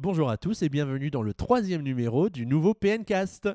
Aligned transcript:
Bonjour 0.00 0.30
à 0.30 0.36
tous 0.36 0.62
et 0.62 0.68
bienvenue 0.68 1.10
dans 1.10 1.22
le 1.22 1.34
troisième 1.34 1.82
numéro 1.82 2.28
du 2.28 2.46
nouveau 2.46 2.72
PNcast. 2.72 3.48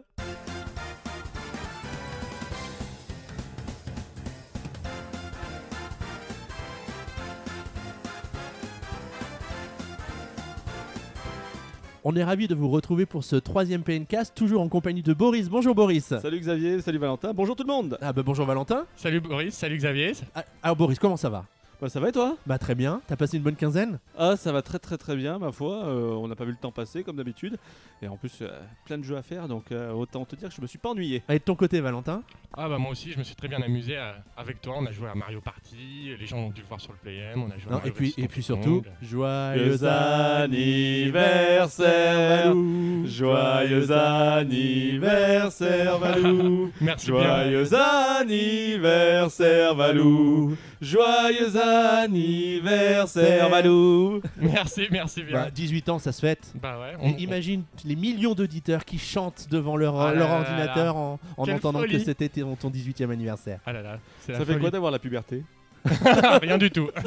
On 12.03 12.13
est 12.13 12.23
ravis 12.25 12.49
de 12.49 12.55
vous 12.55 12.67
retrouver 12.67 13.05
pour 13.05 13.23
ce 13.23 13.37
troisième 13.37 13.83
PNcast, 13.83 14.35
toujours 14.35 14.61
en 14.61 14.67
compagnie 14.67 15.01
de 15.01 15.13
Boris. 15.13 15.47
Bonjour 15.47 15.73
Boris. 15.73 16.13
Salut 16.21 16.41
Xavier, 16.41 16.81
salut 16.81 16.97
Valentin, 16.97 17.33
bonjour 17.33 17.55
tout 17.55 17.63
le 17.63 17.71
monde. 17.71 17.97
Ah 18.01 18.11
bah 18.11 18.21
bonjour 18.21 18.45
Valentin. 18.45 18.85
Salut 18.97 19.21
Boris, 19.21 19.55
salut 19.55 19.77
Xavier. 19.77 20.11
Ah, 20.35 20.43
alors 20.61 20.75
Boris, 20.75 20.99
comment 20.99 21.15
ça 21.15 21.29
va? 21.29 21.45
Bah 21.83 21.89
ça 21.89 21.99
va 21.99 22.07
et 22.07 22.11
toi? 22.13 22.37
Bah 22.45 22.57
très 22.57 22.75
bien. 22.75 23.01
T'as 23.07 23.17
passé 23.17 23.35
une 23.35 23.43
bonne 23.43 23.57
quinzaine? 23.57 23.99
Ah 24.17 24.37
ça 24.37 24.53
va 24.53 24.61
très 24.61 24.79
très 24.79 24.97
très 24.97 25.17
bien 25.17 25.37
ma 25.37 25.51
foi, 25.51 25.83
Euh, 25.83 26.11
on 26.13 26.29
n'a 26.29 26.35
pas 26.35 26.45
vu 26.45 26.51
le 26.51 26.57
temps 26.57 26.71
passer 26.71 27.03
comme 27.03 27.17
d'habitude. 27.17 27.57
Et 28.01 28.07
en 28.07 28.15
plus 28.15 28.31
euh, 28.41 28.57
plein 28.85 28.97
de 28.97 29.03
jeux 29.03 29.17
à 29.17 29.21
faire 29.21 29.49
donc 29.49 29.69
euh, 29.73 29.91
autant 29.91 30.23
te 30.23 30.37
dire 30.37 30.47
que 30.47 30.55
je 30.55 30.61
me 30.61 30.67
suis 30.67 30.77
pas 30.77 30.91
ennuyé. 30.91 31.23
Et 31.27 31.39
de 31.39 31.43
ton 31.43 31.55
côté 31.55 31.81
Valentin? 31.81 32.23
Ah 32.55 32.69
bah 32.69 32.77
moi 32.77 32.91
aussi 32.91 33.11
je 33.11 33.17
me 33.19 33.23
suis 33.25 33.35
très 33.35 33.49
bien 33.49 33.61
amusé 33.61 33.97
avec 34.37 34.61
toi, 34.61 34.75
on 34.79 34.85
a 34.85 34.91
joué 34.91 35.09
à 35.09 35.15
Mario 35.15 35.41
Party, 35.41 36.15
les 36.17 36.25
gens 36.25 36.37
ont 36.37 36.51
dû 36.51 36.61
le 36.61 36.67
voir 36.67 36.79
sur 36.79 36.93
le 36.93 36.99
Play 36.99 37.17
M, 37.17 37.41
on 37.43 37.49
a 37.51 37.57
joué 37.57 37.69
Non, 37.71 37.77
à 37.77 37.79
Mario 37.79 37.91
et 37.91 37.95
puis, 37.95 38.13
et 38.17 38.27
puis 38.29 38.45
Donkey 38.47 38.63
surtout, 38.63 38.81
Kong. 38.83 38.91
joyeux 39.01 39.83
anniversaire 39.83 42.45
Valou. 42.45 43.05
Joyeux 43.07 43.91
anniversaire 43.91 45.97
Valou 45.99 46.71
Merci 46.81 47.11
bien. 47.11 47.23
Joyeux 47.23 47.73
anniversaire 47.73 49.75
Valou 49.75 50.55
Joyeux 50.81 51.57
anniversaire 51.73 53.49
Valou 53.49 54.21
Merci, 54.37 54.87
merci 54.91 55.23
bien. 55.23 55.43
Bah, 55.45 55.49
18 55.51 55.89
ans, 55.89 55.99
ça 55.99 56.11
se 56.11 56.21
fête. 56.21 56.53
Bah, 56.61 56.79
ouais, 56.79 56.93
on- 56.99 57.17
imagine 57.17 57.63
les 57.85 57.95
millions 57.95 58.33
d'auditeurs 58.35 58.85
qui 58.85 58.97
chantent 58.97 59.47
devant 59.49 59.75
leur, 59.75 59.99
Ah 59.99 60.11
là 60.13 60.19
leur 60.19 60.29
là 60.29 60.39
ordinateur 60.39 60.95
en, 60.95 61.19
en 61.37 61.47
entendant 61.49 61.81
que 61.81 61.87
folie. 61.89 62.03
c'était 62.03 62.29
ton, 62.29 62.55
ton 62.55 62.69
18e 62.69 63.09
anniversaire. 63.11 63.59
Ah 63.65 63.73
là 63.73 63.81
là, 63.81 63.99
c'est 64.21 64.31
la 64.33 64.39
Ça 64.39 64.45
fait 64.45 64.51
folie. 64.53 64.61
quoi 64.61 64.71
d'avoir 64.71 64.91
la 64.91 64.99
puberté 64.99 65.43
Rien 66.41 66.57
du 66.57 66.71
tout. 66.71 66.89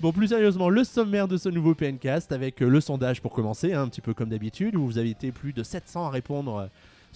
Bon, 0.00 0.12
plus 0.12 0.28
sérieusement, 0.28 0.68
le 0.68 0.84
sommaire 0.84 1.26
de 1.26 1.36
ce 1.36 1.48
nouveau 1.48 1.74
PNcast 1.74 2.30
avec 2.30 2.62
euh, 2.62 2.68
le 2.68 2.80
sondage 2.80 3.20
pour 3.20 3.32
commencer, 3.32 3.72
hein, 3.72 3.82
un 3.82 3.88
petit 3.88 4.00
peu 4.00 4.14
comme 4.14 4.28
d'habitude, 4.28 4.76
où 4.76 4.84
vous 4.84 4.98
avez 4.98 5.10
été 5.10 5.32
plus 5.32 5.52
de 5.52 5.62
700 5.62 6.06
à 6.06 6.10
répondre 6.10 6.56
euh, 6.56 6.66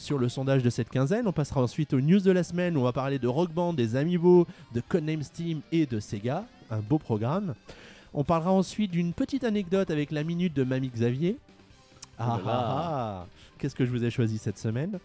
sur 0.01 0.19
le 0.19 0.29
sondage 0.29 0.63
de 0.63 0.71
cette 0.71 0.89
quinzaine. 0.89 1.27
On 1.29 1.33
passera 1.33 1.63
ensuite 1.63 1.93
aux 1.93 2.01
news 2.01 2.21
de 2.21 2.31
la 2.31 2.43
semaine 2.43 2.77
où 2.77 2.81
on 2.81 2.85
va 2.85 2.93
parler 2.93 3.19
de 3.19 3.29
Rock 3.29 3.53
Band, 3.53 3.73
des 3.75 3.97
Amiibo, 3.97 4.47
de 4.75 4.81
Codename 4.81 5.23
Steam 5.23 5.61
et 5.71 5.87
de 5.87 6.01
Sega. 6.01 6.45
Un 6.71 6.79
beau 6.79 6.99
programme. 6.99 7.55
On 8.15 8.25
parlera 8.25 8.53
ensuite 8.53 8.91
d'une 8.91 9.13
petite 9.13 9.45
anecdote 9.45 9.91
avec 9.91 10.11
la 10.11 10.25
minute 10.25 10.55
de 10.55 10.65
Mamie 10.65 10.89
Xavier. 10.89 11.37
Ah, 12.19 12.39
Oh 12.39 12.43
ah, 12.47 12.51
ah. 12.51 13.27
Qu'est-ce 13.59 13.75
que 13.75 13.85
je 13.85 13.91
vous 13.91 14.05
ai 14.05 14.11
choisi 14.11 14.39
cette 14.39 14.59
semaine? 14.59 14.99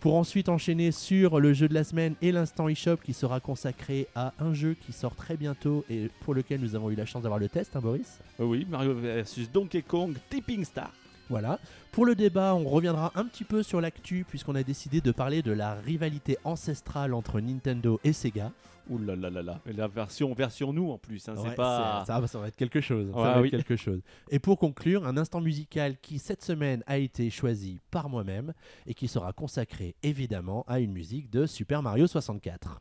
Pour 0.00 0.14
ensuite 0.14 0.48
enchaîner 0.48 0.92
sur 0.92 1.40
le 1.40 1.52
jeu 1.52 1.68
de 1.68 1.74
la 1.74 1.82
semaine 1.82 2.14
et 2.22 2.30
l'instant 2.30 2.68
eShop 2.68 2.98
qui 2.98 3.12
sera 3.12 3.40
consacré 3.40 4.06
à 4.14 4.32
un 4.38 4.54
jeu 4.54 4.74
qui 4.74 4.92
sort 4.92 5.14
très 5.16 5.36
bientôt 5.36 5.84
et 5.90 6.08
pour 6.20 6.34
lequel 6.34 6.60
nous 6.60 6.74
avons 6.76 6.90
eu 6.90 6.94
la 6.94 7.04
chance 7.04 7.22
d'avoir 7.22 7.40
le 7.40 7.48
test, 7.48 7.74
hein, 7.74 7.80
Boris? 7.80 8.18
Euh, 8.40 8.44
Oui, 8.44 8.66
Mario 8.70 8.94
versus 8.94 9.50
Donkey 9.50 9.82
Kong 9.82 10.14
Tipping 10.30 10.64
Star. 10.64 10.92
Voilà. 11.30 11.58
Pour 11.92 12.06
le 12.06 12.14
débat, 12.14 12.54
on 12.54 12.64
reviendra 12.64 13.12
un 13.14 13.24
petit 13.24 13.44
peu 13.44 13.62
sur 13.62 13.80
l'actu 13.80 14.24
puisqu'on 14.28 14.54
a 14.54 14.62
décidé 14.62 15.00
de 15.00 15.10
parler 15.12 15.42
de 15.42 15.52
la 15.52 15.74
rivalité 15.74 16.38
ancestrale 16.44 17.12
entre 17.14 17.40
Nintendo 17.40 18.00
et 18.04 18.12
Sega. 18.12 18.52
Ouh 18.88 18.96
là 18.98 19.14
là 19.14 19.28
là 19.28 19.42
là. 19.42 19.60
Et 19.66 19.74
la 19.74 19.86
version 19.86 20.32
version 20.32 20.72
nous 20.72 20.90
en 20.90 20.96
plus, 20.96 21.28
hein, 21.28 21.34
Ouais, 21.36 21.50
c'est 21.50 21.54
pas. 21.56 22.04
ça, 22.06 22.18
va- 22.20 22.26
ça 22.26 22.38
va 22.38 22.48
être 22.48 22.56
quelque 22.56 22.80
chose. 22.80 23.10
ça 23.12 23.18
va 23.20 23.30
être 23.32 23.40
oui. 23.42 23.50
quelque 23.50 23.76
chose. 23.76 24.00
Et 24.30 24.38
pour 24.38 24.58
conclure, 24.58 25.06
un 25.06 25.18
instant 25.18 25.42
musical 25.42 25.96
qui 26.00 26.18
cette 26.18 26.42
semaine 26.42 26.82
a 26.86 26.96
été 26.96 27.28
choisi 27.28 27.80
par 27.90 28.08
moi-même 28.08 28.54
et 28.86 28.94
qui 28.94 29.06
sera 29.06 29.34
consacré 29.34 29.94
évidemment 30.02 30.64
à 30.66 30.80
une 30.80 30.92
musique 30.92 31.28
de 31.28 31.44
Super 31.44 31.82
Mario 31.82 32.06
64. 32.06 32.80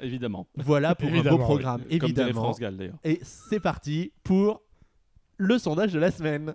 Évidemment. 0.00 0.46
Voilà 0.56 0.94
pour 0.94 1.08
un 1.08 1.12
beau 1.12 1.16
Évidemment, 1.16 1.38
programme, 1.38 1.80
Comme 1.84 1.90
évidemment. 1.92 2.42
France 2.42 2.60
Gall 2.60 2.76
d'ailleurs. 2.76 2.98
Et 3.02 3.18
c'est 3.22 3.60
parti 3.60 4.12
pour 4.24 4.60
le 5.38 5.58
sondage 5.58 5.90
de 5.94 5.98
la 5.98 6.10
semaine. 6.10 6.54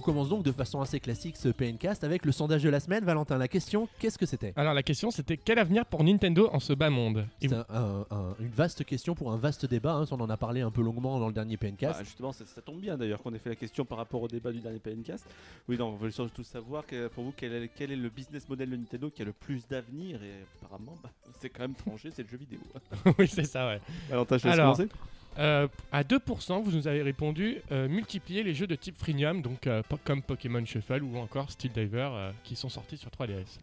On 0.00 0.02
commence 0.02 0.30
donc 0.30 0.44
de 0.44 0.50
façon 0.52 0.80
assez 0.80 0.98
classique 0.98 1.36
ce 1.36 1.50
PNcast 1.50 2.04
avec 2.04 2.24
le 2.24 2.32
sondage 2.32 2.62
de 2.62 2.70
la 2.70 2.80
semaine. 2.80 3.04
Valentin, 3.04 3.36
la 3.36 3.48
question, 3.48 3.86
qu'est-ce 3.98 4.16
que 4.16 4.24
c'était? 4.24 4.54
Alors 4.56 4.72
la 4.72 4.82
question 4.82 5.10
c'était 5.10 5.36
quel 5.36 5.58
avenir 5.58 5.84
pour 5.84 6.02
Nintendo 6.02 6.48
en 6.54 6.58
ce 6.58 6.72
bas 6.72 6.88
monde? 6.88 7.26
C'est 7.38 7.52
un- 7.52 7.66
un- 7.68 8.06
un- 8.10 8.34
une 8.40 8.48
vaste 8.48 8.82
question 8.86 9.14
pour 9.14 9.30
un 9.30 9.36
vaste 9.36 9.66
débat. 9.66 9.92
hein. 9.92 10.06
On 10.10 10.20
en 10.22 10.30
a 10.30 10.38
parlé 10.38 10.62
un 10.62 10.70
peu 10.70 10.80
longuement 10.80 11.20
dans 11.20 11.26
le 11.26 11.34
dernier 11.34 11.58
PNcast. 11.58 11.98
Ah, 12.00 12.02
justement, 12.02 12.32
ça, 12.32 12.46
ça 12.46 12.62
tombe 12.62 12.80
bien 12.80 12.96
d'ailleurs 12.96 13.20
qu'on 13.22 13.34
ait 13.34 13.38
fait 13.38 13.50
la 13.50 13.56
question 13.56 13.84
par 13.84 13.98
rapport 13.98 14.22
au 14.22 14.28
débat 14.28 14.52
du 14.52 14.60
dernier 14.60 14.78
PNcast. 14.78 15.26
Oui, 15.68 15.76
non, 15.76 15.88
on 15.88 15.96
veut 15.96 16.10
surtout 16.10 16.44
savoir 16.44 16.86
que, 16.86 17.08
pour 17.08 17.24
vous 17.24 17.34
quel 17.36 17.52
est, 17.52 17.68
quel 17.76 17.92
est 17.92 17.96
le 17.96 18.08
business 18.08 18.48
model 18.48 18.70
de 18.70 18.76
Nintendo 18.76 19.10
qui 19.10 19.20
a 19.20 19.26
le 19.26 19.34
plus 19.34 19.68
d'avenir? 19.68 20.22
Et 20.22 20.32
apparemment 20.64 20.94
bah, 21.02 21.10
c'est 21.42 21.50
quand 21.50 21.60
même 21.60 21.74
tranché, 21.74 22.10
c'est 22.10 22.22
le 22.22 22.28
jeu 22.30 22.38
vidéo. 22.38 22.60
oui 23.18 23.28
c'est 23.28 23.44
ça 23.44 23.66
ouais. 23.68 23.80
Alors, 24.10 24.26
laisse 24.30 24.46
Alors, 24.46 24.76
commencer 24.78 24.90
Euh, 25.38 25.68
à 25.92 26.02
2%, 26.02 26.62
vous 26.62 26.72
nous 26.72 26.88
avez 26.88 27.02
répondu 27.02 27.62
euh, 27.70 27.88
multiplier 27.88 28.42
les 28.42 28.52
jeux 28.52 28.66
de 28.66 28.74
type 28.74 28.96
freemium, 28.96 29.42
donc 29.42 29.66
euh, 29.66 29.82
comme 30.04 30.22
Pokémon 30.22 30.64
Shuffle 30.64 31.02
ou 31.02 31.16
encore 31.18 31.50
Steel 31.50 31.72
Diver 31.72 32.08
euh, 32.12 32.32
qui 32.42 32.56
sont 32.56 32.68
sortis 32.68 32.96
sur 32.96 33.10
3DS. 33.10 33.58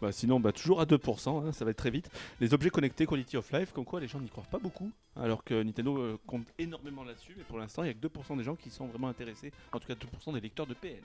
Bah, 0.00 0.12
Sinon, 0.12 0.38
bah, 0.38 0.52
toujours 0.52 0.80
à 0.80 0.84
2%, 0.84 1.48
hein, 1.48 1.52
ça 1.52 1.64
va 1.64 1.70
être 1.70 1.78
très 1.78 1.90
vite. 1.90 2.10
Les 2.40 2.52
objets 2.52 2.70
connectés 2.70 3.06
Quality 3.06 3.36
of 3.36 3.50
Life, 3.52 3.72
comme 3.72 3.84
quoi 3.84 4.00
les 4.00 4.08
gens 4.08 4.20
n'y 4.20 4.28
croient 4.28 4.44
pas 4.50 4.58
beaucoup, 4.58 4.90
alors 5.16 5.42
que 5.44 5.62
Nintendo 5.62 5.96
euh, 5.98 6.18
compte 6.26 6.46
énormément 6.58 7.04
là-dessus, 7.04 7.34
mais 7.36 7.44
pour 7.44 7.58
l'instant, 7.58 7.82
il 7.82 7.86
n'y 7.86 7.90
a 7.90 7.94
que 7.94 8.06
2% 8.06 8.36
des 8.36 8.44
gens 8.44 8.56
qui 8.56 8.70
sont 8.70 8.86
vraiment 8.86 9.08
intéressés, 9.08 9.50
en 9.72 9.80
tout 9.80 9.88
cas 9.88 9.94
2% 9.94 10.34
des 10.34 10.40
lecteurs 10.40 10.66
de 10.66 10.74
PN. 10.74 11.00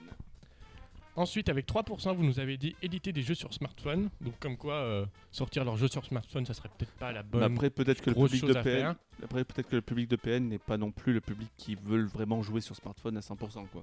Ensuite, 1.17 1.49
avec 1.49 1.67
3%, 1.67 2.15
vous 2.15 2.23
nous 2.23 2.39
avez 2.39 2.57
dit 2.57 2.75
éditer 2.83 3.11
des 3.11 3.23
jeux 3.23 3.33
sur 3.33 3.51
smartphone. 3.51 4.09
Donc, 4.21 4.37
comme 4.39 4.55
quoi, 4.55 4.75
euh, 4.75 5.05
sortir 5.31 5.65
leurs 5.65 5.75
jeux 5.75 5.87
sur 5.87 6.05
smartphone, 6.05 6.45
ça 6.45 6.53
serait 6.53 6.69
peut-être 6.77 6.93
pas 6.93 7.11
la 7.11 7.23
bonne. 7.23 7.41
Après, 7.41 7.71
peut-être 7.71 8.01
que 8.03 8.11
le 8.11 8.15
public 8.15 8.45
de 8.45 8.53
PN, 8.53 8.95
après 9.23 9.43
peut-être 9.43 9.67
que 9.67 9.77
le 9.77 9.81
public 9.81 10.07
de 10.07 10.15
PN 10.15 10.47
n'est 10.47 10.59
pas 10.59 10.77
non 10.77 10.91
plus 10.91 11.13
le 11.13 11.21
public 11.21 11.49
qui 11.57 11.73
veulent 11.73 12.05
vraiment 12.05 12.43
jouer 12.43 12.61
sur 12.61 12.75
smartphone 12.75 13.17
à 13.17 13.21
100%, 13.21 13.67
quoi. 13.67 13.81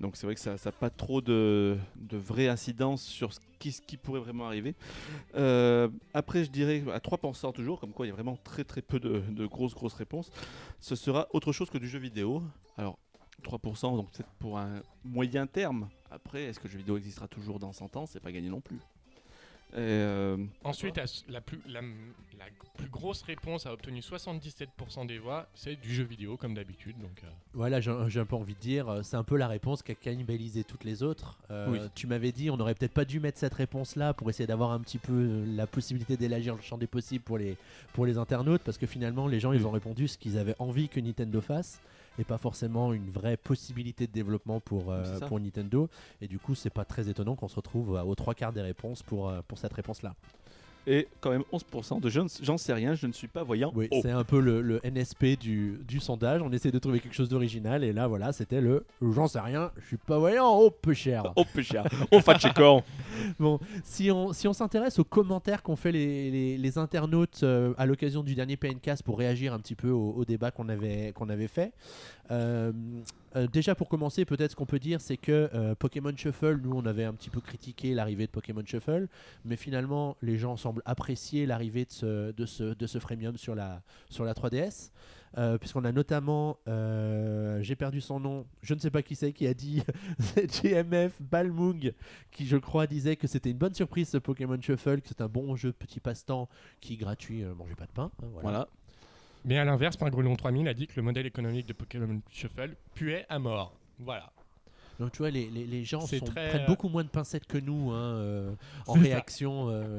Donc 0.00 0.16
c'est 0.16 0.24
vrai 0.26 0.36
que 0.36 0.40
ça 0.40 0.52
n'a 0.52 0.72
pas 0.72 0.90
trop 0.90 1.20
de, 1.20 1.76
de 1.96 2.16
vraie 2.16 2.48
incidence 2.48 3.02
sur 3.02 3.32
ce 3.32 3.40
qui, 3.58 3.72
ce 3.72 3.82
qui 3.82 3.96
pourrait 3.96 4.20
vraiment 4.20 4.46
arriver. 4.46 4.76
Euh, 5.34 5.88
après, 6.14 6.44
je 6.44 6.50
dirais 6.50 6.84
à 6.92 6.98
3% 6.98 7.52
toujours, 7.52 7.80
comme 7.80 7.92
quoi 7.92 8.06
il 8.06 8.10
y 8.10 8.12
a 8.12 8.14
vraiment 8.14 8.36
très 8.44 8.62
très 8.62 8.82
peu 8.82 9.00
de, 9.00 9.20
de 9.30 9.46
grosses 9.46 9.74
grosses 9.74 9.94
réponses. 9.94 10.30
Ce 10.80 10.94
sera 10.94 11.26
autre 11.32 11.50
chose 11.52 11.70
que 11.70 11.78
du 11.78 11.88
jeu 11.88 11.98
vidéo. 11.98 12.40
Alors 12.76 12.98
3%, 13.42 13.96
donc 13.96 14.12
peut-être 14.12 14.30
pour 14.38 14.58
un 14.58 14.80
moyen 15.04 15.46
terme. 15.48 15.88
Après, 16.12 16.44
est-ce 16.44 16.58
que 16.60 16.64
le 16.68 16.72
jeu 16.72 16.78
vidéo 16.78 16.96
existera 16.96 17.26
toujours 17.28 17.58
dans 17.58 17.72
100 17.72 17.96
ans? 17.96 18.06
C'est 18.06 18.20
pas 18.20 18.32
gagné 18.32 18.48
non 18.50 18.60
plus. 18.60 18.78
Et, 19.74 19.78
euh, 19.78 20.36
Ensuite, 20.64 21.00
la 21.30 21.40
plus, 21.40 21.58
la, 21.66 21.80
la 21.80 22.44
plus 22.76 22.90
grosse 22.90 23.22
réponse 23.22 23.64
a 23.64 23.72
obtenu 23.72 24.00
77% 24.00 25.06
des 25.06 25.18
voix, 25.18 25.48
c'est 25.54 25.80
du 25.80 25.94
jeu 25.94 26.04
vidéo, 26.04 26.36
comme 26.36 26.52
d'habitude. 26.52 26.98
Donc, 26.98 27.22
euh, 27.24 27.26
Voilà, 27.54 27.80
j'ai 27.80 28.20
un 28.20 28.26
peu 28.26 28.36
envie 28.36 28.52
de 28.52 28.58
dire, 28.60 28.88
euh, 28.90 29.02
c'est 29.02 29.16
un 29.16 29.24
peu 29.24 29.36
la 29.38 29.48
réponse 29.48 29.82
qui 29.82 29.92
a 29.92 29.94
cannibalisé 29.94 30.62
toutes 30.62 30.84
les 30.84 31.02
autres. 31.02 31.38
Euh, 31.50 31.68
Oui. 31.70 31.78
Tu 31.94 32.06
m'avais 32.06 32.32
dit, 32.32 32.50
on 32.50 32.60
aurait 32.60 32.74
peut-être 32.74 32.92
pas 32.92 33.06
dû 33.06 33.18
mettre 33.18 33.38
cette 33.38 33.54
réponse-là 33.54 34.12
pour 34.12 34.28
essayer 34.28 34.46
d'avoir 34.46 34.72
un 34.72 34.80
petit 34.80 34.98
peu 34.98 35.42
la 35.46 35.66
possibilité 35.66 36.18
d'élargir 36.18 36.54
le 36.54 36.60
champ 36.60 36.76
des 36.76 36.86
possibles 36.86 37.24
pour 37.24 37.38
les, 37.38 37.56
pour 37.94 38.04
les 38.04 38.18
internautes, 38.18 38.62
parce 38.62 38.76
que 38.76 38.86
finalement, 38.86 39.26
les 39.26 39.40
gens, 39.40 39.52
ils 39.52 39.66
ont 39.66 39.70
répondu 39.70 40.06
ce 40.06 40.18
qu'ils 40.18 40.36
avaient 40.36 40.56
envie 40.58 40.90
que 40.90 41.00
Nintendo 41.00 41.40
fasse, 41.40 41.80
et 42.18 42.24
pas 42.24 42.38
forcément 42.38 42.92
une 42.92 43.10
vraie 43.10 43.36
possibilité 43.36 44.06
de 44.06 44.12
développement 44.12 44.60
pour, 44.60 44.90
euh, 44.90 45.18
pour 45.20 45.40
Nintendo. 45.40 45.88
Et 46.20 46.28
du 46.28 46.38
coup, 46.38 46.54
c'est 46.54 46.70
pas 46.70 46.84
très 46.84 47.08
étonnant 47.08 47.36
qu'on 47.36 47.48
se 47.48 47.56
retrouve 47.56 47.96
euh, 47.96 48.02
aux 48.02 48.14
trois 48.14 48.34
quarts 48.34 48.52
des 48.52 48.60
réponses 48.60 49.02
pour, 49.02 49.28
euh, 49.28 49.40
pour 49.46 49.58
cette 49.58 49.72
réponse-là. 49.72 50.14
Et 50.86 51.08
quand 51.20 51.30
même 51.30 51.44
11% 51.52 52.00
de 52.00 52.08
je 52.08 52.20
ne- 52.20 52.28
j'en 52.42 52.58
sais 52.58 52.72
rien, 52.72 52.94
je 52.94 53.06
ne 53.06 53.12
suis 53.12 53.28
pas 53.28 53.42
voyant. 53.42 53.72
Oui, 53.74 53.88
Oh. 53.90 54.00
c'est 54.02 54.10
un 54.10 54.24
peu 54.24 54.40
le, 54.40 54.60
le 54.60 54.80
NSP 54.84 55.38
du, 55.38 55.78
du 55.86 56.00
sondage. 56.00 56.42
On 56.42 56.50
essaie 56.52 56.70
de 56.70 56.78
trouver 56.78 57.00
quelque 57.00 57.14
chose 57.14 57.28
d'original, 57.28 57.84
et 57.84 57.92
là, 57.92 58.06
voilà, 58.08 58.32
c'était 58.32 58.60
le 58.60 58.84
j'en 59.00 59.28
sais 59.28 59.40
rien, 59.40 59.70
je 59.80 59.86
suis 59.86 59.96
pas 59.96 60.18
voyant, 60.18 60.48
oh 60.58 60.70
peu 60.70 60.92
cher. 60.94 61.32
Oh, 61.36 61.44
peu 61.54 61.62
cher. 61.62 61.84
Oh, 62.10 62.20
fatchekor. 62.20 62.82
Bon, 63.38 63.60
si 63.84 64.10
on 64.10 64.32
si 64.32 64.48
on 64.48 64.52
s'intéresse 64.52 64.98
aux 64.98 65.04
commentaires 65.04 65.62
qu'ont 65.62 65.76
fait 65.76 65.92
les, 65.92 66.30
les- 66.30 66.58
les 66.58 66.78
internautes 66.78 67.40
euh, 67.42 67.74
à 67.76 67.86
l'occasion 67.86 68.22
du 68.22 68.34
dernier 68.34 68.56
PNcast 68.56 69.02
pour 69.02 69.18
réagir 69.18 69.52
un 69.52 69.58
petit 69.58 69.74
peu 69.74 69.90
au, 69.90 70.12
au 70.16 70.24
débat 70.24 70.50
qu'on 70.50 70.68
avait 70.68 71.12
qu'on 71.14 71.28
avait 71.28 71.46
fait. 71.48 71.72
Euh, 72.30 72.72
euh, 73.36 73.46
déjà 73.46 73.74
pour 73.74 73.88
commencer, 73.88 74.24
peut-être 74.24 74.52
ce 74.52 74.56
qu'on 74.56 74.66
peut 74.66 74.78
dire, 74.78 75.00
c'est 75.00 75.16
que 75.16 75.50
euh, 75.54 75.74
Pokémon 75.74 76.12
Shuffle, 76.16 76.60
nous 76.62 76.72
on 76.74 76.86
avait 76.86 77.04
un 77.04 77.12
petit 77.14 77.30
peu 77.30 77.40
critiqué 77.40 77.94
l'arrivée 77.94 78.26
de 78.26 78.30
Pokémon 78.30 78.62
Shuffle, 78.64 79.08
mais 79.44 79.56
finalement 79.56 80.16
les 80.22 80.38
gens 80.38 80.56
semblent 80.56 80.82
apprécier 80.84 81.46
l'arrivée 81.46 81.84
de 81.84 82.46
ce, 82.46 82.74
de 82.74 82.86
freemium 82.98 83.36
sur 83.36 83.54
la, 83.54 83.82
sur 84.08 84.24
la 84.24 84.34
3DS. 84.34 84.90
euh, 85.38 85.56
puisqu'on 85.58 85.84
a 85.84 85.92
notamment, 85.92 86.58
j'ai 86.66 87.76
perdu 87.76 88.00
son 88.00 88.20
nom, 88.20 88.46
je 88.62 88.74
ne 88.74 88.78
sais 88.78 88.90
pas 88.90 89.02
qui 89.02 89.14
c'est, 89.16 89.32
qui 89.32 89.46
a 89.46 89.54
dit 89.54 89.82
GMF 90.62 91.20
Balmung, 91.20 91.92
qui 92.30 92.46
je 92.46 92.56
crois 92.56 92.86
disait 92.86 93.16
que 93.16 93.26
c'était 93.26 93.50
une 93.50 93.58
bonne 93.58 93.74
surprise 93.74 94.08
ce 94.10 94.18
Pokémon 94.18 94.60
Shuffle, 94.60 95.00
que 95.00 95.08
c'est 95.08 95.20
un 95.22 95.28
bon 95.28 95.56
jeu 95.56 95.72
petit 95.72 96.00
passe-temps 96.00 96.48
qui 96.80 96.96
gratuit, 96.96 97.42
euh, 97.44 97.54
mangez 97.54 97.74
pas 97.74 97.86
de 97.86 97.92
pain. 97.92 98.10
hein. 98.22 98.26
Voilà. 98.42 98.68
Mais 99.44 99.58
à 99.58 99.64
l'inverse, 99.64 99.96
Pingrelon 99.96 100.36
3000 100.36 100.68
a 100.68 100.74
dit 100.74 100.86
que 100.86 100.92
le 100.96 101.02
modèle 101.02 101.26
économique 101.26 101.66
de 101.66 101.72
Pokémon 101.72 102.20
Shuffle 102.30 102.74
puait 102.94 103.26
à 103.28 103.38
mort. 103.38 103.74
Voilà. 103.98 104.30
Donc 105.00 105.10
tu 105.12 105.18
vois, 105.18 105.30
les, 105.30 105.48
les- 105.48 105.66
les 105.66 105.84
gens 105.84 106.02
sont- 106.02 106.20
très, 106.20 106.50
prennent 106.50 106.62
euh, 106.62 106.66
beaucoup 106.66 106.88
moins 106.88 107.02
de 107.02 107.08
pincettes 107.08 107.46
que 107.46 107.58
nous 107.58 107.90
hein, 107.90 108.14
euh, 108.14 108.52
en 108.86 108.92
réaction 108.92 109.68
euh, 109.70 109.98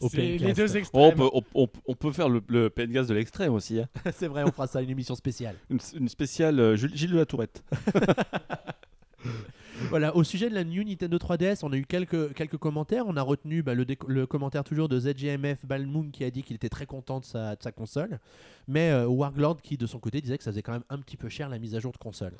au 0.00 0.08
les 0.12 0.52
deux 0.52 0.74
Oh, 0.74 0.76
extrêmes. 0.76 1.02
on, 1.02 1.12
peut, 1.12 1.30
on, 1.32 1.42
on- 1.54 1.68
on 1.86 1.94
peut 1.94 2.12
faire 2.12 2.28
le, 2.28 2.42
le 2.48 2.68
PNGAS 2.68 3.04
de 3.04 3.14
l'extrême 3.14 3.54
aussi. 3.54 3.80
hein. 3.80 3.88
c'est 4.12 4.26
vrai, 4.26 4.42
on 4.44 4.50
fera 4.52 4.66
ça, 4.66 4.82
une 4.82 4.90
émission 4.90 5.14
spéciale. 5.14 5.56
Une, 5.70 5.78
une 5.98 6.08
spéciale 6.08 6.60
euh, 6.60 6.76
Jules- 6.76 6.94
Gilles 6.94 7.12
de 7.12 7.18
la 7.18 7.24
Tourette. 7.26 7.62
Voilà, 9.88 10.14
au 10.16 10.22
sujet 10.24 10.48
de 10.50 10.54
la 10.54 10.64
New 10.64 10.84
Nintendo 10.84 11.16
3DS, 11.18 11.60
on 11.62 11.72
a 11.72 11.76
eu 11.76 11.84
quelques, 11.84 12.34
quelques 12.34 12.56
commentaires. 12.58 13.04
On 13.06 13.16
a 13.16 13.22
retenu 13.22 13.62
bah, 13.62 13.74
le, 13.74 13.86
le 14.06 14.26
commentaire 14.26 14.64
toujours 14.64 14.88
de 14.88 14.98
ZGMF 15.00 15.64
Balmoon 15.66 16.10
qui 16.10 16.24
a 16.24 16.30
dit 16.30 16.42
qu'il 16.42 16.56
était 16.56 16.68
très 16.68 16.86
content 16.86 17.20
de 17.20 17.24
sa, 17.24 17.56
de 17.56 17.62
sa 17.62 17.72
console. 17.72 18.20
Mais 18.68 18.90
euh, 18.90 19.06
Warlord 19.08 19.60
qui, 19.60 19.76
de 19.76 19.86
son 19.86 19.98
côté, 19.98 20.20
disait 20.20 20.38
que 20.38 20.44
ça 20.44 20.50
faisait 20.52 20.62
quand 20.62 20.72
même 20.72 20.84
un 20.88 20.98
petit 20.98 21.16
peu 21.16 21.28
cher 21.28 21.48
la 21.48 21.58
mise 21.58 21.74
à 21.74 21.80
jour 21.80 21.90
de 21.92 21.96
console. 21.98 22.34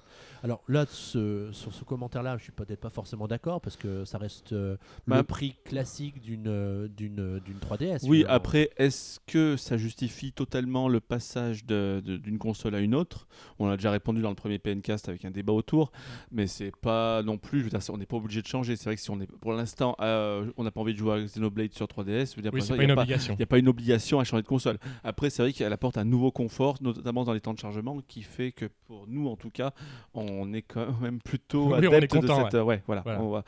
Alors 0.44 0.62
là, 0.69 0.87
ce- 0.88 1.49
sur 1.52 1.75
ce 1.75 1.82
commentaire-là, 1.84 2.37
je 2.38 2.44
suis 2.44 2.52
peut-être 2.52 2.81
pas 2.81 2.90
forcément 2.90 3.26
d'accord 3.26 3.61
parce 3.61 3.76
que 3.76 4.05
ça 4.05 4.19
reste 4.19 4.52
euh, 4.52 4.76
le 5.06 5.11
Bah, 5.14 5.25
prix 5.25 5.56
classique 5.64 6.20
d'une 6.20 6.46
euh, 6.46 6.87
d'une 6.88 7.40
d'une 7.40 7.58
3DS. 7.58 8.00
Oui, 8.05 8.19
finalement. 8.19 8.28
après, 8.35 8.70
est-ce 8.76 9.19
que 9.26 9.56
ça 9.56 9.76
justifie 9.76 10.32
totalement 10.32 10.88
le 10.88 11.00
passage 11.00 11.64
d'une 11.67 12.38
console 12.38 12.75
à 12.76 12.81
une 12.81 12.94
autre? 12.94 13.26
On 13.58 13.69
a 13.69 13.76
déjà 13.76 13.90
répondu 13.90 14.23
dans 14.23 14.28
le 14.31 14.35
premier 14.37 14.58
PNcast 14.58 15.08
avec 15.08 15.25
un 15.25 15.31
débat 15.31 15.52
autour, 15.52 15.90
mais 16.31 16.46
c'est 16.46 16.73
pas 16.76 17.21
non 17.22 17.38
plus, 17.38 17.60
je 17.60 17.64
veux 17.64 17.70
dire, 17.70 17.80
on 17.90 17.96
n'est 17.98 18.06
pas 18.06 18.16
obligé 18.16 18.42
de 18.42 18.46
changer. 18.46 18.76
C'est 18.76 18.84
vrai 18.84 18.96
que 18.96 19.00
si 19.02 19.10
on 19.10 19.20
est, 19.20 19.26
pour 19.40 19.52
l'instant, 19.52 19.96
euh, 20.00 20.50
on 20.56 20.64
n'a 20.64 20.70
pas 20.70 20.80
envie 20.80 20.92
de 20.92 20.98
jouer 20.98 21.14
à 21.14 21.20
Xenoblade 21.20 21.72
sur 21.72 21.86
3DS, 21.86 22.32
je 22.32 22.36
veux 22.36 22.42
dire, 22.42 22.52
Oui, 22.52 22.60
pour 22.60 22.66
c'est 22.66 22.72
l'instant, 22.72 22.76
pas 22.76 22.82
il 22.82 22.82
y 22.82 22.84
une 22.84 22.90
a 22.90 22.94
pas- 22.94 23.02
obligation. 23.02 23.34
il 23.34 23.36
n'y 23.38 23.42
a 23.42 23.46
pas 23.46 23.58
une 23.58 23.69
obligation 23.69 24.20
à 24.20 24.24
changer 24.24 24.42
de 24.42 24.48
console. 24.48 24.78
Après, 25.04 25.30
c'est 25.30 25.42
vrai 25.42 25.52
qu'elle 25.52 25.72
apporte 25.72 25.98
un 25.98 26.04
nouveau 26.04 26.30
confort, 26.30 26.76
notamment 26.80 27.24
dans 27.24 27.32
les 27.32 27.40
temps 27.40 27.54
de 27.54 27.58
chargement, 27.58 27.98
qui 28.08 28.22
fait 28.22 28.52
que 28.52 28.66
pour 28.86 29.06
nous, 29.08 29.28
en 29.28 29.36
tout 29.36 29.50
cas, 29.50 29.72
on 30.14 30.52
est 30.52 30.62
quand 30.62 31.00
même 31.00 31.20
plutôt 31.20 31.66
Oui, 31.69 31.72
on 31.78 31.82
est 31.82 31.86
adepte 31.96 32.14
de 32.14 32.20
content, 32.20 32.44
cette. 32.44 32.54
euh, 32.54 32.62
Ouais, 32.62 32.82
voilà. 32.86 33.02
Voilà. 33.02 33.22
on 33.22 33.30
va- 33.30 33.44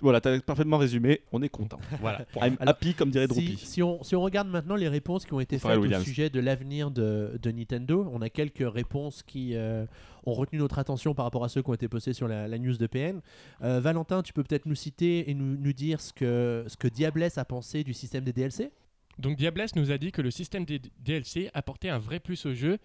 Voilà, 0.00 0.20
t'as 0.20 0.40
parfaitement 0.40 0.78
résumé. 0.78 1.20
On 1.32 1.42
est 1.42 1.48
content. 1.48 1.78
Voilà. 2.00 2.20
I'm 2.36 2.56
Alors, 2.60 2.70
happy, 2.70 2.94
comme 2.94 3.10
dirait 3.10 3.26
Droopy. 3.26 3.56
si 3.58 3.82
on, 3.82 4.02
si 4.02 4.16
on 4.16 4.22
regarde 4.22 4.48
maintenant 4.48 4.76
les 4.76 4.88
réponses 4.88 5.24
qui 5.26 5.32
ont 5.34 5.40
été 5.40 5.58
faites 5.58 5.76
au 5.76 5.82
Williams. 5.82 6.04
sujet 6.04 6.30
de 6.30 6.40
l'avenir 6.40 6.90
de, 6.90 7.38
de 7.42 7.50
Nintendo, 7.50 8.08
on 8.12 8.22
a 8.22 8.28
quelques 8.30 8.64
réponses 8.72 9.22
qui 9.22 9.54
euh, 9.54 9.84
ont 10.24 10.32
retenu 10.32 10.58
notre 10.58 10.78
attention 10.78 11.14
par 11.14 11.24
rapport 11.24 11.44
à 11.44 11.48
ceux 11.48 11.62
qui 11.62 11.70
ont 11.70 11.74
été 11.74 11.88
postés 11.88 12.12
sur 12.12 12.28
la, 12.28 12.58
news 12.58 12.76
de 12.76 12.86
PN. 12.86 13.20
Euh, 13.62 13.80
Valentin, 13.80 14.22
tu 14.22 14.32
peux 14.32 14.42
peut-être 14.42 14.66
nous 14.66 14.74
citer 14.74 15.30
et 15.30 15.34
nous, 15.34 15.72
dire 15.72 16.00
ce 16.00 16.12
que, 16.12 16.64
ce 16.68 16.76
que 16.76 16.88
Diablesse 16.88 17.38
a 17.38 17.44
pensé 17.44 17.84
du 17.84 17.94
système 17.94 18.24
des 18.24 18.32
DLC 18.32 18.70
Donc 19.18 19.36
Diablesse 19.36 19.76
nous 19.76 19.90
a 19.90 19.98
dit 19.98 20.12
que 20.12 20.22
le 20.22 20.30
système 20.30 20.64
des 20.64 20.80
DLC 20.98 21.50
apportait 21.54 21.88
un 21.88 21.98
vrai 21.98 22.20
plus 22.20 22.46
au 22.46 22.54
jeu 22.54 22.78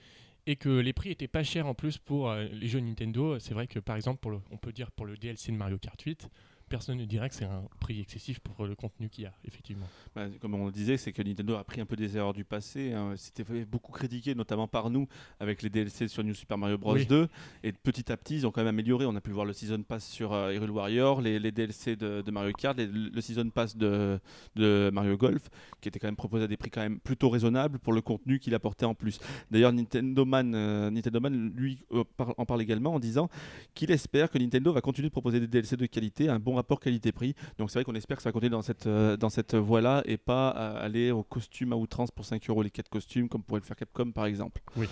et 0.48 0.56
que 0.56 0.70
les 0.70 0.94
prix 0.94 1.10
étaient 1.10 1.28
pas 1.28 1.44
chers 1.44 1.66
en 1.68 1.74
plus 1.74 1.98
pour 1.98 2.30
euh, 2.30 2.46
les 2.52 2.68
jeux 2.68 2.80
Nintendo. 2.80 3.40
C'est 3.40 3.54
vrai 3.54 3.68
que 3.68 3.80
par 3.80 3.96
exemple, 3.96 4.28
on 4.52 4.58
peut 4.58 4.72
dire 4.72 4.92
pour 4.92 5.06
le 5.06 5.18
DLC 5.18 5.52
de 5.52 5.58
Mario 5.58 5.78
Kart 5.78 6.00
8, 6.00 6.30
personne 6.70 6.98
ne 6.98 7.06
dirait 7.06 7.30
que 7.30 7.36
c'est 7.36 7.46
un 7.46 7.64
prix 7.80 8.00
excessif 8.02 8.40
pour 8.40 8.66
le 8.66 8.76
contenu 8.76 9.10
qu'il 9.10 9.24
y 9.24 9.28
a, 9.28 9.34
effectivement. 9.46 9.86
Bah, 10.16 10.28
comme 10.40 10.54
on 10.56 10.66
le 10.68 10.72
disait, 10.72 10.98
c'est 10.98 11.12
que 11.12 11.22
Nintendo 11.22 11.56
a 11.56 11.64
pris 11.64 11.82
un 11.82 11.86
peu 11.86 11.96
des 11.96 12.18
erreurs 12.18 12.34
du 12.34 12.44
passé. 12.44 12.94
hein. 12.94 13.14
C'était 13.18 13.44
beaucoup 13.66 13.92
critiqué, 13.92 14.36
notamment 14.36 14.68
par 14.68 14.90
nous, 14.90 15.08
avec 15.40 15.62
les 15.62 15.70
DLC 15.70 16.08
sur 16.08 16.24
New 16.24 16.34
Super 16.34 16.58
Mario 16.58 16.78
Bros. 16.78 16.94
Oui. 16.94 17.06
2. 17.06 17.28
Et 17.64 17.72
petit 17.72 18.12
à 18.12 18.18
petit, 18.18 18.36
ils 18.36 18.48
ont 18.48 18.52
quand 18.52 18.62
même 18.62 18.68
amélioré. 18.76 19.06
On 19.06 19.16
a 19.16 19.22
pu 19.22 19.32
voir 19.32 19.46
le 19.46 19.54
Season 19.54 19.82
Pass 19.84 20.06
sur 20.08 20.34
euh, 20.34 20.54
Hyrule 20.54 20.72
Warrior, 20.72 21.22
les, 21.22 21.40
les 21.40 21.52
DLC 21.52 21.96
de, 21.96 22.22
de 22.22 22.32
Mario 22.32 22.52
Kart, 22.54 22.78
les- 22.78 22.88
le 22.88 23.22
Season 23.22 23.50
Pass 23.50 23.78
de, 23.78 24.20
de 24.56 24.90
Mario 24.94 25.18
Golf, 25.18 25.50
qui 25.82 25.88
était 25.90 26.00
quand 26.00 26.08
même 26.08 26.16
proposé 26.16 26.46
à 26.46 26.48
des 26.48 26.58
prix 26.58 26.70
quand 26.70 26.82
même 26.82 27.00
plutôt 27.00 27.30
raisonnables 27.30 27.80
pour 27.80 27.94
le 27.94 28.02
contenu 28.02 28.40
qu'il 28.40 28.54
apportait 28.56 28.86
en 28.86 28.96
plus. 28.96 29.20
D'ailleurs, 29.52 29.72
Nintendo 29.74 30.26
Man, 30.26 30.54
euh, 30.56 30.90
Nintendo 30.90 31.20
Man, 31.20 31.52
lui, 31.56 31.80
euh, 31.92 32.04
par- 32.18 32.34
en 32.38 32.46
parle 32.46 32.62
également 32.62 32.94
en 32.94 33.00
disant 33.00 33.30
qu'il 33.74 33.92
espère 33.92 34.30
que 34.32 34.38
Nintendo 34.38 34.74
va 34.74 34.82
continuer 34.82 35.10
de 35.10 35.12
proposer 35.12 35.40
des 35.40 35.48
DLC 35.48 35.78
de 35.78 35.86
qualité, 35.86 36.30
un 36.30 36.40
bon 36.40 36.55
rapport 36.56 36.80
qualité-prix. 36.80 37.36
Donc 37.58 37.70
c'est 37.70 37.80
vrai 37.80 37.84
qu'on 37.86 37.96
espère 37.96 38.18
que 38.18 38.24
ça 38.24 38.30
va 38.30 38.34
continuer 38.34 38.52
dans 38.52 38.62
cette, 38.62 38.88
euh, 38.88 39.18
dans 39.18 39.30
cette 39.30 39.56
voie-là 39.56 40.02
et 40.06 40.18
pas 40.18 40.56
euh, 40.56 40.86
aller 40.86 41.12
au 41.12 41.24
costume 41.24 41.74
à 41.74 41.76
outrance 41.76 42.12
pour 42.12 42.26
5 42.26 42.50
euros 42.50 42.62
les 42.62 42.72
4 42.72 42.90
costumes 42.90 43.30
comme 43.30 43.44
pourrait 43.44 43.62
le 43.62 43.66
faire 43.66 43.76
Capcom 43.76 44.12
par 44.12 44.26
exemple. 44.26 44.62
Oui. 44.76 44.88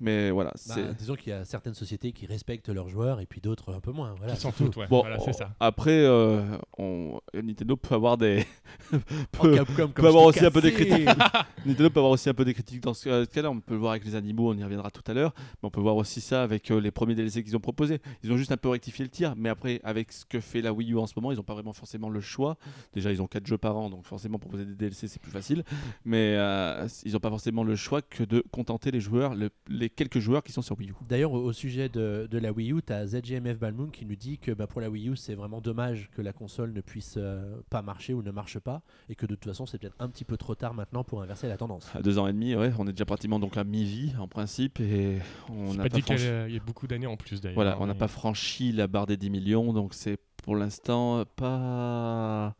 Mais 0.00 0.30
voilà, 0.30 0.52
Bah. 0.68 0.74
Disons 0.98 1.14
qu'il 1.14 1.30
y 1.30 1.32
a 1.32 1.44
certaines 1.44 1.74
sociétés 1.74 2.12
qui 2.12 2.26
respectent 2.26 2.68
leurs 2.68 2.88
joueurs 2.88 3.20
et 3.20 3.26
puis 3.26 3.40
d'autres 3.40 3.74
un 3.74 3.80
peu 3.80 3.92
moins. 3.92 4.14
Voilà, 4.18 4.34
Qui 4.34 4.40
s'en 4.40 4.52
foutent, 4.52 4.76
ouais. 4.76 4.86
Bon, 4.88 5.00
voilà, 5.00 5.18
c'est 5.20 5.32
ça. 5.32 5.50
après, 5.60 5.98
euh, 6.04 6.42
on- 6.78 7.18
Nintendo 7.34 7.76
peut 7.76 7.94
avoir 7.94 8.16
des... 8.18 8.44
Oh, 8.92 9.42
peut- 9.42 9.54
Capcom, 9.56 9.90
avoir 10.06 10.24
aussi 10.24 10.44
un 10.44 10.50
peu 10.50 10.60
des 10.60 10.72
critiques. 10.72 11.06
Nintendo 11.66 11.90
peut 11.90 12.00
avoir 12.00 12.12
aussi 12.12 12.28
un 12.28 12.34
peu 12.34 12.44
des 12.44 12.54
critiques 12.54 12.82
dans 12.82 12.94
ce 12.94 13.24
cas-là. 13.24 13.50
On 13.50 13.60
peut 13.60 13.74
le 13.74 13.80
voir 13.80 13.92
avec 13.92 14.04
les 14.04 14.14
animaux, 14.14 14.50
on 14.52 14.56
y 14.56 14.62
reviendra 14.64 14.90
tout 14.90 15.02
à 15.06 15.14
l'heure. 15.14 15.32
Mais 15.36 15.66
on 15.66 15.70
peut 15.70 15.80
voir 15.80 15.96
aussi 15.96 16.20
ça 16.20 16.42
avec 16.42 16.70
euh, 16.70 16.80
les 16.80 16.90
premiers 16.90 17.14
DLC 17.14 17.42
qu'ils 17.42 17.56
ont 17.56 17.60
proposés. 17.60 18.00
Ils 18.22 18.32
ont 18.32 18.36
juste 18.36 18.52
un 18.52 18.56
peu 18.56 18.68
rectifié 18.68 19.04
le 19.04 19.10
tir. 19.10 19.34
Mais 19.36 19.48
après, 19.48 19.80
avec 19.84 20.12
ce 20.12 20.24
que 20.24 20.40
fait 20.40 20.60
la 20.62 20.72
Wii 20.72 20.92
U 20.92 20.98
en 20.98 21.06
ce 21.06 21.14
moment, 21.16 21.32
ils 21.32 21.36
n'ont 21.36 21.42
pas 21.42 21.54
vraiment 21.54 21.72
forcément 21.72 22.08
le 22.08 22.20
choix. 22.20 22.56
Déjà, 22.94 23.10
ils 23.12 23.20
ont 23.22 23.26
4 23.26 23.46
jeux 23.46 23.58
par 23.58 23.76
an, 23.76 23.90
donc 23.90 24.04
forcément 24.04 24.38
proposer 24.38 24.64
des 24.64 24.74
DLC, 24.74 25.08
c'est 25.08 25.20
plus 25.20 25.30
facile. 25.32 25.64
Mais 26.04 26.34
euh, 26.36 26.86
ils 27.04 27.12
n'ont 27.12 27.20
pas 27.20 27.30
forcément 27.30 27.64
le 27.64 27.76
choix 27.76 28.02
que 28.02 28.24
de 28.24 28.42
contenter 28.50 28.90
les 28.90 29.00
joueurs, 29.00 29.34
le- 29.34 29.50
les 29.68 29.85
quelques 29.88 30.18
joueurs 30.18 30.42
qui 30.42 30.52
sont 30.52 30.62
sur 30.62 30.78
Wii 30.78 30.90
U. 30.90 30.94
D'ailleurs, 31.08 31.32
au, 31.32 31.52
sujet 31.52 31.88
de, 31.88 32.26
de 32.30 32.38
la 32.38 32.52
Wii 32.52 32.72
U, 32.72 32.82
tu 32.86 32.92
as 32.92 33.06
ZGMF 33.06 33.58
Balmoon 33.58 33.88
qui 33.88 34.04
nous 34.06 34.16
dit 34.16 34.38
que 34.38 34.52
bah, 34.52 34.66
pour 34.66 34.80
la 34.80 34.90
Wii 34.90 35.10
U, 35.10 35.16
c'est 35.16 35.34
vraiment 35.34 35.60
dommage 35.60 36.10
que 36.14 36.22
la 36.22 36.32
console 36.32 36.72
ne 36.72 36.80
puisse 36.80 37.14
euh, 37.16 37.60
pas 37.70 37.82
marcher 37.82 38.14
ou 38.14 38.22
ne 38.22 38.30
marche 38.30 38.58
pas, 38.58 38.82
et 39.08 39.14
que 39.14 39.26
de 39.26 39.34
toute 39.34 39.44
façon, 39.44 39.66
c'est 39.66 39.78
peut-être 39.78 39.96
un 39.98 40.08
petit 40.08 40.24
peu 40.24 40.36
trop 40.36 40.54
tard 40.54 40.74
maintenant 40.74 41.04
pour 41.04 41.22
inverser 41.22 41.48
la 41.48 41.56
tendance. 41.56 41.90
À 41.94 42.02
deux 42.02 42.18
ans 42.18 42.26
et 42.26 42.32
demi, 42.32 42.54
ouais, 42.54 42.72
on 42.78 42.86
est 42.86 42.92
déjà 42.92 43.04
pratiquement 43.04 43.38
donc 43.38 43.56
à 43.56 43.64
mi-vie 43.64 44.12
en 44.18 44.28
principe. 44.28 44.80
Et 44.80 45.18
on 45.50 45.70
C'est 45.72 45.76
n'a 45.78 45.82
pas 45.84 45.88
pas 45.90 45.96
dit 45.96 46.02
qu'il 46.02 46.16
franchi- 46.16 46.24
y 46.24 46.28
a- 46.28 46.48
il 46.48 46.54
y 46.54 46.58
a 46.58 46.62
beaucoup 46.62 46.86
d'années 46.86 47.06
en 47.06 47.16
plus 47.16 47.40
d'ailleurs. 47.40 47.54
Voilà, 47.56 47.76
on 47.80 47.86
n'a 47.86 47.92
mais- 47.94 47.98
pas 47.98 48.08
franchi 48.08 48.72
la 48.72 48.86
barre 48.86 49.06
des 49.06 49.16
10 49.16 49.30
millions, 49.30 49.72
donc 49.72 49.94
c'est 49.94 50.18
pour 50.42 50.56
l'instant 50.56 51.24
pas 51.36 52.54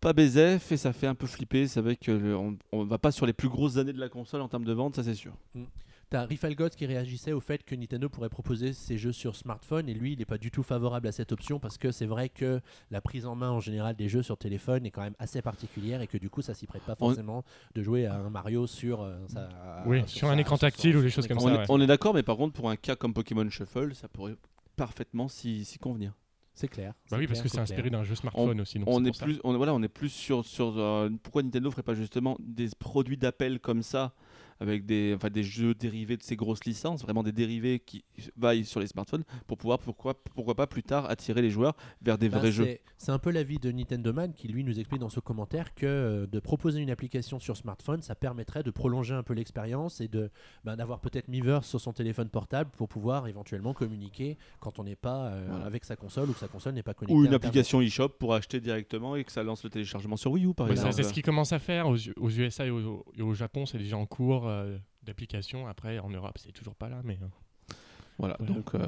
pas 0.00 0.12
BZF 0.12 0.72
et 0.72 0.76
ça 0.76 0.92
fait 0.92 1.06
un 1.06 1.14
peu 1.14 1.26
flipper. 1.28 1.68
C'est 1.68 1.80
vrai 1.80 1.94
que 1.96 2.10
le- 2.10 2.36
on, 2.36 2.56
on 2.72 2.84
va 2.84 2.98
pas 2.98 3.12
sur 3.12 3.24
les 3.24 3.32
plus 3.32 3.48
grosses 3.48 3.76
années 3.76 3.92
de 3.92 4.00
la 4.00 4.08
console 4.08 4.40
en 4.40 4.48
termes 4.48 4.64
de 4.64 4.72
vente, 4.72 4.96
ça 4.96 5.04
c'est 5.04 5.14
sûr. 5.14 5.32
T'as 6.12 6.26
Rifalgot 6.26 6.68
qui 6.68 6.84
réagissait 6.84 7.32
au 7.32 7.40
fait 7.40 7.64
que 7.64 7.74
Nintendo 7.74 8.10
pourrait 8.10 8.28
proposer 8.28 8.74
ses 8.74 8.98
jeux 8.98 9.12
sur 9.12 9.34
smartphone 9.34 9.88
et 9.88 9.94
lui 9.94 10.12
il 10.12 10.18
n'est 10.18 10.26
pas 10.26 10.36
du 10.36 10.50
tout 10.50 10.62
favorable 10.62 11.08
à 11.08 11.12
cette 11.12 11.32
option 11.32 11.58
parce 11.58 11.78
que 11.78 11.90
c'est 11.90 12.04
vrai 12.04 12.28
que 12.28 12.60
la 12.90 13.00
prise 13.00 13.24
en 13.24 13.34
main 13.34 13.48
en 13.50 13.60
général 13.60 13.96
des 13.96 14.10
jeux 14.10 14.22
sur 14.22 14.36
téléphone 14.36 14.84
est 14.84 14.90
quand 14.90 15.00
même 15.00 15.16
assez 15.18 15.40
particulière 15.40 16.02
et 16.02 16.06
que 16.06 16.18
du 16.18 16.28
coup 16.28 16.42
ça 16.42 16.52
s'y 16.52 16.66
prête 16.66 16.82
pas 16.82 16.96
On- 17.00 17.06
forcément 17.08 17.44
de 17.74 17.82
jouer 17.82 18.04
à 18.04 18.16
un 18.16 18.28
Mario 18.28 18.66
sur, 18.66 19.00
euh, 19.00 19.16
sa- 19.26 19.82
Oui, 19.86 20.02
sur 20.06 20.28
un 20.28 20.34
sa- 20.34 20.40
écran 20.42 20.56
sur 20.56 20.60
tactile 20.60 20.98
ou 20.98 21.02
des 21.02 21.08
choses 21.08 21.26
comme 21.26 21.38
on, 21.38 21.40
ça, 21.48 21.54
est, 21.54 21.58
ouais. 21.60 21.64
on 21.70 21.80
est 21.80 21.86
d'accord, 21.86 22.12
mais 22.12 22.22
par 22.22 22.36
contre 22.36 22.52
pour 22.52 22.68
un 22.68 22.76
cas 22.76 22.94
comme 22.94 23.14
Pokémon 23.14 23.48
Shuffle, 23.48 23.94
ça 23.94 24.06
pourrait 24.08 24.36
parfaitement 24.76 25.28
s'y 25.28 25.64
s'y 25.64 25.78
convenir. 25.78 26.12
C'est 26.54 26.68
clair. 26.68 26.92
Bah 27.10 27.16
oui, 27.18 27.26
parce 27.26 27.40
que 27.40 27.48
c'est 27.48 27.52
clair, 27.54 27.62
inspiré 27.62 27.88
d'un 27.88 28.04
jeu 28.04 28.14
smartphone 28.14 28.60
aussi. 28.60 28.78
donc 28.78 28.86
on 28.86 29.02
est 29.06 29.18
plus, 29.18 29.40
on, 29.44 29.56
voilà, 29.56 29.72
on 29.72 29.82
est 29.82 29.88
plus 29.88 30.10
sur, 30.10 30.44
sur 30.44 30.78
euh, 30.78 31.08
pourquoi 31.22 31.42
Nintendo 31.42 31.70
ferait 31.70 31.82
pas 31.82 31.94
justement 31.94 32.36
des 32.40 32.68
produits 32.78 33.16
d'appel 33.16 33.58
comme 33.58 33.82
ça 33.82 34.12
avec 34.60 34.86
des, 34.86 35.12
enfin, 35.16 35.30
des 35.30 35.42
jeux 35.42 35.74
dérivés 35.74 36.16
de 36.16 36.22
ces 36.22 36.36
grosses 36.36 36.64
licences, 36.64 37.02
vraiment 37.02 37.22
des 37.22 37.32
dérivés 37.32 37.80
qui 37.80 38.04
vaillent 38.36 38.64
sur 38.64 38.80
les 38.80 38.86
smartphones 38.86 39.24
pour 39.46 39.58
pouvoir, 39.58 39.78
pourquoi, 39.78 40.14
pourquoi 40.34 40.54
pas 40.54 40.66
plus 40.66 40.82
tard 40.82 41.08
attirer 41.10 41.42
les 41.42 41.50
joueurs 41.50 41.74
vers 42.00 42.18
des 42.18 42.28
Bah, 42.28 42.38
vrais 42.38 42.52
jeux. 42.52 42.78
c'est- 42.98 43.12
un 43.12 43.18
peu 43.18 43.30
l'avis 43.30 43.58
de 43.58 43.70
Nintendo 43.72 44.12
Man 44.12 44.32
qui 44.32 44.48
lui 44.48 44.64
nous 44.64 44.78
explique 44.78 45.00
dans 45.00 45.08
ce 45.10 45.20
commentaire 45.20 45.74
que 45.74 45.86
euh, 45.86 46.26
de 46.26 46.38
proposer 46.40 46.80
une 46.80 46.90
application 46.90 47.38
sur 47.40 47.56
smartphone, 47.56 48.00
ça 48.02 48.14
permettrait 48.14 48.62
de 48.62 48.70
prolonger 48.70 49.14
un 49.14 49.22
peu 49.22 49.34
l'expérience 49.34 50.00
et 50.00 50.08
de 50.08 50.30
ben, 50.64 50.76
d'avoir 50.76 51.00
peut-être 51.00 51.28
Miiverse 51.28 51.68
sur 51.68 51.80
son 51.80 51.92
téléphone 51.92 52.28
portable 52.28 52.70
pour 52.76 52.88
pouvoir 52.88 53.26
éventuellement 53.28 53.74
communiquer 53.74 54.38
quand 54.60 54.78
on 54.78 54.84
n'est 54.84 54.96
pas 54.96 55.26
euh, 55.26 55.46
Voilà. 55.50 55.64
avec 55.66 55.84
sa 55.84 55.96
console 55.96 56.30
ou 56.30 56.32
que 56.32 56.38
sa 56.38 56.48
console 56.48 56.74
n'est 56.74 56.82
pas 56.82 56.94
connectée. 56.94 57.14
Ou 57.14 57.24
une 57.24 57.34
application 57.34 57.80
eShop 57.80 58.10
pour 58.10 58.34
acheter 58.34 58.60
directement 58.60 59.16
et 59.16 59.24
que 59.24 59.32
ça 59.32 59.42
lance 59.42 59.64
le 59.64 59.70
téléchargement 59.70 60.16
sur 60.16 60.30
Wii 60.32 60.46
U 60.46 60.54
par 60.54 60.70
exemple. 60.70 60.92
c'est 60.92 61.02
ce 61.02 61.12
qu'ils 61.12 61.22
commencent 61.22 61.52
à 61.52 61.58
faire 61.58 61.88
aux, 61.88 61.96
aux 62.16 62.30
USA 62.30 62.66
et 62.66 62.70
au, 62.70 63.04
et 63.16 63.22
au 63.22 63.34
Japon. 63.34 63.66
C'est 63.66 63.78
déjà 63.78 63.96
en 63.96 64.06
cours 64.06 64.41
euh, 64.46 64.76
d'application. 65.02 65.66
Après, 65.66 65.98
en 65.98 66.10
Europe, 66.10 66.38
c'est 66.38 66.52
toujours 66.52 66.74
pas 66.74 66.88
là. 66.88 67.00
Mais 67.04 67.18
euh, 67.22 67.26
Voilà, 68.18 68.36
Voilà. 68.38 68.52
donc 68.54 68.74
euh, 68.74 68.86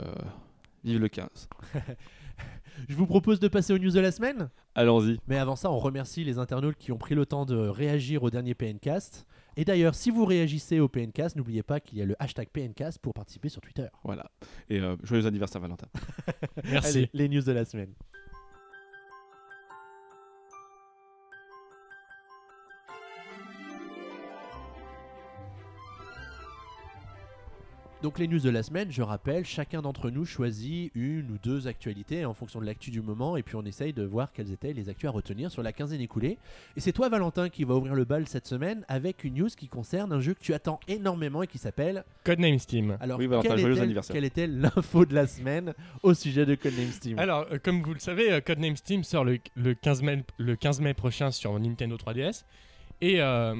vive 0.84 1.00
le 1.00 1.08
15. 1.08 1.49
Je 2.88 2.96
vous 2.96 3.06
propose 3.06 3.38
de 3.38 3.46
passer 3.46 3.73
aux 3.73 3.78
news 3.78 3.92
de 3.92 4.00
la 4.00 4.11
semaine. 4.11 4.49
Allons-y. 4.75 5.18
Mais 5.28 5.38
avant 5.38 5.54
ça, 5.54 5.70
on 5.70 5.78
remercie 5.78 6.25
les 6.25 6.38
internautes 6.38 6.76
qui 6.76 6.90
ont 6.90 6.99
pris 6.99 7.14
le 7.14 7.25
temps 7.25 7.46
de 7.46 7.54
réagir 7.56 8.25
au 8.25 8.30
dernier 8.30 8.54
PNcast. 8.54 9.26
Et 9.56 9.64
d'ailleurs, 9.64 9.94
si 9.94 10.11
vous 10.11 10.25
réagissez 10.25 10.80
au 10.80 10.88
PNcast, 10.88 11.37
n'oubliez 11.37 11.62
pas 11.62 11.78
qu'il 11.78 11.99
y 11.99 12.02
a 12.02 12.04
le 12.04 12.16
hashtag 12.18 12.49
PNcast 12.49 12.99
pour 12.99 13.14
participer 13.14 13.49
sur 13.49 13.61
Twitter. 13.61 13.87
Voilà. 14.02 14.28
Et 14.68 14.80
euh, 14.80 14.96
joyeux 15.04 15.26
anniversaire 15.26 15.61
Valentin. 15.61 15.87
merci. 16.64 16.99
Allez, 16.99 17.11
les 17.12 17.28
news 17.28 17.42
de 17.42 17.52
la 17.52 17.64
semaine. 17.64 17.94
Donc 28.04 28.18
les 28.18 28.28
news 28.28 28.38
de 28.38 28.50
la 28.50 28.62
semaine, 28.62 28.92
je 28.92 29.00
rappelle, 29.00 29.46
chacun 29.46 29.80
d'entre 29.80 30.11
nous 30.11 30.26
choisit 30.26 30.92
une 30.94 31.30
ou 31.30 31.38
deux 31.42 31.68
actualités 31.68 32.26
en 32.26 32.34
fonction 32.34 32.61
de 32.61 32.66
l'actu 32.66 32.90
du 32.90 33.00
moment 33.00 33.38
et 33.38 33.42
puis 33.42 33.56
on 33.56 33.64
essaye 33.64 33.94
de 33.94 34.02
voir 34.02 34.30
quelles 34.30 34.52
étaient 34.52 34.75
les 34.75 34.90
actus 34.90 35.08
à 35.08 35.11
retenir 35.11 35.50
sur 35.50 35.62
la 35.62 35.73
quinzaine 35.73 36.02
écoulée. 36.02 36.37
Et 36.76 36.80
c'est 36.80 36.92
toi 36.92 37.08
Valentin 37.08 37.49
qui 37.49 37.64
va 37.64 37.75
ouvrir 37.76 37.94
le 37.94 38.04
bal 38.04 38.28
cette 38.28 38.46
semaine 38.46 38.84
avec 38.88 39.25
une 39.25 39.37
news 39.37 39.49
qui 39.56 39.68
concerne 39.68 40.12
un 40.12 40.20
jeu 40.20 40.34
que 40.34 40.40
tu 40.40 40.52
attends 40.52 40.80
énormément 40.87 41.42
et 41.42 41.46
qui 41.46 41.56
s'appelle... 41.56 42.04
Codename 42.25 42.58
Steam. 42.58 42.99
Alors 43.00 43.18
Oui, 43.18 43.26
Valentin, 43.26 43.49
quelle 43.49 43.58
joyeux 43.61 43.73
est-elle- 43.76 43.82
anniversaire. 43.84 44.12
quelle 44.12 44.25
était 44.26 44.46
l'info 44.49 45.06
de 45.06 45.14
la 45.14 45.26
semaine 45.26 45.73
au 46.02 46.12
sujet 46.12 46.44
de 46.44 46.56
Codename 46.56 46.90
Steam? 46.92 47.18
Alors, 47.18 47.46
euh, 47.52 47.58
comme 47.58 47.80
vous 47.82 47.94
le 47.94 48.00
savez, 48.00 48.30
euh, 48.30 48.40
Codename 48.42 48.76
Steam 48.76 49.02
sort 49.02 49.25
le, 49.25 49.38
le 49.54 49.73
15 49.73 50.02
mai, 50.02 50.23
le 50.37 50.56
15 50.56 50.82
mai 50.82 50.92
prochain 50.92 51.30
sur 51.30 51.58
Nintendo 51.58 51.96
3DS. 51.96 52.44
Et 53.00 53.23
euh, 53.23 53.54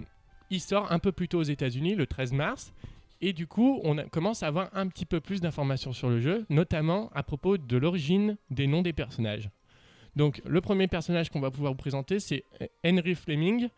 il 0.51 0.61
sort 0.61 0.93
un 0.93 0.99
peu 0.99 1.13
plus 1.13 1.29
tôt 1.29 1.39
aux 1.39 1.43
États-Unis, 1.45 1.95
le 1.95 2.07
13 2.07 2.35
mars. 2.35 2.75
Et 3.21 3.33
du 3.33 3.47
coup, 3.47 3.81
on 3.85 3.97
commence 4.09 4.43
à 4.43 4.49
avoir 4.49 4.69
un 4.75 4.89
petit 4.89 5.07
peu 5.07 5.21
plus 5.21 5.41
d'informations 5.41 5.93
sur 5.93 6.11
le 6.11 6.21
jeu, 6.21 6.45
notamment 6.51 7.11
à 7.15 7.23
propos 7.23 7.57
de 7.57 7.77
l'origine 7.77 8.37
des 8.51 8.67
noms 8.67 8.83
des 8.83 8.93
personnages. 8.93 9.51
Donc, 10.17 10.43
le 10.45 10.61
premier 10.61 10.87
personnage 10.87 11.31
qu'on 11.31 11.41
va 11.41 11.51
pouvoir 11.51 11.73
vous 11.73 11.79
présenter, 11.79 12.21
c'est 12.21 12.45
Henry 12.85 13.15
Fleming. 13.15 13.69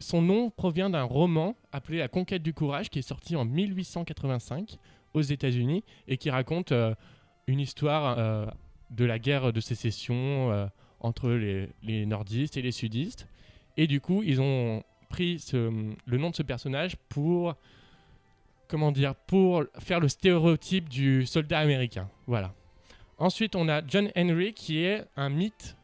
Son 0.00 0.22
nom 0.22 0.50
provient 0.50 0.90
d'un 0.90 1.02
roman 1.02 1.56
appelé 1.72 1.98
La 1.98 2.08
conquête 2.08 2.42
du 2.42 2.54
courage 2.54 2.88
qui 2.88 3.00
est 3.00 3.02
sorti 3.02 3.36
en 3.36 3.44
1885 3.44 4.78
aux 5.14 5.22
États-Unis 5.22 5.84
et 6.06 6.16
qui 6.16 6.30
raconte 6.30 6.72
euh, 6.72 6.94
une 7.46 7.60
histoire 7.60 8.18
euh, 8.18 8.46
de 8.90 9.04
la 9.04 9.18
guerre 9.18 9.52
de 9.52 9.60
sécession 9.60 10.52
euh, 10.52 10.66
entre 11.00 11.30
les, 11.30 12.06
nordistes 12.06 12.56
et 12.56 12.62
les 12.62 12.72
sudistes. 12.72 13.28
Et 13.76 13.86
du 13.86 14.00
coup, 14.00 14.22
ils 14.24 14.40
ont 14.40 14.82
pris 15.08 15.42
le 15.52 16.18
nom 16.18 16.30
de 16.30 16.36
ce 16.36 16.42
personnage 16.42 16.96
pour 17.08 17.54
comment 18.68 18.92
dire 18.92 19.14
pour 19.14 19.64
faire 19.78 20.00
le 20.00 20.08
stéréotype 20.08 20.88
du 20.88 21.26
soldat 21.26 21.58
américain. 21.58 22.08
Voilà. 22.26 22.54
Ensuite, 23.18 23.56
on 23.56 23.68
a 23.68 23.82
John 23.86 24.10
Henry 24.16 24.52
qui 24.54 24.84
est 24.84 25.04
un 25.16 25.28
mythe 25.28 25.76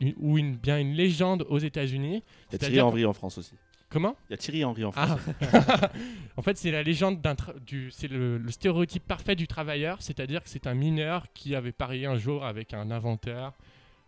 une- 0.00 0.14
ou 0.18 0.36
une, 0.38 0.56
bien 0.56 0.78
une 0.80 0.94
légende 0.94 1.46
aux 1.48 1.58
États-Unis. 1.58 2.22
Il 2.50 2.52
y 2.52 2.56
a 2.56 2.58
Thierry 2.58 2.80
Henry 2.80 3.04
en 3.06 3.12
France 3.12 3.38
aussi. 3.38 3.52
Comment? 3.88 4.16
Il 4.28 4.32
y 4.32 4.34
a 4.34 4.36
Thierry 4.36 4.64
Henry 4.64 4.84
en 4.84 4.90
France. 4.90 5.20
ah. 5.52 5.90
En 6.36 6.42
fait, 6.42 6.56
c'est 6.58 6.72
la 6.72 6.82
légende 6.82 7.20
du, 7.64 7.90
c'est 7.92 8.08
le, 8.08 8.36
le 8.38 8.50
stéréotype 8.50 9.04
parfait 9.06 9.36
du 9.36 9.46
travailleur, 9.46 9.98
c'est-à-dire 10.02 10.42
que 10.42 10.48
c'est 10.48 10.66
un 10.66 10.74
mineur 10.74 11.26
qui 11.34 11.54
avait 11.54 11.70
parié 11.72 12.06
un 12.06 12.16
jour 12.16 12.44
avec 12.44 12.74
un 12.74 12.90
inventeur 12.90 13.52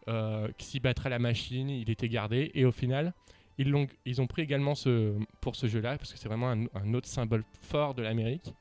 euh, 0.09 0.49
qui 0.59 0.67
s'y 0.67 0.81
battrait 0.81 1.07
à 1.07 1.11
la 1.11 1.19
machine, 1.21 1.71
il 1.71 1.88
était 1.91 2.09
gardé 2.09 2.50
et 2.55 2.65
au 2.65 2.73
final, 2.73 3.12
ils 3.59 4.21
ont 4.21 4.27
pris 4.27 4.43
également 4.43 4.75
ce 4.75 5.15
pour 5.41 5.57
ce 5.57 5.67
jeu-là 5.67 5.99
parce 5.99 6.12
que 6.12 6.19
c'est 6.19 6.29
vraiment 6.29 6.50
un, 6.50 6.65
un 6.75 6.95
autre 6.95 7.09
symbole 7.09 7.45
fort 7.62 7.95
de 7.95 8.03
l'Amérique. 8.03 8.55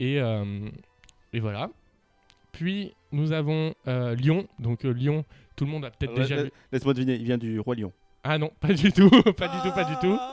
Et, 0.00 0.20
euh, 0.20 0.68
et 1.32 1.40
voilà. 1.40 1.70
Puis 2.52 2.94
nous 3.12 3.32
avons 3.32 3.74
euh, 3.86 4.14
Lyon, 4.14 4.46
donc 4.58 4.84
euh, 4.84 4.90
Lyon, 4.90 5.24
tout 5.56 5.64
le 5.64 5.70
monde 5.70 5.84
a 5.84 5.90
peut-être 5.90 6.14
déjà 6.14 6.42
vu. 6.42 6.50
Laisse-moi 6.72 6.94
deviner, 6.94 7.14
il 7.14 7.24
vient 7.24 7.38
du 7.38 7.60
Roi 7.60 7.76
Lion. 7.76 7.92
Ah 8.24 8.38
non, 8.38 8.50
pas 8.60 8.72
du 8.72 8.92
tout, 8.92 9.08
pas 9.36 9.48
du 9.48 9.60
tout, 9.62 9.72
pas 9.72 9.84
du 9.84 9.96
tout. 10.00 10.18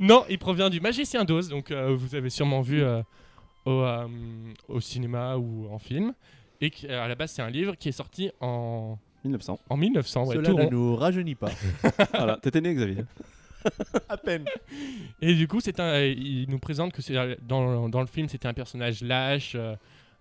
Non, 0.00 0.24
il 0.30 0.38
provient 0.38 0.70
du 0.70 0.80
Magicien 0.80 1.24
d'Oz, 1.24 1.48
donc 1.50 1.70
euh, 1.70 1.94
vous 1.94 2.14
avez 2.14 2.30
sûrement 2.30 2.62
vu 2.62 2.82
au, 3.66 3.84
au 4.68 4.80
cinéma 4.80 5.36
ou 5.36 5.68
en 5.70 5.78
film. 5.78 6.14
Et 6.60 6.72
à 6.88 7.06
la 7.06 7.14
base, 7.14 7.32
c'est 7.32 7.42
un 7.42 7.50
livre 7.50 7.74
qui 7.76 7.90
est 7.90 7.92
sorti 7.92 8.30
en, 8.40 8.96
1900. 9.28 9.60
en 9.68 9.76
1900, 9.76 10.26
ouais, 10.26 10.36
Cela 10.36 10.52
ne 10.52 10.70
nous 10.70 10.96
rajeunit 10.96 11.34
pas. 11.34 11.50
voilà, 12.14 12.36
t'étais 12.36 12.60
né, 12.60 12.74
Xavier. 12.74 13.04
à 14.08 14.16
peine. 14.16 14.44
Et 15.20 15.34
du 15.34 15.48
coup, 15.48 15.60
c'est 15.60 15.80
un, 15.80 15.84
euh, 15.84 16.14
il 16.16 16.48
nous 16.48 16.58
présente 16.58 16.92
que 16.92 17.02
c'est 17.02 17.14
dans, 17.42 17.88
dans 17.88 18.00
le 18.00 18.06
film, 18.06 18.28
c'était 18.28 18.48
un 18.48 18.54
personnage 18.54 19.02
lâche, 19.02 19.52
euh, 19.54 19.74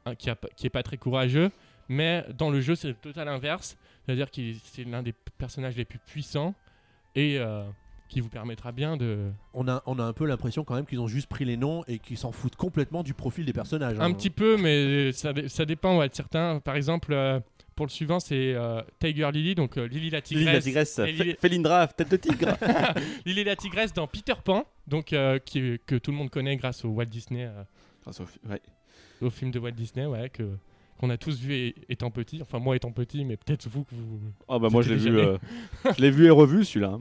un- 0.06 0.16
qui, 0.16 0.30
a, 0.30 0.36
pas- 0.36 0.50
qui 0.56 0.66
est 0.68 0.72
pas 0.72 0.84
très 0.84 0.98
courageux, 0.98 1.52
mais 1.90 2.26
dans 2.38 2.50
le 2.50 2.62
jeu, 2.62 2.76
c'est 2.76 2.88
le 2.90 2.94
total 2.96 3.28
inverse, 3.28 3.78
c'est-à-dire 4.06 4.32
que 4.32 4.42
c'est 4.64 4.84
l'un 4.84 5.04
des 5.04 5.14
personnages 5.38 5.76
les 5.76 5.86
plus 5.86 6.00
puissants 6.00 6.56
et 7.16 7.38
euh, 7.40 7.64
qui 8.10 8.22
vous 8.22 8.30
permettra 8.30 8.72
bien 8.72 8.98
de, 8.98 9.30
On 9.54 9.68
a, 9.68 9.84
on 9.86 10.00
a 10.00 10.04
un 10.04 10.14
peu 10.14 10.26
l'impression 10.26 10.64
quand 10.64 10.76
même 10.76 10.86
qu'ils 10.86 11.00
ont 11.00 11.08
juste 11.08 11.28
pris 11.28 11.46
les 11.46 11.58
noms 11.58 11.84
et 11.88 12.00
qu'ils 12.00 12.18
s'en 12.18 12.32
foutent 12.32 12.56
complètement 12.56 13.04
du 13.04 13.14
profil 13.14 13.46
des 13.46 13.54
personnages. 13.54 14.00
Un 14.00 14.04
hein. 14.04 14.14
petit 14.14 14.30
peu, 14.30 14.58
mais 14.58 15.12
ça, 15.12 15.34
ça 15.48 15.66
dépend 15.66 15.98
ouais, 15.98 16.10
de 16.10 16.16
certains. 16.16 16.60
Par 16.60 16.76
exemple, 16.76 17.14
euh, 17.14 17.40
pour 17.78 17.86
le 17.86 17.92
suivant, 17.92 18.20
c'est 18.20 18.54
euh, 18.56 18.82
Tiger 19.00 19.30
Lily, 19.32 19.56
donc 19.56 19.78
euh, 19.78 19.88
Lily 19.88 20.10
la 20.10 20.20
Lily 20.20 20.44
la 20.46 20.60
tigresse. 20.60 20.96
tigresse, 20.96 21.00
Lily- 21.00 21.36
Félindra, 21.40 21.88
tête 21.88 22.10
de 22.12 22.18
tigre. 22.18 22.58
Lily 23.26 23.46
la 23.46 23.56
tigresse 23.56 23.94
dans 23.94 24.08
Peter 24.08 24.34
Pan, 24.44 24.66
donc 24.88 25.14
euh, 25.14 25.40
qui, 25.40 25.80
que 25.86 25.96
tout 25.96 26.12
le 26.12 26.18
monde 26.18 26.30
connaît 26.30 26.58
grâce 26.58 26.84
au 26.84 26.90
Walt 26.90 27.06
Disney, 27.06 27.50
Grâce 28.04 28.20
au 28.20 28.26
fi- 28.26 28.40
ouais. 28.50 28.62
au 29.22 29.30
film 29.30 29.52
de 29.52 29.60
Walt 29.60 29.72
Disney, 29.72 30.06
ouais, 30.06 30.30
que 30.30 30.44
qu'on 30.98 31.10
a 31.12 31.18
tous 31.18 31.40
vu 31.40 31.74
étant 31.90 32.10
petit. 32.12 32.42
Enfin 32.42 32.58
moi 32.60 32.76
étant 32.76 32.92
petit, 32.92 33.24
mais 33.24 33.38
peut-être 33.38 33.70
vous 33.70 33.84
que 33.84 33.94
vous. 33.96 34.20
Ah 34.50 34.58
bah 34.60 34.68
moi 34.72 34.82
je 34.82 34.90
l'ai 34.94 34.96
vu, 35.00 35.12
je 35.96 36.02
l'ai 36.02 36.10
vu 36.12 36.26
et 36.26 36.30
revu 36.32 36.66
celui-là. 36.66 36.90
hein. 36.96 37.00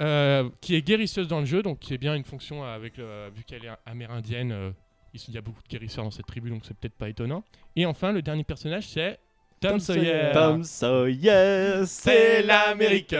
Euh, 0.00 0.48
qui 0.60 0.74
est 0.76 0.82
guérisseuse 0.82 1.26
dans 1.28 1.40
le 1.40 1.46
jeu, 1.46 1.62
donc 1.62 1.78
qui 1.80 1.94
est 1.94 1.98
bien 1.98 2.14
une 2.14 2.24
fonction 2.24 2.62
avec 2.64 2.98
vu 2.98 3.44
qu'elle 3.46 3.64
est 3.64 3.70
amérindienne. 3.86 4.52
euh, 4.52 4.70
il 5.14 5.34
y 5.34 5.38
a 5.38 5.40
beaucoup 5.40 5.62
de 5.62 5.68
guérisseurs 5.68 6.04
dans 6.04 6.10
cette 6.10 6.26
tribu, 6.26 6.50
donc 6.50 6.62
c'est 6.64 6.76
peut-être 6.76 6.94
pas 6.94 7.08
étonnant. 7.08 7.42
Et 7.74 7.86
enfin, 7.86 8.12
le 8.12 8.22
dernier 8.22 8.44
personnage, 8.44 8.86
c'est 8.88 9.18
Tom, 9.60 9.72
Tom 9.72 9.80
Sawyer. 9.80 10.30
Tom 10.32 10.64
Sawyer, 10.64 11.82
c'est 11.86 12.42
l'Amérique. 12.42 13.14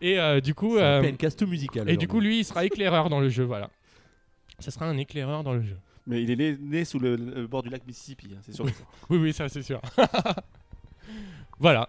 et 0.00 0.18
euh, 0.18 0.40
du 0.40 0.54
coup, 0.54 0.76
euh, 0.76 1.00
PNcast 1.02 1.38
tout 1.38 1.46
musical. 1.46 1.88
et 1.88 1.96
du 1.96 2.08
coup, 2.08 2.20
lui, 2.20 2.40
il 2.40 2.44
sera 2.44 2.64
éclaireur 2.64 3.08
dans 3.08 3.20
le 3.20 3.28
jeu, 3.28 3.44
voilà. 3.44 3.70
Ça 4.58 4.70
sera 4.70 4.86
un 4.86 4.96
éclaireur 4.96 5.44
dans 5.44 5.52
le 5.54 5.62
jeu. 5.62 5.76
Mais 6.06 6.22
il 6.22 6.30
est 6.30 6.36
né, 6.36 6.56
né 6.60 6.84
sous 6.84 6.98
le, 6.98 7.16
le 7.16 7.46
bord 7.46 7.62
du 7.62 7.68
lac 7.68 7.86
Mississippi, 7.86 8.28
hein, 8.32 8.38
c'est 8.42 8.52
sûr. 8.52 8.64
Oui, 9.10 9.18
oui, 9.18 9.32
ça 9.32 9.48
c'est 9.48 9.62
sûr. 9.62 9.80
voilà. 11.58 11.88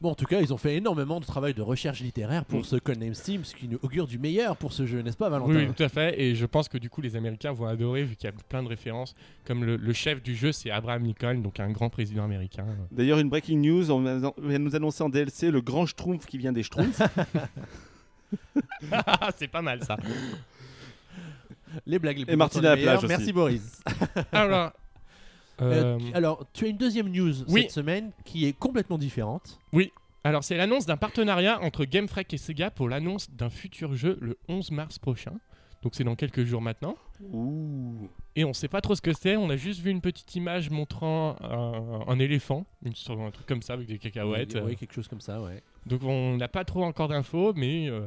Bon, 0.00 0.10
en 0.10 0.14
tout 0.14 0.26
cas, 0.26 0.40
ils 0.40 0.54
ont 0.54 0.58
fait 0.58 0.76
énormément 0.76 1.18
de 1.18 1.24
travail 1.24 1.54
de 1.54 1.62
recherche 1.62 2.00
littéraire 2.00 2.44
pour 2.44 2.64
ce 2.64 2.76
Codename 2.76 3.14
Steam, 3.14 3.44
ce 3.44 3.54
qui 3.54 3.66
nous 3.66 3.78
augure 3.82 4.06
du 4.06 4.18
meilleur 4.18 4.56
pour 4.56 4.72
ce 4.72 4.86
jeu, 4.86 5.02
n'est-ce 5.02 5.16
pas, 5.16 5.28
Valentin 5.28 5.54
Oui, 5.54 5.68
tout 5.74 5.82
à 5.82 5.88
fait. 5.88 6.20
Et 6.20 6.36
je 6.36 6.46
pense 6.46 6.68
que 6.68 6.78
du 6.78 6.88
coup, 6.88 7.00
les 7.00 7.16
Américains 7.16 7.52
vont 7.52 7.66
adorer 7.66 8.04
vu 8.04 8.14
qu'il 8.14 8.30
y 8.30 8.32
a 8.32 8.36
plein 8.48 8.62
de 8.62 8.68
références. 8.68 9.14
Comme 9.44 9.64
le, 9.64 9.76
le 9.76 9.92
chef 9.92 10.22
du 10.22 10.36
jeu, 10.36 10.52
c'est 10.52 10.70
Abraham 10.70 11.04
Lincoln, 11.04 11.40
donc 11.42 11.58
un 11.58 11.70
grand 11.70 11.90
président 11.90 12.24
américain. 12.24 12.64
D'ailleurs, 12.92 13.18
une 13.18 13.28
breaking 13.28 13.58
news, 13.58 13.90
on 13.90 14.32
vient 14.38 14.58
nous 14.58 14.76
annoncer 14.76 15.02
en 15.02 15.08
DLC 15.08 15.50
le 15.50 15.60
grand 15.60 15.86
schtroumpf 15.86 16.26
qui 16.26 16.38
vient 16.38 16.52
des 16.52 16.62
schtroumpfs. 16.62 17.00
c'est 19.36 19.48
pas 19.48 19.62
mal 19.62 19.82
ça. 19.82 19.96
Les 21.86 21.98
blagues 21.98 22.16
les 22.16 22.22
Et 22.22 22.26
plus 22.26 22.36
Martina 22.36 22.72
à 22.72 22.76
la 22.76 22.82
plage 22.82 22.98
aussi. 22.98 23.06
Merci 23.08 23.32
Boris. 23.32 23.80
Alors, 24.32 24.72
Euh, 25.60 25.96
euh, 25.96 25.98
tu- 25.98 26.14
alors, 26.14 26.44
tu 26.52 26.64
as 26.64 26.68
une 26.68 26.76
deuxième 26.76 27.08
news 27.08 27.32
oui. 27.48 27.62
cette 27.62 27.70
semaine 27.72 28.12
qui 28.24 28.46
est 28.46 28.52
complètement 28.52 28.98
différente. 28.98 29.58
alors 30.24 30.44
c'est 30.44 30.56
l'annonce 30.56 30.86
d'un 30.86 30.96
partenariat 30.96 31.60
entre 31.62 31.84
Game 31.84 32.08
Freak 32.08 32.32
et 32.34 32.38
Sega 32.38 32.70
pour 32.70 32.88
l'annonce 32.88 33.30
d'un 33.30 33.50
futur 33.50 33.94
jeu 33.94 34.18
le 34.20 34.36
11 34.48 34.70
mars 34.72 34.98
prochain. 34.98 35.32
Donc 35.82 35.94
c'est 35.94 36.02
dans 36.04 36.16
quelques 36.16 36.44
jours 36.44 36.60
maintenant. 36.60 36.96
Ouh. 37.32 38.08
Et 38.34 38.44
on 38.44 38.52
sait 38.52 38.66
pas 38.68 38.80
trop 38.80 38.94
ce 38.96 39.00
que 39.00 39.12
c'est. 39.12 39.36
On 39.36 39.48
a 39.48 39.56
juste 39.56 39.80
vu 39.80 39.90
une 39.90 40.00
petite 40.00 40.34
image 40.34 40.70
montrant 40.70 41.36
un, 41.40 42.04
un 42.12 42.18
éléphant, 42.18 42.66
une 42.84 42.94
sorte- 42.96 43.20
un 43.20 43.30
truc 43.30 43.46
comme 43.46 43.62
ça 43.62 43.74
avec 43.74 43.86
des 43.86 43.98
cacahuètes. 43.98 44.54
Oui, 44.56 44.60
oui, 44.66 44.76
quelque 44.76 44.92
chose 44.94 45.06
comme 45.08 45.20
ça, 45.20 45.40
ouais. 45.40 45.62
Donc 45.86 46.02
on 46.02 46.36
n'a 46.36 46.48
pas 46.48 46.64
trop 46.64 46.84
encore 46.84 47.08
d'infos, 47.08 47.52
mais 47.54 47.88
euh, 47.88 48.06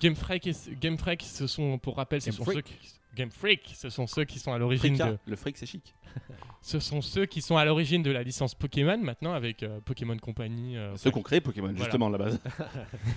Game 0.00 0.14
Freak, 0.14 0.46
et, 0.46 0.52
Game 0.80 0.96
Freak, 0.98 1.22
ce 1.22 1.46
sont, 1.48 1.78
pour 1.78 1.96
rappel, 1.96 2.20
ce 2.20 2.26
Game 2.30 2.36
sont 2.36 2.44
Freak. 2.44 2.56
ceux 2.58 2.62
qui, 2.62 2.99
Game 3.16 3.30
Freak, 3.30 3.72
ce 3.76 3.90
sont 3.90 4.06
ceux 4.06 4.24
qui 4.24 4.38
sont 4.38 4.52
à 4.52 4.58
l'origine 4.58 4.96
de, 4.96 5.18
Le 5.26 5.36
fric, 5.36 5.56
c'est 5.58 5.66
chic. 5.66 5.94
ce 6.62 6.78
sont 6.80 7.02
ceux 7.02 7.26
qui 7.26 7.40
sont 7.42 7.56
à 7.56 7.64
l'origine 7.64 8.02
de 8.02 8.10
la 8.10 8.22
licence 8.22 8.54
Pokémon 8.54 8.98
maintenant 8.98 9.32
avec 9.32 9.62
euh, 9.62 9.80
Pokémon 9.84 10.16
Company. 10.16 10.76
euh, 10.76 10.96
Ceux 10.96 11.10
qui 11.10 11.18
ont 11.18 11.22
créé 11.22 11.40
Pokémon, 11.40 11.68
Voilà. 11.68 11.78
justement, 11.84 12.06
à 12.06 12.10
la 12.10 12.18
base. 12.18 12.40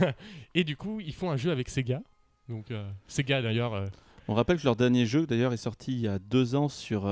et 0.55 0.63
du 0.63 0.75
coup, 0.77 1.00
ils 1.00 1.13
font 1.13 1.31
un 1.31 1.38
jeu 1.38 1.51
avec 1.51 1.69
Sega. 1.69 2.01
Donc 2.50 2.71
euh, 2.71 2.89
Sega 3.07 3.41
d'ailleurs. 3.41 3.73
euh, 3.73 3.88
On 4.27 4.33
rappelle 4.33 4.57
que 4.59 4.65
leur 4.65 4.75
dernier 4.75 5.05
jeu, 5.05 5.25
d'ailleurs, 5.25 5.53
est 5.53 5.57
sorti 5.57 5.91
il 5.93 6.00
y 6.01 6.07
a 6.07 6.19
deux 6.19 6.55
ans 6.55 6.69
sur, 6.69 7.03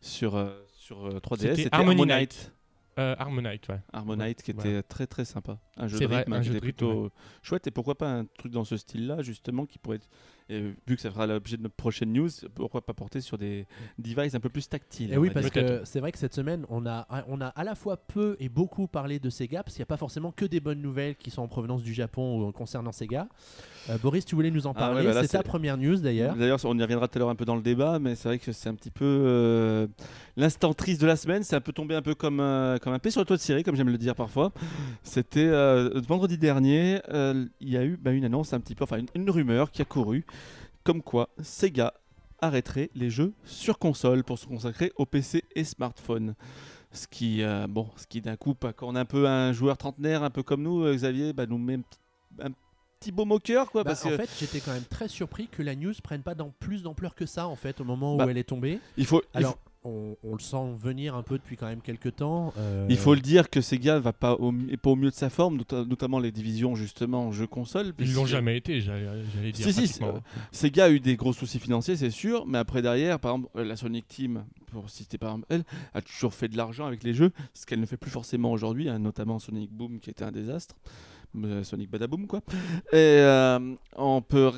sur, 0.00 0.52
sur 0.76 1.06
euh, 1.06 1.18
3DS. 1.20 1.56
C'était 1.56 1.68
Harmonite. 1.74 2.52
Harmonite, 2.96 3.68
ouais. 3.68 3.80
Harmonite, 3.92 4.42
qui 4.42 4.52
était 4.52 4.82
très 4.82 5.06
très 5.06 5.24
sympa. 5.24 5.58
Un 5.76 5.88
jeu 5.88 5.98
de 5.98 6.06
vrai, 6.06 6.18
rythme 6.18 6.32
un 6.32 6.42
jeu 6.42 6.48
de 6.50 6.54
rythme, 6.54 6.62
plutôt 6.64 7.10
chouette. 7.42 7.66
Et 7.66 7.70
pourquoi 7.70 7.96
pas 7.96 8.10
un 8.10 8.24
truc 8.38 8.52
dans 8.52 8.64
ce 8.64 8.76
style-là, 8.76 9.22
justement, 9.22 9.66
qui 9.66 9.78
pourrait 9.78 9.96
être. 9.96 10.08
et 10.48 10.60
vu 10.86 10.94
que 10.96 11.00
ça 11.02 11.10
fera 11.10 11.26
l'objet 11.26 11.56
de 11.56 11.62
notre 11.62 11.74
prochaine 11.74 12.12
news, 12.12 12.28
pourquoi 12.54 12.80
pas 12.84 12.94
porter 12.94 13.20
sur 13.20 13.36
des 13.36 13.66
devices 13.98 14.34
un 14.34 14.40
peu 14.40 14.48
plus 14.48 14.68
tactiles 14.68 15.12
Et 15.12 15.18
on 15.18 15.20
oui, 15.20 15.30
parce 15.30 15.50
que 15.50 15.82
c'est 15.84 16.00
vrai 16.00 16.12
que 16.12 16.18
cette 16.18 16.34
semaine, 16.34 16.64
on 16.68 16.86
a, 16.86 17.06
on 17.28 17.40
a 17.40 17.48
à 17.48 17.64
la 17.64 17.74
fois 17.74 17.96
peu 17.96 18.36
et 18.40 18.48
beaucoup 18.48 18.86
parlé 18.86 19.18
de 19.18 19.28
Sega, 19.28 19.62
parce 19.62 19.74
qu'il 19.74 19.80
n'y 19.80 19.86
a 19.86 19.92
pas 19.92 19.96
forcément 19.96 20.30
que 20.32 20.44
des 20.44 20.60
bonnes 20.60 20.80
nouvelles 20.80 21.16
qui 21.16 21.30
sont 21.30 21.42
en 21.42 21.48
provenance 21.48 21.82
du 21.82 21.92
Japon 21.92 22.52
concernant 22.52 22.92
Sega. 22.92 23.28
Euh, 23.90 23.98
Boris, 23.98 24.24
tu 24.24 24.34
voulais 24.34 24.50
nous 24.50 24.66
en 24.66 24.72
Ah 24.72 24.80
parler 24.80 25.00
ouais, 25.02 25.06
bah 25.08 25.14
là, 25.14 25.22
C'est 25.22 25.36
ta 25.36 25.42
première 25.44 25.76
news 25.76 25.96
d'ailleurs. 25.96 26.34
D'ailleurs, 26.36 26.58
on 26.64 26.76
y 26.78 26.82
reviendra 26.82 27.06
tout 27.08 27.18
à 27.18 27.20
l'heure 27.20 27.28
un 27.30 27.34
peu 27.36 27.44
dans 27.44 27.54
le 27.56 27.62
débat, 27.62 27.98
mais 27.98 28.14
c'est 28.16 28.28
vrai 28.28 28.38
que 28.38 28.50
c'est 28.52 28.68
un 28.68 28.74
petit 28.74 28.90
peu 28.90 29.04
euh, 29.04 29.86
l'instant 30.36 30.74
triste 30.74 31.00
de 31.00 31.06
la 31.06 31.16
semaine. 31.16 31.42
C'est 31.44 31.54
un 31.56 31.60
peu 31.60 31.72
tombé 31.72 31.94
un 31.94 32.02
peu 32.02 32.14
comme, 32.14 32.40
un- 32.40 32.78
comme 32.80 32.92
un 32.92 32.98
P 32.98 33.10
sur 33.10 33.20
le 33.20 33.26
toit 33.26 33.36
de 33.36 33.42
Syrie, 33.42 33.62
comme 33.62 33.76
j'aime 33.76 33.88
le 33.90 33.98
dire 33.98 34.14
parfois. 34.16 34.52
C'était 35.02 35.46
euh, 35.66 36.00
vendredi 36.06 36.38
dernier, 36.38 37.00
euh, 37.10 37.46
il 37.60 37.70
y 37.70 37.76
a 37.76 37.84
eu 37.84 37.96
bah, 37.96 38.12
une 38.12 38.24
annonce 38.24 38.52
un 38.52 38.60
petit 38.60 38.74
peu, 38.74 38.84
enfin 38.84 38.98
une, 38.98 39.06
une 39.14 39.30
rumeur 39.30 39.70
qui 39.70 39.82
a 39.82 39.84
couru, 39.84 40.24
comme 40.84 41.02
quoi 41.02 41.28
Sega 41.42 41.92
arrêterait 42.40 42.90
les 42.94 43.10
jeux 43.10 43.32
sur 43.44 43.78
console 43.78 44.22
pour 44.24 44.38
se 44.38 44.46
consacrer 44.46 44.92
au 44.96 45.06
PC 45.06 45.42
et 45.54 45.64
smartphone. 45.64 46.34
Ce 46.92 47.06
qui, 47.08 47.42
euh, 47.42 47.66
bon, 47.68 47.88
ce 47.96 48.06
qui 48.06 48.20
d'un 48.20 48.36
coup, 48.36 48.54
quand 48.54 48.86
on 48.88 48.96
est 48.96 48.98
un 49.00 49.04
peu 49.04 49.26
un 49.26 49.52
joueur 49.52 49.76
trentenaire, 49.76 50.22
un 50.22 50.30
peu 50.30 50.42
comme 50.42 50.62
nous, 50.62 50.84
Xavier, 50.94 51.32
bah, 51.32 51.46
nous 51.46 51.58
met 51.58 51.74
un 51.74 51.80
petit, 51.80 51.98
un 52.42 52.50
petit 53.00 53.12
baume 53.12 53.32
au 53.32 53.38
cœur, 53.38 53.70
quoi. 53.70 53.84
Bah, 53.84 53.90
parce 53.90 54.04
en 54.06 54.10
que 54.10 54.16
fait, 54.16 54.30
j'étais 54.38 54.60
quand 54.60 54.72
même 54.72 54.84
très 54.84 55.08
surpris 55.08 55.48
que 55.48 55.62
la 55.62 55.74
news 55.74 55.92
prenne 56.02 56.22
pas 56.22 56.34
dans 56.34 56.50
plus 56.58 56.82
d'ampleur 56.82 57.14
que 57.14 57.26
ça 57.26 57.48
en 57.48 57.56
fait 57.56 57.80
au 57.80 57.84
moment 57.84 58.16
où 58.16 58.22
elle 58.22 58.38
est 58.38 58.44
tombée. 58.44 58.80
il 58.96 59.04
faut, 59.06 59.22
il 59.34 59.38
Alors, 59.38 59.52
faut- 59.52 59.58
on, 59.86 60.16
on 60.22 60.32
le 60.34 60.40
sent 60.40 60.74
venir 60.78 61.14
un 61.14 61.22
peu 61.22 61.38
depuis 61.38 61.56
quand 61.56 61.66
même 61.66 61.80
quelques 61.80 62.16
temps. 62.16 62.52
euh, 62.58 62.86
il 62.90 62.96
faut 62.96 63.14
le 63.14 63.20
dire 63.20 63.48
que 63.48 63.60
Sega 63.60 63.98
va 63.98 64.12
pas 64.12 64.34
au, 64.34 64.52
est 64.70 64.76
pas 64.76 64.90
au 64.90 64.96
mieux 64.96 65.10
de 65.10 65.14
sa 65.14 65.30
forme, 65.30 65.56
nota- 65.58 65.84
notamment 65.84 66.18
les 66.18 66.32
divisions 66.32 66.74
justement 66.74 67.32
jeux 67.32 67.46
console. 67.46 67.92
Ils 67.98 68.12
l'ont 68.14 68.26
jamais 68.26 68.56
été, 68.56 68.80
j'allais 68.80 69.52
dire. 69.52 69.64
Si, 69.66 69.72
si, 69.72 69.98
pratiquement. 70.00 70.22
Sega 70.52 70.84
a 70.86 70.90
eu 70.90 71.00
des 71.00 71.16
gros 71.16 71.32
soucis 71.32 71.58
financiers, 71.58 71.96
c'est 71.96 72.10
sûr, 72.10 72.46
mais 72.46 72.58
après 72.58 72.82
derrière, 72.82 73.18
par 73.20 73.34
exemple, 73.36 73.50
euh, 73.56 73.64
la 73.64 73.76
Sonic 73.76 74.06
Team, 74.08 74.44
pour 74.72 74.90
citer 74.90 75.16
par 75.18 75.30
exemple 75.30 75.46
elle, 75.50 75.64
a 75.94 76.02
toujours 76.02 76.34
fait 76.34 76.48
de 76.48 76.56
l'argent 76.56 76.86
avec 76.86 77.02
les 77.04 77.14
jeux, 77.14 77.30
ce 77.54 77.64
qu'elle 77.66 77.80
ne 77.80 77.86
fait 77.86 77.96
plus 77.96 78.10
forcément 78.10 78.50
aujourd'hui, 78.52 78.88
hein, 78.88 78.98
notamment 78.98 79.38
Sonic 79.38 79.70
Boom 79.72 80.00
qui 80.00 80.10
était 80.10 80.24
un 80.24 80.32
désastre. 80.32 80.74
Euh, 81.44 81.64
Sonic 81.64 81.90
Badaboom 81.90 82.26
quoi. 82.26 82.40
Et 82.92 82.96
euh, 82.96 83.74
on 83.96 84.22
peut 84.22 84.50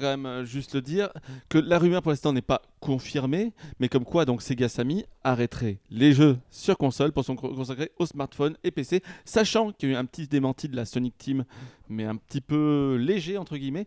juste 0.44 0.74
le 0.74 0.82
dire 0.82 1.10
que 1.48 1.58
la 1.58 1.78
rumeur 1.78 2.02
pour 2.02 2.10
l'instant 2.10 2.32
n'est 2.32 2.42
pas 2.42 2.62
confirmée, 2.80 3.52
mais 3.80 3.88
comme 3.88 4.04
quoi 4.04 4.24
donc 4.24 4.42
Sega 4.42 4.68
Sammy 4.68 5.04
arrêterait 5.24 5.78
les 5.90 6.12
jeux 6.12 6.38
sur 6.50 6.76
console 6.76 7.12
pour 7.12 7.24
se 7.24 7.32
consacrer 7.32 7.90
aux 7.98 8.06
smartphones 8.06 8.56
et 8.62 8.70
PC, 8.70 9.02
sachant 9.24 9.72
qu'il 9.72 9.88
y 9.88 9.92
a 9.92 9.94
eu 9.96 9.98
un 9.98 10.04
petit 10.04 10.28
démenti 10.28 10.68
de 10.68 10.76
la 10.76 10.84
Sonic 10.84 11.18
Team, 11.18 11.44
mais 11.88 12.04
un 12.04 12.16
petit 12.16 12.40
peu 12.40 12.96
léger 13.00 13.38
entre 13.38 13.56
guillemets, 13.56 13.86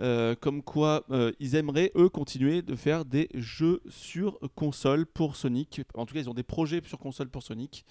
euh, 0.00 0.34
comme 0.40 0.62
quoi 0.62 1.04
ils 1.38 1.54
aimeraient 1.54 1.92
eux 1.96 2.08
continuer 2.08 2.62
de 2.62 2.74
faire 2.74 3.04
des 3.04 3.28
jeux 3.34 3.80
sur 3.88 4.38
console 4.54 5.06
pour 5.06 5.36
Sonic. 5.36 5.82
En 5.94 6.06
tout 6.06 6.14
cas, 6.14 6.20
ils 6.20 6.30
ont 6.30 6.34
des 6.34 6.42
projets 6.42 6.80
sur 6.84 6.98
console 6.98 7.28
pour 7.28 7.42
Sonic. 7.42 7.84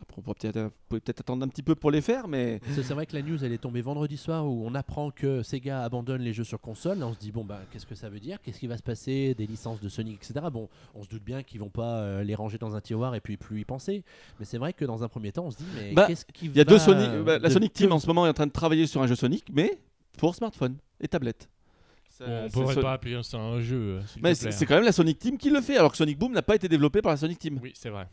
Bon, 0.00 0.14
on 0.18 0.20
pourra 0.22 0.34
peut-être 0.34 0.56
euh, 0.56 0.68
peut 0.88 1.00
peut-être 1.00 1.20
attendre 1.20 1.44
un 1.44 1.48
petit 1.48 1.62
peu 1.62 1.74
pour 1.74 1.90
les 1.90 2.00
faire, 2.00 2.28
mais 2.28 2.60
C'est 2.72 2.82
vrai 2.94 3.04
que 3.04 3.16
la 3.16 3.22
news 3.22 3.44
elle 3.44 3.52
est 3.52 3.58
tombée 3.58 3.80
vendredi 3.82 4.16
soir 4.16 4.46
où 4.46 4.64
on 4.64 4.74
apprend 4.74 5.10
que 5.10 5.42
Sega 5.42 5.82
abandonne 5.82 6.22
les 6.22 6.32
jeux 6.32 6.44
sur 6.44 6.60
console. 6.60 6.98
Là, 6.98 7.06
on 7.08 7.14
se 7.14 7.18
dit 7.18 7.32
bon 7.32 7.44
bah 7.44 7.60
qu'est-ce 7.70 7.84
que 7.86 7.94
ça 7.96 8.08
veut 8.08 8.20
dire? 8.20 8.38
Qu'est-ce 8.42 8.60
qui 8.60 8.66
va 8.68 8.76
se 8.76 8.82
passer? 8.82 9.34
Des 9.34 9.46
licences 9.46 9.80
de 9.80 9.88
Sonic, 9.88 10.16
etc. 10.22 10.46
Bon, 10.52 10.68
on 10.94 11.02
se 11.02 11.08
doute 11.08 11.24
bien 11.24 11.42
qu'ils 11.42 11.60
vont 11.60 11.68
pas 11.70 11.98
euh, 11.98 12.22
les 12.22 12.34
ranger 12.36 12.58
dans 12.58 12.76
un 12.76 12.80
tiroir 12.80 13.14
et 13.16 13.20
puis 13.20 13.36
plus 13.36 13.60
y 13.60 13.64
penser. 13.64 14.04
Mais 14.38 14.44
c'est 14.44 14.58
vrai 14.58 14.72
que 14.72 14.84
dans 14.84 15.02
un 15.02 15.08
premier 15.08 15.32
temps, 15.32 15.46
on 15.46 15.50
se 15.50 15.56
dit 15.58 15.66
mais 15.74 15.92
Bah, 15.94 16.06
qu'est-ce 16.06 16.24
qui 16.26 16.46
il 16.46 16.56
y 16.56 16.60
a 16.60 16.64
va, 16.64 16.70
deux 16.70 16.78
Sonic. 16.78 17.08
euh, 17.08 17.22
bah, 17.24 17.38
la 17.38 17.48
de- 17.48 17.52
Sonic 17.52 17.72
Team 17.72 17.90
en 17.92 17.98
ce 17.98 18.06
moment 18.06 18.24
est 18.26 18.30
en 18.30 18.34
train 18.34 18.46
de 18.46 18.52
travailler 18.52 18.86
sur 18.86 19.02
un 19.02 19.06
jeu 19.08 19.16
Sonic, 19.16 19.46
mais 19.52 19.78
pour 20.16 20.34
smartphone 20.34 20.76
et 21.00 21.08
tablette. 21.08 21.48
on 22.20 22.24
C'est- 22.48 22.52
pourrait 22.52 22.74
pas 22.80 22.92
appeler 22.94 23.20
ça 23.22 23.38
un 23.38 23.60
jeu. 23.60 23.98
euh, 23.98 24.00
Mais 24.22 24.34
c'est 24.36 24.48
hein. 24.48 24.66
quand 24.68 24.74
même 24.76 24.84
la 24.84 24.92
Sonic 24.92 25.18
Team 25.18 25.36
qui 25.38 25.50
le 25.50 25.60
fait, 25.60 25.76
alors 25.76 25.90
que 25.90 25.96
Sonic 25.96 26.18
Boom 26.18 26.32
n'a 26.32 26.42
pas 26.42 26.54
été 26.54 26.68
développé 26.68 27.02
par 27.02 27.10
la 27.10 27.16
Sonic 27.16 27.38
Team. 27.38 27.58
Oui, 27.62 27.72
c'est 27.74 27.90
vrai. 27.90 28.06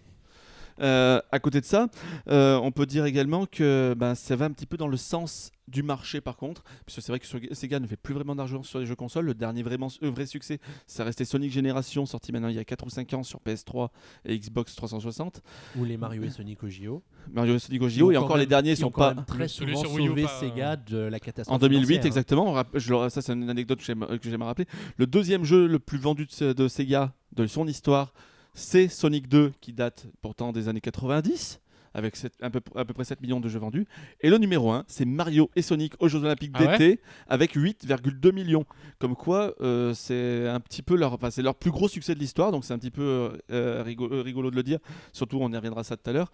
Euh, 0.81 1.21
à 1.31 1.39
côté 1.39 1.61
de 1.61 1.65
ça, 1.65 1.87
euh, 2.29 2.57
on 2.57 2.71
peut 2.71 2.85
dire 2.85 3.05
également 3.05 3.45
que 3.45 3.95
ben, 3.97 4.15
ça 4.15 4.35
va 4.35 4.45
un 4.45 4.51
petit 4.51 4.65
peu 4.65 4.77
dans 4.77 4.87
le 4.87 4.97
sens 4.97 5.51
du 5.67 5.81
marché 5.81 6.21
par 6.21 6.37
contre, 6.37 6.63
puisque 6.85 7.01
c'est 7.01 7.11
vrai 7.11 7.19
que 7.19 7.25
sur- 7.25 7.39
Sega 7.51 7.79
ne 7.79 7.87
fait 7.87 7.95
plus 7.95 8.13
vraiment 8.13 8.35
d'argent 8.35 8.61
sur 8.61 8.79
les 8.79 8.85
jeux 8.85 8.95
consoles. 8.95 9.25
Le 9.25 9.33
dernier 9.33 9.63
vraiment 9.63 9.87
euh, 10.03 10.11
vrai 10.11 10.25
succès, 10.25 10.59
ça 10.85 11.03
restait 11.03 11.25
Sonic 11.25 11.51
Generation, 11.51 12.05
sorti 12.05 12.31
maintenant 12.31 12.49
il 12.49 12.55
y 12.55 12.59
a 12.59 12.65
4 12.65 12.85
ou 12.85 12.89
5 12.89 13.13
ans 13.13 13.23
sur 13.23 13.39
PS3 13.39 13.89
et 14.25 14.37
Xbox 14.37 14.75
360. 14.75 15.41
Ou 15.77 15.85
les 15.85 15.97
Mario 15.97 16.23
et 16.23 16.29
Sonic 16.29 16.63
au 16.63 16.69
JO. 16.69 17.01
Mario 17.31 17.55
et 17.55 17.59
Sonic 17.59 17.81
au 17.81 17.89
JO, 17.89 18.11
et 18.11 18.17
encore 18.17 18.37
les 18.37 18.45
derniers 18.45 18.75
sont 18.75 18.91
pas. 18.91 19.13
très 19.25 19.47
Celui 19.47 19.75
souvent 19.77 19.89
sauvé 19.97 20.23
pas, 20.23 20.31
euh, 20.31 20.39
Sega 20.39 20.75
de 20.75 20.97
la 20.97 21.19
catastrophe. 21.19 21.55
En 21.55 21.59
2008, 21.59 21.85
financière, 21.85 22.03
hein. 22.03 22.07
exactement. 22.07 22.63
Je 22.73 23.09
ça, 23.09 23.21
c'est 23.21 23.33
une 23.33 23.49
anecdote 23.49 23.79
que 23.79 23.85
j'aime 23.85 24.05
que 24.05 24.29
j'aime 24.29 24.43
rappeler. 24.43 24.67
Le 24.97 25.07
deuxième 25.07 25.45
jeu 25.45 25.67
le 25.67 25.79
plus 25.79 25.97
vendu 25.97 26.27
de, 26.27 26.53
de 26.53 26.67
Sega 26.67 27.13
de 27.35 27.47
son 27.47 27.67
histoire, 27.67 28.13
c'est 28.55 28.87
Sonic 28.87 29.27
2, 29.27 29.51
qui 29.59 29.73
date 29.73 30.07
pourtant 30.21 30.53
des 30.53 30.69
années 30.69 30.81
90, 30.81 31.59
avec 31.95 32.15
à, 32.41 32.49
peu, 32.51 32.61
à 32.75 32.85
peu 32.85 32.93
près 32.93 33.03
7 33.05 33.21
millions 33.21 33.39
de 33.39 33.49
jeux 33.49 33.57
vendus. 33.59 33.87
Et 34.21 34.29
le 34.29 34.37
numéro 34.37 34.71
1, 34.71 34.83
c'est 34.87 35.05
Mario 35.05 35.49
et 35.55 35.61
Sonic 35.63 35.93
aux 35.99 36.07
Jeux 36.07 36.19
Olympiques 36.23 36.51
Ah 36.53 36.63
ouais 36.65 36.77
d'été, 36.77 37.01
avec 37.27 37.55
8,2 37.55 38.31
millions. 38.31 38.65
Comme 38.99 39.15
quoi, 39.15 39.55
euh, 39.61 39.93
c'est 39.95 40.47
un 40.47 40.59
petit 40.59 40.81
peu 40.83 40.95
leur, 40.95 41.13
enfin, 41.13 41.31
c'est 41.31 41.41
leur 41.41 41.55
plus 41.55 41.71
gros 41.71 41.87
succès 41.87 42.13
de 42.13 42.19
l'histoire, 42.19 42.51
donc 42.51 42.63
c'est 42.65 42.73
un 42.73 42.77
petit 42.77 42.91
peu 42.91 43.31
euh, 43.51 43.81
rigolo, 43.83 44.21
rigolo 44.21 44.51
de 44.51 44.55
le 44.55 44.63
dire. 44.63 44.79
Surtout, 45.13 45.39
on 45.41 45.51
y 45.51 45.55
reviendra 45.55 45.83
ça 45.83 45.97
tout 45.97 46.07
à 46.09 46.13
l'heure. 46.13 46.31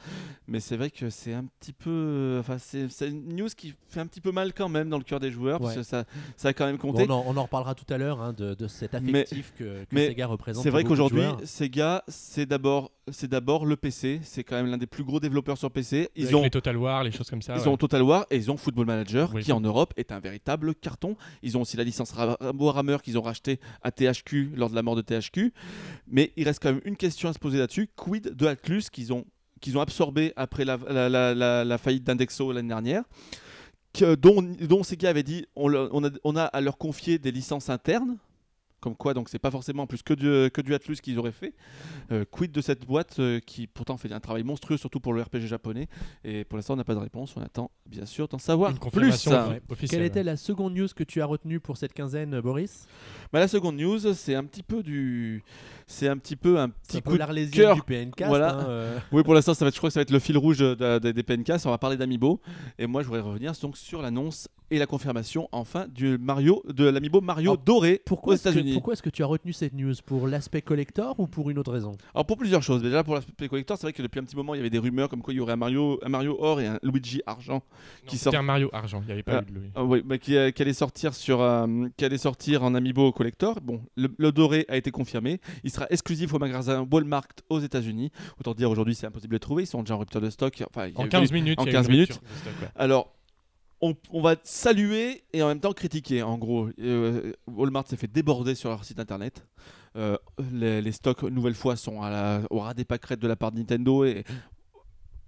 Mais 0.48 0.60
c'est 0.60 0.76
vrai 0.78 0.90
que 0.92 1.10
c'est 1.10 1.34
un 1.34 1.46
petit 1.60 1.74
peu. 1.74 1.90
euh, 1.90 2.40
Enfin, 2.42 2.58
c'est 2.58 3.08
une 3.08 3.36
news 3.36 3.48
qui 3.56 3.74
fait 3.88 4.00
un 4.00 4.08
petit 4.08 4.22
peu 4.22 4.32
mal 4.32 4.54
quand 4.54 4.68
même 4.70 4.90
dans 4.90 4.98
le 4.98 5.04
cœur 5.04 5.20
des 5.20 5.32
joueurs, 5.32 5.60
parce 5.60 5.76
que 5.76 5.84
ça, 5.84 6.06
ça 6.38 6.50
a 6.50 6.54
quand 6.54 6.66
même 6.66 6.78
Bon, 6.78 6.92
compté. 6.92 7.06
on, 7.08 7.12
en, 7.14 7.24
on 7.28 7.38
en 7.38 7.44
reparlera 7.44 7.76
tout 7.76 7.86
à 7.94 7.98
l'heure 7.98 8.20
hein, 8.22 8.34
de, 8.34 8.56
de 8.56 8.68
cet 8.68 8.94
Mais- 8.94 9.20
affectif 9.22 9.54
que, 9.58 9.64
que 9.84 9.86
mais 9.92 10.08
Sega 10.08 10.26
représente. 10.28 10.64
C'est 10.64 10.70
vrai 10.72 10.84
qu'aujourd'hui. 10.84 11.22
Sega, 11.44 12.04
c'est 12.08 12.46
d'abord, 12.46 12.92
c'est 13.12 13.30
d'abord 13.30 13.66
le 13.66 13.76
PC. 13.76 14.20
C'est 14.24 14.44
quand 14.44 14.56
même 14.56 14.68
l'un 14.68 14.78
des 14.78 14.88
plus 14.88 15.04
gros 15.04 15.20
développeurs 15.20 15.51
sur 15.58 15.72
PC. 15.72 16.10
Ils 16.16 16.24
Avec 16.26 16.36
ont, 16.36 16.42
les 16.44 16.50
Total 16.50 16.78
War, 16.78 17.04
les 17.04 17.12
choses 17.12 17.30
comme 17.30 17.42
ça. 17.42 17.56
ils 17.56 17.62
ouais. 17.62 17.68
ont 17.68 17.78
Total 17.78 18.02
War 18.02 18.26
et 18.30 18.38
ils 18.38 18.50
ont 18.52 18.58
Football 18.58 18.86
Manager, 18.86 19.32
Oui, 19.34 19.44
qui 19.44 19.52
en 19.52 19.62
Europe 19.62 19.94
est 19.98 20.12
un 20.12 20.20
véritable 20.20 20.76
carton. 20.76 21.16
Ils 21.44 21.58
ont 21.58 21.62
aussi 21.62 21.78
la 21.78 21.84
licence 21.84 22.14
Warhammer 22.58 22.98
qu'ils 23.04 23.18
ont 23.18 23.22
racheté 23.22 23.60
à 23.82 23.92
THQ 23.92 24.52
lors 24.56 24.70
de 24.70 24.76
la 24.76 24.84
mort 24.84 24.96
de 24.96 25.02
THQ. 25.02 25.54
Mais 26.08 26.32
il 26.38 26.46
reste 26.46 26.62
quand 26.62 26.72
même 26.74 26.82
une 26.86 26.98
question 26.98 27.30
à 27.30 27.34
se 27.34 27.40
poser 27.40 27.58
là-dessus. 27.58 27.90
Quid 27.96 28.36
de 28.36 28.46
Atlus 28.48 28.84
qu'ils 28.92 29.14
ont, 29.14 29.26
qu'ils 29.60 29.78
ont 29.78 29.82
absorbé 29.82 30.34
après 30.36 30.66
la, 30.66 30.78
la- 30.90 31.10
la- 31.10 31.34
la- 31.36 31.64
la 31.66 31.78
faillite 31.78 32.04
d'Indexo 32.04 32.52
l'année 32.52 32.70
dernière 32.70 33.04
que- 33.94 34.16
dont, 34.16 34.42
dont 34.42 34.84
Sega 34.84 35.10
avait 35.10 35.24
dit 35.24 35.46
on, 35.56 35.68
le- 35.68 35.90
on 35.92 36.04
a, 36.06 36.10
on 36.24 36.36
a 36.36 36.44
à 36.44 36.62
leur 36.62 36.78
confier 36.78 37.20
des 37.20 37.32
licences 37.32 37.70
internes. 37.70 38.18
Comme 38.82 38.96
quoi, 38.96 39.14
donc 39.14 39.30
c'est 39.30 39.40
pas 39.40 39.52
forcément 39.52 39.84
en 39.84 39.88
plus 39.88 40.02
que 40.02 40.14
du, 40.16 40.50
que 40.52 40.60
du 40.62 40.74
Atlus 40.74 40.96
qu'ils 40.98 41.18
auraient 41.20 41.32
fait. 41.32 41.54
Euh, 42.12 42.26
quid 42.30 42.52
de 42.52 42.62
cette 42.62 42.86
boîte 42.86 43.20
euh, 43.20 43.40
qui 43.40 43.68
pourtant 43.68 43.96
fait 43.96 44.12
un 44.12 44.20
travail 44.20 44.44
monstrueux, 44.44 44.76
surtout 44.76 45.00
pour 45.00 45.14
le 45.14 45.22
RPG 45.22 45.42
japonais? 45.46 45.88
Et 46.24 46.44
pour 46.46 46.58
l'instant, 46.58 46.74
on 46.74 46.78
n'a 46.78 46.84
pas 46.84 46.96
de 46.96 47.00
réponse. 47.00 47.36
On 47.38 47.42
attend 47.42 47.70
bien 47.86 48.08
sûr 48.08 48.28
d'en 48.28 48.40
savoir 48.40 48.72
Une 48.72 48.80
plus. 48.80 49.10
officielle. 49.10 49.62
Quelle 49.88 50.02
était 50.02 50.24
la 50.24 50.36
seconde 50.36 50.74
news 50.76 50.88
que 50.96 51.04
tu 51.04 51.22
as 51.22 51.26
retenue 51.26 51.60
pour 51.60 51.78
cette 51.78 51.94
quinzaine, 51.94 52.40
Boris? 52.42 52.88
Bah, 53.32 53.40
la 53.40 53.48
seconde 53.48 53.78
news, 53.78 54.00
c'est 54.16 54.34
un 54.36 54.44
petit 54.46 54.64
peu 54.64 54.82
du, 54.82 55.44
c'est 55.86 56.08
un 56.08 56.18
petit 56.18 56.36
peu 56.36 56.60
un 56.60 56.70
petit 56.70 56.98
un 56.98 57.02
coup 57.02 57.18
de 57.18 57.50
cœur. 57.52 57.76
du 57.76 57.84
PNK. 57.84 58.24
Voilà. 58.26 58.56
hein, 58.62 58.66
euh. 58.68 59.00
Oui, 59.12 59.22
pour 59.24 59.36
l'instant, 59.36 59.54
ça 59.54 59.64
va 59.64 59.70
être, 59.70 59.76
je 59.76 59.80
crois 59.80 59.90
que 59.90 59.94
ça 59.94 60.00
va 60.00 60.04
être 60.04 60.12
le 60.12 60.20
fil 60.20 60.38
rouge 60.38 60.58
de- 60.58 60.74
de- 61.00 61.12
des 61.12 61.24
PNK. 61.24 61.52
On 61.66 61.70
va 61.70 61.78
parler 61.78 61.98
d'Amiibo. 61.98 62.42
Et 62.80 62.88
moi, 62.88 63.04
je 63.04 63.08
voudrais 63.08 63.22
revenir 63.22 63.52
donc 63.62 63.78
sur 63.78 64.02
l'annonce 64.02 64.48
et 64.72 64.80
la 64.80 64.88
confirmation, 64.88 65.48
enfin, 65.52 65.86
du 65.88 66.18
Mario, 66.18 66.64
de 66.68 66.86
l'Amiibo 66.86 67.22
Mario 67.22 67.52
Alors, 67.52 67.64
doré 67.64 68.02
Pourquoi 68.06 68.34
aux 68.34 68.38
États-Unis. 68.38 68.74
pourquoi 68.74 68.94
est-ce 68.94 69.04
que 69.04 69.10
tu 69.10 69.22
as 69.22 69.26
retenu 69.28 69.54
cette 69.54 69.74
news? 69.74 69.94
Pour 70.06 70.28
l'aspect 70.28 70.62
collector 70.62 71.20
ou 71.20 71.28
pour 71.28 71.50
une 71.50 71.60
autre 71.60 71.72
raison? 71.72 71.92
Alors 72.16 72.26
pour 72.26 72.38
plusieurs 72.38 72.64
choses. 72.64 72.82
Déjà 72.82 73.04
pour 73.04 73.16
l'aspect 73.16 73.48
collector, 73.50 73.78
c'est 73.78 73.84
vrai 73.84 73.94
que 73.94 74.02
depuis 74.02 74.20
un 74.20 74.24
petit 74.24 74.36
moment, 74.36 74.56
il 74.56 74.58
y 74.58 74.62
avait 74.62 74.70
des 74.70 74.80
rumeurs 74.80 75.10
comme 75.10 75.22
quoi 75.22 75.34
il 75.34 75.38
y 75.38 75.40
aurait 75.40 75.54
un 75.54 75.58
Mario, 75.58 76.00
un 76.04 76.10
Mario 76.10 76.38
or 76.40 76.62
et 76.62 76.68
un 76.68 76.80
Luigi 76.84 77.22
argent 77.26 77.56
Non, 77.56 77.62
qui 78.08 78.18
C'était 78.18 78.32
sort- 78.32 78.40
un 78.40 78.44
Mario 78.44 78.70
argent, 78.74 79.02
il 79.02 79.06
n'y 79.08 79.12
avait 79.12 79.24
pas 79.24 79.40
Ah. 79.40 79.42
eu 79.48 79.52
de 79.54 79.60
lui. 79.60 79.70
Ah 79.76 79.84
oui, 79.84 80.02
bah, 80.06 80.18
qui, 80.18 80.36
euh, 80.38 80.52
qui 80.52 80.62
allait 80.62 80.74
sortir 80.74 81.14
sur, 81.14 81.42
euh, 81.42 81.68
qui 81.98 82.06
allait 82.06 82.18
sortir 82.18 82.64
en 82.64 82.74
Amiibo 82.74 83.12
collector. 83.12 83.60
Bon, 83.62 83.82
le, 83.98 84.10
le 84.18 84.32
doré 84.32 84.66
a 84.70 84.78
été 84.78 84.90
confirmé. 84.92 85.40
Il 85.64 85.72
sera 85.72 85.86
exclusif 85.90 86.34
au 86.34 86.40
magasin 86.40 86.88
Walmart 86.92 87.28
aux 87.50 87.60
États-Unis. 87.60 88.12
Autant 88.40 88.54
dire 88.54 88.72
aujourd'hui, 88.72 88.96
c'est 88.96 89.08
impossible 89.08 89.34
de 89.34 89.38
trouver. 89.38 89.64
Ils 89.64 89.68
sont 89.68 89.82
déjà 89.84 89.96
en 89.96 90.00
rupture 90.00 90.22
de 90.22 90.30
stock. 90.30 90.64
Enfin, 90.70 90.90
En 90.96 91.06
eu- 91.06 91.10
15 91.10 91.32
minutes. 91.32 91.60
en 91.60 91.64
il 91.64 91.66
y 91.66 91.70
a 91.70 91.72
eu 91.72 91.76
15 91.76 91.88
une 91.88 91.92
minutes. 91.94 92.12
rupture 92.14 92.30
de 92.30 92.40
stock, 92.40 92.54
ouais. 92.62 92.68
Alors, 92.76 93.14
on, 93.82 94.22
va 94.22 94.36
saluer 94.44 95.24
et 95.34 95.42
en 95.42 95.48
même 95.48 95.60
temps 95.60 95.74
critiquer. 95.74 96.22
En 96.22 96.38
gros, 96.38 96.70
Euh, 96.80 97.34
Walmart 97.48 97.88
s'est 97.88 97.98
fait 97.98 98.12
déborder 98.12 98.56
sur 98.56 98.70
leur 98.70 98.84
site 98.84 99.00
internet. 99.00 99.46
Euh, 99.96 100.18
les, 100.52 100.82
les 100.82 100.92
stocks, 100.92 101.24
nouvelle 101.24 101.56
fois, 101.56 101.76
sont 101.76 101.98
au 102.50 102.60
ras 102.60 102.74
des 102.74 102.86
pâquerettes 102.86 103.20
de 103.20 103.28
la 103.28 103.36
part 103.36 103.52
de 103.52 103.58
Nintendo 103.58 104.06
et 104.06 104.24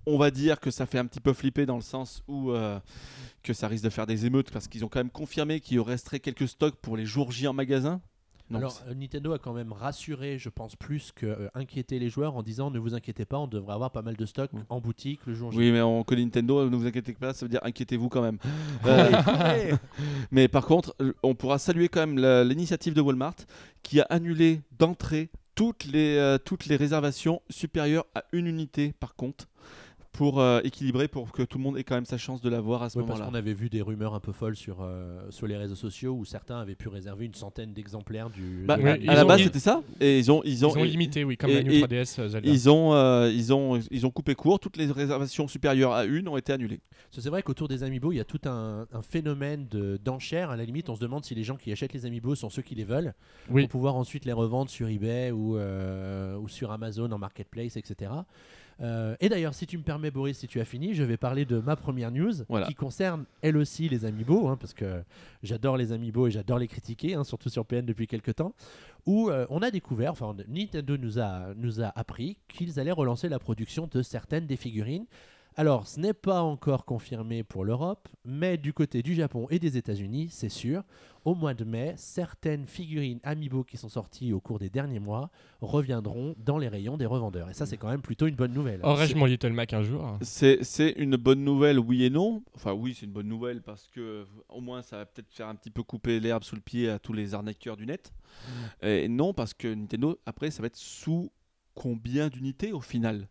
on 0.05 0.17
va 0.17 0.31
dire 0.31 0.59
que 0.59 0.71
ça 0.71 0.85
fait 0.85 0.97
un 0.97 1.05
petit 1.05 1.19
peu 1.19 1.33
flipper 1.33 1.65
dans 1.65 1.75
le 1.75 1.81
sens 1.81 2.23
où 2.27 2.51
euh, 2.51 2.79
que 3.41 3.53
ça 3.53 3.67
risque 3.67 3.83
de 3.83 3.89
faire 3.89 4.05
des 4.05 4.25
émeutes 4.25 4.51
parce 4.51 4.67
qu'ils 4.67 4.83
ont 4.83 4.89
quand 4.89 4.99
même 4.99 5.09
confirmé 5.09 5.59
qu'il 5.59 5.79
resterait 5.79 6.19
quelques 6.19 6.47
stocks 6.47 6.75
pour 6.75 6.97
les 6.97 7.05
jours 7.05 7.31
J 7.31 7.47
en 7.47 7.53
magasin. 7.53 8.01
Donc, 8.49 8.59
Alors, 8.59 8.81
euh, 8.87 8.93
Nintendo 8.93 9.33
a 9.33 9.39
quand 9.39 9.53
même 9.53 9.71
rassuré, 9.71 10.37
je 10.37 10.49
pense, 10.49 10.75
plus 10.75 11.11
que 11.15 11.25
euh, 11.25 11.47
inquiéter 11.55 11.97
les 11.97 12.09
joueurs 12.09 12.35
en 12.35 12.43
disant 12.43 12.69
ne 12.71 12.77
vous 12.77 12.93
inquiétez 12.93 13.25
pas, 13.25 13.37
on 13.39 13.47
devrait 13.47 13.73
avoir 13.73 13.91
pas 13.91 14.01
mal 14.01 14.15
de 14.15 14.25
stocks 14.25 14.51
Mm. 14.53 14.59
en 14.69 14.79
boutique 14.81 15.21
le 15.25 15.33
jour 15.33 15.51
J. 15.51 15.57
oui, 15.57 15.71
mais 15.71 15.81
on 15.81 16.03
connaît 16.03 16.23
Nintendo, 16.23 16.69
ne 16.69 16.75
vous 16.75 16.85
inquiétez 16.85 17.13
pas, 17.13 17.33
ça 17.33 17.45
veut 17.45 17.49
dire 17.49 17.61
inquiétez-vous 17.63 18.09
quand 18.09 18.21
même. 18.21 18.37
Euh, 18.85 19.11
Mais 20.31 20.47
par 20.47 20.65
contre, 20.65 20.93
euh, 21.01 21.13
on 21.23 21.35
pourra 21.35 21.57
saluer 21.57 21.87
quand 21.87 22.05
même 22.05 22.19
l'initiative 22.47 22.93
de 22.93 23.01
Walmart 23.01 23.35
qui 23.81 24.01
a 24.01 24.03
annulé 24.09 24.61
d'entrée 24.77 25.29
toutes 25.55 25.85
les, 25.85 26.17
euh, 26.17 26.37
toutes 26.37 26.65
les 26.65 26.75
réservations 26.75 27.41
supérieures 27.49 28.05
à 28.15 28.23
une 28.33 28.47
unité 28.47 28.93
par 28.99 29.15
compte. 29.15 29.47
Pour 30.13 30.39
euh, 30.39 30.61
équilibrer, 30.63 31.07
pour 31.07 31.31
que 31.31 31.41
tout 31.41 31.57
le 31.57 31.63
monde 31.63 31.75
ait 31.77 31.83
quand 31.83 31.95
même 31.95 32.05
sa 32.05 32.19
chance 32.19 32.39
de 32.39 32.47
l'avoir 32.49 32.83
à 32.83 32.89
ce 32.89 32.97
Ouais, 32.99 33.03
parce 33.03 33.17
moment-là. 33.19 33.31
qu'on 33.31 33.35
avait 33.37 33.53
vu 33.55 33.69
des 33.69 33.81
rumeurs 33.81 34.13
un 34.13 34.19
peu 34.19 34.31
folles 34.31 34.55
sur, 34.55 34.77
euh, 34.81 35.19
sur 35.31 35.47
les 35.47 35.57
réseaux 35.57 35.75
sociaux 35.75 36.13
où 36.13 36.23
certains 36.23 36.59
avaient 36.59 36.75
pu 36.75 36.87
réserver 36.87 37.25
une 37.25 37.33
centaine 37.33 37.73
d'exemplaires 37.73 38.29
du. 38.29 38.63
Bah, 38.67 38.77
de 38.77 38.83
Ouais, 38.83 38.99
la- 38.99 39.11
à 39.11 39.15
la 39.15 39.25
base, 39.25 39.41
c'était 39.41 39.57
ça. 39.59 39.81
Et 39.99 40.19
ils 40.19 40.31
ont, 40.31 40.41
ils 40.45 40.53
Ils 40.53 40.65
ont, 40.67 40.75
et- 40.75 40.87
limité, 40.87 41.23
oui, 41.23 41.35
comme 41.35 41.49
et- 41.49 41.55
la 41.55 41.63
New 41.63 41.71
et- 41.73 41.79
3DS 41.81 42.19
euh, 42.19 42.27
Zelda. 42.29 42.47
ils 42.49 42.69
ont, 42.69 42.93
euh, 42.93 43.31
ils 43.33 43.51
ont, 43.53 43.79
ils 43.89 44.05
ont 44.05 44.11
coupé 44.11 44.35
court. 44.35 44.59
Toutes 44.59 44.77
les 44.77 44.85
réservations 44.85 45.47
supérieures 45.47 45.93
à 45.93 46.05
une 46.05 46.27
ont 46.27 46.37
été 46.37 46.53
annulées. 46.53 46.79
C'est 47.09 47.27
vrai 47.29 47.41
qu'autour 47.41 47.67
des 47.67 47.81
amiibo, 47.83 48.11
il 48.11 48.17
y 48.17 48.21
a 48.21 48.25
tout 48.25 48.39
un, 48.45 48.85
un 48.93 49.01
phénomène 49.01 49.67
de- 49.71 49.97
d'enchères. 50.03 50.51
À 50.51 50.55
la 50.55 50.63
limite, 50.65 50.89
on 50.89 50.95
se 50.95 51.01
demande 51.01 51.25
si 51.25 51.33
les 51.33 51.43
gens 51.43 51.55
qui 51.57 51.71
achètent 51.71 51.93
les 51.93 52.05
amiibo 52.05 52.35
sont 52.35 52.51
ceux 52.51 52.61
qui 52.61 52.75
les 52.75 52.83
veulent, 52.83 53.15
Oui. 53.49 53.63
pour 53.63 53.69
pouvoir 53.71 53.95
ensuite 53.95 54.25
les 54.25 54.31
revendre 54.33 54.69
sur 54.69 54.87
eBay 54.89 55.31
ou, 55.31 55.57
euh, 55.57 56.37
ou 56.37 56.47
sur 56.47 56.71
Amazon 56.71 57.11
en 57.11 57.17
marketplace, 57.17 57.77
etc. 57.77 58.11
Euh, 58.81 59.15
et 59.19 59.29
d'ailleurs, 59.29 59.53
si 59.53 59.67
tu 59.67 59.77
me 59.77 59.83
permets, 59.83 60.11
Boris, 60.11 60.37
si 60.37 60.47
tu 60.47 60.59
as 60.59 60.65
fini, 60.65 60.93
je 60.93 61.03
vais 61.03 61.17
parler 61.17 61.45
de 61.45 61.59
ma 61.59 61.75
première 61.75 62.11
news 62.11 62.33
Voilà. 62.49 62.65
qui 62.67 62.73
concerne 62.75 63.25
elle 63.41 63.57
aussi 63.57 63.87
les 63.89 64.05
amiibo, 64.05 64.47
hein, 64.47 64.57
parce 64.59 64.73
que 64.73 65.03
j'adore 65.43 65.77
les 65.77 65.91
amiibo 65.91 66.27
et 66.27 66.31
j'adore 66.31 66.57
les 66.59 66.67
critiquer, 66.67 67.13
hein, 67.15 67.23
surtout 67.23 67.49
sur 67.49 67.65
PN 67.65 67.85
depuis 67.85 68.07
quelques 68.07 68.35
temps, 68.35 68.53
où 69.05 69.29
euh, 69.29 69.45
on 69.49 69.61
a 69.61 69.69
découvert, 69.71 70.11
enfin 70.11 70.35
Nintendo 70.47 70.97
nous 70.97 71.19
a, 71.19 71.53
nous 71.55 71.81
a 71.81 71.91
appris 71.95 72.37
qu'ils 72.47 72.79
allaient 72.79 72.91
relancer 72.91 73.29
la 73.29 73.39
production 73.39 73.87
de 73.91 74.01
certaines 74.01 74.47
des 74.47 74.57
figurines. 74.57 75.05
Alors, 75.55 75.87
ce 75.87 75.99
n'est 75.99 76.13
pas 76.13 76.41
encore 76.41 76.83
confirmé 76.83 77.43
pour 77.43 77.63
l'Europe, 77.63 78.09
mais 78.25 78.57
du 78.57 78.73
côté 78.73 79.03
du 79.03 79.13
Japon 79.13 79.45
et 79.51 79.59
des 79.59 79.77
États-Unis, 79.77 80.29
c'est 80.31 80.49
sûr. 80.49 80.83
Au 81.25 81.35
mois 81.35 81.53
de 81.53 81.63
mai, 81.63 81.93
certaines 81.95 82.65
figurines 82.65 83.19
Amiibo 83.23 83.63
qui 83.63 83.77
sont 83.77 83.87
sorties 83.87 84.33
au 84.33 84.41
cours 84.41 84.59
des 84.59 84.69
derniers 84.69 84.99
mois 84.99 85.29
reviendront 85.61 86.35
dans 86.37 86.57
les 86.57 86.67
rayons 86.67 86.97
des 86.97 87.05
revendeurs. 87.05 87.49
Et 87.49 87.53
ça, 87.53 87.65
c'est 87.65 87.77
quand 87.77 87.87
même 87.87 88.01
plutôt 88.01 88.27
une 88.27 88.35
bonne 88.35 88.53
nouvelle. 88.53 88.81
Aurais-je 88.83 89.15
mon 89.15 89.25
Little 89.25 89.53
Mac 89.53 89.73
un 89.73 89.83
jour? 89.83 90.17
C'est 90.21 90.63
c'est 90.63 90.91
une 90.97 91.15
bonne 91.15 91.43
nouvelle, 91.43 91.79
oui 91.79 92.03
et 92.03 92.09
non. 92.09 92.43
Enfin, 92.55 92.73
oui, 92.73 92.95
c'est 92.99 93.05
une 93.05 93.13
bonne 93.13 93.29
nouvelle 93.29 93.61
parce 93.61 93.87
que 93.87 94.25
au 94.49 94.59
moins 94.59 94.81
ça 94.81 94.97
va 94.97 95.05
peut-être 95.05 95.31
faire 95.31 95.47
un 95.47 95.55
petit 95.55 95.71
peu 95.71 95.83
couper 95.83 96.19
l'herbe 96.19 96.43
sous 96.43 96.55
le 96.55 96.61
pied 96.61 96.89
à 96.89 96.99
tous 96.99 97.13
les 97.13 97.35
arnaqueurs 97.35 97.77
du 97.77 97.85
net. 97.85 98.11
Et 98.81 99.07
non, 99.07 99.33
parce 99.33 99.53
que 99.53 99.73
Nintendo, 99.73 100.19
après, 100.25 100.51
ça 100.51 100.61
va 100.61 100.67
être 100.67 100.75
sous 100.75 101.31
combien 101.73 102.27
d'unités 102.29 102.71
au 102.71 102.81
final? 102.81 103.27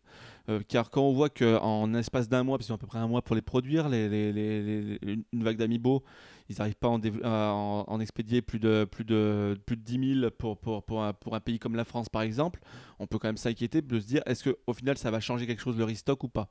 Euh, 0.49 0.61
Car 0.67 0.91
quand 0.91 1.03
on 1.03 1.13
voit 1.13 1.29
qu'en 1.29 1.95
espace 1.95 2.29
d'un 2.29 2.43
mois, 2.43 2.59
parce 2.59 2.67
qu'ils 2.67 2.73
ont 2.73 2.77
à 2.77 2.79
peu 2.79 2.87
près 2.87 2.99
un 2.99 3.07
mois 3.07 3.23
pour 3.23 3.37
les 3.37 3.43
produire, 3.43 3.87
une- 3.93 5.25
vague 5.33 5.57
d'amiibo, 5.57 6.03
ils 6.49 6.57
n'arrivent 6.59 6.77
pas 6.77 6.89
à 6.89 7.53
en, 7.53 8.01
expédier 8.01 8.43
plus 8.43 8.59
de, 8.59 8.85
plus 8.85 9.05
de, 9.05 9.59
plus 9.65 9.77
de 9.77 9.83
10 9.83 10.21
000 10.21 10.31
pour, 10.31 10.59
pour, 10.59 10.83
pour, 10.83 11.05
un, 11.05 11.41
pays 11.41 11.59
comme 11.59 11.77
la 11.77 11.85
France 11.85 12.09
par 12.09 12.23
exemple, 12.23 12.61
on 12.99 13.07
peut 13.07 13.19
quand 13.19 13.29
même 13.29 13.37
s'inquiéter 13.37 13.81
de 13.83 14.01
se 14.01 14.07
dire 14.07 14.23
est-ce 14.27 14.51
qu'au 14.51 14.73
final 14.73 14.99
ça 14.99 15.11
va 15.11 15.21
changer 15.21 15.47
quelque 15.47 15.63
chose 15.63 15.79
le 15.79 15.85
restock 15.85 16.25
ou 16.25 16.29
pas? 16.29 16.49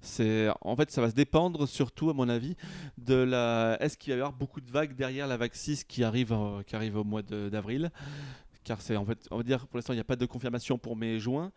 C'est 0.00 0.48
en 0.60 0.76
fait 0.76 0.90
ça 0.90 1.00
va 1.00 1.10
se 1.10 1.14
dépendre 1.14 1.66
surtout 1.66 2.10
à 2.10 2.14
mon 2.14 2.28
avis 2.28 2.56
de 2.98 3.14
la 3.14 3.76
est-ce 3.80 3.96
qu'il 3.96 4.12
va 4.12 4.18
y 4.18 4.20
avoir 4.20 4.36
beaucoup 4.36 4.60
de 4.60 4.70
vagues 4.70 4.94
derrière 4.94 5.26
la 5.26 5.36
vague 5.36 5.54
6 5.54 5.84
qui 5.84 6.04
arrive 6.04 6.32
euh, 6.32 6.62
qui 6.62 6.76
arrive 6.76 6.96
au 6.96 7.04
mois 7.04 7.22
d'avril? 7.22 7.90
Car 8.64 8.82
c'est 8.82 8.96
en 8.96 9.04
fait 9.04 9.26
on 9.30 9.38
va 9.38 9.42
dire 9.44 9.66
pour 9.66 9.78
l'instant 9.78 9.92
il 9.92 9.96
n'y 9.96 10.00
a 10.00 10.04
pas 10.04 10.16
de 10.16 10.26
confirmation 10.26 10.78
pour 10.78 10.96
mai 10.96 11.14
et 11.14 11.20
juin 11.20 11.52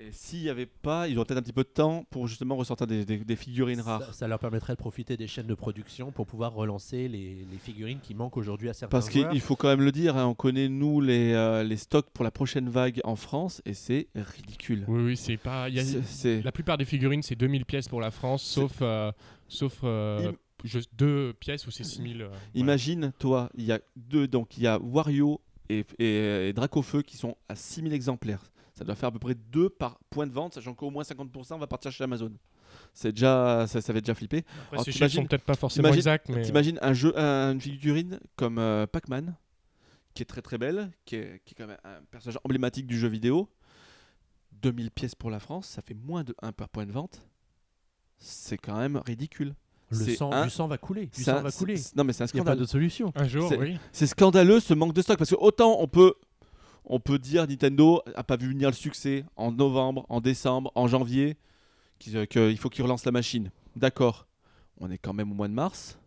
et 0.00 0.12
s'il 0.12 0.42
n'y 0.42 0.48
avait 0.48 0.66
pas 0.66 1.08
ils 1.08 1.16
auraient 1.18 1.26
peut-être 1.26 1.38
un 1.38 1.42
petit 1.42 1.52
peu 1.52 1.64
de 1.64 1.68
temps 1.68 2.04
pour 2.10 2.26
justement 2.28 2.56
ressortir 2.56 2.86
des, 2.86 3.04
des- 3.04 3.18
des 3.18 3.36
figurines 3.36 3.80
rares 3.80 4.02
Ça, 4.04 4.12
ça 4.12 4.28
leur 4.28 4.38
permettrait 4.38 4.74
de 4.74 4.78
profiter 4.78 5.16
des 5.16 5.26
chaînes 5.26 5.46
de 5.46 5.54
production 5.54 6.12
pour 6.12 6.26
pouvoir 6.26 6.52
relancer 6.54 7.08
les, 7.08 7.44
les 7.50 7.58
figurines 7.58 7.98
qui 8.00 8.14
manquent 8.14 8.36
aujourd'hui 8.36 8.68
à 8.68 8.74
certains 8.74 8.90
parce 8.96 9.10
joueurs. 9.12 9.30
qu'il 9.30 9.40
faut 9.40 9.56
quand 9.56 9.68
même 9.68 9.82
le 9.82 9.92
dire 9.92 10.16
hein, 10.16 10.26
on 10.26 10.34
connaît 10.34 10.68
nous 10.68 11.00
les, 11.00 11.32
euh, 11.32 11.62
les 11.64 11.76
stocks 11.76 12.08
pour 12.10 12.24
la 12.24 12.30
prochaine 12.30 12.68
vague 12.68 13.00
en 13.04 13.16
France 13.16 13.60
et 13.66 13.74
c'est 13.74 14.08
ridicule 14.14 14.84
Oui, 14.88 15.02
oui, 15.02 15.16
c'est 15.16 15.36
pas. 15.36 15.68
il 15.68 15.74
y 15.76 15.80
a- 15.80 15.84
C'est- 15.84 16.02
c'est 16.04 16.42
La 16.42 16.52
plupart 16.52 16.78
des 16.78 16.84
figurines, 16.84 17.22
c'est 17.22 17.34
2000 17.36 17.64
pièces 17.64 17.88
pour 17.88 18.00
la 18.00 18.10
France, 18.10 18.42
sauf, 18.42 18.78
euh, 18.82 19.10
sauf 19.48 19.80
euh, 19.84 20.30
Im- 20.30 20.34
deux 20.96 21.32
pièces 21.38 21.66
où 21.66 21.70
c'est 21.70 21.84
6000. 21.84 22.22
euh, 22.22 22.26
voilà. 22.28 22.40
Imagine, 22.54 23.12
toi, 23.18 23.48
il 23.56 23.64
y 23.64 23.72
a 23.72 23.80
deux, 23.96 24.26
donc 24.28 24.56
il 24.56 24.64
y 24.64 24.66
a 24.66 24.78
Wario 24.78 25.40
et, 25.68 25.84
et, 25.98 26.48
et 26.48 26.52
Dracofeu 26.52 27.02
qui 27.02 27.16
sont 27.16 27.36
à 27.48 27.54
6000 27.54 27.92
exemplaires. 27.92 28.42
Ça 28.78 28.84
doit 28.84 28.94
faire 28.94 29.08
à 29.08 29.12
peu 29.12 29.18
près 29.18 29.34
deux 29.34 29.68
par 29.68 29.98
point 30.08 30.26
de 30.26 30.32
vente, 30.32 30.54
sachant 30.54 30.72
qu'au 30.72 30.90
moins 30.90 31.02
50% 31.02 31.58
va 31.58 31.66
partir 31.66 31.90
chez 31.90 32.04
Amazon. 32.04 32.32
C'est 32.94 33.10
déjà, 33.12 33.66
ça, 33.66 33.80
ça 33.80 33.92
fait 33.92 34.00
déjà 34.00 34.14
flipper. 34.14 34.38
Après, 34.38 34.76
Alors, 34.76 34.84
ces 34.84 34.92
chiffres 34.92 35.08
sont 35.08 35.24
peut-être 35.24 35.44
pas 35.44 35.54
forcément 35.56 35.92
exacts, 35.92 36.28
mais. 36.28 36.42
T'imagines 36.42 36.78
un 36.80 36.92
jeu, 36.92 37.12
un- 37.18 37.52
une 37.52 37.60
figurine 37.60 38.20
comme 38.36 38.58
euh, 38.58 38.86
Pac-Man, 38.86 39.34
qui 40.14 40.22
est 40.22 40.26
très 40.26 40.42
très 40.42 40.58
belle, 40.58 40.92
qui 41.04 41.16
est, 41.16 41.42
qui 41.44 41.54
est 41.54 41.56
quand 41.56 41.66
même 41.66 41.76
un 41.84 42.02
personnage 42.10 42.38
emblématique 42.44 42.86
du 42.86 42.96
jeu 42.98 43.08
vidéo. 43.08 43.48
2000 44.62 44.90
pièces 44.90 45.14
pour 45.14 45.30
la 45.30 45.40
France, 45.40 45.66
ça 45.68 45.82
fait 45.82 45.94
moins 45.94 46.24
de 46.24 46.34
1 46.42 46.52
par 46.52 46.68
point 46.68 46.86
de 46.86 46.92
vente. 46.92 47.22
C'est 48.18 48.58
quand 48.58 48.76
même 48.76 49.00
ridicule. 49.06 49.54
le 49.90 50.14
sang, 50.16 50.30
un- 50.32 50.44
du 50.44 50.50
sang 50.50 50.66
va 50.68 50.76
couler. 50.76 51.06
Du 51.06 51.10
C'est 51.14 51.30
sang 51.30 51.36
un- 51.38 51.42
va 51.42 51.50
couler. 51.50 51.78
c'est- 51.78 51.96
Non 51.96 52.04
mais 52.04 52.12
c'est 52.12 52.22
un 52.22 52.26
Il 52.26 52.34
n'y 52.34 52.40
a 52.40 52.44
pas 52.44 52.54
d'autre 52.56 52.70
solution. 52.70 53.10
Un 53.14 53.26
jour, 53.26 53.50
oui. 53.58 53.78
C'est 53.90 54.06
scandaleux 54.06 54.60
ce 54.60 54.74
manque 54.74 54.92
de 54.92 55.00
stock 55.00 55.16
parce 55.16 55.30
que 55.30 55.36
autant 55.36 55.76
on 55.80 55.88
peut 55.88 56.12
on 56.88 57.00
peut 57.00 57.18
dire 57.18 57.46
Nintendo 57.46 58.02
a 58.14 58.24
pas 58.24 58.36
vu 58.36 58.48
venir 58.48 58.68
le 58.68 58.74
succès 58.74 59.24
en 59.36 59.52
novembre, 59.52 60.04
en 60.08 60.20
décembre, 60.20 60.72
en 60.74 60.88
janvier 60.88 61.36
qu'il 61.98 62.16
euh, 62.16 62.56
faut 62.56 62.68
qu'il 62.68 62.82
relance 62.82 63.04
la 63.04 63.12
machine. 63.12 63.50
D'accord. 63.76 64.26
On 64.80 64.90
est 64.90 64.98
quand 64.98 65.12
même 65.12 65.30
au 65.30 65.34
mois 65.34 65.48
de 65.48 65.54
mars. 65.54 65.98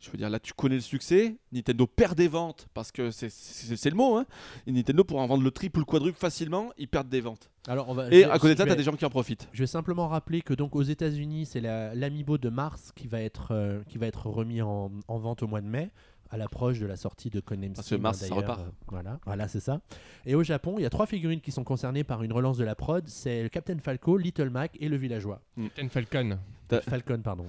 Je 0.00 0.10
veux 0.10 0.18
dire 0.18 0.28
là 0.30 0.40
tu 0.40 0.52
connais 0.52 0.74
le 0.74 0.80
succès, 0.80 1.36
Nintendo 1.52 1.86
perd 1.86 2.16
des 2.16 2.26
ventes 2.26 2.66
parce 2.74 2.90
que 2.90 3.12
c'est- 3.12 3.88
le 3.88 3.94
mot 3.94 4.16
hein. 4.16 4.26
Et 4.66 4.72
Nintendo 4.72 5.04
pour 5.04 5.20
en 5.20 5.26
vendre 5.28 5.44
le 5.44 5.50
triple 5.52 5.78
ou 5.78 5.82
le 5.82 5.86
quadruple 5.86 6.18
facilement, 6.18 6.72
ils 6.76 6.88
perdent 6.88 7.08
des 7.08 7.20
ventes. 7.20 7.50
Alors, 7.68 7.88
on 7.88 7.94
va, 7.94 8.10
Et 8.10 8.24
à 8.24 8.36
côté 8.40 8.54
de 8.54 8.58
ça, 8.58 8.64
vais- 8.64 8.70
t'as 8.70 8.76
des 8.76 8.82
gens 8.82 8.96
qui 8.96 9.04
en 9.04 9.10
profitent. 9.10 9.48
Je 9.52 9.60
vais 9.62 9.68
simplement 9.68 10.08
rappeler 10.08 10.42
que 10.42 10.54
donc 10.54 10.74
aux 10.74 10.82
États-Unis, 10.82 11.46
c'est 11.46 11.60
la- 11.60 11.94
l'Amiibo 11.94 12.36
de 12.36 12.48
mars 12.48 12.90
qui 12.96 13.06
va 13.06 13.20
être 13.20 13.52
euh, 13.52 13.80
qui 13.88 13.96
va 13.98 14.08
être 14.08 14.26
remis 14.26 14.60
en, 14.60 14.90
en 15.06 15.18
vente 15.18 15.44
au 15.44 15.46
mois 15.46 15.60
de 15.60 15.68
mai, 15.68 15.90
à 16.32 16.38
l'approche 16.38 16.80
de 16.80 16.86
la 16.86 16.96
sortie 16.96 17.30
de 17.30 17.38
Conem 17.40 17.74
Parce 17.74 17.88
que 17.90 17.94
mars, 17.94 18.18
ça 18.18 18.34
repart. 18.34 18.60
voilà, 18.88 19.20
voilà, 19.26 19.46
c'est 19.48 19.60
ça. 19.60 19.80
Et 20.26 20.34
au 20.34 20.42
Japon, 20.42 20.74
il 20.78 20.82
y 20.82 20.86
a 20.86 20.90
trois 20.90 21.06
figurines 21.06 21.40
qui 21.40 21.52
sont 21.52 21.62
concernées 21.62 22.02
par 22.04 22.22
une 22.22 22.32
relance 22.32 22.56
de 22.56 22.64
la 22.64 22.74
prod. 22.74 23.06
C'est 23.06 23.42
le 23.42 23.48
Captain 23.50 23.76
Falco, 23.78 24.16
Little 24.16 24.48
Mac 24.50 24.76
et 24.80 24.88
le 24.88 24.96
Villageois. 24.96 25.40
Ten 25.76 25.88
Falcon. 25.90 26.38
T'as- 26.68 26.80
Falcon, 26.80 27.20
pardon. 27.22 27.44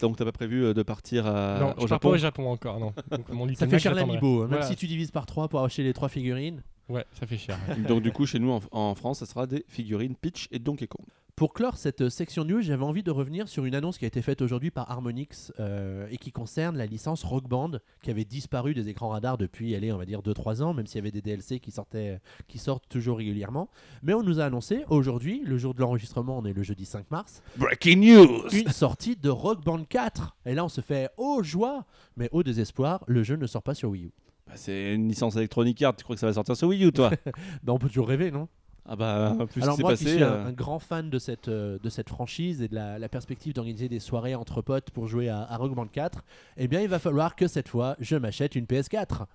Donc 0.00 0.16
t'as 0.16 0.24
pas 0.26 0.32
prévu 0.32 0.64
euh, 0.66 0.74
de 0.74 0.82
partir 0.82 1.26
à- 1.26 1.58
non, 1.58 1.66
au 1.68 1.70
je 1.70 1.74
pars 1.76 1.88
Japon 1.88 2.08
pas 2.10 2.14
au 2.14 2.18
Japon 2.18 2.48
encore, 2.50 2.78
non. 2.78 2.92
Donc, 3.10 3.28
mon 3.30 3.46
Little 3.46 3.58
Ça 3.60 3.66
fait 3.66 3.72
Mac, 3.72 3.80
cher 3.80 3.94
l'Amiibo, 3.94 4.36
hein, 4.36 4.40
même 4.42 4.48
Voilà. 4.50 4.66
si 4.66 4.76
tu 4.76 4.86
divises 4.86 5.10
par 5.10 5.24
trois 5.24 5.48
pour 5.48 5.64
acheter 5.64 5.82
les 5.82 5.94
trois 5.94 6.10
figurines. 6.10 6.62
Ouais, 6.90 7.04
ça 7.18 7.26
fait 7.26 7.38
cher. 7.38 7.58
Donc 7.88 8.02
du 8.02 8.12
coup 8.12 8.26
chez 8.26 8.38
nous 8.38 8.50
en, 8.52 8.60
en 8.70 8.94
France, 8.94 9.18
ça 9.20 9.26
sera 9.26 9.46
des 9.46 9.64
figurines 9.66 10.14
Peach 10.14 10.46
et 10.52 10.58
Donkey 10.58 10.86
Kong. 10.86 11.06
Pour 11.36 11.52
clore 11.52 11.76
cette 11.76 12.00
euh, 12.00 12.08
section 12.08 12.46
news, 12.46 12.62
j'avais 12.62 12.82
envie 12.82 13.02
de 13.02 13.10
revenir 13.10 13.46
sur 13.46 13.66
une 13.66 13.74
annonce 13.74 13.98
qui 13.98 14.06
a 14.06 14.08
été 14.08 14.22
faite 14.22 14.40
aujourd'hui 14.40 14.70
par 14.70 14.90
Harmonix 14.90 15.52
euh, 15.60 16.08
et 16.10 16.16
qui 16.16 16.32
concerne 16.32 16.78
la 16.78 16.86
licence 16.86 17.24
Rock 17.24 17.46
Band 17.46 17.72
qui 18.00 18.10
avait 18.10 18.24
disparu 18.24 18.72
des 18.72 18.88
écrans 18.88 19.10
radars 19.10 19.36
depuis, 19.36 19.74
allez, 19.74 19.92
on 19.92 19.98
va 19.98 20.06
dire 20.06 20.22
2-3 20.22 20.62
ans, 20.62 20.72
même 20.72 20.86
s'il 20.86 20.96
y 20.96 21.00
avait 21.00 21.10
des 21.10 21.20
DLC 21.20 21.60
qui, 21.60 21.70
sortaient, 21.72 22.18
qui 22.48 22.56
sortent 22.56 22.88
toujours 22.88 23.18
régulièrement. 23.18 23.68
Mais 24.02 24.14
on 24.14 24.22
nous 24.22 24.40
a 24.40 24.46
annoncé 24.46 24.84
aujourd'hui, 24.88 25.42
le 25.44 25.58
jour 25.58 25.74
de 25.74 25.80
l'enregistrement, 25.80 26.38
on 26.38 26.46
est 26.46 26.54
le 26.54 26.62
jeudi 26.62 26.86
5 26.86 27.10
mars, 27.10 27.42
Breaking 27.58 27.98
news 27.98 28.48
une 28.54 28.70
sortie 28.70 29.14
de 29.14 29.28
Rock 29.28 29.62
Band 29.62 29.84
4. 29.84 30.38
Et 30.46 30.54
là, 30.54 30.64
on 30.64 30.70
se 30.70 30.80
fait 30.80 31.10
oh 31.18 31.42
joie, 31.42 31.84
mais 32.16 32.30
au 32.32 32.44
désespoir, 32.44 33.04
le 33.08 33.22
jeu 33.22 33.36
ne 33.36 33.46
sort 33.46 33.62
pas 33.62 33.74
sur 33.74 33.90
Wii 33.90 34.06
U. 34.06 34.10
Bah, 34.46 34.54
c'est 34.56 34.94
une 34.94 35.06
licence 35.06 35.36
Electronic 35.36 35.82
Arts, 35.82 35.96
tu 35.96 36.04
crois 36.04 36.16
que 36.16 36.20
ça 36.20 36.28
va 36.28 36.32
sortir 36.32 36.56
sur 36.56 36.68
Wii 36.68 36.86
U 36.86 36.92
toi? 36.92 37.10
Bah, 37.62 37.74
on 37.74 37.78
peut 37.78 37.88
toujours 37.88 38.08
rêver, 38.08 38.30
non? 38.30 38.48
Ah 38.88 38.94
bah 38.96 39.36
plus 39.50 39.62
Alors 39.62 39.78
moi 39.80 39.96
s'est 39.96 39.98
qui 39.98 40.04
passé. 40.04 40.16
suis 40.16 40.24
un, 40.24 40.32
euh, 40.32 40.46
un 40.46 40.52
grand 40.52 40.78
fan 40.78 41.10
de 41.10 41.18
cette, 41.18 41.48
euh, 41.48 41.78
de 41.82 41.88
cette 41.88 42.08
franchise 42.08 42.62
et 42.62 42.68
de 42.68 42.74
la, 42.74 42.98
la 42.98 43.08
perspective 43.08 43.52
d'organiser 43.52 43.88
des 43.88 43.98
soirées 44.00 44.34
entre 44.36 44.62
potes 44.62 44.90
pour 44.90 45.06
jouer 45.08 45.28
à, 45.28 45.42
à 45.42 45.56
Rock 45.56 45.74
Band 45.74 45.86
4, 45.86 46.22
eh 46.56 46.68
bien 46.68 46.80
il 46.82 46.88
va 46.88 46.98
falloir 47.00 47.34
que 47.34 47.48
cette 47.48 47.68
fois 47.68 47.96
je 47.98 48.16
m'achète 48.16 48.54
une 48.54 48.64
PS4. 48.66 49.26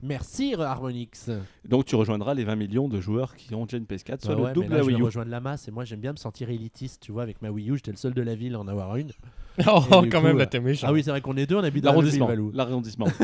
Merci 0.00 0.54
Harmonix. 0.56 1.28
Donc 1.68 1.84
tu 1.86 1.96
rejoindras 1.96 2.34
les 2.34 2.44
20 2.44 2.54
millions 2.54 2.88
de 2.88 3.00
joueurs 3.00 3.34
qui 3.34 3.52
ont 3.54 3.64
déjà 3.64 3.78
une 3.78 3.84
PS4, 3.84 4.24
soit 4.24 4.36
Ouais, 4.36 4.48
le 4.48 4.52
double 4.54 4.68
mais 4.68 4.76
là, 4.76 4.82
je 4.82 4.86
Wii 4.86 4.96
vais 4.96 5.00
U. 5.00 5.04
rejoindre 5.04 5.30
la 5.30 5.40
masse 5.40 5.66
et 5.66 5.70
moi 5.72 5.84
j'aime 5.84 6.00
bien 6.00 6.12
me 6.12 6.16
sentir 6.18 6.50
élitiste, 6.50 7.02
tu 7.02 7.10
vois, 7.10 7.22
avec 7.24 7.42
ma 7.42 7.50
Wii 7.50 7.70
U, 7.70 7.76
j'étais 7.76 7.90
le 7.90 7.96
seul 7.96 8.14
de 8.14 8.22
la 8.22 8.34
ville 8.36 8.54
à 8.54 8.60
en 8.60 8.68
avoir 8.68 8.94
une. 8.96 9.10
oh, 9.66 9.80
quand 9.90 10.02
coup, 10.02 10.20
même, 10.20 10.36
euh, 10.36 10.38
là, 10.40 10.46
t'es 10.46 10.60
méchant. 10.60 10.86
Ah 10.88 10.92
oui, 10.92 11.02
c'est 11.02 11.10
vrai 11.10 11.20
qu'on 11.20 11.36
est 11.36 11.46
deux, 11.46 11.56
on 11.56 11.64
habite 11.64 11.82
dans 11.82 11.90
le 11.92 11.96
L'arrondissement. 11.96 12.30
L'arrondissement. 12.54 13.06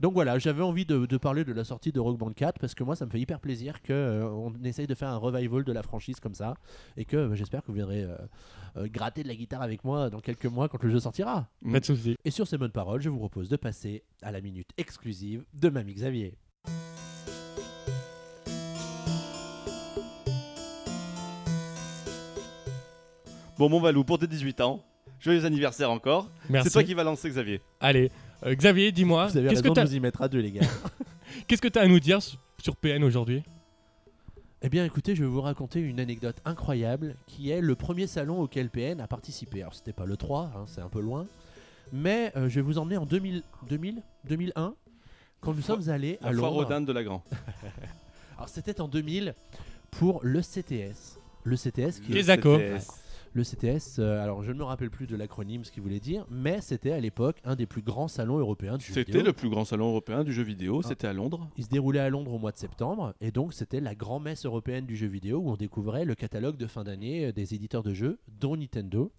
Donc 0.00 0.12
voilà, 0.12 0.38
j'avais 0.38 0.62
envie 0.62 0.84
de, 0.84 1.06
de 1.06 1.16
parler 1.16 1.44
de 1.44 1.52
la 1.52 1.64
sortie 1.64 1.90
de 1.90 1.98
Rock 1.98 2.18
Band 2.18 2.32
4 2.32 2.60
parce 2.60 2.74
que 2.74 2.84
moi 2.84 2.94
ça 2.94 3.04
me 3.04 3.10
fait 3.10 3.18
hyper 3.20 3.40
plaisir 3.40 3.82
que 3.82 3.92
euh, 3.92 4.28
on 4.28 4.52
essaye 4.62 4.86
de 4.86 4.94
faire 4.94 5.08
un 5.08 5.16
revival 5.16 5.64
de 5.64 5.72
la 5.72 5.82
franchise 5.82 6.20
comme 6.20 6.34
ça 6.34 6.54
et 6.96 7.04
que 7.04 7.16
euh, 7.16 7.34
j'espère 7.34 7.62
que 7.62 7.68
vous 7.68 7.74
viendrez 7.74 8.04
euh, 8.04 8.16
euh, 8.76 8.86
gratter 8.88 9.24
de 9.24 9.28
la 9.28 9.34
guitare 9.34 9.62
avec 9.62 9.82
moi 9.84 10.08
dans 10.08 10.20
quelques 10.20 10.46
mois 10.46 10.68
quand 10.68 10.82
le 10.82 10.90
jeu 10.90 11.00
sortira. 11.00 11.48
Pas 11.72 11.80
de 11.80 11.84
soucis. 11.84 12.16
Et 12.24 12.30
sur 12.30 12.46
ces 12.46 12.58
bonnes 12.58 12.70
paroles, 12.70 13.00
je 13.00 13.08
vous 13.08 13.18
propose 13.18 13.48
de 13.48 13.56
passer 13.56 14.04
à 14.22 14.30
la 14.30 14.40
minute 14.40 14.68
exclusive 14.76 15.44
de 15.54 15.68
Mamie 15.68 15.94
Xavier. 15.94 16.38
bon 23.58 23.68
mon 23.68 23.80
Valou, 23.80 24.04
pour 24.04 24.20
tes 24.20 24.28
18 24.28 24.60
ans, 24.60 24.84
joyeux 25.18 25.44
anniversaire 25.44 25.90
encore. 25.90 26.30
Merci. 26.48 26.68
C'est 26.68 26.72
toi 26.72 26.84
qui 26.84 26.94
vas 26.94 27.02
lancer 27.02 27.28
Xavier. 27.28 27.60
Allez, 27.80 28.10
euh, 28.44 28.54
Xavier, 28.54 28.92
dis-moi, 28.92 29.26
Vous 29.26 29.36
avez 29.36 29.48
qu'est-ce 29.48 29.62
que 29.62 29.68
raison 29.68 29.74
t'as 29.74 29.84
vous 29.84 29.94
y 29.94 30.00
mettre 30.00 30.22
à 30.22 30.28
deux 30.28 30.40
les 30.40 30.52
gars. 30.52 30.66
qu'est-ce 31.46 31.62
que 31.62 31.68
t'as 31.68 31.82
à 31.82 31.86
nous 31.86 32.00
dire 32.00 32.18
s- 32.18 32.36
sur 32.62 32.76
PN 32.76 33.02
aujourd'hui? 33.04 33.42
Eh 34.62 34.68
bien, 34.68 34.84
écoutez, 34.84 35.14
je 35.14 35.22
vais 35.22 35.28
vous 35.30 35.40
raconter 35.40 35.78
une 35.80 36.00
anecdote 36.00 36.36
incroyable 36.44 37.14
qui 37.26 37.50
est 37.50 37.60
le 37.60 37.74
premier 37.76 38.06
salon 38.08 38.40
auquel 38.40 38.70
PN 38.70 39.00
a 39.00 39.06
participé. 39.06 39.60
Alors, 39.62 39.74
c'était 39.74 39.92
pas 39.92 40.04
le 40.04 40.16
3, 40.16 40.50
hein, 40.56 40.64
c'est 40.66 40.80
un 40.80 40.88
peu 40.88 41.00
loin, 41.00 41.26
mais 41.92 42.32
euh, 42.36 42.48
je 42.48 42.56
vais 42.56 42.62
vous 42.62 42.78
emmener 42.78 42.96
en 42.96 43.06
2000, 43.06 43.42
2000 43.68 44.02
2001 44.28 44.74
quand 45.40 45.54
nous 45.54 45.62
sommes 45.62 45.88
allés 45.90 46.18
à 46.22 46.32
La 46.32 46.38
foire 46.38 46.52
aux 46.52 46.62
Londres. 46.62 46.68
dindes 46.70 46.86
de. 46.86 46.92
Alors, 48.36 48.48
c'était 48.48 48.80
en 48.80 48.88
2000 48.88 49.34
pour 49.92 50.20
le 50.24 50.40
CTS. 50.40 51.18
Le 51.44 51.56
CTS 51.56 52.00
qui 52.00 52.10
est 52.12 52.14
Les 52.16 52.30
ACO. 52.30 52.56
CTS. 52.58 52.86
Le 53.34 53.42
CTS, 53.44 53.98
euh, 53.98 54.22
alors 54.22 54.42
je 54.42 54.50
ne 54.52 54.58
me 54.58 54.64
rappelle 54.64 54.90
plus 54.90 55.06
de 55.06 55.14
l'acronyme, 55.14 55.62
ce 55.64 55.70
qu'il 55.70 55.82
voulait 55.82 56.00
dire, 56.00 56.26
mais 56.30 56.60
c'était 56.60 56.92
à 56.92 56.98
l'époque 57.00 57.36
un 57.44 57.54
des 57.56 57.66
plus 57.66 57.82
grands 57.82 58.08
salons 58.08 58.38
européens 58.38 58.78
du 58.78 58.84
jeu 58.86 58.94
C'était 58.94 59.12
vidéo. 59.12 59.26
le 59.26 59.32
plus 59.32 59.48
grand 59.50 59.64
salon 59.64 59.88
européen 59.90 60.24
du 60.24 60.32
jeu 60.32 60.42
vidéo, 60.42 60.80
Ah. 60.82 60.88
c'était 60.88 61.06
à 61.06 61.12
Londres. 61.12 61.48
Il 61.56 61.64
se 61.64 61.68
déroulait 61.68 62.00
à 62.00 62.08
Londres 62.10 62.32
au 62.32 62.38
mois 62.38 62.52
de 62.52 62.56
septembre, 62.58 63.14
et 63.20 63.30
donc 63.30 63.52
c'était 63.52 63.80
la 63.80 63.94
grand-messe 63.94 64.44
européenne 64.46 64.86
du 64.86 64.96
jeu 64.96 65.06
vidéo 65.06 65.38
où 65.38 65.50
on 65.50 65.56
découvrait 65.56 66.04
le 66.04 66.14
catalogue 66.14 66.56
de 66.56 66.66
fin 66.66 66.84
d'année 66.84 67.26
euh, 67.26 67.32
des 67.32 67.54
éditeurs 67.54 67.82
de 67.82 67.92
jeux, 67.94 68.18
dont 68.40 68.56
Nintendo. 68.56 69.12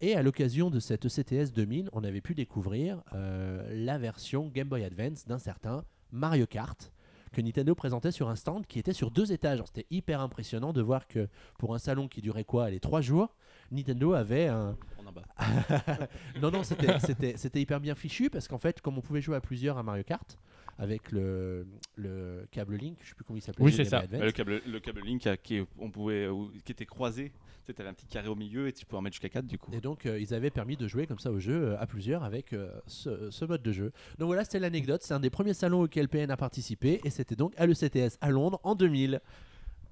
Et 0.00 0.14
à 0.16 0.22
l'occasion 0.22 0.70
de 0.70 0.80
cette 0.80 1.08
CTS 1.08 1.52
2000, 1.54 1.88
on 1.92 2.02
avait 2.04 2.20
pu 2.20 2.34
découvrir 2.34 3.02
euh, 3.14 3.62
la 3.72 3.96
version 3.96 4.48
Game 4.52 4.68
Boy 4.68 4.84
Advance 4.84 5.24
d'un 5.26 5.38
certain 5.38 5.84
Mario 6.10 6.46
Kart 6.46 6.92
que 7.34 7.42
Nintendo 7.42 7.74
présentait 7.74 8.10
sur 8.12 8.28
un 8.30 8.36
stand 8.36 8.66
qui 8.66 8.78
était 8.78 8.92
sur 8.94 9.10
deux 9.10 9.32
étages. 9.32 9.60
C'était 9.66 9.86
hyper 9.90 10.20
impressionnant 10.20 10.72
de 10.72 10.80
voir 10.80 11.06
que 11.06 11.28
pour 11.58 11.74
un 11.74 11.78
salon 11.78 12.08
qui 12.08 12.22
durait 12.22 12.44
quoi, 12.44 12.70
les 12.70 12.80
trois 12.80 13.00
jours, 13.02 13.34
Nintendo 13.70 14.14
avait 14.14 14.46
un, 14.48 14.76
On 14.98 15.06
en 15.06 15.12
bas. 15.12 15.24
non, 16.40 16.50
non, 16.50 16.62
c'était- 16.62 16.98
c'était 17.00 17.36
c'était 17.36 17.60
hyper 17.60 17.80
bien 17.80 17.94
fichu 17.94 18.30
parce 18.30 18.48
qu'en 18.48 18.58
fait, 18.58 18.80
comme 18.80 18.96
on 18.98 19.00
pouvait 19.02 19.20
jouer 19.20 19.36
à 19.36 19.40
plusieurs 19.40 19.76
à 19.78 19.82
Mario 19.82 20.04
Kart 20.04 20.38
avec 20.78 21.12
le, 21.12 21.66
le 21.96 22.46
câble 22.50 22.76
Link, 22.76 22.98
je 23.02 23.08
sais 23.10 23.14
plus 23.14 23.24
comment 23.24 23.36
il 23.36 23.42
s'appelait. 23.42 23.64
Oui, 23.64 23.72
c'est 23.72 23.84
ça. 23.84 24.02
Le, 24.10 24.30
câble, 24.32 24.60
le 24.66 24.80
câble 24.80 25.00
Link 25.02 25.26
euh, 25.26 25.36
qui, 25.36 25.62
on 25.78 25.90
pouvait, 25.90 26.26
ou- 26.28 26.50
qui 26.64 26.72
était 26.72 26.86
croisé, 26.86 27.32
c'était 27.66 27.84
un 27.84 27.94
petit 27.94 28.06
carré 28.06 28.28
au 28.28 28.34
milieu 28.34 28.68
et 28.68 28.72
tu 28.72 28.84
pouvais 28.84 28.98
en 28.98 29.02
mettre 29.02 29.14
jusqu'à 29.14 29.28
4 29.28 29.46
du 29.46 29.58
coup. 29.58 29.72
Et 29.72 29.80
donc, 29.80 30.06
euh, 30.06 30.18
ils 30.18 30.34
avaient 30.34 30.50
permis 30.50 30.76
de 30.76 30.86
jouer 30.86 31.06
comme 31.06 31.18
ça 31.18 31.30
au 31.30 31.38
jeu 31.38 31.68
euh, 31.68 31.80
à 31.80 31.86
plusieurs 31.86 32.22
avec 32.22 32.52
euh, 32.52 32.70
ce, 32.86 33.30
ce 33.30 33.44
mode 33.44 33.62
de 33.62 33.72
jeu. 33.72 33.92
Donc 34.18 34.26
voilà, 34.26 34.44
c'était 34.44 34.58
l'anecdote. 34.58 35.02
C'est 35.02 35.14
un 35.14 35.20
des 35.20 35.30
premiers 35.30 35.54
salons 35.54 35.82
auquel 35.82 36.08
PN 36.08 36.30
a 36.30 36.36
participé 36.36 37.00
et 37.04 37.10
c'était 37.10 37.36
donc 37.36 37.54
à 37.56 37.66
l'ECTS 37.66 38.18
à 38.20 38.30
Londres 38.30 38.60
en 38.64 38.74
2000. 38.74 39.20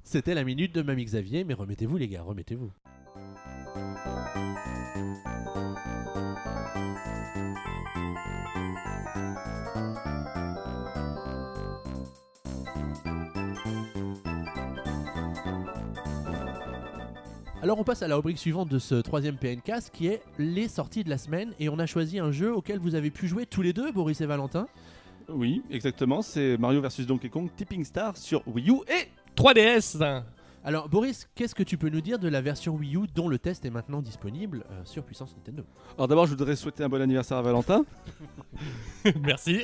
C'était 0.04 0.35
la 0.35 0.44
minute 0.44 0.74
de 0.74 0.82
Mamie 0.82 1.04
Xavier, 1.04 1.44
mais 1.44 1.54
remettez-vous 1.54 1.96
les 1.96 2.08
gars, 2.08 2.22
remettez-vous. 2.22 2.72
Alors 17.62 17.79
on 17.79 17.85
passe 17.85 18.03
à 18.03 18.09
la 18.09 18.16
rubrique 18.16 18.38
suivante 18.38 18.68
de 18.68 18.81
ce 18.81 18.96
troisième 18.96 19.37
PNcast 19.37 19.90
qui 19.92 20.09
est 20.09 20.20
les 20.37 20.66
sorties 20.66 21.05
de 21.05 21.09
la 21.09 21.16
semaine. 21.16 21.53
Et 21.61 21.68
on 21.68 21.79
a 21.79 21.87
choisi 21.87 22.18
un 22.18 22.33
jeu 22.33 22.53
auquel 22.53 22.81
vous 22.81 22.96
avez 22.96 23.12
pu 23.12 23.29
jouer 23.29 23.46
tous 23.46 23.62
les 23.62 23.72
deux, 23.72 23.92
Boris 23.92 24.20
et 24.20 24.27
Valentin. 24.27 24.66
Oui, 25.29 25.62
exactement, 25.70 26.22
c'est 26.22 26.57
Mario 26.57 26.83
vs 26.83 27.07
Donkey 27.07 27.29
Kong 27.29 27.48
Tipping 27.55 27.85
Star 27.85 28.16
sur 28.16 28.42
Wii 28.48 28.68
U 28.68 28.81
et 28.88 29.07
3DS 29.37 29.96
Alors 30.64 30.88
Boris, 30.88 31.29
qu'est-ce 31.35 31.57
que 31.57 31.64
tu 31.64 31.77
peux 31.77 31.88
nous 31.88 32.01
dire 32.01 32.20
de 32.20 32.29
la 32.29 32.40
version 32.40 32.75
Wii 32.77 32.94
U 32.96 33.01
dont 33.14 33.29
le 33.29 33.37
test 33.38 33.64
est 33.64 33.70
maintenant 33.70 34.01
disponible 34.01 34.64
euh, 34.70 34.81
sur 34.85 35.03
Puissance 35.03 35.35
Nintendo? 35.37 35.64
Alors 35.96 36.07
d'abord, 36.07 36.27
je 36.27 36.31
voudrais 36.31 36.55
souhaiter 36.55 36.85
un 36.85 36.88
bon 36.88 37.01
anniversaire 37.03 37.37
à 37.38 37.42
Valentin. 37.42 37.85
Merci. 39.25 39.62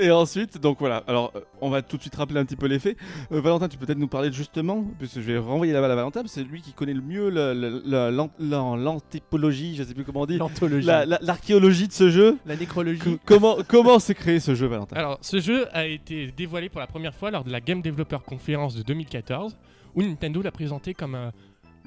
Et 0.00 0.10
ensuite, 0.10 0.58
donc 0.58 0.78
voilà, 0.80 1.04
alors 1.06 1.30
euh, 1.36 1.40
on 1.60 1.70
va 1.70 1.82
tout 1.82 1.96
de 1.96 2.02
suite 2.02 2.16
rappeler 2.16 2.40
un 2.40 2.44
petit 2.44 2.56
peu 2.56 2.66
les 2.66 2.80
faits. 2.80 2.96
Euh, 3.30 3.40
Valentin, 3.40 3.68
tu 3.68 3.78
peux 3.78 3.86
peut-être 3.86 3.98
nous 3.98 4.08
parler 4.08 4.32
justement, 4.32 4.84
puisque 4.98 5.14
je 5.16 5.20
vais 5.20 5.38
renvoyer 5.38 5.72
la 5.72 5.80
balle 5.80 5.92
à 5.92 5.94
Valentin, 5.94 6.22
parce 6.22 6.34
que 6.34 6.40
c'est 6.40 6.46
lui 6.48 6.60
qui 6.62 6.72
connaît 6.72 6.94
le 6.94 7.00
mieux 7.00 7.28
l'anthropologie, 7.30 9.76
je 9.76 9.84
sais 9.84 9.94
plus 9.94 10.04
comment 10.04 10.22
on 10.22 10.26
dit, 10.26 10.38
L'anthologie, 10.38 10.86
la- 10.86 11.06
la- 11.06 11.18
l'archéologie 11.22 11.86
de 11.88 11.92
ce 11.92 12.10
jeu. 12.10 12.38
la 12.44 12.56
nécrologie. 12.56 12.98
Co- 13.00 13.18
comment 13.24 13.56
comment 13.68 13.98
s'est 13.98 14.14
créé 14.14 14.40
ce 14.40 14.54
jeu, 14.56 14.66
Valentin? 14.66 14.96
Alors, 14.96 15.18
ce 15.20 15.38
jeu 15.40 15.66
a 15.72 15.86
été 15.86 16.32
dévoilé 16.36 16.68
pour 16.68 16.80
la 16.80 16.86
première 16.86 17.14
fois 17.14 17.30
lors 17.30 17.44
de 17.44 17.50
la 17.52 17.60
Game 17.60 17.80
Developer 17.82 18.18
Conference 18.26 18.74
de 18.74 18.82
2014, 18.82 19.56
où 19.94 20.02
Nintendo 20.02 20.42
l'a 20.42 20.50
présenté 20.52 20.94
comme 20.94 21.14
un- 21.14 21.32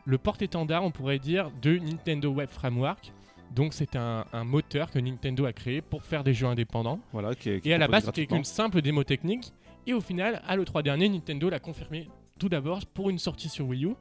le 0.05 0.17
porte-étendard, 0.17 0.83
on 0.83 0.91
pourrait 0.91 1.19
dire, 1.19 1.49
de 1.61 1.77
Nintendo 1.77 2.29
Web 2.29 2.49
Framework. 2.49 3.11
Donc, 3.55 3.73
c'est 3.73 3.95
un, 3.95 4.25
un 4.33 4.43
moteur 4.43 4.91
que 4.91 4.99
Nintendo 4.99 5.45
a 5.45 5.53
créé 5.53 5.81
pour 5.81 6.03
faire 6.03 6.23
des 6.23 6.33
jeux 6.33 6.47
indépendants. 6.47 6.99
Voilà, 7.13 7.33
qui 7.35 7.49
est- 7.49 7.61
qui 7.61 7.69
Et 7.69 7.73
à 7.73 7.77
la 7.77 7.87
base, 7.87 8.05
c'était 8.05 8.27
qu'une 8.27 8.43
simple 8.43 8.81
démo 8.81 9.03
technique. 9.03 9.51
Et 9.87 9.93
au 9.93 10.01
final, 10.01 10.41
à 10.47 10.55
l'E3 10.55 10.83
dernier, 10.83 11.07
Nintendo 11.09 11.49
l'a 11.49 11.59
confirmé 11.59 12.09
tout 12.39 12.49
d'abord 12.49 12.85
pour 12.87 13.09
une 13.09 13.19
sortie 13.19 13.49
sur 13.49 13.67
Wii 13.67 13.85
U. 13.85 13.93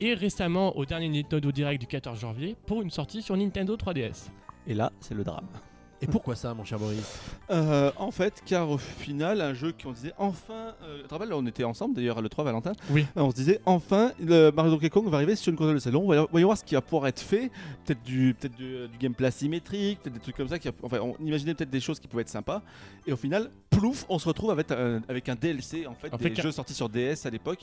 Et 0.00 0.14
récemment, 0.14 0.76
au 0.76 0.84
dernier 0.84 1.08
Nintendo 1.08 1.52
Direct 1.52 1.80
du 1.80 1.86
14 1.86 2.18
janvier, 2.20 2.56
pour 2.66 2.82
une 2.82 2.90
sortie 2.90 3.22
sur 3.22 3.36
Nintendo 3.36 3.76
3DS. 3.76 4.30
Et 4.66 4.74
là, 4.74 4.90
c'est 5.00 5.14
le 5.14 5.22
drame. 5.24 5.46
Et 6.02 6.06
pourquoi 6.06 6.34
ça, 6.34 6.52
mon 6.52 6.64
cher 6.64 6.78
Boris 6.80 6.98
Euh, 7.50 7.92
en 7.96 8.10
fait, 8.10 8.42
car 8.44 8.68
au 8.68 8.76
final, 8.78 9.40
un 9.40 9.54
jeu 9.54 9.72
qu'on 9.80 9.92
disait 9.92 10.12
enfin. 10.18 10.74
Euh, 10.82 11.02
tu 11.02 11.08
te 11.08 11.14
rappelles, 11.14 11.28
là, 11.28 11.36
on 11.36 11.46
était 11.46 11.64
ensemble 11.64 11.94
d'ailleurs 11.94 12.18
à 12.18 12.20
l'E3 12.20 12.42
Valentin. 12.44 12.72
Oui. 12.90 13.06
On 13.14 13.30
se 13.30 13.36
disait 13.36 13.60
enfin, 13.66 14.10
le 14.20 14.50
Mario 14.50 14.72
Donkey 14.72 14.90
Kong 14.90 15.08
va 15.08 15.16
arriver 15.18 15.36
sur 15.36 15.50
une 15.52 15.56
console 15.56 15.74
de 15.76 15.80
salon. 15.80 16.02
Voyons, 16.04 16.26
voyons 16.30 16.48
voir 16.48 16.58
ce 16.58 16.64
qui 16.64 16.74
va 16.74 16.80
pouvoir 16.80 17.06
être 17.06 17.20
fait. 17.20 17.50
Peut-être 17.84 18.02
du, 18.02 18.34
peut 18.38 18.48
du, 18.48 18.88
du 18.88 18.98
gameplay 18.98 19.28
asymétrique, 19.28 20.00
peut-être 20.02 20.14
des 20.14 20.20
trucs 20.20 20.36
comme 20.36 20.48
ça. 20.48 20.58
Qui, 20.58 20.68
enfin, 20.82 20.98
on 21.00 21.14
imaginait 21.24 21.54
peut-être 21.54 21.70
des 21.70 21.80
choses 21.80 22.00
qui 22.00 22.08
pouvaient 22.08 22.22
être 22.22 22.28
sympas. 22.28 22.62
Et 23.06 23.12
au 23.12 23.16
final, 23.16 23.50
plouf, 23.70 24.04
on 24.08 24.18
se 24.18 24.26
retrouve 24.28 24.50
avec 24.50 24.70
un, 24.72 25.02
avec 25.08 25.28
un 25.28 25.34
DLC 25.36 25.86
en 25.86 25.94
fait, 25.94 26.12
En 26.12 26.16
des 26.16 26.24
fait, 26.24 26.30
car- 26.32 26.44
jeux 26.44 26.52
sortis 26.52 26.74
sur 26.74 26.88
DS 26.88 27.26
à 27.26 27.30
l'époque. 27.30 27.60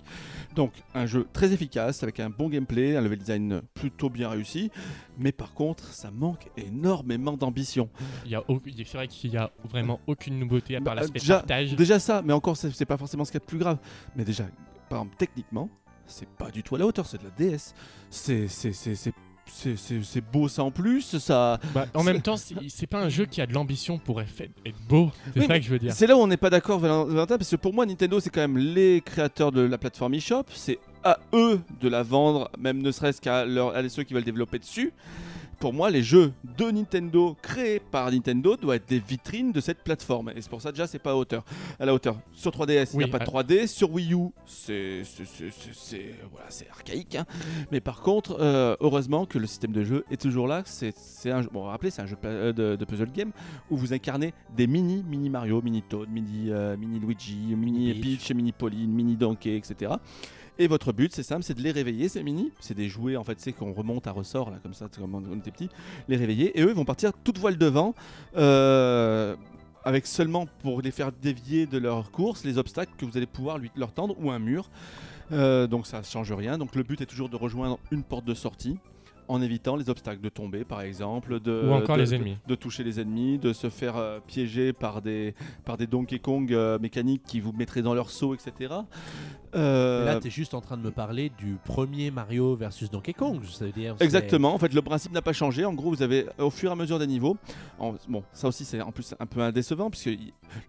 Donc, 0.56 0.72
un 0.96 1.06
jeu 1.06 1.28
très 1.34 1.52
efficace 1.52 2.04
avec 2.04 2.20
un 2.22 2.30
bon 2.30 2.48
gameplay, 2.50 2.96
un 2.96 3.02
level 3.02 3.20
design 3.20 3.62
plutôt 3.74 4.10
bien 4.10 4.30
réussi. 4.30 4.72
Mais 5.18 5.34
par 5.34 5.54
contre, 5.54 5.84
ça 5.94 6.12
manque 6.12 6.48
énormément 6.56 7.34
d'ambition. 7.34 7.90
Il 8.30 8.34
y 8.34 8.36
a 8.36 8.44
au- 8.48 8.62
C'est 8.86 8.94
vrai 8.94 9.08
qu'il 9.08 9.32
n'y 9.32 9.38
a 9.38 9.50
vraiment 9.68 10.00
aucune 10.06 10.38
nouveauté 10.38 10.76
à 10.76 10.82
part 10.82 10.94
Bah, 10.94 11.02
l'aspect 11.02 11.18
déjà- 11.20 11.38
partage. 11.40 11.76
Déjà 11.76 11.98
ça, 11.98 12.22
mais 12.24 12.32
encore, 12.32 12.56
c'est 12.58 12.70
c'est 12.72 12.86
pas 12.86 12.96
forcément 12.98 13.26
ce 13.26 13.32
qu'il 13.32 13.40
y 13.40 13.42
a 13.42 13.46
de 13.46 13.50
plus 13.50 13.58
grave. 13.58 13.80
Mais 14.16 14.24
déjà, 14.24 14.44
par 14.88 15.00
exemple, 15.00 15.16
techniquement, 15.18 15.68
c'est 16.06 16.30
pas 16.30 16.52
du 16.52 16.62
tout 16.62 16.76
à 16.76 16.78
la 16.78 16.86
hauteur, 16.86 17.08
c'est 17.08 17.18
de 17.18 17.24
la 17.24 17.32
DS. 17.32 17.74
C'est 18.12 18.48
c'est- 18.48 18.72
c'est- 18.72 18.94
c'est- 18.94 19.14
c'est- 19.48 19.76
c'est- 19.76 20.04
c'est 20.04 20.22
beau 20.22 20.48
ça 20.48 20.64
en 20.64 20.70
plus, 20.70 21.18
ça. 21.18 21.60
Bah, 21.74 21.88
en 21.96 22.04
même 22.04 22.22
temps, 22.22 22.38
c'est 22.38 22.54
c'est 22.70 22.86
pas 22.86 23.00
un 23.02 23.10
jeu 23.10 23.26
qui 23.26 23.42
a 23.42 23.48
de 23.48 23.54
l'ambition 23.54 23.98
pour 23.98 24.22
être, 24.22 24.30
beau. 24.88 25.12
C'est 25.34 25.40
Oui, 25.40 25.48
ça 25.48 25.58
que 25.58 25.66
je 25.66 25.70
veux 25.72 25.80
dire. 25.80 25.92
C'est 25.94 26.06
là 26.06 26.16
où 26.16 26.20
on 26.20 26.28
n'est 26.28 26.38
pas 26.38 26.52
d'accord, 26.52 26.78
Valent- 26.78 27.06
Valentin, 27.06 27.36
parce 27.40 27.50
que 27.50 27.56
pour 27.56 27.74
moi, 27.74 27.88
Nintendo, 27.88 28.20
c'est 28.20 28.30
quand 28.30 28.42
même 28.42 28.60
les 28.60 29.02
créateurs 29.04 29.52
de 29.52 29.62
la 29.62 29.80
plateforme 29.80 30.14
eShop. 30.14 30.44
C'est 30.54 30.78
à 31.04 31.18
eux 31.34 31.62
de 31.82 31.90
la 31.90 32.04
vendre, 32.04 32.52
même 32.60 32.80
ne 32.80 32.92
serait-ce 32.92 33.20
qu'à 33.22 33.44
leur- 33.46 33.76
à 33.76 33.90
ceux 33.90 34.04
qui 34.04 34.14
veulent 34.14 34.24
développer 34.24 34.60
dessus. 34.60 34.94
Pour 35.60 35.74
moi, 35.74 35.90
les 35.90 36.02
jeux 36.04 36.32
de 36.58 36.72
Nintendo 36.72 37.36
créés 37.42 37.80
par 37.82 38.10
Nintendo 38.12 38.56
doivent 38.56 38.78
être 38.78 38.88
des 38.88 39.00
vitrines 39.00 39.52
de 39.52 39.60
cette 39.60 39.84
plateforme. 39.84 40.30
Et 40.36 40.42
c'est 40.42 40.50
pour 40.50 40.62
ça, 40.62 40.72
déjà, 40.72 40.88
c'est 40.88 41.00
pas 41.00 41.12
à 41.12 41.16
hauteur. 41.16 41.44
À 41.80 41.86
la 41.86 41.94
hauteur. 41.94 42.18
Sur 42.34 42.52
3DS, 42.52 42.92
il 42.94 42.98
Oui, 42.98 43.04
n'y 43.04 43.10
a 43.10 43.12
pas 43.12 43.20
de 43.20 43.24
à- 43.24 43.26
3D. 43.26 43.68
Sur 43.68 43.92
Wii 43.92 44.14
U, 44.14 44.30
c'est 44.46 45.04
voilà, 46.32 46.48
archaïque. 46.72 47.16
hein. 47.16 47.26
Mais 47.72 47.82
par 47.82 48.02
contre, 48.02 48.38
euh, 48.40 48.76
heureusement 48.80 49.26
que 49.26 49.38
le 49.38 49.48
système 49.48 49.72
de 49.72 49.84
jeu 49.84 50.06
est 50.10 50.22
toujours 50.22 50.48
là. 50.48 50.64
C'est 50.66 50.94
un 51.32 51.42
jeu, 51.42 51.50
bon, 51.52 51.64
rappelez, 51.64 51.92
c'est 51.92 52.02
un 52.02 52.06
jeu 52.08 52.16
euh, 52.24 52.54
de, 52.54 52.76
de 52.76 52.86
puzzle 52.86 53.12
game 53.12 53.32
où 53.70 53.78
vous 53.78 53.94
incarnez 53.94 54.34
des 54.56 54.68
mini, 54.68 55.04
mini 55.08 55.30
Mario, 55.30 55.62
mini 55.62 55.82
Toad, 55.82 56.10
mini, 56.10 56.52
euh, 56.52 56.78
mini 56.78 57.00
Luigi, 57.00 57.36
mini 57.56 57.94
Peach. 57.94 58.02
Peach, 58.28 58.32
mini 58.36 58.52
Pauline, 58.52 58.92
mini 58.92 59.16
Donkey, 59.16 59.58
etc. 59.58 59.92
Et 60.60 60.68
votre 60.68 60.92
but, 60.92 61.14
c'est 61.14 61.24
simple, 61.24 61.44
c'est 61.44 61.54
de 61.54 61.62
les 61.62 61.72
réveiller, 61.72 62.10
ces 62.10 62.22
mini. 62.22 62.52
C'est 62.60 62.76
des 62.76 62.90
jouets, 62.90 63.16
en 63.16 63.24
fait, 63.24 63.40
c'est 63.40 63.54
qu'on 63.54 63.72
remonte 63.72 64.08
à 64.08 64.12
ressort, 64.12 64.52
là, 64.52 64.58
comme 64.62 64.74
ça, 64.74 64.88
comme 64.90 65.16
on 65.16 65.38
était 65.38 65.52
petit. 65.52 65.70
Les 66.10 66.18
réveiller. 66.18 66.60
Et 66.60 66.62
eux, 66.62 66.70
ils 66.70 66.76
vont 66.76 66.86
partir 66.86 67.14
toute 67.24 67.38
voile 67.38 67.58
devant. 67.58 67.96
euh, 68.36 69.36
avec 69.86 70.06
seulement 70.06 70.46
pour 70.62 70.82
les 70.82 70.92
faire 70.92 71.12
dévier 71.12 71.66
de 71.66 71.78
leur 71.78 72.12
course, 72.12 72.44
les 72.44 72.58
obstacles 72.58 72.92
que 72.98 73.06
vous 73.06 73.16
allez 73.16 73.26
pouvoir 73.26 73.60
leur 73.78 73.94
tendre 73.94 74.16
ou 74.20 74.30
un 74.30 74.38
mur. 74.38 74.70
Euh, 75.32 75.68
donc 75.68 75.88
ça 75.88 76.00
ne 76.00 76.04
change 76.04 76.32
rien. 76.32 76.58
Donc 76.58 76.76
le 76.76 76.84
but 76.84 77.00
est 77.02 77.06
toujours 77.06 77.30
de 77.30 77.38
rejoindre 77.38 77.80
une 77.92 78.04
porte 78.04 78.26
de 78.26 78.34
sortie 78.34 78.78
en 79.30 79.42
évitant 79.42 79.76
les 79.78 79.90
obstacles, 79.90 80.22
de 80.22 80.30
tomber 80.30 80.66
par 80.66 80.82
exemple, 80.82 81.40
de, 81.40 81.64
Ou 81.66 81.72
encore 81.72 81.96
de- 81.96 82.02
les 82.02 82.08
de- 82.10 82.16
ennemis. 82.16 82.38
de 82.48 82.56
toucher 82.56 82.84
les 82.84 83.00
ennemis, 83.00 83.38
de 83.38 83.54
se 83.54 83.70
faire 83.70 83.96
euh, 83.96 84.20
piéger 84.26 84.74
par 84.74 85.02
des, 85.02 85.36
par 85.64 85.78
des 85.78 85.88
Donkey 85.88 86.20
Kong 86.20 86.52
euh, 86.52 86.78
mécaniques 86.80 87.24
qui 87.26 87.40
vous 87.40 87.54
mettraient 87.54 87.82
dans 87.82 87.94
leur 87.94 88.10
seau, 88.10 88.34
etc. 88.34 88.74
Euh, 89.56 90.02
Et 90.04 90.06
Là, 90.06 90.20
t'es 90.20 90.30
juste 90.30 90.54
en 90.54 90.62
train 90.62 90.78
de 90.78 90.82
me 90.84 90.92
parler 90.92 91.32
du 91.38 91.58
premier 91.64 92.12
Mario 92.12 92.56
versus 92.56 92.90
Donkey 92.92 93.14
Kong. 93.14 93.40
Ça 93.46 93.66
veut 93.66 93.72
dire, 93.72 93.96
Exactement, 94.00 94.54
en 94.54 94.58
fait 94.58 94.74
le 94.74 94.82
principe 94.82 95.12
n'a 95.12 95.22
pas 95.22 95.34
changé. 95.34 95.66
En 95.66 95.74
gros, 95.74 95.90
vous 95.90 96.02
avez 96.04 96.26
au 96.38 96.50
fur 96.50 96.70
et 96.70 96.74
à 96.74 96.76
mesure 96.76 97.00
des 97.00 97.08
niveaux. 97.08 97.38
en- 97.80 97.96
bon, 98.08 98.24
ça 98.34 98.48
aussi 98.48 98.66
c'est 98.66 98.82
en 98.82 98.92
plus 98.92 99.16
un 99.20 99.26
peu 99.26 99.42
indécevant 99.42 99.90
puisque 99.90 100.10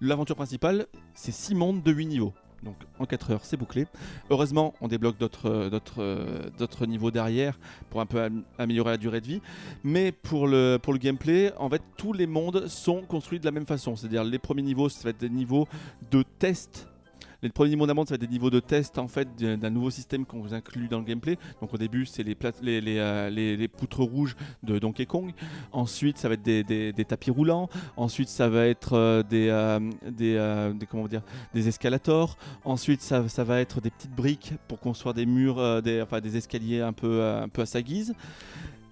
l'aventure 0.01 0.37
principale 0.37 0.87
c'est 1.15 1.33
6 1.33 1.55
mondes 1.55 1.83
de 1.83 1.93
8 1.93 2.07
niveaux. 2.07 2.33
Donc 2.63 2.77
en 2.99 3.07
4 3.07 3.31
heures 3.33 3.45
c'est 3.45 3.57
bouclé. 3.57 3.87
Heureusement, 4.29 4.75
on 4.81 4.89
débloque 4.89 5.17
d'autres 5.17 5.49
euh, 5.51 5.71
euh, 5.99 6.87
niveaux 6.87 7.11
derrière 7.11 7.59
pour 7.89 8.01
un 8.01 8.07
peu 8.07 8.21
am- 8.23 8.43
améliorer 8.59 8.91
la 8.91 8.97
durée 8.99 9.21
de 9.21 9.27
vie. 9.27 9.41
Mais 9.83 10.13
pour 10.13 10.47
le 10.47 10.79
pour 10.81 10.93
le 10.93 10.99
gameplay, 10.99 11.53
en 11.57 11.71
fait 11.71 11.83
tous 11.97 12.13
les 12.13 12.27
mondes 12.27 12.67
sont 12.69 13.03
construits 13.03 13.41
de 13.41 13.45
la 13.47 13.51
même 13.51 13.67
façon. 13.67 13.97
C'est-à-dire 13.97 14.25
les 14.25 14.39
premiers 14.39 14.63
niveaux, 14.63 14.89
ça 14.89 15.05
va 15.05 15.11
être 15.11 15.21
des 15.21 15.31
niveaux 15.31 15.67
de 16.11 16.23
test 16.39 16.87
Les 17.43 17.49
premiers 17.49 17.71
niveaux 17.71 17.87
d'amende, 17.87 18.07
ça 18.09 18.13
va 18.13 18.17
être 18.17 18.21
des 18.23 18.29
niveaux 18.29 18.51
de 18.51 18.61
test 18.61 18.99
en 18.99 19.09
fait 19.09 19.29
d'un 19.37 19.71
nouveau 19.71 19.91
système 19.91 20.27
qu'on 20.27 20.41
vous 20.41 20.53
inclut 20.55 20.89
dans 20.89 20.99
le 20.99 21.05
gameplay. 21.05 21.39
Donc 21.61 21.73
au 21.73 21.79
début, 21.79 22.05
c'est 22.07 22.23
les, 22.23 22.37
les, 22.81 22.99
euh, 22.99 23.31
les- 23.31 23.57
les 23.57 23.69
poutres 23.69 24.01
rouges 24.03 24.37
de 24.63 24.79
Donkey 24.79 25.07
Kong. 25.07 25.33
Ensuite, 25.73 26.19
ça 26.19 26.29
va 26.29 26.35
être 26.35 26.43
des, 26.43 26.63
des- 26.65 26.93
tapis 27.05 27.31
roulants. 27.31 27.69
Ensuite, 27.97 28.29
ça 28.29 28.49
va 28.49 28.67
être 28.67 28.93
euh, 28.93 29.23
des, 29.23 29.49
euh, 29.49 29.81
des, 30.73 30.87
comment 30.87 31.09
dire, 31.09 31.23
des 31.55 31.67
escalators. 31.69 32.37
Ensuite, 32.65 33.01
ça, 33.01 33.29
ça 33.29 33.43
va 33.45 33.61
être 33.61 33.81
des 33.81 33.91
petites 33.91 34.15
briques 34.15 34.53
pour 34.69 34.79
construire 34.79 35.15
des 35.15 35.27
murs, 35.27 35.83
des, 35.83 36.03
enfin, 36.03 36.21
des 36.21 36.37
escaliers 36.37 36.81
un 36.83 36.93
peu, 36.93 37.25
un 37.25 37.49
peu 37.49 37.63
à 37.63 37.67
sa 37.67 37.81
guise. 37.83 38.15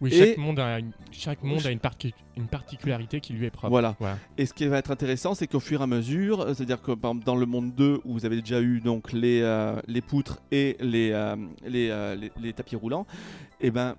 Oui, 0.00 0.11
Et- 0.12 0.18
chaque 0.18 0.37
monde 0.38 0.61
a 0.61 0.78
une, 0.78 0.92
chaque 1.11 1.42
monde 1.42 1.66
a 1.66 1.70
une, 1.70 1.80
parti- 1.80 2.14
une 2.37 2.46
particularité 2.46 3.20
qui 3.20 3.32
lui 3.32 3.46
est 3.46 3.50
propre. 3.50 3.70
Voilà. 3.70 3.96
Et 4.37 4.46
ce 4.46 4.54
qui 4.54 4.66
va 4.66 4.78
être 4.78 4.90
intéressant, 4.92 5.34
c'est 5.34 5.46
qu'au 5.48 5.58
fur 5.61 5.80
et 5.80 5.82
à 5.82 5.87
mesure, 5.88 6.40
euh, 6.40 6.54
c'est-à-dire 6.54 6.80
que 6.80 6.92
par 6.92 7.11
exemple, 7.11 7.26
dans 7.26 7.34
le 7.37 7.46
monde 7.46 7.74
2, 7.74 8.00
où 8.04 8.12
vous 8.12 8.24
avez 8.24 8.40
déjà 8.40 8.61
eu 8.61 8.80
donc 8.80 9.12
les, 9.12 9.40
euh, 9.42 9.74
les 9.88 10.00
poutres 10.00 10.38
et 10.52 10.76
les, 10.80 11.11
euh, 11.12 11.34
les, 11.66 11.88
euh, 11.90 12.14
les- 12.14 12.30
les 12.40 12.52
tapis 12.52 12.76
roulants, 12.76 13.06
et 13.61 13.70
ben 13.72 13.96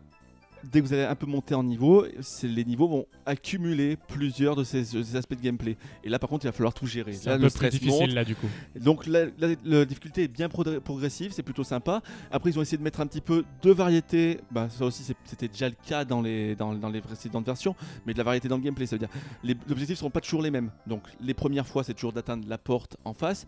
dès 0.63 0.81
que 0.81 0.85
vous 0.85 0.93
allez 0.93 1.03
un 1.03 1.15
peu 1.15 1.25
monter 1.25 1.55
en 1.55 1.63
niveau, 1.63 2.05
les 2.43 2.65
niveaux 2.65 2.87
vont 2.87 3.05
accumuler 3.25 3.97
plusieurs 4.07 4.55
de 4.55 4.63
ces, 4.63 4.83
ces 4.85 5.15
aspects 5.15 5.35
de 5.35 5.41
gameplay. 5.41 5.77
Et 6.03 6.09
là, 6.09 6.19
par 6.19 6.29
contre, 6.29 6.45
il 6.45 6.47
va 6.47 6.51
falloir 6.51 6.73
tout 6.73 6.85
gérer. 6.87 7.13
C'est 7.13 7.29
un 7.29 7.33
le 7.35 7.39
peu 7.39 7.43
plus 7.45 7.49
stress 7.51 7.71
difficile 7.71 8.01
monte. 8.07 8.13
là 8.13 8.25
du 8.25 8.35
coup. 8.35 8.47
Donc 8.79 9.05
la, 9.07 9.25
la- 9.37 9.55
la 9.63 9.85
difficulté 9.85 10.23
est 10.23 10.27
bien 10.27 10.49
pro- 10.49 10.63
progressive, 10.81 11.31
c'est 11.31 11.43
plutôt 11.43 11.63
sympa. 11.63 12.01
Après, 12.31 12.49
ils 12.49 12.59
ont 12.59 12.61
essayé 12.61 12.77
de 12.77 12.83
mettre 12.83 12.99
un 13.01 13.07
petit 13.07 13.21
peu 13.21 13.43
de 13.61 13.71
variété. 13.71 14.39
Bah, 14.51 14.67
ça 14.69 14.85
aussi, 14.85 15.03
c'était 15.25 15.47
déjà 15.47 15.69
le 15.69 15.75
cas 15.85 16.05
dans 16.05 16.21
les, 16.21 16.55
dans, 16.55 16.73
dans 16.73 16.89
les 16.89 17.01
précédentes 17.01 17.45
versions, 17.45 17.75
mais 18.05 18.13
de 18.13 18.17
la 18.17 18.23
variété 18.23 18.47
dans 18.47 18.57
le 18.57 18.63
gameplay. 18.63 18.85
Ça 18.85 18.95
veut 18.95 18.99
dire 18.99 19.09
les 19.43 19.53
objectifs 19.69 19.89
ne 19.89 19.95
seront 19.95 20.09
pas 20.09 20.21
toujours 20.21 20.41
les 20.41 20.51
mêmes. 20.51 20.71
Donc 20.87 21.03
les 21.21 21.33
premières 21.33 21.67
fois, 21.67 21.83
c'est 21.83 21.93
toujours 21.93 22.13
d'atteindre 22.13 22.47
la 22.47 22.57
porte 22.57 22.97
en 23.05 23.13
face, 23.13 23.45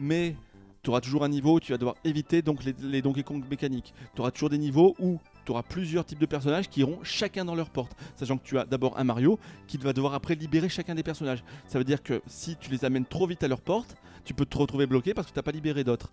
mais 0.00 0.36
tu 0.82 0.90
auras 0.90 1.00
toujours 1.00 1.24
un 1.24 1.28
niveau 1.28 1.54
où 1.56 1.60
tu 1.60 1.72
vas 1.72 1.78
devoir 1.78 1.96
éviter 2.04 2.42
donc 2.42 2.62
les, 2.64 2.74
les 2.82 3.00
Donkey 3.00 3.22
Kong 3.22 3.42
mécaniques. 3.50 3.94
Tu 4.14 4.20
auras 4.20 4.30
toujours 4.30 4.50
des 4.50 4.58
niveaux 4.58 4.94
où 4.98 5.18
tu 5.44 5.52
auras 5.52 5.62
plusieurs 5.62 6.04
types 6.04 6.18
de 6.18 6.26
personnages 6.26 6.68
qui 6.68 6.80
iront 6.80 6.98
chacun 7.02 7.44
dans 7.44 7.54
leur 7.54 7.70
porte. 7.70 7.92
Sachant 8.16 8.36
que 8.38 8.44
tu 8.44 8.58
as 8.58 8.64
d'abord 8.64 8.98
un 8.98 9.04
Mario 9.04 9.38
qui 9.66 9.76
va 9.78 9.92
devoir 9.92 10.14
après 10.14 10.34
libérer 10.34 10.68
chacun 10.68 10.94
des 10.94 11.02
personnages. 11.02 11.44
Ça 11.66 11.78
veut 11.78 11.84
dire 11.84 12.02
que 12.02 12.22
si 12.26 12.56
tu 12.56 12.70
les 12.70 12.84
amènes 12.84 13.06
trop 13.06 13.26
vite 13.26 13.42
à 13.42 13.48
leur 13.48 13.60
porte, 13.60 13.94
tu 14.24 14.32
peux 14.34 14.46
te 14.46 14.56
retrouver 14.56 14.86
bloqué 14.86 15.12
parce 15.14 15.26
que 15.28 15.32
tu 15.32 15.38
n'as 15.38 15.42
pas 15.42 15.52
libéré 15.52 15.84
d'autres. 15.84 16.10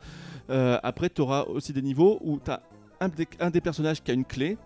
Euh, 0.50 0.78
après, 0.84 1.10
tu 1.10 1.22
auras 1.22 1.44
aussi 1.44 1.72
des 1.74 1.82
niveaux 1.82 2.20
où 2.22 2.40
tu 2.44 2.52
as 2.52 2.62
un 3.00 3.08
des, 3.10 3.28
un 3.40 3.50
des 3.50 3.62
personnages 3.62 4.04
qui 4.04 4.12
a 4.12 4.14
une 4.14 4.26
clé. 4.26 4.58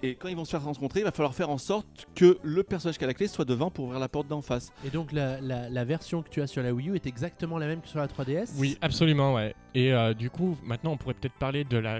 Et 0.00 0.14
quand 0.14 0.28
ils 0.28 0.36
vont 0.36 0.44
se 0.44 0.50
faire 0.52 0.62
rencontrer, 0.62 1.00
il 1.00 1.04
va 1.04 1.10
falloir 1.10 1.34
faire 1.34 1.50
en 1.50 1.58
sorte 1.58 2.06
que 2.14 2.38
le 2.44 2.62
personnage 2.62 2.98
qui 2.98 3.04
a 3.04 3.08
la 3.08 3.14
clé 3.14 3.26
soit 3.26 3.44
devant 3.44 3.68
pour 3.70 3.86
ouvrir 3.86 3.98
la 3.98 4.08
porte 4.08 4.28
d'en 4.28 4.42
face. 4.42 4.70
Et 4.86 4.90
donc 4.90 5.10
la, 5.10 5.40
la- 5.40 5.68
la 5.68 5.84
version 5.84 6.22
que 6.22 6.28
tu 6.28 6.40
as 6.40 6.46
sur 6.46 6.62
la 6.62 6.72
Wii 6.72 6.90
U 6.90 6.94
est 6.94 7.06
exactement 7.08 7.58
la 7.58 7.66
même 7.66 7.80
que 7.80 7.88
sur 7.88 7.98
la 7.98 8.06
3DS 8.06 8.50
Oui, 8.58 8.78
absolument, 8.80 9.34
ouais. 9.34 9.56
Et 9.74 9.92
euh, 9.92 10.14
du 10.14 10.30
coup, 10.30 10.56
maintenant, 10.64 10.92
on 10.92 10.96
pourrait 10.96 11.14
peut-être 11.14 11.34
parler 11.40 11.64
de 11.64 11.78
la, 11.78 11.98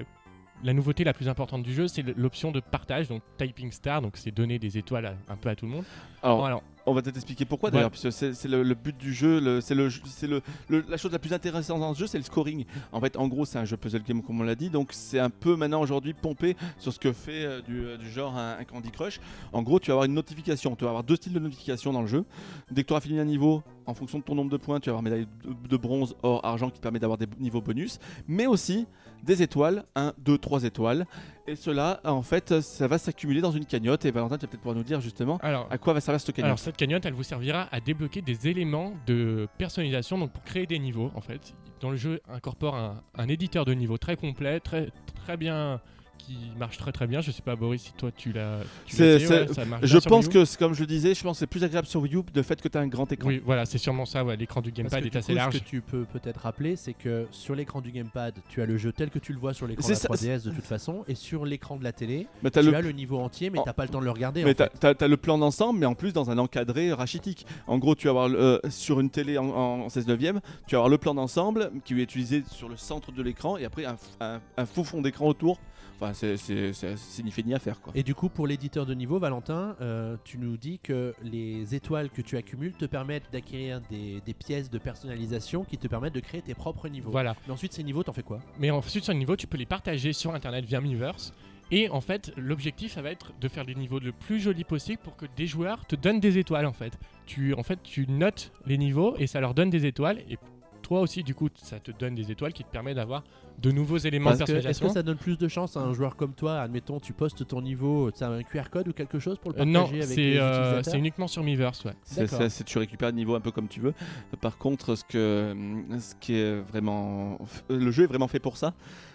la 0.64 0.72
nouveauté 0.72 1.04
la 1.04 1.12
plus 1.12 1.28
importante 1.28 1.62
du 1.62 1.72
jeu, 1.72 1.86
c'est 1.88 2.02
l'option 2.16 2.50
de 2.50 2.60
partage, 2.60 3.08
donc 3.08 3.22
Typing 3.36 3.70
Star, 3.72 4.02
donc 4.02 4.16
c'est 4.16 4.30
donner 4.32 4.58
des 4.58 4.76
étoiles 4.78 5.06
à- 5.06 5.14
un 5.32 5.36
peu 5.36 5.48
à 5.48 5.54
tout 5.54 5.66
le 5.66 5.72
monde. 5.72 5.84
Alors, 6.22 6.44
Alors, 6.46 6.62
on 6.84 6.94
va 6.94 7.02
peut-être 7.02 7.16
expliquer 7.16 7.44
pourquoi 7.44 7.70
d'ailleurs, 7.70 7.90
parce 7.90 8.02
que 8.02 8.10
c'est 8.10 8.48
le, 8.48 8.62
le 8.64 8.74
but 8.74 8.96
du 8.96 9.12
jeu, 9.14 9.60
c'est 9.60 9.74
le, 9.76 9.88
c'est 10.06 10.26
le, 10.26 10.40
le- 10.68 10.84
la 10.88 10.96
chose 10.96 11.12
la 11.12 11.18
plus 11.20 11.32
intéressante 11.32 11.78
dans 11.80 11.94
ce 11.94 12.00
jeu, 12.00 12.06
c'est 12.08 12.18
le 12.18 12.24
scoring. 12.24 12.64
En 12.92 13.00
fait, 13.00 13.16
en 13.16 13.28
gros, 13.28 13.44
c'est 13.44 13.58
un 13.58 13.64
jeu 13.64 13.76
puzzle 13.76 14.02
game 14.02 14.20
comme 14.22 14.40
on 14.40 14.44
l'a 14.44 14.54
dit, 14.56 14.68
donc 14.70 14.88
c'est 14.92 15.20
un 15.20 15.30
peu 15.30 15.54
maintenant 15.54 15.80
aujourd'hui 15.80 16.12
pompé 16.14 16.56
sur 16.78 16.92
ce 16.92 16.98
que 16.98 17.12
fait 17.12 17.44
euh, 17.44 17.60
du, 17.62 17.84
euh, 17.84 17.96
du 17.98 18.10
genre 18.10 18.36
un, 18.36 18.56
un 18.58 18.64
Candy 18.64 18.90
Crush. 18.90 19.20
En 19.52 19.62
gros, 19.62 19.78
tu 19.78 19.88
vas 19.88 19.94
avoir 19.94 20.06
une 20.06 20.14
notification, 20.14 20.74
tu 20.74 20.84
vas 20.84 20.90
avoir 20.90 21.04
deux 21.04 21.16
styles 21.16 21.34
de 21.34 21.38
notification 21.40 21.92
dans 21.92 22.00
le 22.02 22.08
jeu. 22.08 22.24
Dès 22.70 22.82
que 22.82 22.88
tu 22.88 22.92
auras 22.94 23.00
fini 23.02 23.20
un 23.20 23.24
niveau, 23.24 23.62
en 23.86 23.94
fonction 23.94 24.18
de 24.18 24.24
ton 24.24 24.34
nombre 24.34 24.50
de 24.50 24.56
points, 24.56 24.80
tu 24.80 24.86
vas 24.90 24.92
avoir 24.96 25.02
médaille 25.02 25.28
de, 25.44 25.68
de 25.68 25.76
bronze, 25.76 26.16
or, 26.24 26.44
argent 26.44 26.68
qui 26.70 26.78
te 26.78 26.82
permet 26.82 26.98
d'avoir 26.98 27.18
des 27.18 27.26
niveaux 27.38 27.60
bonus, 27.60 27.98
mais 28.26 28.46
aussi 28.46 28.86
des 29.22 29.42
étoiles, 29.42 29.84
1, 29.94 30.14
2, 30.18 30.38
3 30.38 30.64
étoiles. 30.64 31.06
Et 31.46 31.56
cela, 31.56 32.00
en 32.04 32.22
fait, 32.22 32.60
ça 32.60 32.86
va 32.86 32.98
s'accumuler 32.98 33.40
dans 33.40 33.50
une 33.50 33.64
cagnotte. 33.64 34.04
Et 34.04 34.10
Valentin, 34.10 34.36
tu 34.36 34.42
vas 34.42 34.48
peut-être 34.50 34.60
pouvoir 34.60 34.76
nous 34.76 34.82
dire 34.82 35.00
justement 35.00 35.38
alors, 35.42 35.66
à 35.70 35.78
quoi 35.78 35.94
va 35.94 36.00
servir 36.00 36.20
cette 36.20 36.34
cagnotte. 36.34 36.46
alors, 36.46 36.58
cette 36.58 36.76
cagnotte, 36.76 37.06
elle 37.06 37.14
vous 37.14 37.22
servira 37.22 37.68
à 37.72 37.80
débloquer 37.80 38.20
des 38.20 38.48
éléments 38.48 38.92
de 39.06 39.48
personnalisation, 39.56 40.18
donc 40.18 40.32
pour 40.32 40.42
créer 40.42 40.66
des 40.66 40.78
niveaux, 40.78 41.10
en 41.14 41.20
fait. 41.20 41.54
Dans 41.80 41.90
le 41.90 41.96
jeu, 41.96 42.20
incorpore 42.28 42.76
un, 42.76 43.02
un 43.16 43.28
éditeur 43.28 43.64
de 43.64 43.72
niveau 43.72 43.98
très 43.98 44.16
complet, 44.16 44.60
très, 44.60 44.90
très 45.14 45.36
bien, 45.36 45.80
qui 46.18 46.36
marche 46.58 46.76
très 46.76 46.92
très 46.92 47.06
bien. 47.06 47.20
Je 47.20 47.30
sais 47.30 47.42
pas, 47.42 47.56
Boris, 47.56 47.82
si 47.82 47.92
toi 47.92 48.10
tu 48.14 48.32
l'as. 48.32 48.58
tu 48.86 49.00
ouais, 49.02 49.18
ça 49.48 49.64
marche 49.64 49.82
Je 49.84 49.92
bien 49.92 50.00
sur 50.00 50.10
pense 50.10 50.26
Wii 50.26 50.36
U 50.36 50.44
que, 50.44 50.58
comme 50.58 50.74
je 50.74 50.80
le 50.80 50.86
disais, 50.86 51.14
je 51.14 51.22
pense 51.22 51.36
que 51.36 51.38
c'est 51.40 51.46
plus 51.46 51.64
agréable 51.64 51.86
sur 51.86 52.00
Wii 52.02 52.16
U 52.16 52.22
de 52.34 52.42
fait 52.42 52.60
que 52.60 52.68
tu 52.68 52.76
as 52.76 52.80
un 52.80 52.86
grand 52.88 53.10
écran. 53.10 53.28
Oui, 53.28 53.40
voilà, 53.44 53.64
c'est 53.64 53.78
sûrement 53.78 54.04
ça. 54.04 54.24
ouais, 54.24 54.36
L'écran 54.36 54.60
du 54.60 54.70
gamepad 54.72 55.06
est 55.06 55.10
du 55.10 55.16
assez 55.16 55.32
coup, 55.32 55.36
large. 55.36 55.54
Ce 55.54 55.58
que 55.60 55.64
tu 55.64 55.80
peux 55.80 56.04
peut-être 56.04 56.40
rappeler, 56.40 56.76
c'est 56.76 56.92
que 56.94 57.26
sur 57.30 57.54
l'écran 57.54 57.80
du 57.80 57.90
gamepad, 57.92 58.34
tu 58.48 58.60
as 58.60 58.66
le 58.66 58.76
jeu 58.76 58.92
tel 58.92 59.10
que 59.10 59.18
tu 59.18 59.32
le 59.32 59.38
vois 59.38 59.54
sur 59.54 59.66
l'écran 59.66 59.86
de 59.86 59.92
la 59.92 59.98
ça, 59.98 60.08
3DS 60.08 60.44
de 60.44 60.50
toute 60.50 60.64
façon, 60.64 61.04
et 61.08 61.14
sur 61.14 61.44
l'écran 61.46 61.76
de 61.76 61.84
la 61.84 61.92
télé, 61.92 62.26
Mais 62.42 62.50
tu 62.50 62.60
le, 62.62 62.74
as 62.74 62.80
le 62.82 62.92
niveau 62.92 63.18
entier, 63.18 63.50
mais 63.50 63.58
en- 63.60 63.62
t'as 63.62 63.72
pas 63.72 63.84
le 63.84 63.90
temps 63.90 64.00
de 64.00 64.04
le 64.04 64.10
regarder. 64.10 64.44
mais 64.44 64.54
t'as- 64.54 64.68
t'as 64.94 65.08
le 65.08 65.16
plan 65.16 65.38
d'ensemble, 65.38 65.78
mais 65.78 65.86
en 65.86 65.94
plus 65.94 66.12
dans 66.12 66.30
un 66.30 66.38
encadré 66.38 66.92
rachitique. 66.92 67.46
En 67.66 67.78
gros, 67.78 67.94
tu 67.94 68.06
vas 68.06 68.10
avoir 68.10 68.28
euh, 68.30 68.58
sur 68.68 69.00
une 69.00 69.10
télé 69.10 69.38
en, 69.38 69.46
en 69.48 69.88
16 69.88 70.06
neuvième, 70.06 70.40
tu 70.66 70.74
vas 70.74 70.78
avoir 70.80 70.88
le 70.90 70.98
plan 70.98 71.14
d'ensemble 71.14 71.70
qui 71.84 71.94
est 71.94 72.02
utilisé 72.02 72.42
sur 72.50 72.68
le 72.68 72.76
centre 72.76 73.12
de 73.12 73.22
l'écran, 73.22 73.56
et 73.56 73.64
après 73.64 73.84
un, 73.84 73.94
f- 73.94 73.98
un- 74.20 74.40
un 74.56 74.66
faux 74.66 74.84
fond 74.84 75.00
d'écran 75.00 75.26
autour. 75.26 75.58
Enfin, 76.00 76.12
c'est- 76.14 76.36
c'est 76.36 76.72
c'est- 76.72 76.96
c'est 76.96 77.22
ni 77.24 77.30
fait 77.32 77.42
ni 77.42 77.54
à 77.54 77.58
faire 77.58 77.80
quoi. 77.80 77.92
Et 77.96 78.02
du 78.04 78.14
coup, 78.14 78.28
pour 78.28 78.46
l'éditeur 78.46 78.86
de 78.86 78.94
niveau, 78.94 79.18
Valentin, 79.18 79.74
euh, 79.80 80.16
tu 80.24 80.38
nous 80.38 80.56
dis 80.56 80.78
que 80.78 81.12
les 81.24 81.74
étoiles 81.74 82.08
que 82.10 82.22
tu 82.22 82.36
accumules 82.36 82.72
te 82.74 82.84
permettent 82.84 83.32
d'acquérir 83.32 83.80
des, 83.90 84.20
des 84.24 84.34
pièces 84.34 84.70
de 84.70 84.78
personnalisation 84.78 85.64
qui 85.64 85.76
te 85.76 85.88
permettent 85.88 86.14
de 86.14 86.20
créer 86.20 86.42
tes 86.42 86.54
propres 86.54 86.88
niveaux. 86.88 87.10
Voilà. 87.10 87.34
Mais 87.46 87.52
ensuite, 87.52 87.72
ces 87.72 87.82
niveaux, 87.82 88.04
t'en 88.04 88.12
fais 88.12 88.22
quoi? 88.22 88.38
Mais 88.60 88.70
ensuite, 88.70 89.02
sur 89.04 89.12
le 89.12 89.18
niveau, 89.18 89.34
tu 89.36 89.46
peux 89.48 89.58
les 89.58 89.66
partager 89.66 90.12
sur 90.12 90.34
internet 90.34 90.64
via 90.64 90.80
Miiverse. 90.80 91.32
Et 91.70 91.90
en 91.90 92.00
fait, 92.00 92.32
l'objectif, 92.38 92.92
ça 92.92 93.02
va 93.02 93.10
être 93.10 93.32
de 93.40 93.48
faire 93.48 93.66
des 93.66 93.74
niveaux 93.74 93.98
le 93.98 94.12
plus 94.12 94.40
jolis 94.40 94.64
possible 94.64 95.00
pour 95.02 95.16
que 95.16 95.26
des 95.36 95.46
joueurs 95.46 95.84
te 95.86 95.96
donnent 95.96 96.20
des 96.20 96.38
étoiles 96.38 96.64
en 96.64 96.72
fait. 96.72 96.98
Tu, 97.26 97.52
en 97.54 97.62
fait, 97.62 97.78
tu 97.82 98.06
notes 98.08 98.52
les 98.64 98.78
niveaux 98.78 99.14
et 99.18 99.26
ça 99.26 99.40
leur 99.40 99.52
donne 99.52 99.68
des 99.68 99.84
étoiles. 99.84 100.20
Et 100.30 100.38
toi 100.88 101.00
aussi, 101.02 101.22
du 101.22 101.34
coup, 101.34 101.48
ça 101.62 101.78
te 101.78 101.90
donne 101.92 102.14
des 102.14 102.30
étoiles 102.30 102.52
qui 102.52 102.64
te 102.64 102.70
permettent 102.70 102.96
d'avoir 102.96 103.22
de 103.60 103.70
nouveaux 103.70 103.98
éléments 103.98 104.30
Parce 104.30 104.38
de 104.38 104.44
Est-ce 104.44 104.52
personnalisation. 104.52 104.86
que 104.88 104.92
ça 104.94 105.02
donne 105.02 105.18
plus 105.18 105.36
de 105.36 105.46
chance 105.48 105.76
à 105.76 105.80
un 105.80 105.92
joueur 105.92 106.16
comme 106.16 106.32
toi 106.32 106.60
Admettons, 106.60 106.98
tu 106.98 107.12
postes 107.12 107.46
ton 107.46 107.60
niveau, 107.60 108.10
tu 108.10 108.24
as 108.24 108.28
un 108.30 108.42
QR 108.42 108.70
code 108.70 108.88
ou 108.88 108.92
quelque 108.92 109.18
chose 109.18 109.36
pour 109.38 109.50
le 109.52 109.56
Euh, 109.56 109.64
partager 109.64 109.72
non, 109.72 109.84
avec 109.86 110.02
c'est 110.04 110.16
les 110.16 110.36
euh, 110.38 110.48
utilisateurs 110.50 110.84
c'est 110.92 110.98
uniquement 110.98 111.28
sur 111.28 111.42
Miiverse, 111.42 111.84
ouais. 111.84 111.92
C'est 112.04 112.20
D'accord. 112.22 112.38
c'est- 112.38 112.48
c'est- 112.48 112.64
tu 112.64 112.78
récupères 112.78 113.10
le 113.10 113.16
niveau 113.16 113.34
un 113.34 113.40
peu 113.40 113.50
comme 113.50 113.68
tu 113.68 113.80
veux. 113.80 113.92
Par 114.40 114.56
contre, 114.56 114.94
ce 114.94 115.04
que 115.04 115.54
ce 115.98 116.14
qui 116.20 116.34
est 116.34 116.60
vraiment 116.60 117.38
le 117.68 117.90
jeu 117.90 118.04
est 118.04 118.08
vraiment 118.08 118.28
fait 118.28 118.40
pour 118.40 118.56
ça 118.56 118.72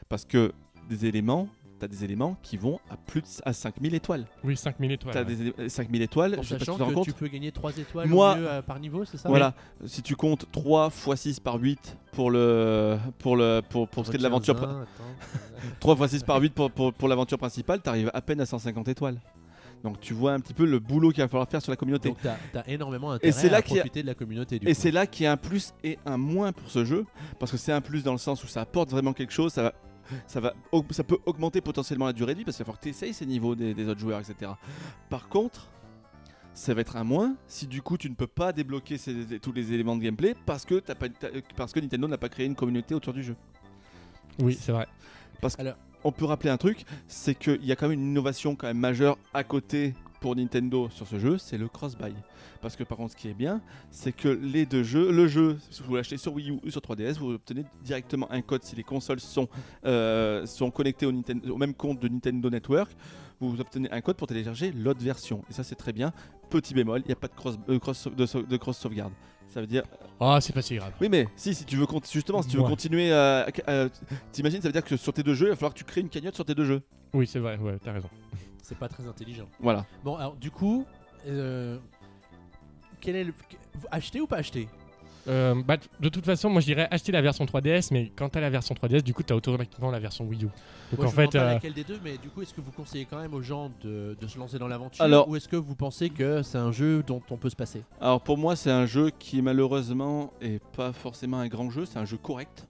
parce 0.10 0.26
que 0.26 0.52
des 0.90 1.06
éléments, 1.06 1.48
tu 1.80 1.86
as 1.86 1.88
des 1.88 2.04
éléments 2.04 2.38
qui 2.42 2.58
vont 2.58 2.80
à 2.90 2.98
plus 2.98 3.22
de 3.22 3.28
à 3.46 3.54
5000 3.54 3.94
étoiles. 3.96 4.26
Oui, 4.44 4.56
5000 4.56 4.92
étoiles. 4.92 5.14
Tu 5.14 5.18
as 5.18 5.22
ouais. 5.22 5.28
des 5.28 5.42
élé- 5.50 5.70
5000 5.70 6.02
étoiles, 6.02 6.36
En 6.40 6.42
je 6.42 6.48
sais 6.50 6.54
pas 6.56 6.60
si 6.66 6.72
tu 6.72 6.78
te 6.78 6.84
rends 6.84 6.90
que 6.90 6.94
compte. 6.96 7.06
tu 7.06 7.14
peux 7.14 7.28
gagner 7.28 7.52
3 7.52 7.78
étoiles 7.78 8.08
Moi- 8.08 8.34
au 8.34 8.38
mieux, 8.38 8.48
euh, 8.50 8.62
par 8.62 8.80
niveau, 8.80 9.06
c'est 9.06 9.18
ça? 9.18 9.30
Voilà, 9.30 9.54
si 9.86 10.02
tu 10.02 10.16
comptes 10.16 10.46
3 10.52 10.88
x 10.90 11.22
6 11.22 11.40
par 11.40 11.56
8 11.60 11.98
pour 12.14 12.32
le 12.32 12.98
pour 13.20 13.36
le 13.36 13.62
pour, 13.68 13.88
pour 13.88 14.06
ce 14.06 14.12
qui 14.12 14.16
est 14.16 14.20
de 14.20 14.24
l'aventure 14.24 14.56
15, 14.60 14.64
attends. 14.64 14.88
3 15.80 15.96
x 15.96 16.08
6 16.12 16.24
par 16.24 16.40
8 16.42 16.54
pour, 16.54 16.72
pour, 16.72 16.94
pour 16.94 17.08
l'aventure 17.08 17.38
principale, 17.38 17.82
tu 17.82 17.90
arrives 17.90 18.12
à 18.14 18.22
peine 18.22 18.40
à 18.42 18.46
150 18.46 18.88
étoiles. 18.88 19.20
Donc 19.84 20.00
tu 20.00 20.14
vois 20.14 20.32
un 20.32 20.40
petit 20.40 20.54
peu 20.54 20.64
le 20.66 20.80
boulot 20.80 21.10
qu'il 21.12 21.22
va 21.22 21.28
falloir 21.28 21.50
faire 21.50 21.62
sur 21.62 21.70
la 21.72 21.76
communauté. 21.76 22.08
Donc 22.08 22.18
t'as 22.22 22.62
as 22.62 22.70
énormément 22.70 23.12
intérêt 23.12 23.34
c'est 23.34 23.50
là 23.50 23.58
à 23.58 23.60
a- 23.60 23.64
profiter 23.64 24.02
de 24.02 24.08
la 24.08 24.14
communauté 24.16 24.58
du 24.58 24.68
Et 24.70 24.74
c'est 24.74 24.92
là 24.92 25.06
qu'il 25.06 25.26
y 25.26 25.28
a 25.28 25.34
un 25.34 25.38
plus 25.38 25.74
et 25.84 26.00
un 26.06 26.16
moins 26.18 26.54
pour 26.54 26.70
ce 26.70 26.86
jeu, 26.86 27.06
parce 27.38 27.52
que 27.52 27.58
c'est 27.58 27.74
un 27.74 27.82
plus 27.82 28.02
dans 28.02 28.14
le 28.14 28.18
sens 28.18 28.42
où 28.46 28.48
ça 28.48 28.62
apporte 28.62 28.92
vraiment 28.92 29.12
quelque 29.12 29.34
chose, 29.34 29.52
ça 29.52 29.64
va, 29.64 29.74
ça 30.28 30.40
va, 30.40 30.54
ça 30.92 31.04
peut 31.04 31.18
augmenter 31.26 31.62
potentiellement 31.62 32.06
la 32.06 32.14
durée 32.14 32.34
de 32.34 32.40
vie, 32.40 32.46
parce 32.46 32.58
qu'il 32.58 32.64
va 32.64 32.68
falloir 32.68 32.80
que 32.80 32.84
tu 32.84 32.90
essayes 32.90 33.14
ces 33.14 33.26
niveaux 33.26 33.56
des, 33.56 33.74
des 33.74 33.88
autres 33.88 34.00
joueurs, 34.00 34.20
etc. 34.20 34.52
Par 35.10 35.28
contre, 35.30 35.70
ça 36.54 36.74
va 36.74 36.82
être 36.82 36.98
un 36.98 37.04
moins 37.04 37.36
si 37.48 37.66
du 37.66 37.82
coup 37.82 37.98
tu 37.98 38.10
ne 38.10 38.16
peux 38.16 38.28
pas 38.28 38.54
débloquer 38.54 38.98
ces- 39.00 39.40
tous 39.40 39.52
les 39.54 39.74
éléments 39.74 39.96
de 39.96 40.04
gameplay 40.04 40.36
parce 40.46 40.66
que, 40.66 40.80
pas, 40.80 41.08
parce 41.56 41.74
que 41.74 41.80
Nintendo 41.80 42.08
n'a 42.08 42.18
pas 42.20 42.30
créé 42.30 42.46
une 42.46 42.56
communauté 42.56 42.94
autour 42.94 43.14
du 43.14 43.24
jeu. 43.24 43.36
Oui, 44.40 44.58
c'est 44.60 44.72
vrai. 44.72 44.88
Parce 45.42 45.56
qu'on 45.56 46.12
peut 46.12 46.26
rappeler 46.26 46.50
un 46.52 46.58
truc, 46.58 46.86
c'est 47.08 47.34
qu'il 47.36 47.66
y 47.66 47.72
a 47.72 47.76
quand 47.76 47.88
même 47.88 48.00
une 48.00 48.08
innovation 48.10 48.56
quand 48.56 48.68
même 48.68 48.78
majeure 48.78 49.18
à 49.34 49.44
côté 49.44 49.94
pour 50.24 50.38
Nintendo 50.38 50.88
sur 50.90 51.06
ce 51.06 51.20
jeu, 51.20 51.38
c'est 51.38 51.58
le 51.58 51.68
cross-buy. 51.68 52.14
Parce 52.62 52.78
que 52.78 52.86
par 52.86 52.98
contre, 52.98 53.12
ce 53.12 53.18
qui 53.18 53.28
est 53.28 53.34
bien, 53.34 53.62
c'est 53.92 54.14
que 54.14 54.30
les 54.30 54.66
deux 54.66 54.82
jeux, 54.82 55.12
le 55.12 55.28
jeu, 55.28 55.58
si 55.70 55.84
vous 55.84 55.98
l'achetez 55.98 56.16
sur 56.16 56.34
Wii 56.34 56.50
U 56.52 56.60
ou 56.66 56.70
sur 56.72 56.80
3DS, 56.80 57.18
vous 57.20 57.34
obtenez 57.34 57.66
directement 57.84 58.32
un 58.32 58.42
code 58.42 58.64
si 58.64 58.74
les 58.78 58.84
consoles 58.84 59.20
sont, 59.20 59.50
euh, 59.86 60.46
sont 60.46 60.72
connectées 60.72 61.06
au, 61.06 61.58
même 61.58 61.74
compte 61.74 62.00
de 62.00 62.08
Nintendo 62.08 62.50
Network. 62.50 62.90
Vous 63.42 63.60
obtenez 63.60 63.92
un 63.92 64.00
code 64.00 64.16
pour 64.16 64.28
télécharger 64.28 64.72
l'autre 64.72 65.02
version. 65.04 65.44
Et 65.50 65.54
ça, 65.54 65.66
c'est 65.66 65.76
très 65.76 65.92
bien. 65.92 66.14
Petit 66.50 66.74
bémol, 66.74 67.02
il 67.04 67.08
n'y 67.08 67.12
a 67.12 67.18
pas 67.18 67.28
de 67.28 67.36
cross, 67.36 67.58
euh, 67.68 67.78
cross- 67.78 68.08
de, 68.08 68.56
cross 68.58 68.78
sauvegarde. 68.78 69.12
Ça 69.50 69.60
veut 69.60 69.68
dire 69.68 69.84
Oh, 70.22 70.38
c'est 70.40 70.54
pas 70.54 70.62
si 70.62 70.76
grave. 70.78 70.94
oui, 71.02 71.10
mais 71.10 71.28
si, 71.36 71.54
si 71.54 71.66
tu 71.66 71.76
veux 71.76 71.86
justement, 72.10 72.42
si 72.42 72.48
tu 72.48 72.56
veux 72.56 72.64
Ouais. 72.64 72.70
continuer, 72.70 73.12
à- 73.12 73.46
à- 73.68 73.90
t'imagines, 74.32 74.62
ça 74.62 74.70
veut 74.70 74.72
dire 74.72 74.86
que 74.86 74.96
sur 74.96 75.12
tes 75.12 75.22
deux 75.22 75.34
jeux, 75.34 75.48
il 75.48 75.50
va 75.50 75.56
falloir 75.58 75.74
que 75.74 75.80
tu 75.80 75.84
crées 75.84 76.00
une 76.00 76.08
cagnotte 76.10 76.36
sur 76.36 76.46
tes 76.46 76.56
deux 76.56 76.64
jeux. 76.64 76.82
Oui, 77.14 77.28
c'est 77.28 77.40
vrai, 77.40 77.58
ouais, 77.58 77.78
t'as 77.84 77.92
raison. 77.92 78.10
C'est 78.64 78.78
pas 78.78 78.88
très 78.88 79.06
intelligent. 79.08 79.48
Voilà. 79.60 79.86
Bon, 80.04 80.16
alors 80.16 80.36
du 80.36 80.50
coup, 80.50 80.86
euh, 81.28 81.78
quel 83.02 83.16
est 83.16 83.24
le... 83.26 83.34
acheter 83.92 84.20
ou 84.22 84.26
pas 84.26 84.38
acheter? 84.38 84.68
Euh, 85.28 85.56
bah, 85.66 85.78
de 86.02 86.10
toute 86.10 86.26
façon, 86.26 86.50
moi 86.50 86.60
je 86.60 86.66
dirais 86.66 86.88
acheter 86.92 87.12
la 87.14 87.22
version 87.22 87.46
3DS, 87.46 87.90
mais 87.92 88.12
quand 88.16 88.28
t'as 88.30 88.42
la 88.42 88.50
version 88.50 88.76
3DS, 88.76 89.04
du 89.04 89.14
coup 89.14 89.24
t'as 89.24 89.36
automatiquement 89.36 89.90
la 89.92 90.00
version 90.00 90.26
Wii 90.26 90.44
U. 90.46 90.48
Donc 90.48 90.54
Moi, 90.98 91.06
en 91.06 91.10
je 91.10 91.16
fait, 91.16 91.28
pas 91.32 91.40
euh, 91.40 91.54
laquelle 91.54 91.74
des 91.74 91.84
deux, 91.86 92.00
mais 92.04 92.18
du 92.18 92.30
coup, 92.30 92.42
est-ce 92.42 92.54
que 92.54 92.60
vous 92.62 92.72
conseillez 92.72 93.06
quand 93.06 93.20
même 93.22 93.34
aux 93.34 93.42
gens 93.42 93.72
de, 93.82 94.18
de 94.20 94.28
se 94.28 94.38
lancer 94.38 94.60
dans 94.60 94.68
l'aventure 94.68 95.04
Alors- 95.04 95.28
ou 95.30 95.36
est-ce 95.38 95.48
que 95.48 95.56
vous 95.56 95.76
pensez 95.76 96.10
que 96.10 96.42
c'est 96.42 96.58
un 96.58 96.72
jeu 96.74 97.04
dont 97.04 97.22
on 97.30 97.38
peut 97.38 97.50
se 97.50 97.56
passer? 97.56 97.84
Alors 98.02 98.22
pour 98.22 98.38
moi, 98.38 98.56
c'est 98.58 98.72
un 98.72 98.86
jeu 98.86 99.12
qui 99.18 99.42
malheureusement 99.42 100.34
est 100.42 100.62
pas 100.76 100.92
forcément 100.92 101.38
un 101.40 101.48
grand 101.48 101.70
jeu, 101.70 101.86
c'est 101.86 102.00
un 102.00 102.06
jeu 102.06 102.18
correct. 102.18 102.68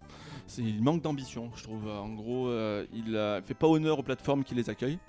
Il 0.57 0.83
manque 0.83 1.01
d'ambition, 1.01 1.51
je 1.55 1.63
trouve. 1.63 1.87
En 1.87 2.09
gros, 2.09 2.47
euh, 2.47 2.85
il 2.93 3.15
euh, 3.15 3.41
fait 3.41 3.53
pas 3.53 3.67
honneur 3.67 3.99
aux 3.99 4.03
plateformes 4.03 4.43
qui 4.43 4.55
les 4.55 4.69
accueillent. 4.69 4.99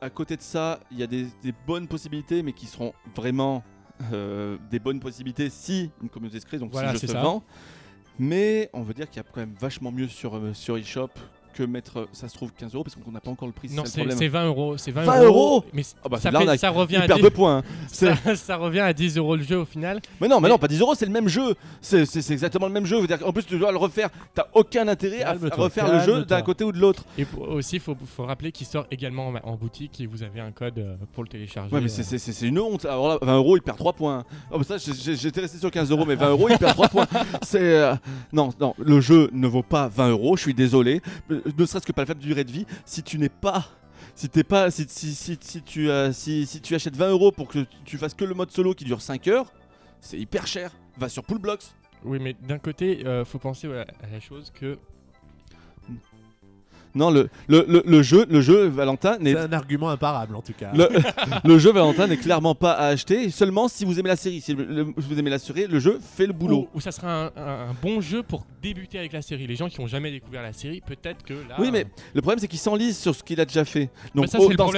À 0.00 0.10
côté 0.10 0.36
de 0.36 0.42
ça, 0.42 0.80
il 0.90 0.98
y 0.98 1.02
a 1.02 1.06
des, 1.06 1.26
des 1.42 1.54
bonnes 1.66 1.88
possibilités, 1.88 2.42
mais 2.42 2.52
qui 2.52 2.66
seront 2.66 2.92
vraiment 3.14 3.62
euh, 4.12 4.56
des 4.70 4.78
bonnes 4.78 5.00
possibilités 5.00 5.50
si 5.50 5.90
une 6.02 6.08
communauté 6.08 6.38
se 6.40 6.46
crée, 6.46 6.58
donc 6.58 6.70
Voilà, 6.72 6.94
si 6.94 7.00
jeu 7.02 7.06
se 7.08 7.12
ça. 7.12 7.22
vend. 7.22 7.42
Mais 8.18 8.70
on 8.72 8.82
veut 8.82 8.94
dire 8.94 9.08
qu'il 9.08 9.16
y 9.22 9.24
a 9.24 9.28
quand 9.32 9.40
même 9.40 9.54
vachement 9.60 9.92
mieux 9.92 10.08
sur, 10.08 10.36
euh, 10.36 10.52
sur 10.54 10.76
eShop 10.76 11.10
que 11.58 11.64
mettre, 11.64 11.98
euh, 12.00 12.06
ça 12.12 12.28
se 12.28 12.34
trouve, 12.34 12.52
15 12.52 12.74
euros, 12.74 12.84
parce 12.84 12.94
qu'on 12.94 13.10
n'a 13.10 13.20
pas 13.20 13.30
encore 13.30 13.48
le 13.48 13.52
prix. 13.52 13.68
non, 13.70 13.82
c'est 13.84 13.88
ça 13.90 13.94
c'est 13.94 14.00
le 14.00 14.06
problème. 14.06 14.18
c'est 14.18 14.28
20 14.28 14.46
euros. 14.46 14.76
C'est 14.76 14.90
20, 14.92 15.02
20 15.04 15.22
euros 15.24 15.64
Mais 15.72 15.82
Ah 16.04 16.08
bah, 16.08 16.18
ça, 16.18 16.30
fait- 16.30 16.68
revient 16.68 16.94
Il 16.98 17.02
à 17.02 17.06
perd 17.06 17.18
10, 17.18 17.22
deux 17.22 17.30
points. 17.30 17.58
hein. 17.58 17.62
C'est- 17.88 18.14
ça, 18.14 18.36
ça 18.36 18.56
revient 18.56 18.80
à 18.80 18.92
10 18.92 19.16
euros 19.18 19.34
le 19.36 19.42
jeu 19.42 19.58
au 19.58 19.64
final. 19.64 20.00
Mais 20.20 20.28
non, 20.28 20.36
mais 20.36 20.42
Mais- 20.42 20.48
non, 20.50 20.58
pas 20.58 20.68
10 20.68 20.80
euros, 20.80 20.94
c'est 20.94 21.06
le 21.06 21.10
même 21.12 21.28
jeu. 21.28 21.54
C'est 21.80 22.02
exactement 22.30 22.66
le 22.66 22.72
même 22.72 22.86
jeu. 22.86 22.98
En 23.24 23.32
plus, 23.32 23.44
tu 23.44 23.58
dois 23.58 23.72
le 23.72 23.78
refaire. 23.78 24.08
T'as 24.34 24.46
aucun 24.54 24.86
intérêt 24.88 25.22
à, 25.22 25.32
refaire 25.52 25.92
le 25.92 26.00
jeu 26.00 26.24
d'un 26.24 26.42
côté 26.42 26.62
ou 26.64 26.70
de 26.72 26.78
l'autre. 26.78 27.04
Et 27.16 27.24
pour- 27.24 27.48
aussi, 27.48 27.76
il 27.76 27.80
faut, 27.80 27.96
faut 28.06 28.24
rappeler 28.24 28.52
qu'il 28.52 28.66
sort 28.66 28.86
également 28.90 29.28
en, 29.28 29.34
en 29.52 29.56
boutique 29.56 30.00
et 30.00 30.06
vous 30.06 30.22
avez 30.22 30.40
un 30.40 30.52
code 30.52 30.78
euh, 30.78 30.94
pour 31.14 31.22
le 31.24 31.28
télécharger. 31.28 31.74
Ouais, 31.74 31.80
mais 31.80 31.90
euh. 31.90 32.02
c'est- 32.02 32.18
c'est 32.18 32.46
une 32.46 32.58
honte. 32.60 32.84
Alors 32.84 33.08
là, 33.08 33.18
20 33.20 33.36
euros, 33.36 33.56
il 33.56 33.62
perd 33.62 33.78
3 33.78 33.92
points. 33.94 34.24
Oh, 34.52 34.58
bah 34.58 34.64
ça, 34.64 34.76
j'étais 34.78 35.40
resté 35.40 35.58
sur 35.58 35.70
15 35.70 35.90
euros, 35.90 36.04
mais 36.06 36.14
20 36.14 36.30
euros, 36.30 36.48
il 36.48 36.58
perd 36.58 36.74
3 36.74 36.88
points. 36.88 37.06
C'est. 37.42 37.58
euh, 37.60 37.94
Non, 38.32 38.50
non, 38.60 38.74
le 38.78 39.00
jeu 39.00 39.30
ne 39.32 39.46
vaut 39.48 39.62
pas 39.62 39.88
20 39.88 40.10
euros. 40.10 40.36
Je 40.36 40.42
suis 40.42 40.54
désolé. 40.54 41.00
Ne 41.56 41.66
serait-ce 41.66 41.86
que 41.86 41.92
par 41.92 42.02
la 42.02 42.06
faible 42.06 42.20
durée 42.20 42.44
de 42.44 42.52
vie. 42.52 42.66
Si 42.84 43.02
tu 43.02 43.18
n'es 43.18 43.28
pas. 43.28 43.66
Si, 44.14 44.28
t'es 44.28 44.44
pas, 44.44 44.70
si, 44.70 44.86
si, 44.88 45.14
si, 45.14 45.62
tu, 45.62 45.90
euh, 45.90 46.12
si, 46.12 46.60
tu 46.62 46.74
achètes 46.74 46.96
20 46.96 47.10
euros 47.10 47.32
pour 47.32 47.48
que 47.48 47.66
tu 47.84 47.98
fasses 47.98 48.14
que 48.14 48.24
le 48.24 48.34
mode 48.34 48.50
solo 48.50 48.74
qui 48.74 48.84
dure 48.84 49.00
5 49.00 49.28
heures, 49.28 49.52
c'est 50.00 50.18
hyper 50.18 50.46
cher. 50.46 50.72
Va 50.96 51.08
sur 51.08 51.22
Poolblocks. 51.24 51.66
Oui, 52.04 52.18
mais 52.20 52.34
d'un 52.34 52.58
côté, 52.58 53.06
euh, 53.06 53.24
faut 53.24 53.38
penser 53.38 53.68
à 53.68 54.08
la 54.10 54.20
chose 54.20 54.52
que 54.52 54.78
Non, 56.94 57.10
le, 57.10 57.28
le, 57.48 57.64
le, 57.68 57.82
le 57.86 58.02
jeu, 58.02 58.26
le 58.28 58.40
jeu 58.40 58.66
Valentin 58.68 59.18
n'est 59.18 59.32
C'est 59.34 59.38
un 59.40 59.52
argument 59.52 59.90
imparable 59.90 60.34
en 60.36 60.40
tout 60.42 60.52
cas. 60.52 60.72
Le, 60.74 60.88
le 61.44 61.58
jeu 61.58 61.72
Valentin 61.72 62.06
n'est 62.06 62.16
clairement 62.16 62.54
pas 62.54 62.72
à 62.72 62.86
acheter, 62.86 63.30
seulement 63.30 63.68
si 63.68 63.84
vous 63.84 63.98
aimez 64.00 64.08
la 64.08 64.16
série. 64.16 64.40
Si 64.40 64.54
vous 64.54 65.18
aimez 65.18 65.30
la 65.30 65.38
série, 65.38 65.66
le 65.66 65.78
jeu 65.78 65.98
fait 66.02 66.26
le 66.26 66.32
boulot. 66.32 66.68
Ou, 66.74 66.78
ou 66.78 66.80
ça 66.80 66.92
sera 66.92 67.08
un, 67.10 67.26
un- 67.36 67.70
un 67.70 67.76
bon 67.80 68.00
jeu 68.00 68.22
pour 68.22 68.44
débuter 68.62 68.98
avec 68.98 69.12
la 69.12 69.22
série. 69.22 69.46
Les 69.46 69.56
gens 69.56 69.68
qui 69.68 69.80
n'ont 69.80 69.86
jamais 69.86 70.10
découvert 70.10 70.42
la 70.42 70.52
série, 70.52 70.80
peut-être 70.80 71.22
que 71.24 71.34
là. 71.34 71.56
Oui, 71.58 71.70
mais 71.72 71.86
le 72.14 72.20
problème 72.22 72.38
c'est 72.38 72.48
qu'il 72.48 72.58
s'enlise 72.58 72.98
sur 72.98 73.14
ce 73.14 73.22
qu'il 73.22 73.40
a 73.40 73.44
déjà 73.44 73.64
fait. 73.64 73.90
Donc 74.14 74.24
Bah, 74.26 74.30
ça, 74.32 74.38
oh, 74.40 74.44
c'est 74.44 74.50
le 74.50 74.56
dans 74.56 74.68
ce 74.68 74.76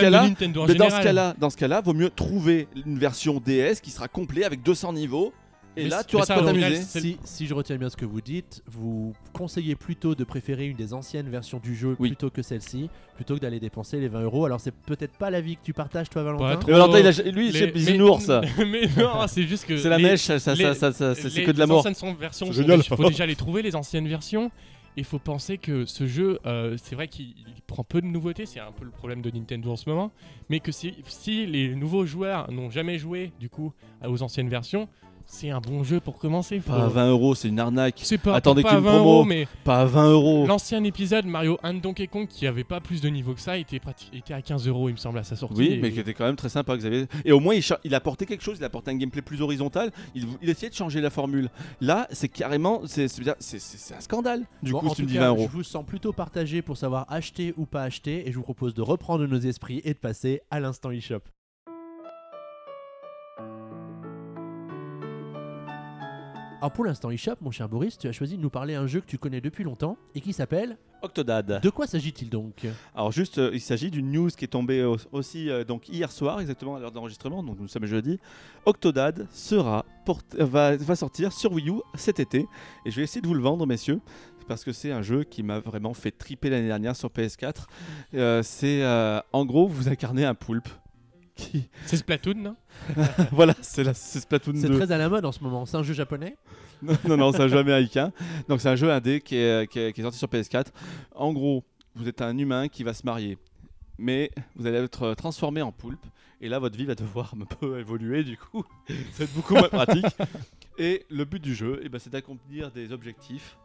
en 0.58 0.66
mais 0.66 0.74
dans 0.74 0.90
ce 0.90 1.02
cas-là, 1.02 1.34
dans 1.38 1.50
ce 1.50 1.56
cas-là, 1.56 1.80
vaut 1.80 1.94
mieux 1.94 2.11
trouver 2.11 2.68
une 2.86 2.98
version 2.98 3.40
DS 3.44 3.80
qui 3.82 3.90
sera 3.90 4.08
complet 4.08 4.44
avec 4.44 4.62
200 4.62 4.92
niveaux. 4.94 5.32
Et 5.76 5.84
Mais 5.84 5.88
là, 5.88 6.02
tu 6.02 6.16
auras 6.16 6.26
de 6.40 6.44
t'amuser. 6.44 6.76
c'est- 6.82 7.00
Si, 7.00 7.18
si 7.24 7.46
je 7.46 7.54
retiens 7.54 7.76
bien 7.76 7.88
ce 7.88 7.96
que 7.96 8.04
vous 8.04 8.20
dites, 8.20 8.62
vous 8.66 9.14
conseillez 9.32 9.76
plutôt 9.76 10.14
de 10.16 10.24
préférer 10.24 10.66
une 10.66 10.76
des 10.76 10.92
anciennes 10.92 11.28
versions 11.30 11.60
du 11.62 11.76
jeu 11.76 11.94
Oui. 12.00 12.08
plutôt 12.08 12.28
que 12.28 12.42
celle-ci, 12.42 12.90
plutôt 13.14 13.36
que 13.36 13.40
d'aller 13.40 13.60
dépenser 13.60 14.00
les 14.00 14.08
20 14.08 14.22
euros. 14.22 14.44
Alors 14.46 14.60
c'est 14.60 14.74
peut-être 14.74 15.16
pas 15.16 15.30
l'avis 15.30 15.56
que 15.56 15.62
tu 15.62 15.72
partages 15.72 16.10
toi 16.10 16.24
Valentin. 16.24 16.56
Trop. 16.56 16.72
Valentin, 16.72 16.98
il 16.98 17.06
a- 17.06 17.30
lui, 17.30 17.52
Les- 17.52 17.58
c'est 17.58 17.66
bisounours. 17.68 18.24
ça. 18.24 18.40
mais 18.58 18.88
non, 18.98 19.26
c'est 19.28 19.44
juste 19.44 19.64
que. 19.64 19.76
C'est 19.76 19.88
la 19.88 19.96
les- 19.98 20.02
mèche, 20.02 20.22
ça, 20.22 20.38
ça, 20.40 20.54
les- 20.54 20.64
ça, 20.74 20.92
ça, 20.92 20.92
ça, 20.92 21.30
c'est 21.30 21.44
que 21.44 21.52
de 21.52 21.58
la 21.60 21.66
les 21.66 21.72
anciennes 21.72 21.94
sont- 21.94 22.14
versions, 22.14 22.46
déjà- 22.48 22.82
faut 22.82 23.08
déjà 23.08 23.26
les 23.26 23.36
trouver, 23.36 23.62
les 23.62 23.76
anciennes 23.76 24.08
versions. 24.08 24.50
Il 24.96 25.04
faut 25.04 25.20
penser 25.20 25.56
que 25.56 25.86
ce 25.86 26.08
jeu, 26.08 26.40
euh, 26.46 26.76
c'est 26.82 26.96
vrai 26.96 27.06
qu'il 27.06 27.26
il 27.28 27.62
prend 27.64 27.84
peu 27.84 28.00
de 28.00 28.06
nouveautés, 28.06 28.44
c'est 28.44 28.58
un 28.58 28.72
peu 28.72 28.84
le 28.84 28.90
problème 28.90 29.22
de 29.22 29.30
Nintendo 29.30 29.70
en 29.70 29.76
ce 29.76 29.88
moment, 29.88 30.10
mais 30.48 30.58
que 30.58 30.72
si, 30.72 30.94
si 31.06 31.46
les 31.46 31.76
nouveaux 31.76 32.04
joueurs 32.06 32.50
n'ont 32.50 32.70
jamais 32.70 32.98
joué 32.98 33.30
du 33.38 33.48
coup 33.48 33.72
aux 34.04 34.20
anciennes 34.22 34.48
versions, 34.48 34.88
c'est 35.33 35.51
un 35.51 35.61
bon 35.61 35.85
jeu 35.85 36.01
pour 36.01 36.18
commencer. 36.18 36.59
Faut- 36.61 36.72
Pas 36.72 36.85
à 36.85 36.89
20 36.89 37.11
euros, 37.11 37.35
c'est 37.35 37.49
une 37.49 37.61
arnaque. 37.61 38.01
C'est 38.03 38.18
pas, 38.18 38.35
Attendez 38.35 38.62
pas 38.62 38.70
qu'il 38.70 38.78
y 38.78 38.81
à 38.81 38.81
ait 38.81 38.83
une 38.83 38.87
20 38.91 38.99
promo. 38.99 39.11
euros, 39.14 39.24
mais 39.24 39.47
Pas 39.64 39.81
à 39.81 39.85
20 39.85 40.11
euros. 40.11 40.47
l'ancien 40.47 40.83
épisode 40.85 41.24
Mario 41.26 41.57
and 41.62 41.74
Donkey 41.74 42.07
Kong 42.09 42.26
qui 42.28 42.47
avait 42.47 42.64
pas 42.64 42.81
plus 42.81 43.01
de 43.01 43.09
niveau 43.09 43.33
que 43.35 43.41
ça 43.41 43.57
était, 43.57 43.81
était 44.12 44.35
à 44.35 44.43
15 44.43 44.66
euros 44.66 44.89
il 44.89 44.93
me 44.93 44.97
semble 44.99 45.18
à 45.18 45.22
sa 45.24 45.37
sortie. 45.37 45.57
Oui, 45.57 45.68
Et- 45.72 45.76
mais 45.78 45.93
qui 45.93 46.01
était 46.01 46.14
quand 46.14 46.24
même 46.26 46.37
très 46.37 46.49
sympa, 46.49 46.76
Xavier. 46.76 47.07
Et 47.24 47.33
au 47.33 47.41
moins, 47.41 47.55
il, 47.55 47.62
cha- 47.62 47.78
il 47.85 47.95
a 47.95 47.99
apporté 47.99 48.26
quelque 48.26 48.43
chose, 48.43 48.57
il 48.59 48.64
a 48.64 48.66
apporté 48.66 48.91
un 48.91 48.97
gameplay 48.97 49.22
plus 49.22 49.41
horizontal. 49.41 49.91
Il, 50.14 50.26
il 50.43 50.49
essayait 50.51 50.70
de 50.70 50.74
changer 50.74 51.01
la 51.01 51.11
formule. 51.11 51.49
Là, 51.81 52.09
c'est 52.11 52.28
carrément. 52.28 52.83
C'est 52.87 53.09
c'est- 53.09 53.22
c'est- 53.39 53.59
c'est- 53.61 53.78
c'est 53.78 53.95
un 53.95 54.01
scandale. 54.01 54.45
Du 54.62 54.72
Bon, 54.72 54.81
coup, 54.81 54.87
tu 54.95 55.03
me 55.03 55.07
tout 55.07 55.12
dis 55.12 55.14
cas, 55.14 55.20
20 55.20 55.28
euros. 55.28 55.47
Je 55.51 55.57
vous 55.57 55.62
sens 55.62 55.85
plutôt 55.87 56.12
partagé 56.12 56.61
pour 56.62 56.76
savoir 56.76 57.07
acheter 57.09 57.55
ou 57.57 57.66
pas 57.66 57.83
acheter 57.83 58.26
et 58.28 58.33
je 58.33 58.37
vous 58.37 58.43
propose 58.43 58.74
de 58.74 58.83
reprendre 58.83 59.26
nos 59.26 59.39
esprits 59.39 59.81
et 59.85 59.95
de 59.95 59.99
passer 59.99 60.41
à 60.51 60.59
l'instant 60.61 60.91
eShop. 60.91 61.20
Alors 66.61 66.72
pour 66.72 66.84
l'instant 66.84 67.11
eShop, 67.11 67.36
mon 67.40 67.50
cher 67.50 67.70
Boris, 67.70 67.96
tu 67.96 68.06
as 68.06 68.12
choisi 68.12 68.36
de 68.36 68.42
nous 68.42 68.50
parler 68.50 68.74
d'un 68.74 68.86
jeu 68.86 69.00
que 69.00 69.06
tu 69.06 69.16
connais 69.16 69.40
depuis 69.40 69.64
longtemps 69.64 69.96
et 70.14 70.20
qui 70.20 70.34
s'appelle... 70.34 70.76
Octodad. 71.00 71.62
De 71.62 71.70
quoi 71.70 71.86
s'agit-il 71.86 72.28
donc 72.28 72.66
Alors, 72.94 73.11
juste, 73.11 73.38
euh, 73.38 73.50
il 73.54 73.61
s'agit 73.62 73.90
d'une 73.90 74.12
news 74.12 74.28
qui 74.28 74.44
est 74.44 74.48
tombée 74.48 74.84
au- 74.84 74.98
aussi 75.12 75.48
euh, 75.48 75.64
donc 75.64 75.88
hier 75.88 76.12
soir, 76.12 76.38
exactement 76.42 76.76
à 76.76 76.80
l'heure 76.80 76.92
d'enregistrement, 76.92 77.42
donc 77.42 77.58
nous 77.58 77.68
sommes 77.68 77.86
jeudi. 77.86 78.18
Octodad 78.66 79.26
sera 79.32 79.86
euh, 80.06 80.44
va, 80.44 80.76
va 80.76 80.96
sortir 80.96 81.32
sur 81.32 81.50
Wii 81.54 81.70
U 81.70 81.80
cet 81.94 82.20
été. 82.20 82.46
Et 82.84 82.90
je 82.90 82.96
vais 82.96 83.04
essayer 83.04 83.22
de 83.22 83.26
vous 83.26 83.32
le 83.32 83.40
vendre, 83.40 83.66
messieurs. 83.66 84.00
Parce 84.46 84.62
que 84.62 84.72
c'est 84.72 84.92
un 84.92 85.00
jeu 85.00 85.24
qui 85.24 85.42
m'a 85.42 85.61
vraiment 85.61 85.94
fait 85.94 86.11
triper 86.11 86.50
l'année 86.50 86.66
dernière 86.66 86.94
sur 86.96 87.08
PS4. 87.08 87.64
Euh, 88.14 88.42
c'est 88.42 88.82
euh, 88.82 89.20
en 89.32 89.46
gros, 89.46 89.66
vous 89.66 89.88
incarnez 89.88 90.26
un 90.26 90.34
poulpe. 90.34 90.68
Qui... 91.41 91.68
C'est 91.86 91.97
Splatoon, 91.97 92.34
non 92.34 92.57
voilà, 93.32 93.55
c'est 93.62 93.84
la- 93.84 93.95
c'est 93.95 94.20
Splatoon 94.20 94.53
2. 94.53 94.61
C'est 94.61 94.70
très 94.70 94.93
à 94.93 94.99
la 94.99 95.09
mode 95.09 95.24
en 95.24 95.32
ce 95.32 95.43
moment. 95.43 95.64
C'est 95.66 95.76
un 95.76 95.82
jeu 95.82 95.95
japonais 95.95 96.36
non, 96.82 96.95
non, 97.09 97.16
non, 97.16 97.32
c'est 97.32 97.43
un 97.43 97.49
jeu 97.49 97.59
américain. 97.59 98.12
Donc 98.49 98.61
c'est 98.61 98.68
un 98.68 98.76
jeu 98.76 98.91
indé 98.91 99.20
qui 99.20 99.36
est, 99.36 99.70
qui, 99.70 99.78
est, 99.78 99.93
qui 99.93 100.01
est 100.01 100.05
sorti 100.05 100.18
sur 100.18 100.28
PS4. 100.28 100.66
En 101.14 101.32
gros, 101.32 101.62
vous 101.95 102.09
êtes 102.09 102.22
un 102.22 102.36
humain 102.38 102.68
qui 102.68 102.84
va 102.84 102.95
se 102.95 103.05
marier. 103.05 103.36
Mais 103.99 104.30
vous 104.57 104.66
allez 104.66 104.78
être 104.78 105.14
transformé 105.14 105.61
en 105.61 105.72
poulpe. 105.72 106.05
Et 106.41 106.49
là, 106.49 106.59
votre 106.59 106.76
vie 106.78 106.86
va 106.86 106.95
devoir 106.95 107.34
un 107.38 107.45
peu 107.45 107.78
évoluer, 107.78 108.24
du 108.24 108.38
coup. 108.38 108.64
ça 108.88 108.95
va 109.18 109.24
être 109.24 109.34
beaucoup 109.34 109.55
moins 109.55 109.68
pratique. 109.68 110.07
Et 110.78 111.05
le 111.11 111.26
but 111.26 111.43
du 111.43 111.55
jeu, 111.55 111.80
eh 111.82 111.91
ben, 111.91 111.99
c'est 111.99 112.09
d'accomplir 112.11 112.70
des 112.70 112.93
objectifs 112.93 113.59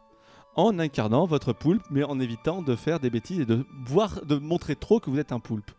en 0.56 0.78
incarnant 0.78 1.24
votre 1.26 1.52
poulpe, 1.54 1.82
mais 1.90 2.02
en 2.02 2.20
évitant 2.20 2.60
de 2.62 2.76
faire 2.76 3.00
des 3.00 3.08
bêtises 3.08 3.40
et 3.40 3.46
de, 3.46 3.64
voir, 3.86 4.24
de 4.26 4.36
montrer 4.36 4.76
trop 4.76 5.00
que 5.00 5.08
vous 5.08 5.18
êtes 5.18 5.32
un 5.32 5.40
poulpe. 5.40 5.70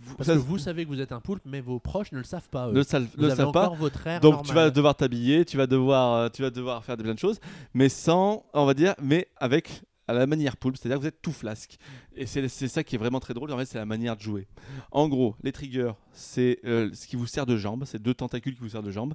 Vous, 0.00 0.16
Parce 0.16 0.26
ça- 0.28 0.34
que 0.34 0.38
vous 0.40 0.58
savez 0.58 0.84
que 0.84 0.88
vous 0.88 1.00
êtes 1.00 1.12
un 1.12 1.20
poulpe, 1.20 1.42
mais 1.44 1.60
vos 1.60 1.78
proches 1.78 2.10
ne 2.12 2.18
le 2.18 2.24
savent 2.24 2.48
pas. 2.48 2.68
Eux. 2.68 2.72
ne 2.72 2.82
savent- 2.82 3.06
pas. 3.52 3.66
encore 3.66 3.76
votre 3.76 4.04
air 4.06 4.20
Donc 4.20 4.42
tu 4.44 4.52
vas 4.52 4.70
devoir 4.70 4.96
t'habiller, 4.96 5.44
tu 5.44 5.56
vas 5.56 5.66
devoir, 5.66 6.14
euh, 6.14 6.28
tu 6.28 6.42
vas 6.42 6.50
devoir 6.50 6.84
faire 6.84 6.96
des 6.96 7.04
plein 7.04 7.14
de 7.14 7.18
choses, 7.18 7.38
mais 7.74 7.88
sans, 7.88 8.44
on 8.52 8.64
va 8.64 8.74
dire, 8.74 8.94
mais 9.00 9.28
avec 9.36 9.82
à 10.08 10.12
la 10.12 10.26
manière 10.26 10.56
poulpe, 10.56 10.76
c'est-à-dire 10.76 10.98
que 10.98 11.02
vous 11.02 11.08
êtes 11.08 11.20
tout 11.22 11.32
flasque. 11.32 11.78
Et 12.14 12.26
c'est 12.26 12.46
c'est 12.48 12.68
ça 12.68 12.84
qui 12.84 12.94
est 12.94 12.98
vraiment 12.98 13.18
très 13.20 13.34
drôle, 13.34 13.50
en 13.52 13.58
fait, 13.58 13.64
c'est 13.66 13.78
la 13.78 13.86
manière 13.86 14.16
de 14.16 14.22
jouer. 14.22 14.46
En 14.92 15.08
gros, 15.08 15.34
les 15.42 15.50
triggers, 15.52 15.92
c'est 16.12 16.58
euh, 16.64 16.90
ce 16.92 17.06
qui 17.08 17.16
vous 17.16 17.26
sert 17.26 17.44
de 17.46 17.56
jambe, 17.56 17.84
c'est 17.86 18.00
deux 18.00 18.14
tentacules 18.14 18.54
qui 18.54 18.60
vous 18.60 18.68
servent 18.68 18.86
de 18.86 18.92
jambe, 18.92 19.14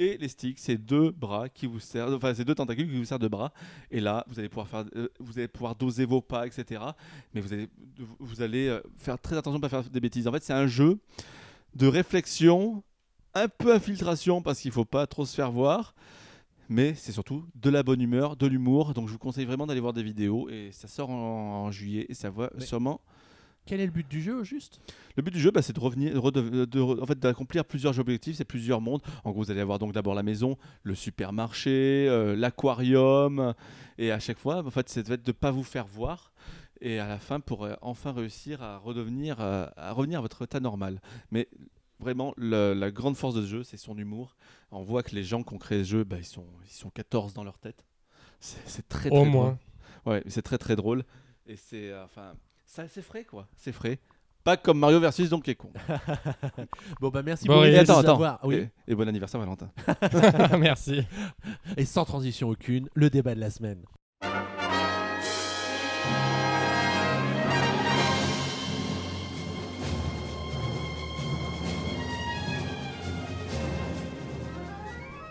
et 0.00 0.16
les 0.16 0.28
sticks, 0.28 0.58
c'est 0.58 0.78
deux 0.78 1.10
bras 1.10 1.48
qui 1.48 1.66
vous 1.66 1.78
servent, 1.78 2.14
enfin, 2.14 2.32
c'est 2.34 2.44
deux 2.44 2.54
tentacules 2.54 2.90
qui 2.90 2.96
vous 2.96 3.04
servent 3.04 3.20
de 3.20 3.28
bras. 3.28 3.52
Et 3.90 4.00
là, 4.00 4.24
vous 4.28 4.38
allez 4.38 4.48
pouvoir 4.48 4.66
faire, 4.66 4.84
euh, 4.96 5.08
vous 5.20 5.38
allez 5.38 5.46
pouvoir 5.46 5.76
doser 5.76 6.06
vos 6.06 6.22
pas, 6.22 6.46
etc. 6.46 6.82
Mais 7.34 7.40
vous 7.42 7.52
allez, 7.52 7.68
vous 8.18 8.40
allez 8.40 8.68
euh, 8.68 8.80
faire 8.96 9.18
très 9.18 9.36
attention 9.36 9.58
de 9.58 9.62
pas 9.62 9.68
faire 9.68 9.84
des 9.88 10.00
bêtises. 10.00 10.26
En 10.26 10.32
fait, 10.32 10.42
c'est 10.42 10.54
un 10.54 10.66
jeu 10.66 10.98
de 11.74 11.86
réflexion, 11.86 12.82
un 13.34 13.48
peu 13.48 13.74
infiltration 13.74 14.40
parce 14.42 14.60
qu'il 14.60 14.72
faut 14.72 14.86
pas 14.86 15.06
trop 15.06 15.26
se 15.26 15.34
faire 15.34 15.52
voir. 15.52 15.94
Mais 16.70 16.94
c'est 16.94 17.12
surtout 17.12 17.44
de 17.56 17.68
la 17.68 17.82
bonne 17.82 18.00
humeur, 18.00 18.36
de 18.36 18.46
l'humour. 18.46 18.94
Donc 18.94 19.08
je 19.08 19.12
vous 19.12 19.18
conseille 19.18 19.44
vraiment 19.44 19.66
d'aller 19.66 19.80
voir 19.80 19.92
des 19.92 20.02
vidéos. 20.04 20.48
Et 20.48 20.70
ça 20.72 20.88
sort 20.88 21.10
en, 21.10 21.66
en 21.66 21.70
juillet. 21.70 22.06
Et 22.08 22.14
ça 22.14 22.30
va 22.30 22.50
Mais- 22.56 22.64
sûrement. 22.64 23.00
Quel 23.66 23.80
est 23.80 23.86
le 23.86 23.92
but 23.92 24.08
du 24.08 24.20
jeu 24.20 24.40
au 24.40 24.44
juste? 24.44 24.80
Le 25.16 25.22
but 25.22 25.30
du 25.32 25.38
jeu, 25.40 25.50
bah, 25.50 25.62
c'est 25.62 25.72
de 25.74 25.80
revenir, 25.80 26.12
de 26.14 26.18
rede- 26.18 26.66
de 26.66 26.80
re- 26.80 27.00
en 27.00 27.06
fait, 27.06 27.18
d'accomplir 27.18 27.64
plusieurs 27.64 27.98
objectifs, 28.00 28.36
c'est 28.36 28.44
plusieurs 28.44 28.80
mondes. 28.80 29.02
En 29.24 29.30
gros, 29.30 29.42
vous 29.42 29.50
allez 29.50 29.60
avoir 29.60 29.78
donc 29.78 29.92
d'abord 29.92 30.14
la 30.14 30.22
maison, 30.22 30.56
le 30.82 30.94
supermarché, 30.94 32.06
euh, 32.08 32.34
l'aquarium, 32.36 33.54
et 33.98 34.10
à 34.10 34.18
chaque 34.18 34.38
fois, 34.38 34.64
en 34.64 34.70
fait, 34.70 34.88
c'est 34.88 35.08
de 35.08 35.16
ne 35.26 35.32
pas 35.32 35.50
vous 35.50 35.62
faire 35.62 35.86
voir. 35.86 36.32
Et 36.80 36.98
à 36.98 37.06
la 37.06 37.18
fin, 37.18 37.40
pour 37.40 37.64
euh, 37.64 37.74
enfin 37.82 38.12
réussir 38.12 38.62
à 38.62 38.78
redevenir, 38.78 39.36
euh, 39.40 39.66
à 39.76 39.92
revenir 39.92 40.18
à 40.18 40.22
votre 40.22 40.42
état 40.42 40.60
normal. 40.60 41.00
Mais 41.30 41.48
vraiment, 41.98 42.32
le- 42.38 42.72
la 42.72 42.90
grande 42.90 43.16
force 43.16 43.34
de 43.34 43.42
ce 43.42 43.46
jeu, 43.46 43.62
c'est 43.62 43.76
son 43.76 43.96
humour. 43.98 44.34
On 44.72 44.82
voit 44.82 45.02
que 45.02 45.14
les 45.14 45.22
gens 45.22 45.42
qui 45.42 45.52
ont 45.54 45.58
créé 45.58 45.84
ce 45.84 45.90
jeu, 45.90 46.04
bah, 46.04 46.16
ils 46.18 46.24
sont, 46.24 46.46
ils 46.64 46.72
sont 46.72 46.88
14 46.90 47.34
dans 47.34 47.44
leur 47.44 47.58
tête. 47.58 47.84
C'est 48.40 48.66
c'est 48.66 48.88
très, 48.88 49.10
très 49.10 49.18
Au 49.18 49.20
drôle. 49.22 49.28
moins. 49.28 49.58
Ouais, 50.06 50.22
c'est 50.28 50.40
très 50.42 50.56
très 50.56 50.74
drôle. 50.74 51.04
Et 51.46 51.56
c'est 51.56 51.90
euh, 51.90 52.02
enfin, 52.04 52.32
ça 52.72 52.86
c'est 52.88 53.02
frais 53.02 53.24
quoi, 53.24 53.48
c'est 53.56 53.72
frais. 53.72 53.98
Pas 54.44 54.56
comme 54.56 54.78
Mario 54.78 55.00
versus 55.00 55.28
Donkey 55.28 55.54
Kong. 55.56 55.72
Bon 57.00 57.08
bah 57.10 57.20
merci 57.22 57.46
Bon, 57.46 57.56
Boris 57.56 57.70
et 57.74 57.76
de 57.76 57.78
attends, 57.80 57.94
nous 57.94 57.98
attends. 58.00 58.14
avoir- 58.14 58.38
Oui. 58.44 58.54
Et, 58.86 58.92
et 58.92 58.94
bon 58.94 59.06
anniversaire 59.08 59.40
Valentin. 59.40 59.70
Merci. 60.58 61.02
Et 61.76 61.84
sans 61.84 62.04
transition 62.04 62.48
aucune, 62.48 62.88
le 62.94 63.10
débat 63.10 63.34
de 63.34 63.40
la 63.40 63.50
semaine. 63.50 63.82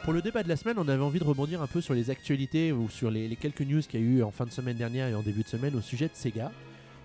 Pour 0.03 0.13
le 0.13 0.21
débat 0.21 0.43
de 0.43 0.49
la 0.49 0.55
semaine, 0.55 0.77
on 0.79 0.87
avait 0.87 1.03
envie 1.03 1.19
de 1.19 1.23
rebondir 1.23 1.61
un 1.61 1.67
peu 1.67 1.81
sur 1.81 1.93
les 1.93 2.09
actualités 2.09 2.71
ou 2.71 2.89
sur 2.89 3.11
les, 3.11 3.27
les 3.27 3.35
quelques 3.35 3.61
news 3.61 3.81
qu'il 3.81 3.99
y 3.99 4.03
a 4.03 4.05
eu 4.05 4.23
en 4.23 4.31
fin 4.31 4.45
de 4.45 4.49
semaine 4.51 4.77
dernière 4.77 5.07
et 5.07 5.13
en 5.13 5.21
début 5.21 5.43
de 5.43 5.47
semaine 5.47 5.75
au 5.75 5.81
sujet 5.81 6.07
de 6.07 6.13
Sega. 6.15 6.51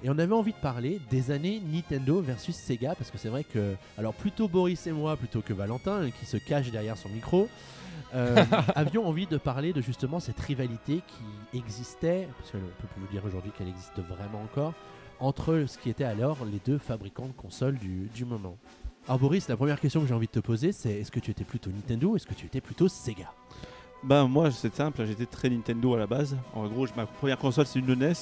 Et 0.05 0.11
on 0.11 0.18
avait 0.18 0.34
envie 0.34 0.52
de 0.52 0.59
parler 0.59 1.00
des 1.09 1.30
années 1.30 1.62
Nintendo 1.72 2.20
versus 2.20 2.55
Sega 2.55 2.94
parce 2.94 3.11
que 3.11 3.16
c'est 3.16 3.30
vrai 3.30 3.42
que, 3.42 3.74
alors 3.96 4.12
plutôt 4.12 4.48
Boris 4.48 4.86
et 4.86 4.92
moi 4.92 5.16
plutôt 5.16 5.40
que 5.40 5.55
Valentin 5.55 6.02
euh, 6.02 6.11
qui 6.11 6.26
se 6.26 6.36
cache 6.36 6.70
derrière 6.70 6.98
son 6.98 7.09
micro, 7.09 7.48
euh, 8.14 8.44
avions 8.74 9.09
envie 9.09 9.26
de 9.26 9.38
parler 9.38 9.72
de 9.72 9.80
justement 9.80 10.20
cette 10.20 10.38
rivalité 10.38 11.00
qui 11.07 11.59
existait, 11.59 12.28
parce 12.36 12.50
qu'on 12.50 12.59
peut 12.59 12.86
plus 12.92 13.00
vous 13.00 13.12
dire 13.12 13.24
aujourd'hui 13.24 13.50
qu'elle 13.57 13.68
existe 13.68 13.98
vraiment 14.00 14.42
encore, 14.42 14.74
entre 15.20 15.64
ce 15.66 15.78
qui 15.78 15.88
était 15.88 16.05
alors 16.05 16.44
les 16.44 16.61
deux 16.66 16.76
fabricants 16.76 17.28
de 17.28 17.32
consoles 17.32 17.78
du, 17.78 18.11
du 18.14 18.26
moment. 18.26 18.59
Alors 19.09 19.18
Boris, 19.18 19.48
la 19.48 19.57
première 19.57 19.80
question 19.80 20.02
que 20.02 20.07
j'ai 20.07 20.14
envie 20.14 20.26
de 20.26 20.32
te 20.32 20.40
poser, 20.40 20.72
c'est 20.72 21.00
est-ce 21.00 21.11
que 21.11 21.20
tu 21.20 21.30
étais 21.30 21.44
plutôt 21.44 21.70
Nintendo 21.70 22.11
ou 22.11 22.16
est-ce 22.16 22.26
que 22.26 22.34
tu 22.34 22.44
étais 22.44 22.61
plutôt 22.61 22.88
Sega? 22.88 23.32
Ben 24.05 24.28
moi 24.28 24.50
c'est 24.50 24.74
simple, 24.74 25.02
j'étais 25.07 25.24
très 25.24 25.48
Nintendo 25.48 25.94
à 25.94 25.98
la 25.98 26.07
base. 26.07 26.36
En 26.52 26.68
gros, 26.68 26.86
ma 26.94 27.07
première 27.07 27.38
console 27.38 27.64
c'est 27.64 27.78
une 27.78 27.94
NES. 27.94 28.12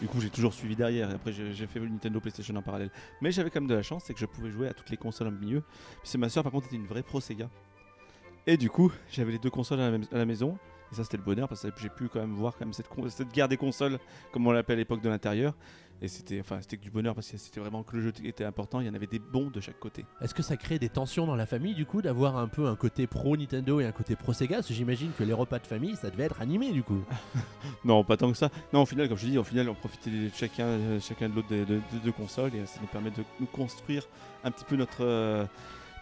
Du 0.00 0.06
coup 0.06 0.20
j'ai 0.20 0.30
toujours 0.30 0.54
suivi 0.54 0.76
derrière. 0.76 1.10
Et 1.10 1.14
après 1.14 1.32
j'ai 1.32 1.66
fait 1.66 1.80
le 1.80 1.88
Nintendo 1.88 2.20
PlayStation 2.20 2.54
en 2.54 2.62
parallèle. 2.62 2.90
Mais 3.20 3.32
j'avais 3.32 3.50
quand 3.50 3.60
même 3.60 3.68
de 3.68 3.74
la 3.74 3.82
chance, 3.82 4.04
c'est 4.06 4.14
que 4.14 4.20
je 4.20 4.26
pouvais 4.26 4.50
jouer 4.50 4.68
à 4.68 4.72
toutes 4.72 4.90
les 4.90 4.96
consoles 4.96 5.26
en 5.26 5.32
milieu. 5.32 5.64
Puis 6.04 6.16
ma 6.16 6.28
soeur 6.28 6.44
par 6.44 6.52
contre 6.52 6.68
était 6.68 6.76
une 6.76 6.86
vraie 6.86 7.02
pro 7.02 7.20
Sega. 7.20 7.50
Et 8.46 8.56
du 8.56 8.70
coup 8.70 8.92
j'avais 9.10 9.32
les 9.32 9.40
deux 9.40 9.50
consoles 9.50 9.80
à 9.80 9.90
la, 10.12 10.24
maison. 10.24 10.56
Et 10.92 10.94
ça 10.94 11.02
c'était 11.02 11.16
le 11.16 11.24
bonheur 11.24 11.48
parce 11.48 11.62
que 11.62 11.70
j'ai 11.76 11.88
pu 11.88 12.08
quand 12.08 12.20
même 12.20 12.34
voir 12.34 12.52
quand 12.52 12.64
même 12.64 12.72
cette, 12.72 12.86
cette 13.08 13.32
guerre 13.32 13.48
des 13.48 13.56
consoles, 13.56 13.98
comme 14.30 14.46
on 14.46 14.52
l'appelle 14.52 14.76
à 14.76 14.78
l'époque 14.78 15.00
de 15.00 15.08
l'intérieur. 15.08 15.54
Et 16.02 16.08
c'était 16.08 16.40
enfin 16.40 16.58
c'était 16.60 16.76
que 16.76 16.82
du 16.82 16.90
bonheur 16.90 17.14
parce 17.14 17.30
que 17.30 17.36
c'était 17.38 17.60
vraiment 17.60 17.84
que 17.84 17.96
le 17.96 18.02
jeu 18.02 18.12
était 18.24 18.44
important. 18.44 18.80
Il 18.80 18.86
y 18.88 18.90
en 18.90 18.94
avait 18.94 19.06
des 19.06 19.20
bons 19.20 19.50
de 19.50 19.60
chaque 19.60 19.78
côté. 19.78 20.04
Est-ce 20.20 20.34
que 20.34 20.42
ça 20.42 20.56
crée 20.56 20.78
des 20.80 20.88
tensions 20.88 21.26
dans 21.26 21.36
la 21.36 21.46
famille 21.46 21.74
du 21.74 21.86
coup 21.86 22.02
d'avoir 22.02 22.36
un 22.36 22.48
peu 22.48 22.66
un 22.66 22.74
côté 22.74 23.06
pro 23.06 23.36
Nintendo 23.36 23.80
et 23.80 23.86
un 23.86 23.92
côté 23.92 24.16
pro 24.16 24.32
Sega? 24.32 24.56
Parce 24.56 24.66
que 24.68 24.74
j'imagine 24.74 25.12
que 25.16 25.22
les 25.22 25.32
repas 25.32 25.60
de 25.60 25.66
famille 25.66 25.94
ça 25.96 26.10
devait 26.10 26.24
être 26.24 26.40
animé 26.42 26.72
du 26.72 26.82
coup. 26.82 27.00
Non, 27.84 28.04
pas 28.04 28.16
tant 28.16 28.30
que 28.30 28.36
ça. 28.36 28.50
Non, 28.72 28.82
au 28.82 28.86
final, 28.86 29.08
comme 29.08 29.18
je 29.18 29.26
dis, 29.26 29.38
au 29.38 29.44
final, 29.44 29.68
on 29.68 29.74
profitait 29.74 30.10
de 30.10 30.28
chacun, 30.34 30.66
euh, 30.66 31.00
chacun 31.00 31.28
de 31.28 31.34
l'autre 31.34 31.48
des 31.48 31.64
de, 31.64 31.76
de- 31.76 31.98
de 32.04 32.10
consoles 32.10 32.54
et 32.54 32.64
ça 32.66 32.78
nous 32.80 32.86
permet 32.86 33.10
de 33.10 33.22
nous 33.40 33.46
construire 33.46 34.06
un 34.44 34.50
petit 34.50 34.64
peu 34.64 34.76
notre 34.76 35.04
euh, 35.04 35.44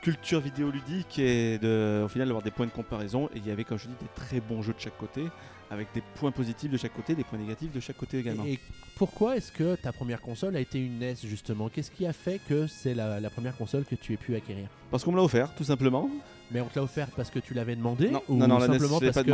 culture 0.02 0.40
vidéoludique 0.40 1.18
et 1.18 1.58
de, 1.58 2.02
au 2.04 2.08
final 2.08 2.28
d'avoir 2.28 2.42
des 2.42 2.50
points 2.50 2.66
de 2.66 2.70
comparaison. 2.70 3.28
Et 3.34 3.38
il 3.38 3.46
y 3.46 3.50
avait, 3.50 3.64
comme 3.64 3.78
je 3.78 3.86
dis, 3.86 3.94
des 4.00 4.08
très 4.14 4.40
bons 4.40 4.62
jeux 4.62 4.72
de 4.74 4.80
chaque 4.80 4.96
côté, 4.98 5.24
avec 5.70 5.88
des 5.94 6.02
points 6.16 6.32
positifs 6.32 6.70
de 6.70 6.76
chaque 6.76 6.94
côté, 6.94 7.14
des 7.14 7.24
points 7.24 7.38
négatifs 7.38 7.72
de 7.72 7.80
chaque 7.80 7.96
côté 7.96 8.18
également. 8.18 8.44
Et, 8.44 8.54
et 8.54 8.58
pourquoi 8.96 9.36
est-ce 9.36 9.52
que 9.52 9.76
ta 9.76 9.92
première 9.92 10.20
console 10.20 10.56
a 10.56 10.60
été 10.60 10.78
une 10.84 10.98
NES 10.98 11.14
justement? 11.24 11.68
Qu'est-ce 11.68 11.90
qui 11.90 12.06
a 12.06 12.12
fait 12.12 12.40
que 12.48 12.66
c'est 12.66 12.94
la, 12.94 13.20
la 13.20 13.30
première 13.30 13.56
console 13.56 13.84
que 13.84 13.94
tu 13.94 14.12
aies 14.12 14.16
pu 14.18 14.34
acquérir? 14.34 14.66
Parce 14.90 15.04
qu'on 15.04 15.12
me 15.12 15.16
l'a 15.16 15.22
offert, 15.22 15.54
tout 15.54 15.64
simplement. 15.64 16.10
Mais 16.50 16.60
on 16.60 16.66
te 16.66 16.76
l'a 16.78 16.82
offerte 16.82 17.12
parce 17.16 17.30
que 17.30 17.38
tu 17.38 17.54
l'avais 17.54 17.76
demandé 17.76 18.10
Non, 18.10 18.22
ou 18.28 18.34
non, 18.36 18.48
non, 18.48 18.58
la 18.58 18.66
NES, 18.66 18.72
simplement 18.74 18.98
je 18.98 19.04
l'ai 19.04 19.12
parce 19.12 19.24
qu'il 19.24 19.32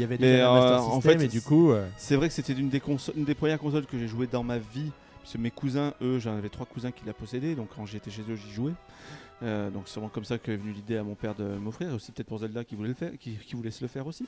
y 0.00 0.02
avait 0.04 0.16
Mais, 0.18 0.32
déjà 0.32 0.50
Master 0.52 0.78
euh, 0.78 0.96
en 0.96 1.00
fait, 1.02 1.22
et 1.22 1.28
du 1.28 1.42
coup 1.42 1.70
euh, 1.72 1.86
C'est 1.98 2.16
vrai 2.16 2.28
que 2.28 2.34
c'était 2.34 2.54
une 2.54 2.70
des, 2.70 2.80
conso- 2.80 3.12
une 3.14 3.24
des 3.24 3.34
premières 3.34 3.58
consoles 3.58 3.84
que 3.84 3.98
j'ai 3.98 4.08
joué 4.08 4.26
dans 4.26 4.42
ma 4.42 4.56
vie. 4.58 4.90
Parce 5.20 5.34
que 5.34 5.38
mes 5.38 5.50
cousins, 5.50 5.94
eux, 6.02 6.18
j'en 6.18 6.36
avais 6.36 6.50
trois 6.50 6.66
cousins 6.66 6.90
qui 6.90 7.04
la 7.06 7.14
possédaient. 7.14 7.54
Donc 7.54 7.68
quand 7.76 7.86
j'étais 7.86 8.10
chez 8.10 8.22
eux, 8.28 8.36
j'y 8.36 8.52
jouais. 8.52 8.72
Euh, 9.44 9.70
donc 9.70 9.84
c'est 9.86 10.00
comme 10.12 10.24
ça 10.24 10.38
qu'est 10.38 10.56
venue 10.56 10.72
l'idée 10.72 10.96
à 10.96 11.02
mon 11.02 11.14
père 11.14 11.34
de 11.34 11.44
m'offrir. 11.44 11.92
Aussi 11.94 12.12
peut-être 12.12 12.28
pour 12.28 12.38
Zelda 12.38 12.64
qui 12.64 12.74
voulait, 12.74 12.88
le 12.88 12.94
faire, 12.94 13.12
se 13.12 13.84
le 13.84 13.88
faire 13.88 14.06
aussi. 14.06 14.26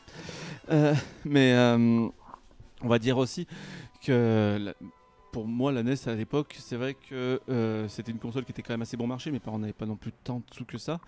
Euh, 0.71 0.95
mais 1.25 1.53
euh, 1.55 2.09
on 2.83 2.89
va 2.89 2.99
dire 2.99 3.17
aussi 3.19 3.47
que 4.03 4.75
pour 5.33 5.47
moi, 5.47 5.73
la 5.73 5.83
NES 5.83 5.95
à 6.07 6.14
l'époque, 6.14 6.57
c'est 6.59 6.77
vrai 6.77 6.95
que 6.95 7.41
c'était 7.89 8.12
une 8.12 8.19
console 8.19 8.45
qui 8.45 8.53
était 8.53 8.62
quand 8.62 8.75
même 8.75 8.83
assez 8.83 8.97
bon 8.97 9.07
marché. 9.07 9.31
Mes 9.31 9.41
parents 9.41 9.59
n'avaient 9.59 9.73
pas 9.73 9.87
non 9.87 9.97
plus 9.97 10.12
tant 10.12 10.39
de 10.39 10.55
sous 10.55 10.64
que 10.64 10.79
ça. 10.79 11.01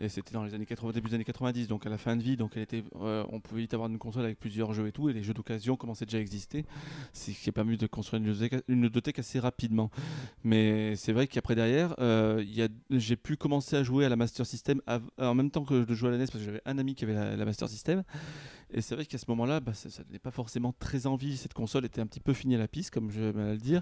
Et 0.00 0.08
c'était 0.08 0.32
dans 0.32 0.44
les 0.44 0.54
années 0.54 0.64
80, 0.66 0.92
début 0.92 1.08
des 1.08 1.16
années 1.16 1.24
90, 1.24 1.66
donc 1.66 1.84
à 1.84 1.88
la 1.90 1.98
fin 1.98 2.14
de 2.16 2.22
vie. 2.22 2.36
Donc 2.36 2.52
elle 2.54 2.62
était, 2.62 2.84
euh, 3.00 3.24
on 3.30 3.40
pouvait 3.40 3.62
vite 3.62 3.74
avoir 3.74 3.88
une 3.88 3.98
console 3.98 4.24
avec 4.24 4.38
plusieurs 4.38 4.72
jeux 4.72 4.86
et 4.86 4.92
tout. 4.92 5.08
Et 5.08 5.12
les 5.12 5.24
jeux 5.24 5.34
d'occasion 5.34 5.76
commençaient 5.76 6.04
déjà 6.06 6.18
à 6.18 6.20
exister. 6.20 6.64
Ce 7.12 7.32
qui 7.32 7.48
a 7.48 7.52
permis 7.52 7.76
de 7.76 7.86
construire 7.88 8.22
une 8.68 8.82
ludothèque, 8.82 9.18
assez 9.18 9.40
rapidement. 9.40 9.90
Mais 10.44 10.94
c'est 10.94 11.12
vrai 11.12 11.26
qu'après 11.26 11.54
derrière, 11.56 11.94
euh, 11.98 12.44
j'ai 12.90 13.16
pu 13.16 13.36
commencer 13.36 13.74
à 13.76 13.82
jouer 13.82 14.04
à 14.04 14.08
la 14.08 14.16
Master 14.16 14.46
System 14.46 14.80
en 15.18 15.34
même 15.34 15.50
temps 15.50 15.64
que 15.64 15.84
de 15.84 15.94
jouer 15.94 16.10
à 16.10 16.12
la 16.12 16.18
NES 16.18 16.26
parce 16.26 16.38
que 16.38 16.44
j'avais 16.44 16.62
un 16.64 16.78
ami 16.78 16.94
qui 16.94 17.04
avait 17.04 17.14
la, 17.14 17.34
la 17.36 17.44
Master 17.44 17.68
System. 17.68 18.04
Et 18.70 18.82
c'est 18.82 18.94
vrai 18.94 19.06
qu'à 19.06 19.16
ce 19.16 19.24
moment-là, 19.28 19.60
bah, 19.60 19.72
ça, 19.72 19.88
ça 19.88 20.02
n'est 20.12 20.18
pas 20.18 20.30
forcément 20.30 20.74
très 20.78 21.06
envie. 21.06 21.38
Cette 21.38 21.54
console 21.54 21.86
était 21.86 22.02
un 22.02 22.06
petit 22.06 22.20
peu 22.20 22.34
finie 22.34 22.54
à 22.54 22.58
la 22.58 22.68
piste, 22.68 22.90
comme 22.90 23.10
je 23.10 23.22
vais 23.22 23.52
le 23.52 23.56
dire. 23.56 23.80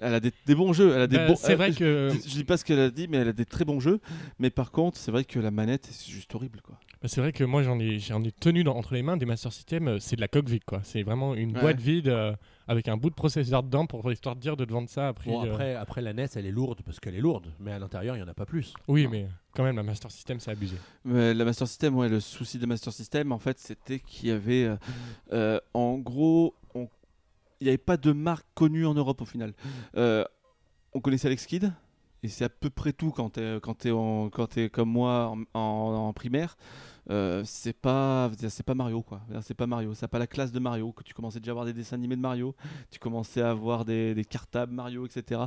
Elle 0.00 0.14
a 0.14 0.20
des, 0.20 0.32
des 0.46 0.54
bons 0.54 0.72
jeux. 0.72 0.94
Elle 0.94 1.02
a 1.02 1.06
des 1.06 1.18
Bah, 1.18 1.26
bons. 1.28 1.36
c'est 1.36 1.52
elle- 1.52 1.58
vrai 1.58 1.72
que 1.74 2.08
je, 2.10 2.28
je 2.30 2.34
dis 2.34 2.44
pas 2.44 2.56
ce 2.56 2.64
qu'elle 2.64 2.80
a 2.80 2.90
dit, 2.90 3.06
mais 3.06 3.18
elle 3.18 3.28
a 3.28 3.32
des 3.34 3.44
très 3.44 3.66
bons 3.66 3.80
jeux. 3.80 4.00
Mais 4.38 4.48
par 4.48 4.70
contre, 4.70 4.96
c'est 4.96 5.10
vrai 5.10 5.24
que 5.26 5.38
la 5.44 5.50
manette, 5.50 5.86
c'est 5.90 6.10
juste 6.10 6.34
horrible, 6.34 6.60
quoi. 6.62 6.76
Bah, 7.02 7.08
C'est 7.08 7.20
vrai 7.20 7.32
que 7.32 7.44
moi 7.44 7.62
j'en 7.62 7.78
ai, 7.78 7.98
j'en 7.98 8.22
ai 8.24 8.32
tenu 8.32 8.64
dans- 8.64 8.74
entre 8.76 8.94
les 8.94 9.02
mains 9.02 9.16
des 9.16 9.26
Master 9.26 9.52
System, 9.52 9.88
euh, 9.88 9.98
c'est 10.00 10.16
de 10.16 10.20
la 10.20 10.28
coque 10.28 10.48
vide 10.48 10.64
quoi. 10.64 10.80
C'est 10.82 11.02
vraiment 11.02 11.34
une 11.34 11.54
Ouais. 11.54 11.60
boîte 11.60 11.80
vide 11.80 12.08
euh, 12.08 12.34
avec 12.66 12.88
un 12.88 12.96
bout 12.96 13.10
de 13.10 13.14
processeur 13.14 13.62
dedans 13.62 13.86
pour 13.86 14.10
histoire 14.10 14.34
de 14.36 14.40
dire 14.40 14.56
de 14.56 14.64
te 14.64 14.72
vendre 14.72 14.88
ça 14.88 15.12
bon, 15.26 15.44
euh, 15.44 15.50
après, 15.52 15.74
après 15.74 16.00
la 16.02 16.12
NES 16.14 16.26
elle 16.36 16.46
est 16.46 16.50
lourde 16.50 16.80
parce 16.84 16.98
qu'elle 17.00 17.14
est 17.14 17.20
lourde, 17.20 17.52
mais 17.60 17.72
à 17.72 17.78
l'intérieur 17.78 18.16
il 18.16 18.20
n'y 18.20 18.24
en 18.24 18.28
a 18.30 18.34
pas 18.34 18.46
plus. 18.46 18.72
Oui, 18.88 19.06
mais 19.10 19.28
quand 19.54 19.64
même 19.64 19.76
la 19.76 19.82
Master 19.82 20.10
System 20.10 20.40
c'est 20.40 20.50
abusé. 20.50 20.76
Mais 21.04 21.34
la 21.34 21.44
Master 21.44 21.68
System, 21.68 21.94
ouais, 21.94 22.08
le 22.08 22.20
souci 22.20 22.58
de 22.58 22.64
Master 22.66 22.92
System, 22.92 23.32
en 23.32 23.38
fait, 23.38 23.58
c'était 23.58 24.00
qu'il 24.00 24.30
y 24.30 24.32
avait, 24.32 24.64
euh, 24.64 24.76
euh, 25.32 25.60
en 25.74 25.98
gros, 25.98 26.54
on- 26.74 26.88
il 27.60 27.64
n'y 27.64 27.68
avait 27.68 27.76
pas 27.78 27.96
de 27.98 28.12
marque 28.12 28.46
connue 28.54 28.86
en 28.86 28.94
Europe 28.94 29.20
au 29.20 29.26
final. 29.26 29.52
Euh, 29.96 30.24
on 30.94 31.00
connaissait 31.00 31.26
Alex 31.28 31.44
Kidd, 31.46 31.70
et 32.24 32.28
c'est 32.28 32.44
à 32.44 32.48
peu 32.48 32.70
près 32.70 32.92
tout 32.92 33.10
quand 33.10 33.38
quand 33.62 33.74
t'es 33.74 33.90
en- 33.90 34.30
quand 34.30 34.46
comme 34.70 34.90
moi 34.90 35.34
en 35.52 36.12
primaire. 36.14 36.56
Euh, 37.10 37.42
c'est 37.44 37.72
pas 37.72 38.30
c'est 38.48 38.62
pas 38.62 38.74
Mario 38.74 39.02
quoi. 39.02 39.20
C'est 39.42 39.54
pas 39.54 39.66
Mario. 39.66 39.94
Ça 39.94 40.08
pas 40.08 40.18
la 40.18 40.26
classe 40.26 40.52
de 40.52 40.58
Mario 40.58 40.92
que 40.92 41.02
tu 41.02 41.12
commençais 41.14 41.40
déjà 41.40 41.50
à 41.50 41.54
avoir 41.54 41.66
des 41.66 41.72
dessins 41.72 41.96
animés 41.96 42.16
de 42.16 42.20
Mario. 42.20 42.54
Tu 42.90 42.98
commençais 42.98 43.42
à 43.42 43.50
avoir 43.50 43.84
des, 43.84 44.14
des 44.14 44.24
cartables 44.24 44.72
Mario 44.72 45.06
etc 45.06 45.42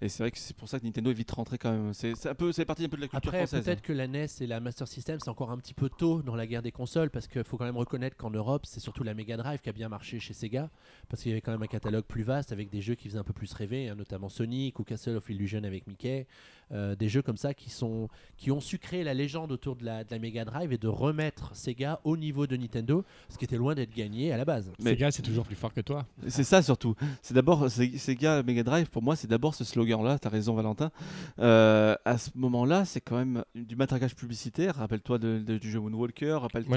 et 0.00 0.08
c'est 0.08 0.22
vrai 0.22 0.30
que 0.30 0.38
c'est 0.38 0.56
pour 0.56 0.68
ça 0.68 0.78
que 0.78 0.84
Nintendo 0.84 1.10
est 1.10 1.14
vite 1.14 1.30
rentré 1.30 1.58
quand 1.58 1.70
même. 1.70 1.92
C'est 1.94 2.26
un 2.26 2.34
peu 2.34 2.52
c'est 2.52 2.64
parti 2.64 2.84
un 2.84 2.88
peu 2.88 2.96
de 2.96 3.02
la 3.02 3.08
culture 3.08 3.34
Après, 3.34 3.46
peut-être 3.46 3.82
que 3.82 3.92
la 3.92 4.06
NES 4.06 4.26
et 4.40 4.46
la 4.46 4.60
Master 4.60 4.86
System, 4.88 5.18
c'est 5.20 5.30
encore 5.30 5.50
un 5.50 5.58
petit 5.58 5.74
peu 5.74 5.88
tôt 5.88 6.22
dans 6.22 6.36
la 6.36 6.46
guerre 6.46 6.62
des 6.62 6.72
consoles, 6.72 7.10
parce 7.10 7.26
qu'il 7.26 7.44
faut 7.44 7.56
quand 7.56 7.64
même 7.64 7.76
reconnaître 7.76 8.16
qu'en 8.16 8.30
Europe, 8.30 8.66
c'est 8.66 8.80
surtout 8.80 9.04
la 9.04 9.14
Mega 9.14 9.36
Drive 9.36 9.60
qui 9.60 9.68
a 9.68 9.72
bien 9.72 9.88
marché 9.88 10.20
chez 10.20 10.34
Sega, 10.34 10.70
parce 11.08 11.22
qu'il 11.22 11.30
y 11.30 11.32
avait 11.32 11.40
quand 11.40 11.52
même 11.52 11.62
un 11.62 11.68
catalogue 11.68 12.04
plus 12.04 12.22
vaste 12.22 12.52
avec 12.52 12.70
des 12.70 12.80
jeux 12.80 12.94
qui 12.94 13.08
faisaient 13.08 13.18
un 13.18 13.24
peu 13.24 13.32
plus 13.32 13.52
rêver, 13.52 13.88
hein, 13.88 13.94
notamment 13.94 14.28
Sonic 14.28 14.78
ou 14.78 14.84
Castle 14.84 15.16
of 15.16 15.28
Illusion 15.30 15.64
avec 15.64 15.86
Mickey, 15.86 16.26
euh, 16.72 16.94
des 16.94 17.08
jeux 17.08 17.22
comme 17.22 17.36
ça 17.36 17.54
qui, 17.54 17.70
sont, 17.70 18.08
qui 18.36 18.50
ont 18.50 18.60
su 18.60 18.78
créer 18.78 19.04
la 19.04 19.14
légende 19.14 19.52
autour 19.52 19.76
de 19.76 19.84
la, 19.84 20.04
de 20.04 20.10
la 20.10 20.18
Mega 20.18 20.44
Drive 20.44 20.72
et 20.72 20.78
de 20.78 20.88
remettre 20.88 21.54
Sega 21.54 22.00
au 22.04 22.16
niveau 22.16 22.46
de 22.46 22.56
Nintendo, 22.56 23.04
ce 23.28 23.38
qui 23.38 23.44
était 23.44 23.56
loin 23.56 23.74
d'être 23.74 23.94
gagné 23.94 24.32
à 24.32 24.36
la 24.36 24.44
base. 24.44 24.70
Mais- 24.80 24.90
Sega 24.90 25.10
c'est 25.10 25.22
toujours 25.22 25.44
plus 25.44 25.56
fort 25.56 25.72
que 25.72 25.80
toi. 25.80 26.06
C'est 26.28 26.44
ça 26.44 26.62
surtout. 26.62 26.94
C'est 27.22 27.34
d'abord 27.34 27.68
Sega 27.70 28.42
Mega 28.42 28.62
Drive. 28.62 28.90
Pour 28.90 29.02
moi, 29.02 29.16
c'est 29.16 29.28
d'abord 29.28 29.54
ce 29.54 29.64
slogan-là. 29.64 30.18
T'as 30.18 30.28
raison, 30.28 30.54
Valentin. 30.54 30.90
Euh, 31.38 31.94
à 32.04 32.18
ce 32.18 32.30
moment-là, 32.34 32.84
c'est 32.84 33.00
quand 33.00 33.16
même 33.16 33.44
du 33.54 33.76
matraquage 33.76 34.14
publicitaire. 34.14 34.76
Rappelle-toi 34.76 35.18
de- 35.18 35.38
de- 35.38 35.58
du 35.58 35.70
jeu 35.70 35.80
Moonwalker. 35.80 36.38
Rappelle-toi 36.42 36.76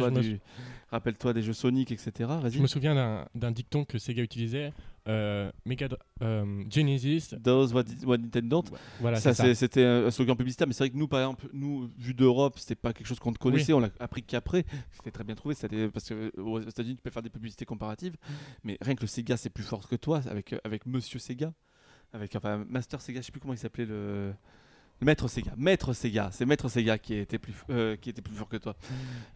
me 0.91 1.33
des 1.33 1.41
jeux 1.41 1.53
Sonic, 1.53 1.91
etc. 1.91 2.29
Je 2.49 2.59
me 2.59 2.67
souviens 2.67 2.95
d'un- 2.95 3.25
d'un 3.35 3.51
dicton 3.51 3.85
que 3.85 3.97
Sega 3.97 4.21
utilisait, 4.23 4.73
euh, 5.07 5.51
Mega 5.65 5.87
euh, 6.21 6.63
Genesis. 6.69 7.29
Those 7.43 7.73
what, 7.73 7.85
what 8.05 8.17
Nintendo. 8.17 8.63
Voilà, 8.99 9.19
ça, 9.19 9.33
c'était 9.55 9.83
un 9.83 10.11
slogan 10.11 10.35
publicitaire, 10.35 10.67
mais 10.67 10.73
c'est 10.73 10.83
vrai 10.83 10.89
que 10.91 10.97
nous, 10.97 11.07
par 11.07 11.19
exemple, 11.21 11.47
nous, 11.53 11.89
vu 11.97 12.13
d'Europe, 12.13 12.59
c'était 12.59 12.75
pas 12.75 12.93
quelque 12.93 13.07
chose 13.07 13.19
qu'on 13.19 13.33
connaissait. 13.33 13.73
On 13.73 13.79
l'a 13.79 13.89
appris 13.99 14.23
qu'après. 14.23 14.65
C'était 14.91 15.11
très 15.11 15.23
bien 15.23 15.35
trouvé. 15.35 15.55
c'était- 15.55 15.87
Parce 15.89 16.07
qu'aux 16.09 16.59
États-Unis, 16.59 16.95
tu 16.95 17.01
peux 17.01 17.09
faire 17.09 17.23
des 17.23 17.29
publicités 17.29 17.65
comparatives, 17.65 18.15
mais 18.63 18.77
rien 18.81 18.95
que 18.95 19.01
le 19.01 19.07
Sega, 19.07 19.37
c'est 19.37 19.49
plus 19.49 19.63
fort 19.63 19.87
que 19.87 19.95
toi, 19.95 20.21
avec, 20.29 20.55
avec 20.63 20.85
Monsieur 20.85 21.19
Sega, 21.19 21.53
avec 22.13 22.35
enfin 22.35 22.63
Master 22.69 23.01
Sega, 23.01 23.21
je 23.21 23.25
sais 23.25 23.31
plus 23.31 23.41
comment 23.41 23.53
il 23.53 23.59
s'appelait 23.59 23.85
le. 23.85 24.33
Maître 25.03 25.27
Sega, 25.27 25.51
Maître 25.57 25.93
Sega, 25.93 26.29
c'est 26.31 26.45
Maître 26.45 26.69
Sega 26.69 26.99
qui 26.99 27.15
était 27.15 27.39
plus, 27.39 27.55
euh, 27.71 27.97
fort 28.35 28.47
que 28.47 28.57
toi. 28.57 28.75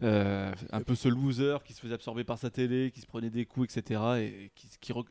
Euh, 0.02 0.52
un 0.70 0.80
peu 0.80 0.94
ce 0.94 1.08
loser 1.08 1.56
qui 1.64 1.72
se 1.72 1.80
faisait 1.80 1.94
absorber 1.94 2.22
par 2.22 2.38
sa 2.38 2.50
télé, 2.50 2.92
qui 2.94 3.00
se 3.00 3.06
prenait 3.06 3.30
des 3.30 3.46
coups, 3.46 3.76
etc. 3.76 4.00
Et 4.20 4.52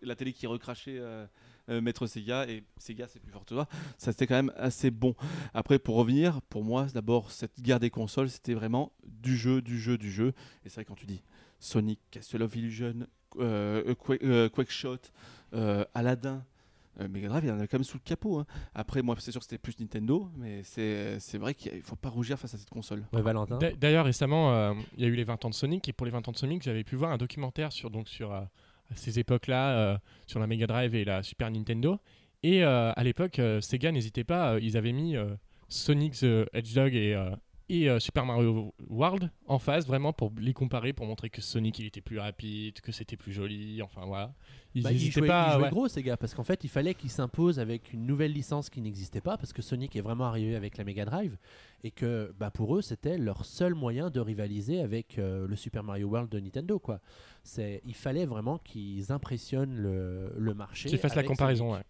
la 0.01 0.15
télé 0.15 0.31
qui 0.31 0.47
recrachait 0.47 0.97
euh, 0.97 1.27
Maître 1.67 2.07
Sega 2.07 2.47
et 2.47 2.63
Sega 2.77 3.07
c'est 3.09 3.19
plus 3.19 3.33
fort 3.33 3.43
que 3.43 3.49
toi. 3.49 3.67
Ça 3.97 4.13
c'était 4.13 4.27
quand 4.27 4.35
même 4.35 4.53
assez 4.55 4.91
bon. 4.91 5.13
Après 5.53 5.77
pour 5.77 5.97
revenir, 5.97 6.41
pour 6.43 6.63
moi 6.63 6.87
d'abord 6.93 7.31
cette 7.31 7.59
guerre 7.59 7.81
des 7.81 7.89
consoles 7.89 8.29
c'était 8.29 8.53
vraiment 8.53 8.93
du 9.05 9.35
jeu, 9.35 9.61
du 9.61 9.77
jeu, 9.77 9.97
du 9.97 10.09
jeu. 10.09 10.33
Et 10.63 10.69
c'est 10.69 10.75
vrai 10.75 10.85
quand 10.85 10.95
tu 10.95 11.05
dis 11.05 11.21
Sonic, 11.59 11.99
Castle 12.11 12.43
of 12.43 12.55
Illusion, 12.55 13.07
Quake, 13.33 14.51
Quake 14.53 14.71
Shot, 14.71 15.11
Aladdin. 15.93 16.45
Euh, 16.99 17.07
Mega 17.07 17.27
Drive, 17.29 17.43
il 17.45 17.49
y 17.49 17.51
en 17.51 17.59
a 17.59 17.67
quand 17.67 17.77
même 17.77 17.83
sous 17.83 17.97
le 17.97 18.03
capot. 18.03 18.39
hein. 18.39 18.45
Après, 18.73 19.01
moi, 19.01 19.15
c'est 19.19 19.31
sûr 19.31 19.39
que 19.39 19.45
c'était 19.45 19.57
plus 19.57 19.79
Nintendo, 19.79 20.29
mais 20.37 20.61
c'est 20.63 21.19
c'est 21.19 21.37
vrai 21.37 21.53
qu'il 21.53 21.75
ne 21.75 21.81
faut 21.81 21.95
pas 21.95 22.09
rougir 22.09 22.37
face 22.39 22.53
à 22.53 22.57
cette 22.57 22.69
console. 22.69 23.03
Ouais, 23.13 23.21
Valentin. 23.21 23.57
D'a- 23.57 23.71
D'ailleurs, 23.73 24.05
récemment, 24.05 24.53
euh, 24.53 24.73
il 24.97 25.03
y 25.03 25.05
a 25.05 25.09
eu 25.09 25.15
les 25.15 25.23
20 25.23 25.43
ans 25.45 25.49
de 25.49 25.55
Sonic, 25.55 25.87
et 25.89 25.93
pour 25.93 26.05
les 26.05 26.11
20 26.11 26.27
ans 26.27 26.31
de 26.31 26.37
Sonic, 26.37 26.63
j'avais 26.63 26.83
pu 26.83 26.95
voir 26.95 27.11
un 27.11 27.17
documentaire 27.17 27.71
sur, 27.71 27.89
donc, 27.89 28.07
sur 28.07 28.33
euh, 28.33 28.41
ces 28.95 29.19
époques-là, 29.19 29.77
euh, 29.77 29.97
sur 30.27 30.39
la 30.39 30.47
Mega 30.47 30.67
Drive 30.67 30.95
et 30.95 31.05
la 31.05 31.23
Super 31.23 31.49
Nintendo. 31.51 31.99
Et 32.43 32.63
euh, 32.63 32.91
à 32.95 33.03
l'époque, 33.03 33.39
euh, 33.39 33.59
Sega 33.61 33.91
n'hésitait 33.91 34.23
pas, 34.23 34.53
euh, 34.53 34.59
ils 34.61 34.77
avaient 34.77 34.91
mis 34.93 35.15
euh, 35.15 35.35
Sonic 35.67 36.13
the 36.13 36.45
Hedgehog 36.53 36.93
et, 36.93 37.15
euh, 37.15 37.31
et 37.69 37.89
euh, 37.89 37.99
Super 37.99 38.25
Mario 38.25 38.73
World 38.89 39.31
en 39.47 39.57
face, 39.59 39.85
vraiment 39.87 40.13
pour 40.13 40.31
les 40.39 40.53
comparer, 40.53 40.93
pour 40.93 41.05
montrer 41.05 41.29
que 41.29 41.41
Sonic 41.41 41.79
il 41.79 41.85
était 41.87 42.01
plus 42.01 42.19
rapide, 42.19 42.79
que 42.81 42.91
c'était 42.91 43.17
plus 43.17 43.31
joli, 43.33 43.81
enfin 43.81 44.05
voilà. 44.05 44.33
Ils 44.75 44.83
Bah, 44.83 44.91
il 44.91 44.95
n'hésitaient 44.95 45.19
jouait, 45.21 45.27
pas. 45.27 45.55
il 45.57 45.63
ouais. 45.63 45.69
gros 45.69 45.87
ces 45.87 46.03
gars 46.03 46.17
parce 46.17 46.33
qu'en 46.33 46.43
fait 46.43 46.63
il 46.63 46.69
fallait 46.69 46.93
qu'ils 46.93 47.09
s'imposent 47.09 47.59
avec 47.59 47.93
une 47.93 48.05
nouvelle 48.05 48.33
licence 48.33 48.69
qui 48.69 48.81
n'existait 48.81 49.21
pas 49.21 49.37
parce 49.37 49.53
que 49.53 49.61
Sonic 49.61 49.95
est 49.95 50.01
vraiment 50.01 50.25
arrivé 50.25 50.55
avec 50.55 50.77
la 50.77 50.83
Mega 50.83 51.05
Drive 51.05 51.37
et 51.83 51.91
que 51.91 52.33
bah, 52.37 52.51
pour 52.51 52.75
eux 52.77 52.81
c'était 52.81 53.17
leur 53.17 53.45
seul 53.45 53.73
moyen 53.73 54.09
de 54.09 54.19
rivaliser 54.19 54.81
avec 54.81 55.17
euh, 55.17 55.47
le 55.47 55.55
Super 55.55 55.83
Mario 55.83 56.07
World 56.07 56.29
de 56.29 56.39
Nintendo 56.39 56.77
quoi. 56.77 56.99
C'est 57.43 57.81
il 57.85 57.95
fallait 57.95 58.25
vraiment 58.25 58.57
qu'ils 58.57 59.11
impressionnent 59.11 59.75
le, 59.77 60.33
le 60.37 60.53
marché. 60.53 60.89
Qu'ils 60.89 60.97
fassent 60.99 61.15
la 61.15 61.23
comparaison. 61.23 61.69
Sonic. 61.71 61.77
ouais. 61.79 61.85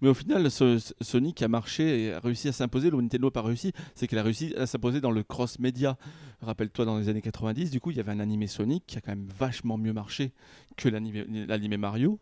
Mais 0.00 0.08
au 0.08 0.14
final, 0.14 0.48
ce- 0.50 1.44
a 1.44 1.48
marché 1.48 2.04
et 2.04 2.12
a 2.12 2.20
réussi 2.20 2.48
à 2.48 2.52
s'imposer. 2.52 2.90
Là 2.90 2.96
où 2.96 3.02
Nintendo 3.02 3.26
n'a 3.26 3.30
pas 3.32 3.42
réussi, 3.42 3.72
c'est 3.94 4.06
qu'elle 4.06 4.18
a 4.20 4.22
réussi 4.22 4.54
à 4.56 4.66
s'imposer 4.66 5.00
dans 5.00 5.10
le 5.10 5.22
cross-média. 5.22 5.96
Rappelle-toi, 6.40 6.84
dans 6.84 6.98
les 6.98 7.08
années 7.08 7.22
90, 7.22 7.70
du 7.70 7.80
coup, 7.80 7.90
il 7.90 7.96
y 7.96 8.00
avait 8.00 8.12
un 8.12 8.20
animé 8.20 8.46
Sonic 8.46 8.84
qui 8.86 8.96
a 8.98 9.00
quand 9.00 9.10
même 9.12 9.26
vachement 9.38 9.76
mieux 9.76 9.92
marché 9.92 10.32
que 10.76 10.88
l'animé 10.88 11.76
Mario. 11.76 12.18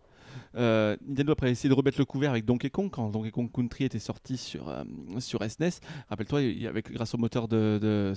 Euh, 0.54 0.96
Nintendo 1.06 1.32
après 1.32 1.46
a 1.46 1.50
essayé 1.50 1.70
de 1.70 1.74
remettre 1.74 1.98
le 1.98 2.04
couvert 2.04 2.30
avec 2.30 2.44
Donkey 2.44 2.68
Kong 2.68 2.90
quand 2.90 3.08
Donkey 3.10 3.30
Kong 3.30 3.50
Country 3.50 3.84
était 3.84 3.98
sorti 3.98 4.36
sur, 4.36 4.68
euh, 4.68 4.84
sur 5.18 5.42
SNES. 5.42 5.80
Rappelle-toi, 6.10 6.42
il 6.42 6.60
y 6.62 6.66
avait, 6.66 6.82
grâce 6.82 7.14
au 7.14 7.18
moteur 7.18 7.48
de, 7.48 7.78
de 7.80 8.12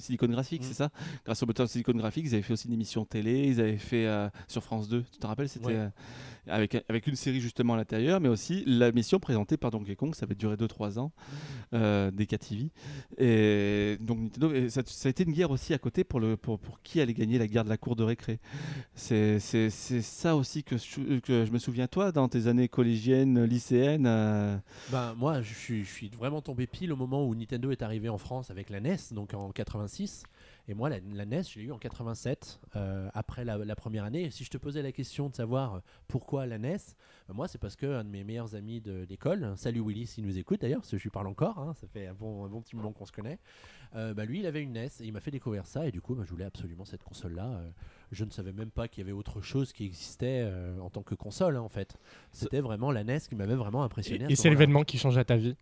Silicon 0.00 0.26
Graphics, 0.26 0.62
Mm. 0.62 0.64
c'est 0.64 0.74
ça? 0.74 0.90
Grâce 1.24 1.42
au 1.42 1.46
moteur 1.46 1.66
de 1.66 1.70
Silicon 1.70 1.92
Graphics, 1.92 2.24
ils 2.26 2.34
avaient 2.34 2.42
fait 2.42 2.54
aussi 2.54 2.66
une 2.66 2.74
émission 2.74 3.04
télé, 3.04 3.46
ils 3.46 3.60
avaient 3.60 3.76
fait 3.78 4.06
euh, 4.06 4.28
sur 4.48 4.64
France 4.64 4.88
2, 4.88 5.04
tu 5.12 5.18
te 5.18 5.26
rappelles 5.26 5.48
C'était 5.48 5.66
Ouais. 5.66 5.88
Avec, 6.50 7.06
une 7.06 7.16
série 7.16 7.40
justement 7.40 7.74
à 7.74 7.76
l'intérieur, 7.76 8.20
mais 8.20 8.28
aussi 8.28 8.64
la 8.66 8.92
mission 8.92 9.18
présentée 9.18 9.56
par 9.56 9.70
Donkey 9.70 9.96
Kong, 9.96 10.14
ça 10.14 10.24
avait 10.24 10.34
duré 10.34 10.56
2-3 10.56 10.98
ans, 10.98 11.12
euh, 11.74 12.10
des 12.10 12.26
KTV. 12.26 12.70
Et 13.18 13.96
donc 14.00 14.18
Nintendo, 14.18 14.68
ça, 14.68 14.82
a 15.04 15.08
été 15.08 15.24
une 15.24 15.32
guerre 15.32 15.50
aussi 15.50 15.74
à 15.74 15.78
côté 15.78 16.04
pour, 16.04 16.20
qui 16.82 17.00
allait 17.00 17.14
gagner 17.14 17.38
la 17.38 17.46
guerre 17.46 17.64
de 17.64 17.68
la 17.68 17.76
cour 17.78 17.96
de 17.96 18.02
récré. 18.02 18.40
C'est 18.94 19.38
ça 19.40 20.36
aussi 20.36 20.64
que 20.64 20.76
je, 20.76 21.50
me 21.50 21.58
souviens, 21.58 21.86
toi, 21.86 22.12
dans 22.12 22.28
tes 22.28 22.46
années 22.46 22.68
collégiennes, 22.68 23.44
lycéennes. 23.44 24.06
euh, 24.06 24.56
Ben, 24.90 25.14
moi, 25.16 25.42
je 25.42 25.54
suis 25.54 26.08
vraiment 26.16 26.42
tombé 26.42 26.66
pile 26.66 26.92
au 26.92 26.96
moment 26.96 27.26
où 27.26 27.34
Nintendo 27.34 27.70
est 27.70 27.82
arrivé 27.82 28.08
en 28.08 28.18
France 28.18 28.50
avec 28.50 28.70
la 28.70 28.80
NES, 28.80 28.96
donc 29.12 29.34
en 29.34 29.50
86. 29.50 30.24
Et 30.68 30.74
moi, 30.74 30.88
la, 30.88 30.98
la 31.12 31.26
NES, 31.26 31.42
je 31.42 31.58
l'ai 31.58 31.66
eu 31.66 31.72
en 31.72 31.78
87, 31.78 32.60
euh, 32.76 33.08
après 33.14 33.44
la, 33.44 33.58
la 33.58 33.76
première 33.76 34.04
année. 34.04 34.24
Et 34.24 34.30
si 34.30 34.44
je 34.44 34.50
te 34.50 34.58
posais 34.58 34.82
la 34.82 34.92
question 34.92 35.28
de 35.28 35.34
savoir 35.34 35.74
euh, 35.74 35.80
pourquoi 36.08 36.46
la 36.46 36.58
NES, 36.58 36.76
ben 37.28 37.34
moi, 37.34 37.48
c'est 37.48 37.58
parce 37.58 37.76
qu'un 37.76 38.04
de 38.04 38.08
mes 38.08 38.22
meilleurs 38.24 38.54
amis 38.54 38.80
de 38.80 39.04
l'école, 39.08 39.52
salut 39.56 39.80
Willy 39.84 40.06
s'il 40.06 40.24
nous 40.24 40.38
écoute 40.38 40.60
d'ailleurs, 40.60 40.80
parce 40.80 40.90
que 40.92 40.98
je 40.98 41.02
lui 41.02 41.10
parle 41.10 41.26
encore, 41.26 41.58
hein, 41.58 41.74
ça 41.80 41.86
fait 41.88 42.06
un 42.06 42.14
bon, 42.14 42.44
un 42.44 42.48
bon 42.48 42.60
petit 42.60 42.76
moment 42.76 42.92
qu'on 42.92 43.06
se 43.06 43.12
connaît. 43.12 43.38
Euh, 43.96 44.14
bah, 44.14 44.24
lui, 44.24 44.38
il 44.40 44.46
avait 44.46 44.62
une 44.62 44.72
NES 44.72 44.86
et 45.00 45.04
il 45.04 45.12
m'a 45.12 45.20
fait 45.20 45.30
découvrir 45.32 45.66
ça. 45.66 45.86
Et 45.86 45.90
du 45.90 46.00
coup, 46.00 46.14
bah, 46.14 46.22
je 46.24 46.30
voulais 46.30 46.44
absolument 46.44 46.84
cette 46.84 47.02
console-là. 47.02 47.46
Euh, 47.46 47.70
je 48.12 48.24
ne 48.24 48.30
savais 48.30 48.52
même 48.52 48.70
pas 48.70 48.86
qu'il 48.88 49.02
y 49.02 49.04
avait 49.04 49.16
autre 49.16 49.40
chose 49.40 49.72
qui 49.72 49.84
existait 49.84 50.42
euh, 50.44 50.78
en 50.80 50.90
tant 50.90 51.02
que 51.02 51.14
console, 51.14 51.56
hein, 51.56 51.60
en 51.62 51.68
fait. 51.68 51.96
C'était 52.32 52.60
vraiment 52.60 52.92
la 52.92 53.02
NES 53.02 53.18
qui 53.28 53.34
m'avait 53.34 53.56
vraiment 53.56 53.82
impressionné. 53.82 54.26
Et, 54.28 54.32
et 54.32 54.36
ce 54.36 54.42
c'est 54.42 54.50
l'événement 54.50 54.84
qui 54.84 54.98
changea 54.98 55.24
ta 55.24 55.36
vie. 55.36 55.56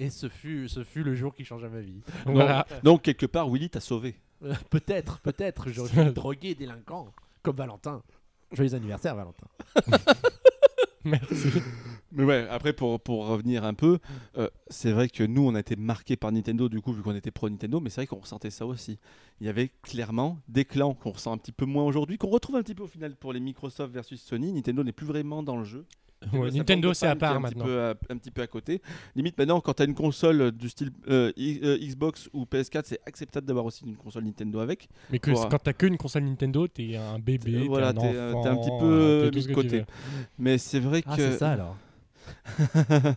Et 0.00 0.10
ce 0.10 0.28
fut, 0.28 0.68
ce 0.68 0.84
fut 0.84 1.02
le 1.02 1.14
jour 1.14 1.34
qui 1.34 1.44
changea 1.44 1.68
ma 1.68 1.80
vie. 1.80 2.00
Donc 2.24 2.26
Non. 2.26 2.32
voilà. 2.34 2.66
Donc, 2.84 3.02
quelque 3.02 3.26
part, 3.26 3.50
Willy 3.50 3.68
t'a 3.68 3.80
sauvé. 3.80 4.14
Peut-être, 4.70 5.18
peut-être. 5.20 5.68
J'aurais 5.70 6.04
pu 6.06 6.12
droguer 6.12 6.54
délinquant 6.54 7.12
comme 7.42 7.56
Valentin. 7.56 8.02
Joyeux 8.52 8.74
anniversaire, 8.74 9.14
Valentin. 9.14 9.46
Merci. 11.04 11.48
Mais 12.12 12.24
ouais, 12.24 12.46
après 12.50 12.72
pour, 12.72 13.00
pour 13.00 13.26
revenir 13.26 13.64
un 13.64 13.74
peu, 13.74 13.98
euh, 14.36 14.48
c'est 14.68 14.92
vrai 14.92 15.08
que 15.08 15.22
nous 15.22 15.46
on 15.46 15.54
a 15.54 15.60
été 15.60 15.76
marqués 15.76 16.16
par 16.16 16.32
Nintendo 16.32 16.68
du 16.68 16.80
coup 16.80 16.92
vu 16.92 17.02
qu'on 17.02 17.14
était 17.14 17.30
pro 17.30 17.48
Nintendo, 17.48 17.80
mais 17.80 17.90
c'est 17.90 18.00
vrai 18.00 18.06
qu'on 18.06 18.18
ressentait 18.18 18.50
ça 18.50 18.66
aussi. 18.66 18.98
Il 19.40 19.46
y 19.46 19.50
avait 19.50 19.70
clairement 19.82 20.38
des 20.48 20.64
clans 20.64 20.94
qu'on 20.94 21.10
ressent 21.10 21.32
un 21.32 21.38
petit 21.38 21.52
peu 21.52 21.66
moins 21.66 21.84
aujourd'hui, 21.84 22.18
qu'on 22.18 22.28
retrouve 22.28 22.56
un 22.56 22.62
petit 22.62 22.74
peu 22.74 22.82
au 22.82 22.88
final 22.88 23.14
pour 23.14 23.32
les 23.32 23.40
Microsoft 23.40 23.92
versus 23.92 24.20
Sony. 24.20 24.52
Nintendo 24.52 24.82
n'est 24.82 24.92
plus 24.92 25.06
vraiment 25.06 25.42
dans 25.42 25.56
le 25.56 25.64
jeu. 25.64 25.86
Ouais, 26.32 26.50
Nintendo, 26.50 26.92
c'est 26.94 27.06
à 27.06 27.14
part 27.14 27.36
un 27.36 27.42
petit 27.42 27.54
maintenant. 27.54 27.64
peu 27.64 27.80
à- 27.80 27.94
un 28.10 28.16
petit 28.16 28.30
peu 28.32 28.42
à 28.42 28.46
côté. 28.48 28.82
Limite 29.14 29.38
maintenant 29.38 29.60
quand 29.60 29.74
tu 29.74 29.82
as 29.82 29.86
une 29.86 29.94
console 29.94 30.50
du 30.50 30.68
style 30.68 30.90
euh, 31.08 31.30
euh, 31.38 31.78
Xbox 31.78 32.28
ou 32.32 32.44
PS4, 32.44 32.82
c'est 32.86 33.00
acceptable 33.06 33.46
d'avoir 33.46 33.64
aussi 33.64 33.84
une 33.84 33.96
console 33.96 34.24
Nintendo 34.24 34.58
avec. 34.58 34.88
Mais 35.10 35.20
que, 35.20 35.30
Pour- 35.30 35.48
quand 35.48 35.58
t'as 35.58 35.72
qu'une 35.72 35.96
console 35.96 36.24
Nintendo, 36.24 36.66
t'es 36.66 36.96
un 36.96 37.18
bébé, 37.20 37.54
Euh, 37.54 37.60
t'es 37.62 37.66
voilà, 37.68 37.88
un 37.88 37.94
t'es, 37.94 38.14
euh, 38.14 38.32
enfant, 38.32 38.42
t'es 38.42 38.48
un 38.48 38.56
petit 38.56 38.70
peu, 38.80 38.84
euh, 38.84 39.22
euh, 39.26 39.30
mis 39.32 39.42
de 39.42 39.46
tu 39.46 39.52
côté. 39.54 39.84
Mais 40.38 40.58
c'est 40.58 40.80
vrai 40.80 41.02
Ah, 41.06 41.16
que 41.16 41.22
c'est 41.32 41.38
ça 41.38 41.52
alors. 41.52 41.76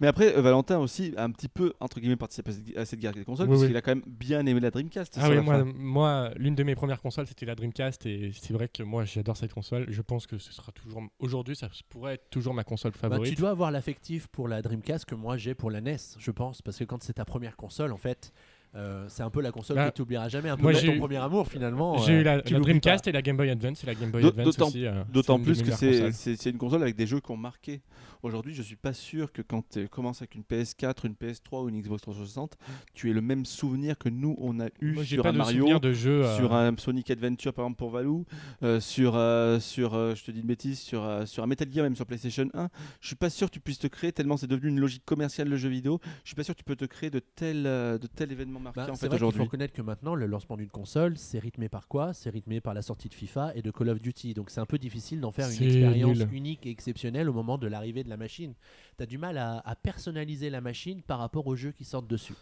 Mais 0.00 0.06
après, 0.06 0.34
euh, 0.36 0.40
Valentin 0.40 0.78
aussi 0.78 1.12
a 1.16 1.24
un 1.24 1.30
petit 1.30 1.48
peu, 1.48 1.74
entre 1.78 2.00
guillemets, 2.00 2.16
participé 2.16 2.50
à 2.50 2.54
cette- 2.54 2.76
à 2.78 2.84
cette 2.86 3.00
guerre 3.00 3.12
des 3.12 3.24
consoles, 3.24 3.46
Oui, 3.46 3.52
parce 3.52 3.60
oui. 3.62 3.66
qu'il 3.68 3.76
a 3.76 3.82
quand 3.82 3.90
même 3.94 4.04
bien 4.06 4.44
aimé 4.46 4.58
la 4.60 4.70
Dreamcast. 4.70 5.18
Ah 5.20 5.28
oui, 5.28 5.34
la 5.36 5.42
moi, 5.42 5.64
moi 5.76 6.30
l'une 6.36 6.54
de 6.54 6.62
mes 6.62 6.74
premières 6.74 7.00
consoles, 7.02 7.26
c'était 7.26 7.44
la 7.46 7.54
Dreamcast, 7.54 8.06
et 8.06 8.32
c'est 8.34 8.52
vrai 8.54 8.68
que 8.68 8.82
moi, 8.82 9.04
j'adore 9.04 9.36
cette 9.36 9.52
console. 9.52 9.86
Je 9.88 10.00
pense 10.02 10.26
que 10.26 10.38
ce 10.38 10.52
sera 10.52 10.72
toujours, 10.72 11.02
aujourd'hui, 11.18 11.54
ça 11.54 11.68
pourrait 11.90 12.14
être 12.14 12.30
toujours 12.30 12.54
ma 12.54 12.64
console 12.64 12.92
Bah, 12.92 12.98
favorite. 13.10 13.34
tu 13.34 13.38
dois 13.40 13.50
avoir 13.50 13.70
l'affectif 13.70 14.26
pour 14.28 14.48
la 14.48 14.62
Dreamcast 14.62 15.04
que 15.04 15.14
moi 15.14 15.36
j'ai 15.36 15.54
pour 15.54 15.70
la 15.70 15.80
NES, 15.80 15.96
je 16.18 16.30
pense. 16.30 16.62
Parce 16.62 16.78
que 16.78 16.84
quand 16.84 17.02
c'est 17.02 17.14
ta 17.14 17.24
première 17.24 17.56
console, 17.56 17.92
en 17.92 17.98
fait, 17.98 18.32
euh, 18.76 19.04
c'est 19.08 19.22
un 19.22 19.30
peu 19.30 19.40
la 19.40 19.50
console 19.52 19.76
Bah, 19.76 19.90
que 19.90 19.96
tu 19.96 20.02
oublieras 20.02 20.28
jamais. 20.28 20.48
Un 20.48 20.56
peu 20.56 20.72
ton 20.72 20.92
eu- 20.92 20.98
premier 20.98 21.16
amour 21.16 21.48
finalement. 21.48 21.98
J'ai 21.98 22.12
euh, 22.14 22.20
eu 22.20 22.22
la, 22.22 22.40
tu 22.42 22.52
la 22.52 22.58
l'oublies 22.58 22.72
Dreamcast 22.80 23.04
pas. 23.04 23.10
et 23.10 23.12
la 23.12 23.22
Game 23.22 23.36
Boy 23.36 23.50
Advance, 23.50 23.82
et 23.82 23.86
la 23.86 23.94
Game 23.94 24.10
Boy 24.10 24.24
Advance 24.26 24.44
d'autant- 24.44 24.68
aussi. 24.68 24.86
euh, 24.86 25.02
D'autant 25.12 25.38
de 25.38 25.44
plus 25.44 25.62
que 25.62 25.70
c'est 25.72 26.50
une 26.50 26.58
console 26.58 26.82
avec 26.82 26.96
des 26.96 27.06
jeux 27.06 27.20
qui 27.20 27.30
ont 27.30 27.36
marqué. 27.36 27.80
Aujourd'hui, 28.22 28.52
je 28.54 28.60
suis 28.60 28.76
pas 28.76 28.92
sûr 28.92 29.32
que 29.32 29.40
quand 29.40 29.66
tu 29.70 29.88
commences 29.88 30.20
avec 30.20 30.34
une 30.34 30.42
PS4, 30.42 31.06
une 31.06 31.14
PS3 31.14 31.64
ou 31.64 31.68
une 31.70 31.80
Xbox 31.80 32.02
360, 32.02 32.58
tu 32.92 33.08
aies 33.08 33.14
le 33.14 33.22
même 33.22 33.46
souvenir 33.46 33.96
que 33.96 34.10
nous 34.10 34.36
on 34.38 34.60
a 34.60 34.66
eu 34.82 34.92
Moi, 34.92 35.04
sur 35.04 35.24
un 35.24 35.32
de 35.32 35.38
Mario, 35.38 35.60
souvenir 35.60 35.80
de 35.80 35.92
jeu. 35.94 36.24
euh, 36.26 36.36
sur 36.36 36.52
un 36.54 36.74
Sonic 36.76 37.10
Adventure 37.10 37.54
par 37.54 37.64
exemple 37.64 37.78
pour 37.78 37.88
Valou, 37.90 38.26
euh, 38.62 38.78
sur 38.78 39.14
euh, 39.16 39.58
sur 39.58 39.94
euh, 39.94 40.14
je 40.14 40.22
te 40.24 40.30
dis 40.32 40.40
une 40.40 40.46
bêtise 40.46 40.78
sur 40.78 41.02
euh, 41.02 41.24
sur 41.24 41.42
un 41.42 41.46
Metal 41.46 41.66
Gear 41.72 41.82
même 41.84 41.96
sur 41.96 42.04
PlayStation 42.04 42.46
1. 42.52 42.68
Je 43.00 43.06
suis 43.06 43.16
pas 43.16 43.30
sûr 43.30 43.48
que 43.48 43.54
tu 43.54 43.60
puisses 43.60 43.78
te 43.78 43.86
créer 43.86 44.12
tellement 44.12 44.36
c'est 44.36 44.46
devenu 44.46 44.68
une 44.68 44.80
logique 44.80 45.04
commerciale 45.06 45.48
le 45.48 45.56
jeu 45.56 45.70
vidéo. 45.70 45.98
Je 46.22 46.28
suis 46.28 46.36
pas 46.36 46.44
sûr 46.44 46.52
que 46.54 46.58
tu 46.58 46.64
peux 46.64 46.76
te 46.76 46.84
créer 46.84 47.08
de 47.08 47.20
tels 47.20 47.66
euh, 47.66 47.96
de 47.96 48.06
tels 48.06 48.30
événements 48.32 48.59
Bah, 48.74 48.86
en 48.90 48.94
c'est 48.94 49.00
fait 49.02 49.08
vrai 49.08 49.18
qu'il 49.18 49.32
faut 49.32 49.44
reconnaître 49.44 49.74
que 49.74 49.82
maintenant, 49.82 50.14
le 50.14 50.26
lancement 50.26 50.56
d'une 50.56 50.68
console, 50.68 51.16
c'est 51.16 51.38
rythmé 51.38 51.68
par 51.68 51.88
quoi? 51.88 52.12
C'est 52.12 52.30
rythmé 52.30 52.60
par 52.60 52.74
la 52.74 52.82
sortie 52.82 53.08
de 53.08 53.14
FIFA 53.14 53.52
et 53.54 53.62
de 53.62 53.70
Call 53.70 53.88
of 53.88 54.00
Duty. 54.00 54.34
Donc 54.34 54.50
c'est 54.50 54.60
un 54.60 54.66
peu 54.66 54.78
difficile 54.78 55.20
d'en 55.20 55.32
faire 55.32 55.48
une 55.48 55.62
expérience 55.62 56.18
nul. 56.18 56.28
unique 56.32 56.66
et 56.66 56.70
exceptionnelle 56.70 57.28
au 57.28 57.32
moment 57.32 57.58
de 57.58 57.66
l'arrivée 57.66 58.04
de 58.04 58.08
la 58.08 58.16
machine. 58.16 58.54
Tu 58.96 59.02
as 59.02 59.06
du 59.06 59.18
mal 59.18 59.38
à, 59.38 59.58
à 59.64 59.74
personnaliser 59.76 60.50
la 60.50 60.60
machine 60.60 61.02
par 61.02 61.18
rapport 61.18 61.46
aux 61.46 61.56
jeux 61.56 61.72
qui 61.72 61.84
sortent 61.84 62.08
dessus. 62.08 62.34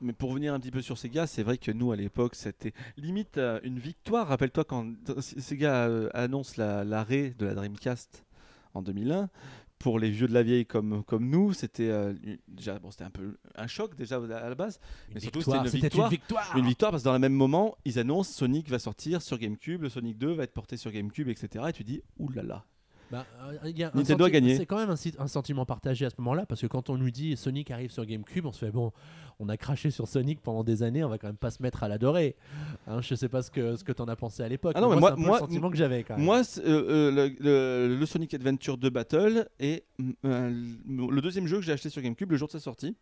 Mais 0.00 0.12
pour 0.12 0.30
revenir 0.30 0.52
un 0.52 0.58
petit 0.58 0.72
peu 0.72 0.82
sur 0.82 0.98
Sega, 0.98 1.28
c'est 1.28 1.44
vrai 1.44 1.58
que 1.58 1.70
nous 1.70 1.92
à 1.92 1.96
l'époque 1.96 2.34
c'était 2.34 2.72
limite 2.96 3.38
euh, 3.38 3.60
une 3.62 3.78
victoire. 3.78 4.26
Rappelle-toi 4.28 4.64
quand 4.64 4.86
Sega 5.20 5.86
euh, 5.88 6.08
annonce 6.12 6.56
la- 6.56 6.82
l'arrêt 6.82 7.34
de 7.38 7.46
la 7.46 7.54
Dreamcast 7.54 8.24
en 8.74 8.82
2001. 8.82 9.28
Pour 9.82 9.98
les 9.98 10.10
vieux 10.10 10.28
de 10.28 10.32
la 10.32 10.44
vieille 10.44 10.64
comme, 10.64 11.02
comme 11.04 11.28
nous, 11.28 11.52
c'était 11.52 11.88
euh, 11.88 12.14
déjà 12.46 12.78
bon, 12.78 12.92
c'était 12.92 13.04
un 13.04 13.10
peu 13.10 13.36
un 13.56 13.66
choc 13.66 13.96
déjà 13.96 14.16
à 14.16 14.48
la 14.48 14.54
base. 14.54 14.78
Une 15.08 15.14
Mais 15.14 15.20
surtout, 15.20 15.40
victoire, 15.40 15.66
c'était 15.66 15.76
une 15.78 15.82
c'était 15.82 15.98
une 15.98 16.08
victoire. 16.08 16.56
Une 16.56 16.66
victoire 16.66 16.90
parce 16.92 17.02
que 17.02 17.08
dans 17.08 17.12
le 17.12 17.18
même 17.18 17.32
moment, 17.32 17.76
ils 17.84 17.98
annoncent 17.98 18.32
Sonic 18.32 18.68
va 18.70 18.78
sortir 18.78 19.22
sur 19.22 19.38
GameCube, 19.38 19.82
le 19.82 19.88
Sonic 19.88 20.18
2 20.18 20.32
va 20.34 20.44
être 20.44 20.54
porté 20.54 20.76
sur 20.76 20.92
GameCube, 20.92 21.28
etc. 21.28 21.64
Et 21.68 21.72
tu 21.72 21.82
dis 21.82 22.00
oulala. 22.18 22.64
Bah, 23.12 23.26
euh, 23.42 23.68
il 23.68 23.78
y 23.78 23.84
a 23.84 23.88
un 23.88 23.90
Nintendo 23.94 24.24
a 24.24 24.30
gagné. 24.30 24.56
C'est 24.56 24.64
quand 24.64 24.78
même 24.78 24.88
un, 25.18 25.26
sentiment 25.26 25.66
partagé 25.66 26.06
à 26.06 26.10
ce 26.10 26.14
moment-là, 26.18 26.46
parce 26.46 26.62
que 26.62 26.66
quand 26.66 26.88
on 26.88 26.96
nous 26.96 27.10
dit 27.10 27.36
Sonic 27.36 27.70
arrive 27.70 27.90
sur 27.90 28.06
GameCube, 28.06 28.46
on 28.46 28.52
se 28.52 28.58
fait 28.64 28.70
bon, 28.70 28.90
on 29.38 29.50
a 29.50 29.58
craché 29.58 29.90
sur 29.90 30.08
Sonic 30.08 30.40
pendant 30.40 30.64
des 30.64 30.82
années, 30.82 31.04
on 31.04 31.10
va 31.10 31.18
quand 31.18 31.26
même 31.26 31.36
pas 31.36 31.50
se 31.50 31.62
mettre 31.62 31.82
à 31.82 31.88
l'adorer. 31.88 32.36
Hein, 32.86 33.02
je 33.02 33.14
sais 33.14 33.28
pas 33.28 33.42
ce 33.42 33.50
que, 33.50 33.76
ce 33.76 33.84
que 33.84 33.92
tu 33.92 34.00
en 34.00 34.06
as 34.06 34.16
pensé 34.16 34.42
à 34.42 34.48
l'époque. 34.48 34.72
Ah 34.76 34.80
non, 34.80 34.88
mais 34.88 34.94
mais 34.94 35.00
moi, 35.00 35.10
moi- 35.10 35.16
c'est 35.18 35.26
moi- 35.26 35.36
le 35.36 35.40
sentiment 35.40 35.70
que 35.70 35.76
j'avais 35.76 36.04
quand 36.04 36.16
même. 36.16 36.24
Moi, 36.24 36.42
c'est, 36.42 36.64
euh, 36.64 37.10
euh, 37.10 37.10
le, 37.38 37.88
le- 37.88 37.96
le 37.96 38.06
Sonic 38.06 38.32
Adventure 38.32 38.78
2 38.78 38.88
Battle 38.88 39.46
est 39.60 39.84
euh, 40.24 40.64
le 40.88 41.20
deuxième 41.20 41.46
jeu 41.46 41.58
que 41.58 41.62
j'ai 41.62 41.72
acheté 41.72 41.90
sur 41.90 42.00
GameCube 42.00 42.30
le 42.30 42.38
jour 42.38 42.48
de 42.48 42.52
sa 42.52 42.60
sortie. 42.60 42.96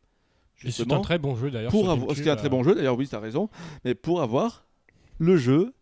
c'est 0.57 0.93
un 0.93 1.01
très 1.03 1.19
bon 1.21 1.37
jeu 1.37 1.53
d'ailleurs. 1.53 1.71
pour 1.71 1.89
avoir, 1.89 1.99
ce 1.99 2.01
GameCube, 2.17 2.23
qui 2.25 2.29
est 2.29 2.33
un 2.33 2.37
très 2.37 2.49
bon 2.49 2.65
jeu, 2.65 2.75
d'ailleurs, 2.75 2.97
oui, 2.99 3.07
tu 3.07 3.15
as 3.15 3.21
raison, 3.21 3.49
mais 3.85 3.95
pour 3.95 4.23
avoir 4.23 4.67
le 5.19 5.37
jeu 5.37 5.73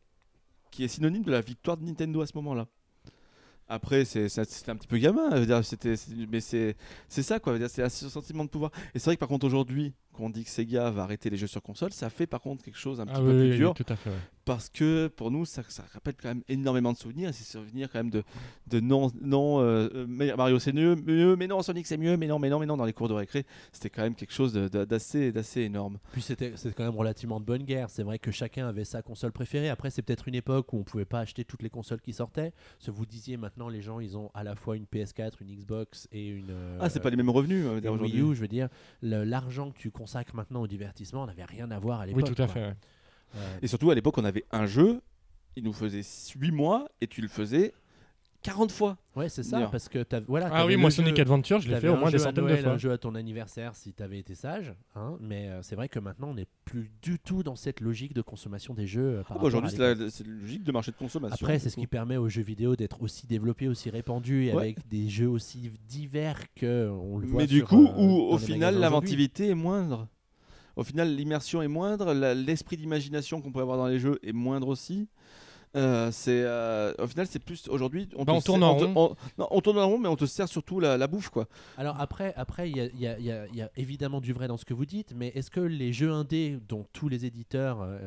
qui 0.71 0.85
est 0.85 0.89
synonyme 0.89 1.23
de 1.23 1.31
la 1.31 1.41
victoire 1.41 1.79
de 1.79 1.85
Nintendo 1.85 2.21
à 2.21 2.27
ce 2.27 2.33
moment-là. 2.37 2.67
Après, 3.69 4.05
c'est 4.07 4.27
un 4.39 4.77
petit 4.77 4.87
peu 4.89 4.97
gamin, 4.97 5.45
mais 6.31 6.41
c'est 6.41 6.75
ça, 7.09 7.39
quoi. 7.39 7.57
C'est 7.69 7.83
un 7.83 7.89
sentiment 7.89 8.45
de 8.45 8.49
pouvoir. 8.51 8.71
Et 8.95 8.99
c'est 8.99 9.07
vrai 9.07 9.17
que 9.17 9.21
par 9.21 9.29
contre, 9.29 9.47
aujourd'hui, 9.47 9.93
qu'on 10.19 10.31
dit 10.31 10.45
que 10.45 10.51
Sega 10.51 10.91
va 10.91 11.03
arrêter 11.05 11.31
les 11.31 11.37
jeux 11.37 11.47
sur 11.47 11.63
console, 11.63 11.93
ça 11.93 12.11
fait 12.11 12.27
par 12.27 12.41
contre 12.41 12.63
quelque 12.65 12.79
chose 12.79 13.01
un 13.01 13.07
petit 13.07 13.15
Ah 13.17 13.21
peu 13.21 13.27
oui, 13.31 13.39
plus 13.39 13.51
oui, 13.53 13.57
dur 13.57 13.75
tout 13.75 13.87
à 13.89 13.97
fait. 13.97 14.11
ouais. 14.11 14.17
parce 14.45 14.69
que 14.69 15.07
pour 15.09 15.31
nous, 15.31 15.45
ça, 15.45 15.63
ça 15.69 15.85
rappelle 15.93 16.15
quand 16.21 16.29
même 16.29 16.43
énormément 16.49 16.93
de 16.93 16.99
souvenirs. 16.99 17.31
C'est 17.33 17.45
souvenirs 17.45 17.89
quand 17.93 17.99
même 18.01 18.11
de, 18.11 18.23
de 18.67 18.81
non, 18.81 19.11
non 19.23 19.61
euh, 19.61 19.89
euh, 19.95 20.37
Mario 20.37 20.59
c'est 20.59 20.73
mieux, 20.73 20.95
mieux, 20.97 21.37
mais 21.37 21.47
non, 21.47 21.63
Sonic 21.63 21.87
c'est 21.87 21.97
mieux, 21.97 22.17
mais 22.17 22.27
non, 22.27 22.39
mais 22.39 22.49
non, 22.51 22.59
mais 22.59 22.67
non, 22.67 22.77
dans 22.77 22.85
les 22.85 22.93
cours 22.93 23.09
de 23.09 23.15
récré, 23.15 23.45
c'était 23.73 23.91
quand 23.91 24.03
même 24.03 24.15
quelque 24.15 24.33
chose 24.33 24.53
de- 24.53 24.69
de- 24.69 24.85
d'assez 24.85 25.33
d'assez 25.33 25.63
énorme. 25.63 25.99
Puis 26.13 26.23
c'était 26.23 26.53
c'était 26.57 26.75
quand 26.75 26.85
même 26.85 26.97
relativement 26.97 27.41
de 27.41 27.45
bonne 27.45 27.63
guerre. 27.63 27.89
C'est 27.91 28.03
vrai 28.03 28.19
que 28.19 28.31
chacun 28.31 28.67
avait 28.69 28.85
sa 28.85 29.03
console 29.03 29.33
préférée. 29.33 29.69
Après, 29.71 29.91
c'est 29.91 30.03
peut-être 30.03 30.29
une 30.29 30.35
époque 30.35 30.73
où 30.73 30.79
on 30.79 30.83
pouvait 30.83 31.05
pas 31.05 31.21
acheter 31.21 31.45
toutes 31.45 31.63
les 31.63 31.71
consoles 31.71 32.01
qui 32.01 32.13
sortaient. 32.13 32.53
Ce 32.79 32.87
que 32.91 32.97
vous 32.97 33.07
disiez 33.07 33.37
maintenant, 33.37 33.69
les 33.69 33.83
gens, 33.83 34.01
ils 34.01 34.17
ont 34.17 34.31
à 34.35 34.43
la 34.45 34.55
fois 34.55 34.77
une 34.77 34.85
PS4, 34.85 35.33
une 35.41 35.55
Xbox 35.55 36.09
et 36.13 36.27
une. 36.29 36.51
euh, 36.51 36.79
ah, 36.81 36.89
c'est 36.91 37.01
pas 37.01 37.11
les 37.11 37.17
mêmes 37.17 37.31
revenus 37.31 37.65
euh. 37.67 37.81
Wii 37.99 38.21
U, 38.21 38.35
je 38.35 38.41
veux 38.41 38.49
dire, 38.49 38.69
l'argent 39.03 39.71
que 39.71 39.79
tu 39.79 39.91
maintenant 40.35 40.63
au 40.63 40.67
divertissement 40.67 41.27
n'avait 41.27 41.45
rien 41.45 41.71
à 41.71 41.79
voir 41.79 42.01
à 42.01 42.05
Oui, 42.05 42.15
l'époque. 42.15 42.35
tout 42.35 42.43
à 42.43 42.47
quoi. 42.47 42.55
fait. 42.55 42.61
ouais. 42.69 42.75
Euh, 43.37 43.59
Et 43.63 43.67
surtout, 43.67 43.91
à 43.91 43.95
l'époque, 43.95 44.17
on 44.19 44.25
avait 44.25 44.45
un 44.53 44.67
jeu, 44.67 45.01
il 45.57 45.65
nous 45.65 45.73
faisait 45.73 46.03
8 46.37 46.51
mois 46.51 46.89
et 47.01 47.07
tu 47.07 47.21
le 47.21 47.29
faisais 47.29 47.75
40 48.43 48.71
fois. 48.71 48.97
ouais, 49.17 49.29
c'est 49.29 49.43
ça, 49.43 49.57
D'ailleurs. 49.57 49.71
parce 49.73 49.89
que 49.89 50.03
t'as- 50.05 50.21
voilà. 50.21 50.47
Ah 50.47 50.59
t'avais 50.61 50.75
oui, 50.75 50.81
moi, 50.81 50.91
jeu- 50.91 50.97
Sonic 51.03 51.19
Adventure, 51.19 51.61
je 51.61 51.67
l'ai 51.67 51.75
t'avais 51.75 51.89
fait 51.89 51.93
au 51.93 51.97
un 51.97 52.01
moins 52.01 52.11
des 52.11 52.19
jeu 52.19 52.25
centaines 52.25 52.47
de 52.47 52.57
fois. 52.57 52.71
Un 52.73 52.79
jeu 52.79 52.93
à 52.93 52.99
ton 52.99 53.15
anniversaire 53.17 53.75
si 53.75 53.93
tu 53.93 54.03
avais 54.03 54.19
été 54.19 54.35
sage, 54.37 54.75
hein, 54.95 55.17
mais 55.21 55.49
euh, 55.49 55.61
c'est 55.63 55.75
vrai 55.75 55.89
que 55.89 55.99
maintenant 55.99 56.29
on 56.31 56.35
n'est 56.35 56.47
plus 56.65 56.91
du 57.03 57.19
tout 57.19 57.43
dans 57.43 57.57
cette 57.57 57.81
logique 57.81 58.15
de 58.15 58.23
consommation 58.23 58.75
des 58.75 58.87
jeux. 58.87 59.19
euh, 59.19 59.23
par 59.25 59.33
Ah 59.39 59.41
bah, 59.41 59.47
aujourd'hui, 59.47 59.71
c'est 59.73 59.79
la, 59.79 59.95
l'époque. 59.95 60.11
c'est 60.13 60.27
la 60.27 60.33
logique 60.35 60.63
de 60.63 60.73
marché 60.73 60.93
de 60.93 60.97
consommation. 60.97 61.35
Après, 61.45 61.59
c'est 61.59 61.69
ce 61.71 61.77
qui 61.77 61.87
permet 61.89 62.17
aux 62.17 62.29
jeux 62.29 62.43
vidéo 62.43 62.77
d'être 62.77 63.03
aussi 63.03 63.27
développés, 63.27 63.67
aussi 63.69 63.91
répandus, 63.91 64.47
et 64.47 64.53
Ouais. 64.55 64.63
avec 64.63 64.89
des 64.89 65.09
jeux 65.09 65.29
aussi 65.29 65.71
divers 65.89 66.39
que 66.55 66.89
on 66.91 67.19
le 67.19 67.27
voit. 67.27 67.41
Mais 67.43 67.47
du 67.49 67.59
sur, 67.59 67.69
coup, 67.69 67.87
euh, 67.87 67.97
où 67.99 68.33
au 68.33 68.39
final, 68.39 68.79
l'inventivité 68.79 69.49
est 69.49 69.55
moindre. 69.55 70.07
Au 70.77 70.85
final, 70.85 71.13
l'immersion 71.13 71.61
est 71.61 71.67
moindre, 71.69 72.15
la- 72.15 72.35
l'esprit 72.35 72.77
d'imagination 72.77 73.41
qu'on 73.43 73.51
peut 73.51 73.61
avoir 73.61 73.79
dans 73.79 73.89
les 73.89 73.99
jeux 73.99 74.21
est 74.23 74.33
moindre 74.33 74.69
aussi. 74.69 75.09
Euh, 75.77 76.09
c'est 76.13 76.43
euh, 76.45 76.93
au 76.99 77.07
final 77.07 77.27
c'est 77.27 77.39
plus 77.39 77.69
aujourd'hui 77.69 78.09
on, 78.17 78.25
Bah, 78.25 78.33
on 78.33 78.41
tourne 78.41 78.61
sert- 78.61 78.69
en 78.69 78.77
rond. 78.79 78.93
on- 78.97 79.17
non, 79.43 79.49
on 79.51 79.61
tourne 79.61 79.79
en 79.79 79.87
rond 79.87 79.99
mais 79.99 80.09
on 80.09 80.17
te 80.17 80.25
sert 80.25 80.49
surtout 80.49 80.81
la, 80.81 80.97
la 80.97 81.07
bouffe 81.07 81.29
quoi 81.29 81.47
Alors 81.77 82.01
après, 82.01 82.33
après, 82.37 82.71
il 82.71 82.77
y 82.77 83.07
a, 83.07 83.19
y 83.19 83.23
y 83.25 83.59
y 83.59 83.63
évidemment 83.77 84.21
du 84.23 84.33
vrai 84.33 84.49
dans 84.49 84.57
ce 84.57 84.65
que 84.65 84.73
vous 84.75 84.87
dites, 84.87 85.13
mais 85.15 85.29
est-ce 85.35 85.51
que 85.51 85.61
les 85.61 85.93
jeux 85.93 86.11
indés, 86.11 86.59
dont 86.69 86.87
tous 86.93 87.09
les 87.09 87.27
éditeurs, 87.27 87.81
euh, 87.83 87.99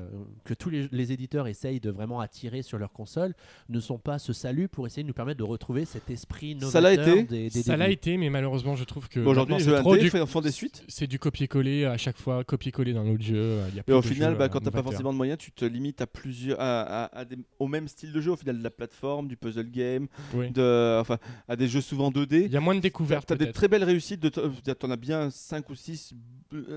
que 0.44 0.54
tous 0.56 0.70
les, 0.70 0.88
les 0.92 1.12
éditeurs 1.12 1.48
essayent 1.48 1.80
de 1.80 1.92
vraiment 1.92 2.20
attirer 2.20 2.62
sur 2.64 2.78
leur 2.80 2.92
console, 2.92 3.34
ne 3.70 3.80
sont 3.80 3.98
pas 4.00 4.18
ce 4.20 4.34
salut 4.34 4.68
pour 4.68 4.88
essayer 4.88 5.04
de 5.04 5.08
nous 5.08 5.14
permettre 5.14 5.38
de 5.40 5.44
retrouver 5.44 5.86
cet 5.86 6.10
esprit 6.10 6.56
novateur 6.56 6.72
Ça 6.72 6.82
l'a 6.82 6.94
été. 6.94 7.24
des, 7.24 7.50
des 7.50 7.62
Ça 7.62 7.78
l'a 7.78 7.90
été, 7.90 8.18
mais 8.18 8.30
malheureusement, 8.30 8.76
je 8.76 8.84
trouve 8.86 9.08
que. 9.08 9.20
aujourd'hui 9.20 9.56
les 9.58 9.64
jeux 9.64 9.76
indés 9.78 10.00
du- 10.00 10.10
font- 10.10 10.26
font 10.26 10.42
des 10.42 10.52
suites 10.52 10.84
C'est 10.88 11.08
du 11.08 11.20
copier-coller 11.20 11.86
à 11.86 11.98
chaque 11.98 12.18
fois, 12.18 12.44
copier-coller 12.44 12.94
d'un 12.94 13.08
autre 13.08 13.22
jeu. 13.24 13.60
il 13.70 13.76
y 13.76 13.80
a 13.80 13.84
et 13.88 13.92
au 13.94 14.02
final 14.02 14.32
jeux, 14.34 14.38
bah, 14.40 14.46
euh, 14.46 14.48
quand 14.50 14.60
t'as 14.62 14.72
pas 14.72 14.82
forcément 14.84 15.12
de 15.12 15.18
moyens 15.18 15.38
tu 15.38 15.52
te 15.52 15.66
limites 15.66 16.02
à 16.02 16.08
plusieurs 16.08 16.60
à, 16.60 17.04
à- 17.06 17.20
à 17.20 17.26
des- 17.26 17.38
au 17.62 17.68
même 17.68 17.88
style 17.88 18.12
de 18.12 18.20
jeu 18.22 18.32
au 18.32 18.36
final 18.36 18.58
de 18.58 18.64
la 18.64 18.70
plateforme 18.72 19.28
du 19.28 19.38
puzzle 19.38 19.70
game 19.70 20.08
Oui. 20.34 20.50
de 20.52 20.98
enfin 21.00 21.18
à 21.48 21.56
des 21.56 21.68
jeux 21.68 21.82
souvent 21.82 22.10
2D 22.12 22.46
Il 22.46 22.52
y 22.52 22.58
a 22.58 22.62
moins 22.62 22.76
de 22.76 22.80
découvertes. 22.80 23.28
t'as 23.28 23.36
des 23.36 23.46
peut-être. 23.46 23.56
très 23.56 23.68
belles 23.68 23.84
réussites, 23.84 24.20
de 24.20 24.30
t- 24.30 24.42
euh, 24.42 24.74
t'en 24.74 24.90
as 24.92 24.98
bien 24.98 25.30
5 25.30 25.70
ou 25.70 25.76
6 25.76 26.14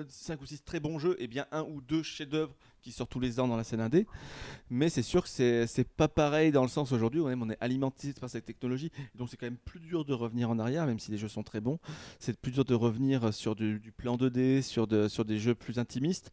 cinq 0.09 0.41
ou 0.41 0.47
six 0.47 0.63
très 0.63 0.79
bons 0.79 1.01
jeux 1.01 1.17
et 1.19 1.27
bien 1.27 1.47
un 1.51 1.63
ou 1.63 1.81
deux 1.81 2.03
chefs-d'œuvre 2.05 2.55
qui 2.81 2.93
sortent 2.93 3.11
tous 3.11 3.19
les 3.19 3.41
ans 3.41 3.49
dans 3.49 3.57
la 3.57 3.65
scène 3.65 3.81
indé. 3.81 4.07
Mais 4.71 4.89
c'est 4.89 5.03
sûr 5.03 5.23
que 5.25 5.29
c'est 5.29 5.67
c'est 5.67 5.89
pas 5.89 6.07
pareil 6.07 6.53
dans 6.53 6.63
le 6.63 6.69
sens 6.69 6.93
aujourd'hui, 6.93 7.21
on 7.21 7.29
est, 7.31 7.35
on 7.35 7.51
est 7.51 7.57
alimenté 7.61 8.13
par 8.13 8.31
cette 8.31 8.45
technologie, 8.45 8.91
donc 9.17 9.31
c'est 9.31 9.37
quand 9.37 9.47
même 9.47 9.57
plus 9.57 9.81
dur 9.81 10.05
de 10.05 10.13
revenir 10.13 10.49
en 10.51 10.59
arrière, 10.61 10.87
même 10.87 11.01
si 11.01 11.11
les 11.11 11.19
jeux 11.19 11.27
sont 11.29 11.43
très 11.43 11.61
bons. 11.61 11.79
C'est 12.21 12.39
plus 12.39 12.53
dur 12.53 12.65
de 12.65 12.75
revenir 12.75 13.35
sur 13.35 13.57
du, 13.57 13.81
du 13.81 13.91
plan 13.91 14.17
2D, 14.17 14.63
sur, 14.63 14.87
de, 14.87 15.09
sur 15.09 15.25
des 15.25 15.39
jeux 15.39 15.55
plus 15.57 15.79
intimistes. 15.81 16.31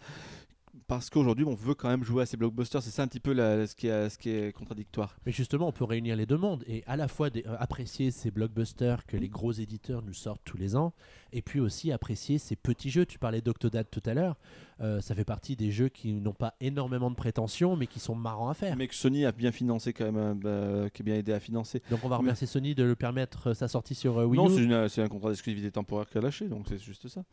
Parce 0.92 1.10
qu'aujourd'hui, 1.10 1.46
on 1.46 1.56
veut 1.56 1.74
quand 1.74 1.88
même 1.88 2.04
jouer 2.04 2.24
à 2.24 2.26
ces 2.26 2.36
blockbusters. 2.36 2.84
C'est 2.84 2.90
ça 2.90 3.04
un 3.04 3.08
petit 3.08 3.22
peu 3.22 3.34
ce, 3.34 3.76
qui 3.76 3.88
est, 3.88 4.52
contradictoire. 4.52 5.16
Mais 5.26 5.32
justement, 5.32 5.70
on 5.70 5.72
peut 5.72 5.86
réunir 5.86 6.18
les 6.18 6.26
deux 6.26 6.36
mondes 6.36 6.66
et 6.68 6.84
à 6.86 6.98
la 6.98 7.08
fois 7.08 7.30
euh, 7.34 7.56
apprécier 7.60 8.12
ces 8.12 8.30
blockbusters 8.30 9.06
que 9.06 9.16
les 9.16 9.30
gros 9.30 9.54
éditeurs 9.54 10.02
nous 10.02 10.14
sortent 10.14 10.42
tous 10.44 10.58
les 10.58 10.76
ans, 10.76 10.92
et 11.32 11.42
puis 11.42 11.62
aussi 11.62 11.94
apprécier 11.94 12.40
ces 12.40 12.58
petits 12.58 12.90
jeux. 12.90 13.06
Tu 13.06 13.20
parlais 13.20 13.40
d'Octodad 13.40 13.88
tout 13.90 14.04
à 14.06 14.14
l'heure. 14.14 14.36
Euh, 14.82 15.00
ça 15.00 15.14
fait 15.14 15.24
partie 15.26 15.56
des 15.56 15.70
jeux 15.70 15.90
qui 15.90 16.12
n'ont 16.14 16.34
pas 16.34 16.56
énormément 16.60 17.12
de 17.12 17.16
prétention, 17.16 17.76
mais 17.76 17.86
qui 17.86 18.00
sont 18.00 18.16
marrants 18.16 18.50
à 18.50 18.56
faire. 18.56 18.76
Mais 18.76 18.88
que 18.88 18.96
Sony 18.96 19.26
a 19.26 19.32
bien 19.32 19.52
financé 19.52 19.94
quand 19.94 20.12
même, 20.12 20.42
euh, 20.46 20.84
bah, 20.84 20.90
qui 20.90 21.04
a 21.04 21.06
bien 21.06 21.16
aidé 21.16 21.34
à 21.34 21.40
financer. 21.40 21.84
Donc 21.92 22.00
on 22.04 22.08
va 22.10 22.18
remercier 22.18 22.48
Sony 22.48 22.74
de 22.74 22.84
le 22.84 22.96
permettre 22.96 23.52
euh, 23.52 23.54
sa 23.54 23.68
sortie 23.68 23.94
sur 23.94 24.18
euh, 24.18 24.26
Wii 24.26 24.38
non, 24.42 24.50
U. 24.50 24.56
c'est 24.56 24.64
une- 24.64 24.90
c'est 24.90 25.02
un 25.04 25.08
contrat 25.08 25.30
d'exclusivité 25.30 25.70
temporaire 25.72 26.10
qu'elle 26.10 26.24
a 26.24 26.26
lâché, 26.26 26.48
donc 26.48 26.66
c'est 26.68 26.80
juste 26.80 27.08
ça. 27.10 27.24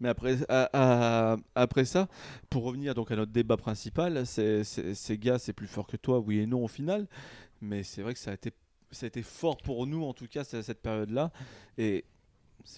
Mais 0.00 0.08
après, 0.08 0.38
à- 0.48 0.68
à- 0.72 1.36
après 1.54 1.84
ça, 1.84 2.08
pour 2.50 2.64
revenir 2.64 2.94
donc 2.94 3.12
à 3.12 3.16
notre 3.16 3.30
débat 3.30 3.56
principal, 3.56 4.26
c'est 4.26 4.64
Sega, 4.64 5.38
c'est 5.38 5.52
plus 5.52 5.68
fort 5.68 5.86
que 5.86 5.96
toi, 5.96 6.18
oui 6.18 6.38
et 6.40 6.46
non 6.46 6.64
au 6.64 6.68
final. 6.68 7.06
Mais 7.60 7.84
c'est 7.84 8.02
vrai 8.02 8.14
que 8.14 8.18
ça 8.20 8.32
a 8.32 8.34
été, 8.34 8.50
ça 8.90 9.06
a 9.06 9.08
été 9.08 9.22
fort 9.22 9.58
pour 9.58 9.86
nous 9.86 10.02
en 10.02 10.12
tout 10.12 10.26
cas 10.26 10.42
cette 10.42 10.62
cette 10.62 10.82
période-là. 10.82 11.30
Et 11.78 12.04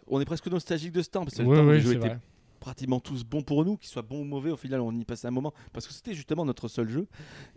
on 0.06 0.20
est 0.20 0.24
presque 0.26 0.48
nostalgique 0.48 0.92
de 0.92 1.00
ce 1.00 1.08
temps 1.08 1.24
parce 1.24 1.36
que 1.36 1.42
le 1.42 1.48
temps 1.48 1.64
où 1.64 1.68
ouais, 1.68 1.74
les 1.76 1.80
jeux 1.80 1.90
c'est 1.92 1.96
étaient 1.96 2.08
vrai. 2.08 2.18
Pratiquement 2.58 3.00
tous 3.00 3.24
bons 3.24 3.42
pour 3.42 3.64
nous, 3.64 3.76
qu'ils 3.76 3.88
soient 3.90 4.02
bons 4.02 4.20
ou 4.20 4.24
mauvais, 4.24 4.50
au 4.50 4.56
final 4.56 4.80
on 4.80 4.92
y 4.92 5.04
passait 5.04 5.26
un 5.28 5.30
moment, 5.32 5.52
parce 5.72 5.86
que 5.86 5.92
c'était 5.92 6.14
justement 6.14 6.44
notre 6.44 6.68
seul 6.68 6.88
jeu, 6.88 7.06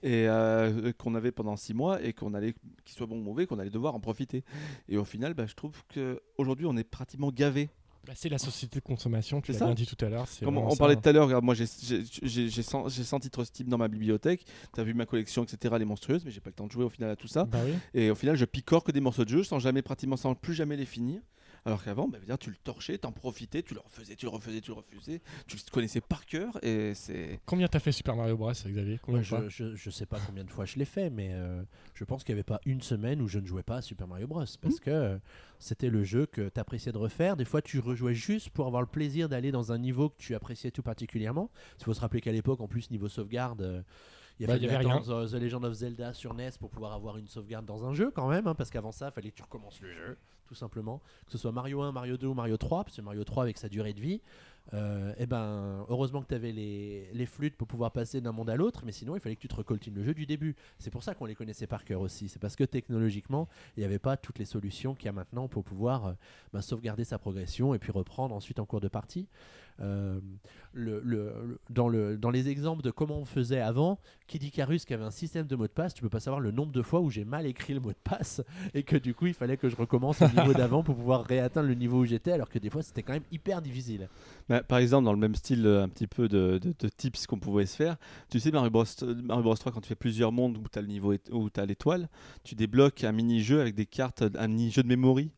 et 0.03 0.27
euh, 0.27 0.91
qu'on 0.97 1.15
avait 1.15 1.31
pendant 1.31 1.55
six 1.55 1.73
mois, 1.73 2.01
et 2.01 2.13
qu'on 2.13 2.33
allait, 2.33 2.53
qu'il 2.85 2.95
soit 2.95 3.07
bon 3.07 3.17
ou 3.19 3.23
mauvais, 3.23 3.45
qu'on 3.47 3.59
allait 3.59 3.69
devoir 3.69 3.95
en 3.95 3.99
profiter. 3.99 4.43
Et 4.89 4.97
au 4.97 5.05
final, 5.05 5.33
bah, 5.33 5.45
je 5.47 5.53
trouve 5.55 5.73
qu'aujourd'hui 5.93 6.65
on 6.65 6.77
est 6.77 6.83
pratiquement 6.83 7.31
gavé. 7.31 7.69
Bah, 8.07 8.13
c'est 8.15 8.29
la 8.29 8.39
société 8.39 8.79
de 8.79 8.83
consommation, 8.83 9.41
tu 9.41 9.51
l'as 9.51 9.59
ça. 9.59 9.65
bien 9.65 9.75
dit 9.75 9.85
tout 9.85 10.03
à 10.03 10.09
l'heure. 10.09 10.25
Comme 10.43 10.57
on 10.57 10.75
parlait 10.75 10.95
tout 10.95 11.07
à 11.07 11.11
l'heure, 11.11 11.43
moi 11.43 11.53
j'ai- 11.53 11.65
j'ai 11.83 12.03
j'ai- 12.23 12.49
j'ai 12.49 12.63
100, 12.63 12.89
j'ai 12.89 13.03
100 13.03 13.19
titres 13.19 13.43
Steam 13.43 13.67
dans 13.67 13.77
ma 13.77 13.87
bibliothèque, 13.87 14.43
tu 14.73 14.79
as 14.81 14.83
vu 14.83 14.95
ma 14.95 15.05
collection, 15.05 15.43
etc., 15.43 15.73
elle 15.75 15.83
est 15.83 15.85
monstrueuse, 15.85 16.25
mais 16.25 16.31
j'ai 16.31 16.39
pas 16.41 16.49
le 16.49 16.55
temps 16.55 16.65
de 16.65 16.71
jouer 16.71 16.83
au 16.83 16.89
final 16.89 17.11
à 17.11 17.15
tout 17.15 17.27
ça. 17.27 17.45
Bah 17.45 17.59
oui. 17.63 17.73
Et 17.93 18.09
au 18.09 18.15
final, 18.15 18.35
je 18.35 18.45
picore 18.45 18.83
que 18.83 18.91
des 18.91 19.01
morceaux 19.01 19.23
de 19.23 19.29
jeu 19.29 19.43
sans 19.43 19.59
jamais, 19.59 19.83
pratiquement, 19.83 20.17
sans 20.17 20.33
plus 20.33 20.55
jamais 20.55 20.77
les 20.77 20.87
finir. 20.87 21.21
Alors 21.63 21.83
qu'avant, 21.83 22.07
bah, 22.07 22.17
tu 22.39 22.49
le 22.49 22.55
torchais, 22.55 22.97
t'en 22.97 23.11
profitais, 23.11 23.61
tu 23.61 23.75
le 23.75 23.81
refaisais, 23.81 24.15
tu 24.15 24.25
le 24.25 24.31
refaisais, 24.31 24.61
tu 24.61 24.71
le 24.71 24.77
refaisais, 24.77 25.21
tu 25.45 25.57
le 25.57 25.71
connaissais 25.71 26.01
par 26.01 26.25
cœur 26.25 26.57
et 26.63 26.93
c'est. 26.95 27.39
Combien 27.45 27.67
t'as 27.67 27.79
fait 27.79 27.91
Super 27.91 28.15
Mario 28.15 28.35
Bros, 28.35 28.51
Xavier? 28.51 28.99
Combien 29.03 29.21
je, 29.21 29.47
je, 29.47 29.75
je 29.75 29.89
sais 29.91 30.07
pas 30.07 30.19
combien 30.25 30.43
de 30.43 30.49
fois 30.49 30.65
je 30.65 30.77
l'ai 30.77 30.85
fait, 30.85 31.11
mais 31.11 31.29
euh, 31.33 31.61
je 31.93 32.03
pense 32.03 32.23
qu'il 32.23 32.33
n'y 32.33 32.39
avait 32.39 32.43
pas 32.43 32.61
une 32.65 32.81
semaine 32.81 33.21
où 33.21 33.27
je 33.27 33.37
ne 33.37 33.45
jouais 33.45 33.61
pas 33.63 33.77
à 33.77 33.81
Super 33.81 34.07
Mario 34.07 34.27
Bros. 34.27 34.43
Parce 34.61 34.79
que 34.79 34.89
euh, 34.89 35.17
c'était 35.59 35.89
le 35.89 36.03
jeu 36.03 36.25
que 36.25 36.49
tu 36.49 36.59
appréciais 36.59 36.91
de 36.91 36.97
refaire. 36.97 37.37
Des 37.37 37.45
fois, 37.45 37.61
tu 37.61 37.77
rejouais 37.79 38.15
juste 38.15 38.49
pour 38.49 38.65
avoir 38.65 38.81
le 38.81 38.87
plaisir 38.87 39.29
d'aller 39.29 39.51
dans 39.51 39.71
un 39.71 39.77
niveau 39.77 40.09
que 40.09 40.17
tu 40.17 40.33
appréciais 40.33 40.71
tout 40.71 40.81
particulièrement. 40.81 41.51
Il 41.79 41.83
faut 41.83 41.93
se 41.93 42.01
rappeler 42.01 42.21
qu'à 42.21 42.31
l'époque, 42.31 42.61
en 42.61 42.67
plus, 42.67 42.89
niveau 42.89 43.07
sauvegarde, 43.07 43.61
euh, 43.61 43.81
il 44.39 44.47
Bah, 44.47 44.55
il 44.57 44.63
y 44.63 44.69
avait 44.69 44.85
attendre 44.85 45.09
euh, 45.09 45.27
The 45.27 45.33
Legend 45.33 45.65
of 45.65 45.73
Zelda 45.73 46.13
sur 46.13 46.33
NES 46.33 46.51
pour 46.59 46.69
pouvoir 46.69 46.93
avoir 46.93 47.17
une 47.17 47.27
sauvegarde 47.27 47.65
dans 47.65 47.85
un 47.85 47.93
jeu 47.93 48.11
quand 48.11 48.27
même, 48.27 48.47
hein, 48.47 48.55
parce 48.55 48.69
qu'avant 48.69 48.91
ça, 48.91 49.07
il 49.09 49.11
fallait 49.13 49.31
que 49.31 49.35
tu 49.35 49.43
recommences 49.43 49.79
le 49.81 49.91
jeu, 49.91 50.17
tout 50.47 50.55
simplement. 50.55 51.01
Que 51.25 51.31
ce 51.31 51.37
soit 51.37 51.51
Mario 51.51 51.81
1, 51.81 51.91
Mario 51.91 52.17
2 52.17 52.27
ou 52.27 52.33
Mario 52.33 52.57
3, 52.57 52.83
parce 52.83 52.95
que 52.95 53.01
Mario 53.01 53.23
3 53.23 53.43
avec 53.43 53.57
sa 53.57 53.69
durée 53.69 53.93
de 53.93 54.01
vie, 54.01 54.21
euh, 54.73 55.13
eh 55.17 55.25
ben, 55.25 55.85
heureusement 55.89 56.21
que 56.21 56.27
tu 56.27 56.35
avais 56.35 56.51
les, 56.51 57.09
les 57.13 57.25
flûtes 57.25 57.55
pour 57.57 57.67
pouvoir 57.67 57.91
passer 57.91 58.21
d'un 58.21 58.31
monde 58.31 58.49
à 58.49 58.55
l'autre, 58.55 58.83
mais 58.85 58.91
sinon 58.91 59.15
il 59.15 59.19
fallait 59.19 59.35
que 59.35 59.41
tu 59.41 59.47
te 59.49 59.55
recoltines 59.55 59.93
le 59.95 60.03
jeu 60.03 60.13
du 60.13 60.25
début. 60.25 60.55
C'est 60.77 60.91
pour 60.91 61.03
ça 61.03 61.13
qu'on 61.13 61.25
les 61.25 61.35
connaissait 61.35 61.67
par 61.67 61.83
cœur 61.83 62.01
aussi. 62.01 62.29
C'est 62.29 62.39
parce 62.39 62.55
que 62.55 62.63
technologiquement, 62.63 63.49
il 63.75 63.81
n'y 63.81 63.85
avait 63.85 63.99
pas 63.99 64.15
toutes 64.17 64.39
les 64.39 64.45
solutions 64.45 64.95
qu'il 64.95 65.07
y 65.07 65.09
a 65.09 65.13
maintenant 65.13 65.47
pour 65.47 65.63
pouvoir 65.63 66.05
euh, 66.05 66.13
ben, 66.53 66.61
sauvegarder 66.61 67.03
sa 67.03 67.17
progression 67.19 67.73
et 67.73 67.79
puis 67.79 67.91
reprendre 67.91 68.33
ensuite 68.35 68.59
en 68.59 68.65
cours 68.65 68.81
de 68.81 68.87
partie. 68.87 69.27
Euh, 69.79 70.19
le- 70.73 71.01
le- 71.03 71.59
dans, 71.71 71.87
le, 71.89 72.15
dans 72.17 72.29
les 72.29 72.49
exemples 72.49 72.83
de 72.83 72.91
comment 72.91 73.17
on 73.17 73.25
faisait 73.25 73.61
avant, 73.61 73.99
Kid 74.27 74.43
Icarus 74.43 74.85
qui 74.85 74.93
avait 74.93 75.03
un 75.03 75.09
système 75.11 75.47
de 75.47 75.55
mot 75.55 75.65
de 75.65 75.71
passe, 75.71 75.93
tu 75.95 76.01
peux 76.03 76.09
pas 76.09 76.19
savoir 76.19 76.39
le 76.39 76.51
nombre 76.51 76.71
de 76.71 76.81
fois 76.83 76.99
où 76.99 77.09
j'ai 77.09 77.25
mal 77.25 77.47
écrit 77.47 77.73
le 77.73 77.79
mot 77.79 77.89
de 77.89 77.97
passe 78.03 78.41
et 78.75 78.83
que 78.83 78.95
du 78.95 79.15
coup 79.15 79.25
il 79.25 79.33
fallait 79.33 79.57
que 79.57 79.69
je 79.69 79.75
recommence 79.75 80.21
au 80.21 80.27
niveau 80.27 80.53
d'avant 80.53 80.83
pour 80.83 80.95
pouvoir 80.95 81.23
réatteindre 81.25 81.67
le 81.67 81.73
niveau 81.73 82.01
où 82.01 82.05
j'étais 82.05 82.31
alors 82.31 82.49
que 82.49 82.59
des 82.59 82.69
fois 82.69 82.83
c'était 82.83 83.01
quand 83.01 83.13
même 83.13 83.23
hyper 83.31 83.61
difficile. 83.61 84.07
Bah, 84.51 84.63
par 84.63 84.79
exemple, 84.79 85.05
dans 85.05 85.13
le 85.13 85.17
même 85.17 85.33
style, 85.33 85.65
euh, 85.65 85.81
un 85.81 85.87
petit 85.87 86.07
peu 86.07 86.27
de, 86.27 86.59
tips 86.97 87.25
qu'on 87.25 87.39
pouvait 87.39 87.65
se 87.65 87.77
faire, 87.77 87.95
tu 88.29 88.37
sais, 88.37 88.51
Mario 88.51 88.69
Bros, 88.69 88.83
Mario 89.23 89.43
Bros 89.43 89.55
3, 89.55 89.71
quand 89.71 89.79
tu 89.79 89.87
fais 89.87 89.95
plusieurs 89.95 90.33
mondes 90.33 90.57
où 90.57 90.63
tu 90.69 90.77
as 90.77 90.81
le 90.81 91.65
l'étoile, 91.65 92.09
tu 92.43 92.55
débloques 92.55 93.05
un 93.05 93.13
mini-jeu 93.13 93.61
avec 93.61 93.75
des 93.75 93.85
cartes, 93.85 94.25
un 94.35 94.47
mini-jeu 94.49 94.83
de 94.83 94.89
memory. 94.89 95.31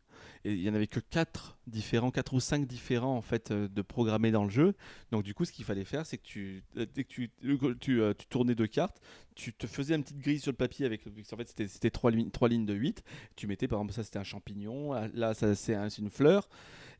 Et 0.44 0.52
il 0.52 0.60
y 0.60 0.68
en 0.68 0.74
avait 0.74 0.86
que 0.86 1.00
4 1.00 1.58
différents, 1.66 2.10
4 2.10 2.34
ou 2.34 2.40
5 2.40 2.66
différents 2.66 3.16
en 3.16 3.22
fait 3.22 3.50
euh, 3.50 3.66
de 3.68 3.82
programmer 3.82 4.30
dans 4.30 4.44
le 4.44 4.50
jeu. 4.50 4.74
Donc 5.10 5.22
du 5.22 5.32
coup, 5.32 5.44
ce 5.44 5.52
qu'il 5.52 5.64
fallait 5.64 5.84
faire, 5.84 6.04
c'est 6.04 6.18
que 6.18 6.22
tu, 6.22 6.62
euh, 6.76 6.86
dès 6.92 7.04
que 7.04 7.08
tu, 7.08 7.30
tu, 7.80 8.02
euh, 8.02 8.12
tu 8.12 8.26
tournais 8.26 8.54
deux 8.54 8.66
cartes, 8.66 9.00
tu 9.34 9.54
te 9.54 9.66
faisais 9.66 9.94
une 9.94 10.02
petite 10.02 10.18
grille 10.18 10.40
sur 10.40 10.52
le 10.52 10.56
papier 10.56 10.84
avec, 10.84 11.06
en 11.06 11.36
fait, 11.36 11.48
c'était, 11.48 11.90
trois, 11.90 12.10
lignes, 12.10 12.30
trois 12.30 12.48
lignes 12.48 12.66
de 12.66 12.74
8. 12.74 13.02
Tu 13.36 13.46
mettais 13.46 13.68
par 13.68 13.78
exemple 13.78 13.94
ça, 13.94 14.04
c'était 14.04 14.18
un 14.18 14.24
champignon, 14.24 14.92
là, 15.14 15.34
ça 15.34 15.54
c'est 15.54 15.74
une 15.98 16.10
fleur, 16.10 16.48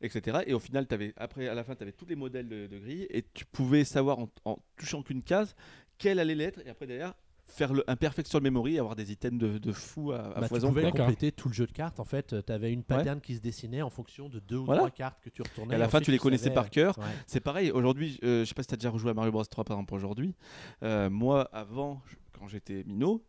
etc. 0.01 0.39
Et 0.47 0.53
au 0.53 0.59
final, 0.59 0.87
avais, 0.89 1.13
après 1.17 1.47
à 1.47 1.53
la 1.53 1.63
fin, 1.63 1.75
tu 1.75 1.83
avais 1.83 1.91
tous 1.91 2.05
les 2.07 2.15
modèles 2.15 2.49
de, 2.49 2.67
de 2.67 2.79
grille 2.79 3.07
et 3.09 3.23
tu 3.33 3.45
pouvais 3.45 3.83
savoir 3.83 4.19
en, 4.19 4.29
en 4.45 4.57
touchant 4.75 5.03
qu'une 5.03 5.21
case 5.21 5.55
quelle 5.97 6.19
allait 6.19 6.35
l'être 6.35 6.59
et 6.65 6.69
après 6.69 6.87
derrière 6.87 7.13
faire 7.47 7.73
le, 7.73 7.83
un 7.87 7.95
perfection 7.95 8.39
memory, 8.41 8.79
avoir 8.79 8.95
des 8.95 9.11
items 9.11 9.39
de, 9.39 9.57
de 9.57 9.71
fou 9.71 10.11
à, 10.11 10.17
à 10.19 10.21
Bah, 10.33 10.41
tu 10.43 10.47
foison. 10.49 10.69
pouvais 10.69 10.81
quoi. 10.81 10.91
D'accord. 10.91 11.05
compléter 11.07 11.31
tout 11.31 11.47
le 11.47 11.53
jeu 11.53 11.65
de 11.67 11.71
cartes. 11.71 11.99
En 11.99 12.03
fait, 12.05 12.35
tu 12.45 12.51
avais 12.51 12.71
une 12.73 12.83
pattern 12.83 13.21
qui 13.21 13.35
se 13.35 13.39
dessinait 13.41 13.81
en 13.81 13.89
fonction 13.89 14.27
de 14.29 14.39
deux 14.39 14.57
ou 14.57 14.65
Voilà. 14.65 14.81
trois 14.81 14.91
cartes 14.91 15.19
que 15.23 15.29
tu 15.29 15.41
retournais. 15.41 15.73
Et 15.73 15.75
à 15.75 15.79
la 15.79 15.87
fin, 15.87 16.01
tu 16.01 16.11
les 16.11 16.17
connaissais 16.17 16.45
savais, 16.45 16.55
par 16.55 16.69
cœur. 16.69 16.97
euh, 16.99 17.01
ouais. 17.03 17.07
C'est 17.27 17.39
pareil, 17.39 17.71
aujourd'hui, 17.71 18.19
euh, 18.23 18.41
je 18.43 18.45
sais 18.49 18.53
pas 18.55 18.63
si 18.63 18.67
tu 18.69 18.73
as 18.73 18.77
déjà 18.77 18.89
rejoué 18.89 19.11
à 19.11 19.13
Mario 19.13 19.31
Bros 19.31 19.43
3 19.45 19.63
par 19.63 19.77
exemple 19.77 19.93
aujourd'hui. 19.93 20.35
Euh, 20.83 21.09
moi, 21.09 21.49
avant, 21.53 22.01
quand 22.37 22.47
j'étais 22.47 22.83
minot, 22.85 23.23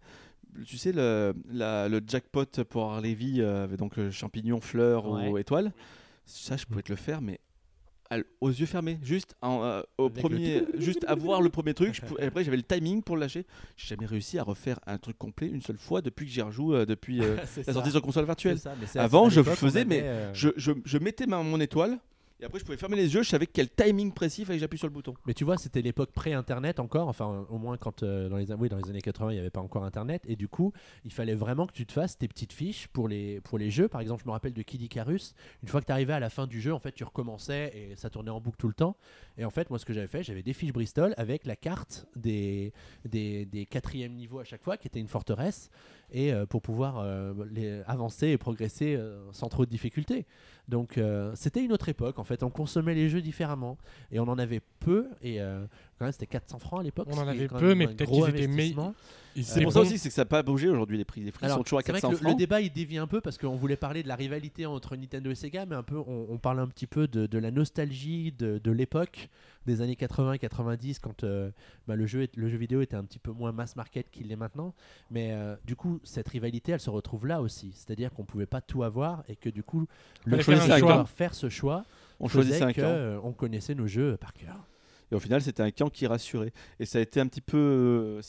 tu 0.65 0.79
sais, 0.79 0.93
le, 0.93 1.35
la- 1.51 1.89
le 1.89 2.01
jackpot 2.07 2.47
pour 2.69 2.99
vies, 3.01 3.41
euh, 3.43 3.65
avec 3.65 3.79
donc 3.79 3.97
le 3.97 4.11
champignon, 4.11 4.61
fleur 4.61 5.07
ou 5.07 5.17
Ouais. 5.33 5.41
étoile, 5.43 5.73
ça, 6.25 6.57
je 6.57 6.65
pouvais 6.65 6.83
te 6.83 6.91
le 6.91 6.97
faire, 6.97 7.21
mais 7.21 7.39
aux 8.41 8.49
yeux 8.51 8.67
fermés, 8.67 8.99
juste 9.03 9.35
en, 9.43 9.63
euh, 9.65 9.83
au 9.99 10.05
Avec 10.07 10.17
le 10.17 10.23
premier, 10.23 10.63
juste 10.79 11.05
avoir 11.09 11.41
le 11.43 11.49
premier 11.51 11.75
truc. 11.75 11.95
je 11.95 12.01
pou- 12.03 12.17
et 12.19 12.25
après, 12.25 12.45
j'avais 12.45 12.57
le 12.57 12.63
timing 12.63 13.03
pour 13.03 13.17
le 13.17 13.21
lâcher. 13.23 13.45
J'ai 13.77 13.89
jamais 13.89 14.07
réussi 14.07 14.39
à 14.39 14.43
refaire 14.43 14.79
un 14.87 14.99
truc 14.99 15.19
complet 15.19 15.49
une 15.49 15.63
seule 15.63 15.79
fois 15.79 16.03
depuis 16.03 16.27
que 16.27 16.33
j'y 16.33 16.43
rejoue, 16.43 16.75
euh, 16.75 16.87
depuis 16.87 17.21
euh, 17.23 17.37
la 17.67 17.73
sortie 17.73 17.91
sur 17.91 18.03
console 18.03 18.25
virtuelle. 18.27 18.59
ça, 18.59 18.75
à- 18.97 19.03
Avant, 19.05 19.27
à 19.27 19.31
je 19.31 19.43
faisais, 19.43 19.85
mais 19.85 20.05
Je, 20.33 20.51
je- 20.57 20.73
je 20.85 20.99
mettais 20.99 21.27
ma, 21.27 21.43
mon 21.43 21.61
étoile. 21.61 21.99
Et 22.39 22.45
après, 22.45 22.59
je 22.59 22.67
pouvais 22.67 22.77
fermer 22.77 22.97
les 22.97 23.15
yeux, 23.15 23.23
je 23.23 23.31
savais 23.31 23.47
quel 23.47 23.71
timing 23.71 24.13
précis 24.13 24.43
il 24.43 24.45
fallait 24.45 24.59
que 24.59 24.61
j'appuie 24.61 24.79
sur 24.79 24.87
le 24.87 24.93
bouton. 24.93 25.15
Mais 25.27 25.33
tu 25.33 25.45
vois, 25.45 25.57
c'était 25.57 25.81
l'époque 25.81 26.13
pré-internet 26.13 26.81
encore, 26.81 27.09
enfin 27.09 27.47
au 27.49 27.57
moins 27.57 27.79
quand 27.79 28.03
euh, 28.03 28.29
dans 28.29 28.37
les 28.37 28.53
années 28.53 29.01
80, 29.01 29.31
il 29.31 29.35
n'y 29.35 29.41
avait 29.41 29.49
pas 29.49 29.63
encore 29.63 29.85
internet 29.85 30.23
et 30.29 30.37
du 30.37 30.47
coup, 30.47 30.75
il 31.07 31.13
fallait 31.13 31.35
vraiment 31.35 31.67
que 31.67 31.73
tu 31.73 31.87
te 31.87 31.93
fasses 31.93 32.19
tes 32.19 32.29
petites 32.29 32.53
fiches 32.53 32.89
pour 32.89 33.09
les 33.09 33.41
pour 33.41 33.57
les 33.57 33.71
jeux. 33.71 33.89
Par 33.89 34.03
exemple, 34.03 34.23
je 34.23 34.29
me 34.29 34.33
rappelle 34.33 34.53
de 34.53 34.61
Kid 34.61 34.83
Icarus, 34.83 35.35
une 35.63 35.69
fois 35.71 35.81
que 35.81 35.87
tu 35.87 35.93
arrivais 35.93 36.13
à 36.13 36.21
la 36.21 36.29
fin 36.29 36.47
du 36.47 36.61
jeu, 36.61 36.75
en 36.75 36.79
fait, 36.79 36.93
tu 36.93 37.05
recommençais 37.05 37.73
et 37.75 37.97
ça 37.97 38.11
tournait 38.11 38.31
en 38.31 38.41
boucle 38.41 38.59
tout 38.59 38.69
le 38.69 38.75
temps. 38.75 38.99
Et 39.39 39.47
en 39.47 39.51
fait, 39.51 39.71
moi 39.71 39.79
ce 39.79 39.87
que 39.87 39.95
j'avais 39.95 40.07
fait, 40.07 40.23
j'avais 40.23 40.43
des 40.43 40.53
fiches 40.53 40.75
Bristol 40.75 41.15
avec 41.17 41.47
la 41.47 41.57
carte 41.57 42.07
des 42.17 42.75
des, 43.07 43.47
des 43.47 43.65
quatrièmes 43.65 44.13
niveaux 44.13 44.41
à 44.41 44.45
chaque 44.45 44.63
fois 44.63 44.77
qui 44.77 44.89
était 44.89 45.01
une 45.01 45.09
forteresse 45.09 45.71
et 46.11 46.33
euh, 46.33 46.47
pour 46.47 46.63
pouvoir 46.63 46.99
euh, 46.99 47.33
les 47.51 47.83
avancer 47.87 48.29
et 48.29 48.39
progresser 48.39 48.95
euh, 48.97 49.19
sans 49.33 49.49
trop 49.49 49.65
de 49.65 49.71
difficultés. 49.71 50.27
Donc 50.69 50.99
euh, 50.99 51.31
c'était 51.37 51.65
une 51.65 51.73
autre 51.73 51.89
époque 51.89 52.19
en 52.19 52.25
fait, 52.25 52.43
on 52.43 52.51
consommait 52.51 52.95
les 52.95 53.09
jeux 53.09 53.23
différemment 53.23 53.79
et 54.11 54.19
on 54.19 54.25
en 54.29 54.37
avait 54.39 54.61
peu 54.81 55.07
et 55.23 55.41
euh, 55.41 55.65
quand 55.99 56.07
même 56.07 56.13
c'était 56.13 56.27
400 56.27 56.59
francs 56.59 56.81
à 56.81 56.83
l'époque. 56.83 57.07
On 57.11 57.19
en 57.19 57.29
avait 57.29 57.47
peu, 57.47 57.75
mais 57.77 57.87
peut-être 57.87 58.11
gros 58.11 58.25
qu'ils 58.27 58.35
étaient 58.35 58.47
meilleurs. 58.49 58.93
C'est 59.43 59.63
pour 59.63 59.73
ça 59.73 59.81
aussi 59.81 59.99
c'est 59.99 60.09
que 60.09 60.15
ça 60.15 60.23
n'a 60.23 60.27
pas 60.27 60.43
bougé 60.43 60.69
aujourd'hui. 60.69 60.99
Les 60.99 61.05
prix, 61.05 61.21
les 61.23 61.31
prix 61.31 61.45
Alors, 61.45 61.59
sont 61.59 61.63
toujours 61.63 61.79
à 61.79 61.83
c'est 61.83 61.93
vrai 61.93 62.01
400 62.01 62.09
que 62.09 62.15
le, 62.15 62.21
le 62.21 62.29
francs. 62.31 62.39
débat 62.39 62.61
il 62.63 62.73
dévie 62.73 62.99
un 62.99 63.07
peu 63.07 63.21
parce 63.21 63.39
qu'on 63.39 63.55
voulait 63.55 63.77
parler 63.77 64.03
de 64.03 64.09
la 64.09 64.17
rivalité 64.17 64.67
entre 64.67 64.97
Nintendo 64.97 65.31
et 65.31 65.35
Sega, 65.37 65.67
mais 65.67 65.77
un 65.77 65.83
peu 65.85 65.99
on, 65.99 66.27
on 66.31 66.39
parle 66.39 66.59
un 66.59 66.67
petit 66.69 66.87
peu 66.89 67.07
de, 67.07 67.27
de 67.27 67.39
la 67.39 67.51
nostalgie 67.53 68.33
de, 68.33 68.59
de 68.59 68.71
l'époque 68.73 69.29
des 69.67 69.81
années 69.83 69.97
80 69.97 70.33
et 70.35 70.39
90 70.39 70.99
quand 71.01 71.25
euh, 71.25 71.51
bah, 71.87 71.97
le, 71.97 72.07
jeu 72.07 72.23
est- 72.23 72.37
le 72.37 72.49
jeu 72.49 72.57
vidéo 72.57 72.81
était 72.81 72.97
un 72.97 73.05
petit 73.05 73.19
peu 73.19 73.33
moins 73.33 73.53
mass 73.53 73.77
market 73.77 74.11
qu'il 74.11 74.29
l'est 74.29 74.37
maintenant. 74.37 74.75
Mais 75.11 75.33
euh, 75.33 75.57
du 75.65 75.77
coup, 75.77 76.01
cette 76.05 76.29
rivalité 76.29 76.73
elle 76.73 76.81
se 76.81 76.91
retrouve 76.91 77.27
là 77.27 77.41
aussi, 77.43 77.73
c'est-à-dire 77.75 78.13
qu'on 78.13 78.25
pouvait 78.25 78.47
pas 78.47 78.61
tout 78.61 78.83
avoir 78.83 79.25
et 79.29 79.37
que 79.37 79.49
du 79.51 79.63
coup, 79.63 79.87
le 80.25 80.37
choix 80.79 81.05
faire 81.07 81.35
ce 81.35 81.49
choix, 81.49 81.85
On 82.21 82.29
faisait 82.45 82.59
que, 82.73 82.81
euh, 82.87 83.21
on 83.23 83.33
connaissait 83.33 83.75
nos 83.75 83.87
jeux 83.87 84.17
par 84.17 84.33
cœur. 84.33 84.67
Et 85.13 85.15
au 85.15 85.21
final, 85.21 85.41
c'était 85.41 85.63
un 85.63 85.71
camp 85.71 85.89
qui 85.89 86.07
rassurait. 86.07 86.53
Et 86.81 86.87
ça 86.87 86.99
a 86.99 87.01
été 87.01 87.21
un 87.21 87.27
petit 87.27 87.41
peu. 87.41 87.57
euh, 87.57 88.23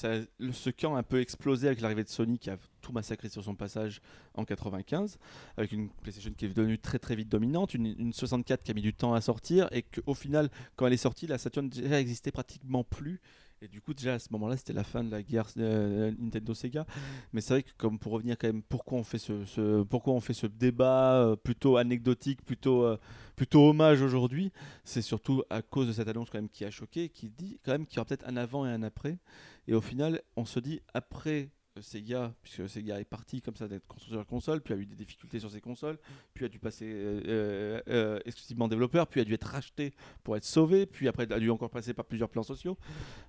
ce 0.52 0.70
camp 0.70 0.96
a 0.96 1.00
un 1.00 1.04
peu 1.04 1.20
explosé 1.20 1.68
avec 1.68 1.82
l'arrivée 1.82 2.04
de 2.04 2.10
Sony 2.10 2.38
qui 2.38 2.50
a 2.50 2.58
tout 2.82 2.92
massacré 2.92 3.30
sur 3.30 3.44
son 3.44 3.56
passage 3.56 4.02
en 4.36 4.46
95, 4.46 5.18
avec 5.58 5.72
une 5.72 5.90
PlayStation 5.90 6.32
qui 6.38 6.46
est 6.46 6.50
devenue 6.50 6.78
très 6.78 7.00
très 7.00 7.16
vite 7.16 7.30
dominante, 7.30 7.74
une, 7.74 7.88
une 7.98 8.14
64 8.14 8.64
qui 8.64 8.72
a 8.72 8.74
mis 8.74 8.82
du 8.82 8.94
temps 8.94 9.14
à 9.14 9.22
sortir, 9.22 9.68
et 9.72 9.82
qu'au 9.82 10.14
final, 10.14 10.50
quand 10.76 10.88
elle 10.88 10.94
est 10.94 10.98
sortie, 10.98 11.28
la 11.28 11.38
Saturn 11.38 11.68
déjà 11.68 12.00
existait 12.00 12.32
pratiquement 12.32 12.84
plus. 12.84 13.20
Et 13.62 13.68
du 13.68 13.82
coup, 13.82 13.94
déjà 13.94 14.14
à 14.14 14.20
ce 14.20 14.28
moment-là, 14.34 14.56
c'était 14.56 14.74
la 14.74 14.84
fin 14.84 15.04
de 15.04 15.10
la 15.10 15.24
guerre 15.24 15.48
euh, 15.58 16.12
Nintendo-Sega. 16.20 16.86
Mais 17.34 17.42
c'est 17.42 17.56
vrai 17.56 17.64
que, 17.64 17.72
comme 17.78 17.98
pour 17.98 18.12
revenir 18.12 18.38
quand 18.38 18.48
même, 18.48 18.62
pourquoi 18.62 19.00
on 19.00 19.04
fait 19.04 19.18
ce, 19.18 19.82
pourquoi 19.84 20.14
on 20.14 20.20
fait 20.20 20.34
ce 20.34 20.46
débat 20.46 21.16
euh, 21.16 21.36
plutôt 21.36 21.78
anecdotique, 21.78 22.44
plutôt, 22.46 22.84
euh, 22.84 22.98
plutôt 23.36 23.68
hommage 23.68 24.02
aujourd'hui, 24.02 24.52
c'est 24.84 25.02
surtout 25.02 25.44
à 25.50 25.64
cause 25.64 25.88
de 25.88 25.94
cette 25.94 26.08
annonce 26.08 26.30
quand 26.30 26.38
même 26.38 26.50
qui 26.50 26.66
a 26.66 26.72
choqué, 26.72 27.10
qui 27.10 27.30
dit 27.30 27.60
quand 27.64 27.72
même 27.72 27.88
qu'il 27.88 27.98
y 27.98 28.00
aura 28.00 28.06
peut-être 28.06 28.28
un 28.28 28.38
avant 28.38 28.66
et 28.66 28.70
un 28.70 28.84
après. 28.84 29.18
Et 29.68 29.74
au 29.74 29.82
final, 29.82 30.22
on 30.36 30.46
se 30.46 30.60
dit 30.60 30.82
après 30.94 31.42
euh, 31.42 31.57
Sega, 31.82 32.34
puisque 32.44 32.68
Sega 32.70 33.00
est 33.00 33.06
parti 33.06 33.42
comme 33.42 33.56
ça 33.56 33.68
d'être 33.68 33.86
constructeur 33.88 34.24
de 34.24 34.30
console, 34.30 34.62
puis 34.62 34.74
a 34.74 34.78
eu 34.78 34.86
des 34.86 34.96
difficultés 34.96 35.40
sur 35.40 35.52
ses 35.52 35.62
consoles, 35.62 35.98
puis 36.34 36.46
a 36.46 36.50
dû 36.50 36.60
passer 36.60 36.86
euh, 36.88 37.22
euh, 37.28 37.82
euh, 37.90 38.20
exclusivement 38.26 38.68
développeur, 38.68 39.08
puis 39.08 39.22
a 39.22 39.24
dû 39.24 39.34
être 39.34 39.48
racheté 39.48 39.94
pour 40.24 40.36
être 40.38 40.44
sauvé, 40.46 40.86
puis 40.86 41.08
après 41.08 41.32
a 41.32 41.40
dû 41.40 41.50
encore 41.50 41.70
passer 41.70 41.94
par 41.94 42.06
plusieurs 42.06 42.30
plans 42.30 42.44
sociaux. 42.44 42.78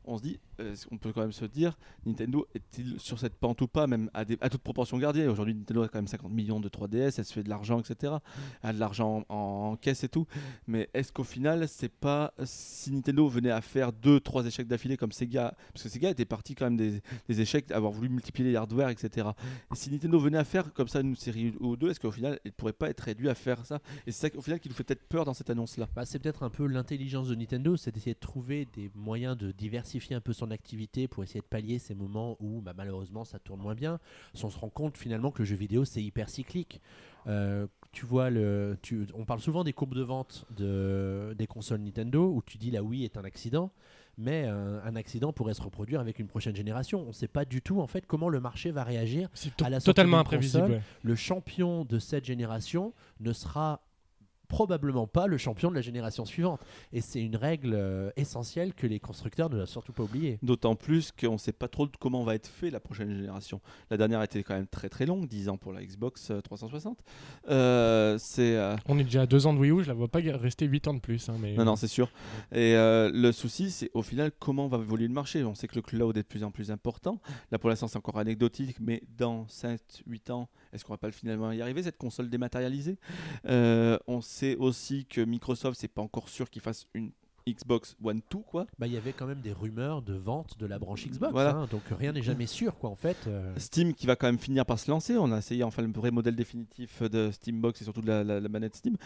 On 0.05 0.16
se 0.18 0.22
dit, 0.22 0.38
euh, 0.61 0.74
on 0.90 0.99
peut 0.99 1.12
quand 1.12 1.20
même 1.22 1.32
se 1.32 1.44
dire, 1.44 1.78
Nintendo 2.07 2.46
est-il 2.55 2.99
sur 3.01 3.18
cette 3.18 3.34
pente 3.34 3.61
ou 3.61 3.68
pas, 3.68 3.86
même 3.86 4.11
à, 4.14 4.24
des- 4.24 4.38
à 4.40 4.49
toute 4.49 4.62
proportion 4.62 4.99
gardée. 4.99 5.26
Aujourd'hui, 5.26 5.55
Nintendo 5.55 5.82
a 5.82 5.88
quand 5.88 5.99
même 5.99 6.07
50 6.09 6.32
millions 6.32 6.61
de 6.61 6.68
3DS, 6.68 7.14
elle 7.18 7.24
se 7.24 7.32
fait 7.32 7.42
de 7.42 7.49
l'argent, 7.49 7.80
etc. 7.80 8.14
Elle 8.62 8.70
a 8.70 8.72
de 8.72 8.78
l'argent 8.80 9.24
en, 9.28 9.76
caisse 9.80 10.05
et 10.05 10.09
tout. 10.09 10.26
Mais 10.66 10.88
est-ce 10.94 11.12
qu'au 11.12 11.24
final, 11.24 11.68
c'est 11.68 11.88
pas 11.92 12.32
si 12.44 12.90
Nintendo 12.92 13.28
venait 13.28 13.51
à 13.51 13.61
faire 13.61 13.92
deux, 13.92 14.20
trois 14.20 14.46
échecs 14.46 14.66
d'affilée 14.66 14.96
comme 14.96 15.12
Sega, 15.12 15.55
parce 15.72 15.82
que 15.84 15.88
Sega 15.88 16.11
était 16.11 16.24
parti 16.24 16.55
quand 16.55 16.66
même 16.66 16.76
des, 16.76 17.03
des 17.28 17.40
échecs, 17.40 17.70
avoir 17.70 17.92
voulu 17.92 18.09
multiplier 18.09 18.38
les 18.45 18.57
hardware, 18.57 18.89
etc. 18.91 19.28
Et 19.72 19.76
si 19.76 19.91
Nintendo 19.91 20.18
venait 20.18 20.39
à 20.39 20.45
faire 20.45 20.72
comme 20.72 20.89
ça 20.89 21.01
une 21.01 21.16
série 21.16 21.55
ou 21.61 21.76
deux, 21.76 21.91
est-ce 21.91 22.01
qu'au 22.01 22.11
final, 22.11 22.39
il 22.45 22.53
pourrait 22.53 22.72
pas 22.72 22.89
être 22.89 23.01
réduit 23.01 23.28
à 23.28 23.34
faire 23.34 23.64
ça? 23.64 23.80
Et 24.07 24.12
c'est 24.12 24.30
ça 24.30 24.39
au 24.39 24.43
final 24.43 24.61
qui 24.61 24.68
nous 24.68 24.74
fait 24.74 24.84
peut-être 24.84 25.07
peur 25.09 25.24
dans 25.24 25.34
cette 25.34 25.51
annonce-là. 25.51 25.89
Bah, 25.95 26.05
c'est 26.05 26.18
peut-être 26.18 26.43
un 26.43 26.51
peu 26.51 26.66
l'intelligence 26.66 27.28
de 27.28 27.34
Nintendo, 27.34 27.76
c'est 27.76 27.93
d'essayer 27.93 28.14
de 28.14 28.20
trouver 28.20 28.66
des 28.74 28.91
moyens 28.95 29.36
de 29.36 29.53
diversifier 29.53 30.16
un 30.16 30.20
peu 30.20 30.32
son 30.32 30.51
activité 30.51 31.09
pour 31.09 31.22
essayer 31.22 31.41
de 31.41 31.47
pallier 31.47 31.78
ces 31.78 31.95
moments 31.95 32.36
où 32.41 32.61
bah, 32.61 32.72
malheureusement 32.76 33.24
ça 33.24 33.39
tourne 33.39 33.61
moins 33.61 33.74
bien. 33.74 33.99
Si 34.34 34.45
on 34.45 34.51
se 34.51 34.59
rend 34.59 34.70
compte 34.70 34.97
finalement 34.97 35.30
que 35.30 35.41
le 35.41 35.47
jeu 35.47 35.57
vidéo 35.57 35.84
c'est 35.84 36.03
hyper 36.03 36.28
cyclique. 36.28 36.80
Euh, 37.26 37.66
tu 37.93 38.07
vois, 38.07 38.28
on 39.14 39.24
parle 39.24 39.41
souvent 39.41 39.64
des 39.64 39.72
courbes 39.72 39.95
de 39.95 40.03
vente 40.03 40.47
de, 40.57 41.34
des 41.36 41.47
consoles 41.47 41.80
Nintendo 41.80 42.30
où 42.32 42.43
tu 42.43 42.59
dis 42.59 42.70
la 42.70 42.82
Wii 42.82 43.05
est 43.05 43.16
un 43.16 43.24
accident, 43.24 43.72
mais 44.18 44.44
euh, 44.46 44.80
un 44.84 44.96
accident 44.96 45.32
pourrait 45.32 45.54
se 45.54 45.62
reproduire 45.62 46.00
avec 46.00 46.18
une 46.18 46.26
prochaine 46.26 46.54
génération. 46.54 47.02
On 47.04 47.08
ne 47.08 47.12
sait 47.12 47.28
pas 47.28 47.44
du 47.44 47.62
tout 47.62 47.80
en 47.80 47.86
fait 47.86 48.04
comment 48.04 48.28
le 48.28 48.40
marché 48.40 48.72
va 48.72 48.82
réagir. 48.82 49.28
C'est 49.32 49.62
à 49.62 49.70
la 49.70 49.80
totalement 49.80 50.18
imprévisible. 50.18 50.70
ouais. 50.70 50.82
Le 51.02 51.14
champion 51.14 51.84
de 51.84 51.98
cette 51.98 52.24
génération 52.24 52.92
ne 53.20 53.32
sera 53.32 53.80
probablement 54.49 55.07
pas 55.07 55.26
le 55.26 55.38
champion 55.38 55.70
de 55.70 55.74
la 55.74 55.80
génération 55.80 56.24
suivante. 56.24 56.61
Et 56.92 57.01
c'est 57.01 57.20
une 57.20 57.36
règle 57.36 57.74
euh, 57.74 58.11
essentielle 58.16 58.74
que 58.74 58.86
les 58.86 58.99
constructeurs 59.01 59.51
ne 59.51 59.57
doivent 59.57 59.68
surtout 59.68 59.92
pas 59.92 60.03
oublier. 60.03 60.38
D'autant 60.42 60.74
plus 60.74 61.12
qu'on 61.12 61.32
ne 61.34 61.38
sait 61.38 61.53
pas 61.53 61.68
trop 61.68 61.86
comment 62.01 62.24
va 62.24 62.34
être 62.34 62.49
fait 62.49 62.70
la 62.70 62.80
prochaine 62.80 63.14
génération. 63.14 63.61
La 63.90 63.96
dernière 63.96 64.22
était 64.22 64.42
quand 64.42 64.55
même 64.55 64.66
très 64.66 64.88
très 64.88 65.07
longue, 65.07 65.26
10 65.28 65.49
ans 65.51 65.57
pour 65.59 65.72
la 65.72 65.84
Xbox 65.84 66.30
euh, 66.30 66.40
360. 66.40 66.99
Euh, 67.49 68.16
c'est 68.18 68.57
euh, 68.57 68.76
On 68.86 68.99
est 68.99 69.05
déjà 69.05 69.22
à 69.22 69.26
deux 69.26 69.46
ans 69.46 69.55
de 69.55 69.59
Wii 69.59 69.70
U, 69.70 69.82
je 69.82 69.88
la 69.88 69.94
vois 69.94 70.09
pas 70.09 70.20
rester 70.24 70.66
8 70.66 70.88
ans 70.88 70.94
de 70.94 71.01
plus. 71.01 71.28
hein, 71.28 71.36
mais... 71.40 71.55
Non, 71.55 71.64
non, 71.64 71.76
c'est 71.76 71.88
sûr. 71.88 72.11
Et 72.53 72.74
euh, 72.74 73.11
le 73.12 73.32
souci, 73.32 73.70
c'est 73.70 73.90
au 73.94 74.03
final 74.03 74.32
comment 74.38 74.68
va 74.68 74.78
évoluer 74.78 75.07
le 75.07 75.14
marché. 75.14 75.44
On 75.44 75.55
sait 75.55 75.68
que 75.68 75.76
le 75.76 75.82
cloud 75.82 76.16
est 76.16 76.22
de 76.22 76.26
plus 76.26 76.44
en 76.44 76.51
plus 76.51 76.70
important. 76.70 77.20
Là, 77.51 77.59
pour 77.59 77.68
l'instant, 77.70 77.88
c'est 77.88 77.99
encore 77.99 78.18
anecdotique, 78.18 78.76
mais 78.80 79.03
dans 79.16 79.44
7-8 79.46 80.32
ans, 80.32 80.49
est-ce 80.72 80.84
qu'on 80.84 80.92
va 80.92 80.98
pas 80.98 81.10
finalement 81.12 81.50
y 81.52 81.62
arriver, 81.62 81.82
cette 81.82 81.98
console 81.98 82.28
dématérialisée? 82.28 82.98
Euh, 83.46 83.98
On 84.06 84.20
sait 84.20 84.56
aussi 84.56 85.06
que 85.06 85.20
Microsoft, 85.20 85.78
c'est 85.80 85.88
pas 85.88 86.02
encore 86.02 86.28
sûr 86.28 86.50
qu'il 86.50 86.62
fasse 86.62 86.86
une 86.94 87.10
Xbox 87.46 87.96
One 88.04 88.20
2, 88.30 88.38
quoi. 88.46 88.66
Bah, 88.78 88.86
Il 88.86 88.92
y 88.92 88.98
avait 88.98 89.14
quand 89.14 89.24
même 89.24 89.40
des 89.40 89.52
rumeurs 89.52 90.02
de 90.02 90.12
vente 90.12 90.58
de 90.58 90.66
la 90.66 90.78
branche 90.78 91.06
Xbox, 91.08 91.32
Voilà. 91.32 91.54
hein, 91.56 91.66
donc 91.70 91.80
rien 91.98 92.12
n'est 92.12 92.20
jamais 92.20 92.44
sûr 92.46 92.76
quoi 92.76 92.90
en 92.90 92.94
fait. 92.94 93.16
euh. 93.26 93.54
Steam 93.56 93.94
qui 93.94 94.06
va 94.06 94.16
quand 94.16 94.26
même 94.26 94.38
finir 94.38 94.66
par 94.66 94.78
se 94.78 94.90
lancer. 94.90 95.16
On 95.16 95.32
a 95.32 95.38
essayé 95.38 95.64
enfin 95.64 95.80
le 95.80 95.90
vrai 95.90 96.10
modèle 96.10 96.36
définitif 96.36 97.00
de 97.04 97.30
Steambox 97.30 97.80
et 97.80 97.84
surtout 97.84 98.02
de 98.02 98.08
la, 98.08 98.22
la- 98.22 98.40
la 98.40 98.48
manette 98.50 98.74
Steam. 98.76 98.96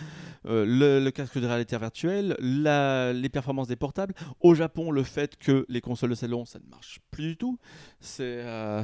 Euh, 0.47 0.65
le, 0.67 0.99
le 1.05 1.11
casque 1.13 1.39
de 1.39 1.47
réalité 1.47 1.79
virtuelle, 1.79 2.35
la- 2.41 3.13
les 3.13 3.29
performances 3.29 3.69
des 3.69 3.77
portables. 3.77 4.13
Au 4.41 4.55
Japon, 4.57 4.91
le 4.91 5.05
fait 5.05 5.37
que 5.37 5.65
les 5.69 5.81
consoles 5.81 6.11
de 6.11 6.17
salon, 6.17 6.45
ça 6.45 6.59
ne 6.59 6.69
marche 6.69 6.99
plus 7.13 7.23
du 7.29 7.37
tout. 7.37 7.59
C'est. 8.01 8.25
euh, 8.45 8.83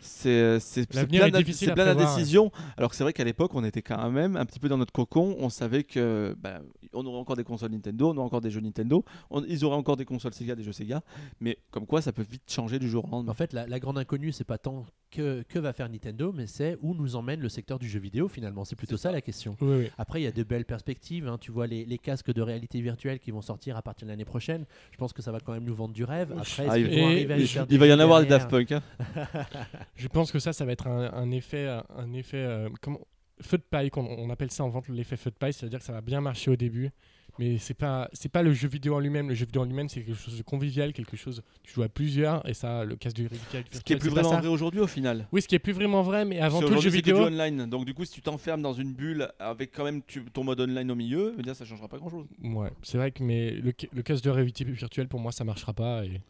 c'est 0.00 0.58
plein 0.88 1.04
difficile 1.30 1.72
plein 1.72 1.84
prévoir, 1.84 1.96
d'indécisions. 1.96 2.50
Alors 2.76 2.90
que 2.90 2.96
c'est 2.96 3.02
vrai 3.04 3.12
qu'à 3.12 3.24
l'époque, 3.24 3.52
on 3.54 3.64
était 3.64 3.82
quand 3.82 4.10
même 4.10 4.36
un 4.36 4.46
petit 4.46 4.60
peu 4.60 4.68
dans 4.68 4.78
notre 4.78 4.92
cocon. 4.92 5.36
On 5.38 5.48
savait 5.48 5.84
que 5.84 6.36
bah, 6.38 6.60
on 6.92 7.04
aurait 7.06 7.18
encore 7.18 7.36
des 7.36 7.44
consoles 7.44 7.72
Nintendo, 7.72 8.08
on 8.10 8.16
aurait 8.16 8.26
encore 8.26 8.40
des 8.40 8.50
jeux 8.50 8.60
Nintendo, 8.60 9.04
on- 9.30 9.44
ils 9.44 9.64
auraient 9.64 9.76
encore 9.76 9.96
des 9.96 10.04
consoles 10.04 10.32
Sega, 10.34 10.54
des 10.54 10.62
jeux 10.62 10.72
Sega. 10.72 11.02
Mais 11.40 11.58
comme 11.70 11.86
quoi, 11.86 12.00
ça 12.02 12.12
peut 12.12 12.24
vite 12.28 12.42
changer 12.50 12.78
du 12.78 12.88
jour 12.88 13.04
au 13.06 13.10
lendemain. 13.10 13.32
En 13.32 13.34
fait, 13.34 13.52
la, 13.52 13.66
la 13.66 13.80
grande 13.80 13.98
inconnue, 13.98 14.32
c'est 14.32 14.44
pas 14.44 14.58
tant 14.58 14.86
que, 15.10 15.42
que 15.48 15.58
va 15.58 15.72
faire 15.72 15.88
Nintendo, 15.88 16.32
mais 16.34 16.46
c'est 16.46 16.76
où 16.82 16.94
nous 16.94 17.16
emmène 17.16 17.40
le 17.40 17.48
secteur 17.48 17.78
du 17.78 17.88
jeu 17.88 17.98
vidéo 17.98 18.28
finalement. 18.28 18.64
C'est 18.64 18.76
plutôt 18.76 18.96
ça 18.96 19.08
ça. 19.08 19.12
la 19.12 19.20
question. 19.20 19.56
Oui, 19.60 19.76
oui. 19.84 19.90
Après, 19.98 20.20
il 20.20 20.24
y 20.24 20.26
a 20.26 20.32
de 20.32 20.42
belles 20.42 20.64
perspectives. 20.64 21.26
hein. 21.28 21.38
Tu 21.40 21.50
vois 21.50 21.66
les, 21.66 21.84
les 21.84 21.98
casques 21.98 22.32
de 22.32 22.42
réalité 22.42 22.80
virtuelle 22.80 23.18
qui 23.18 23.30
vont 23.30 23.40
sortir 23.42 23.76
à 23.76 23.82
partir 23.82 24.06
de 24.06 24.12
l'année 24.12 24.24
prochaine. 24.24 24.66
Je 24.92 24.96
pense 24.98 25.12
que 25.12 25.22
ça 25.22 25.32
va 25.32 25.40
quand 25.40 25.52
même 25.52 25.64
nous 25.64 25.74
vendre 25.74 25.94
du 25.94 26.04
rêve. 26.04 26.32
Après, 26.36 26.66
Ah, 26.68 26.78
il- 26.78 26.86
vont 26.86 26.92
Et- 26.92 27.04
arriver 27.04 27.34
à 27.34 27.36
et 27.36 27.40
nous 27.40 27.46
je- 27.46 27.52
faire 27.52 27.66
Il 27.70 27.78
va 27.78 27.86
y 27.86 27.92
en 27.92 27.98
avoir 28.00 28.20
des 28.20 28.26
Daft 28.26 28.50
Punk. 28.50 28.72
hein. 28.72 28.82
Je 29.96 30.08
pense 30.08 30.30
que 30.32 30.38
ça, 30.38 30.52
ça 30.52 30.64
va 30.64 30.72
être 30.72 30.86
un, 30.86 31.12
un 31.12 31.30
effet, 31.30 31.66
euh, 31.66 31.80
un 31.96 32.12
effet 32.12 32.36
euh, 32.38 32.68
comment- 32.80 33.00
feu 33.40 33.56
de 33.58 33.62
paille, 33.62 33.90
qu'on 33.90 34.04
on 34.04 34.30
appelle 34.30 34.50
ça 34.50 34.64
en 34.64 34.68
vente 34.68 34.88
l'effet 34.88 35.16
feu 35.16 35.30
de 35.30 35.36
paille, 35.36 35.52
c'est-à-dire 35.52 35.78
que 35.78 35.84
ça 35.84 35.92
va 35.92 36.00
bien 36.00 36.20
marcher 36.20 36.50
au 36.50 36.56
début, 36.56 36.90
Mais 37.38 37.58
c'est 37.58 37.74
pas 37.74 38.08
c'est 38.12 38.28
pas 38.30 38.42
le 38.42 38.52
jeu 38.52 38.68
vidéo 38.68 38.94
en 38.96 38.98
lui-même. 39.00 39.28
Le 39.28 39.34
jeu 39.34 39.44
vidéo 39.46 39.62
en 39.62 39.64
lui-même, 39.64 39.88
c'est 39.88 40.02
quelque 40.02 40.16
chose 40.16 40.36
de 40.36 40.42
convivial, 40.42 40.92
quelque 40.92 41.16
chose 41.16 41.42
tu 41.62 41.72
joues 41.72 41.82
à 41.82 41.88
plusieurs. 41.88 42.46
Et 42.48 42.54
ça, 42.54 42.84
le 42.84 42.96
casque 42.96 43.16
de 43.16 43.28
réalité 43.28 43.64
Ce 43.72 43.80
qui 43.80 43.92
est 43.92 43.96
plus 43.96 44.10
vraiment 44.10 44.36
vrai 44.38 44.48
aujourd'hui 44.48 44.80
au 44.80 44.86
final. 44.86 45.26
Oui, 45.32 45.42
ce 45.42 45.48
qui 45.48 45.54
est 45.54 45.58
plus 45.60 45.72
vraiment 45.72 46.02
vrai, 46.02 46.24
mais 46.24 46.40
avant 46.40 46.60
tout 46.60 46.68
le 46.74 46.80
jeu 46.80 46.90
vidéo. 46.90 47.16
du 47.28 47.34
online. 47.34 47.66
Donc 47.66 47.84
du 47.84 47.94
coup, 47.94 48.04
si 48.04 48.12
tu 48.12 48.22
t'enfermes 48.22 48.62
dans 48.62 48.72
une 48.72 48.92
bulle 48.92 49.28
avec 49.38 49.72
quand 49.72 49.84
même 49.84 50.02
tu- 50.06 50.24
ton 50.24 50.44
mode 50.44 50.60
online 50.60 50.90
au 50.90 50.94
milieu, 50.94 51.34
eh 51.38 51.54
ça 51.54 51.64
changera 51.64 51.88
pas 51.88 51.98
grand-chose. 51.98 52.26
Ouais, 52.42 52.70
c'est 52.82 52.98
vrai 52.98 53.10
que 53.10 53.22
mais 53.22 53.52
le, 53.52 53.72
le 53.92 54.02
casque 54.02 54.24
de 54.24 54.30
réalité 54.30 54.64
virtuelle 54.64 55.08
pour 55.08 55.20
moi 55.20 55.32
ça 55.32 55.44
marchera 55.44 55.72
pas 55.72 56.04
et 56.04 56.20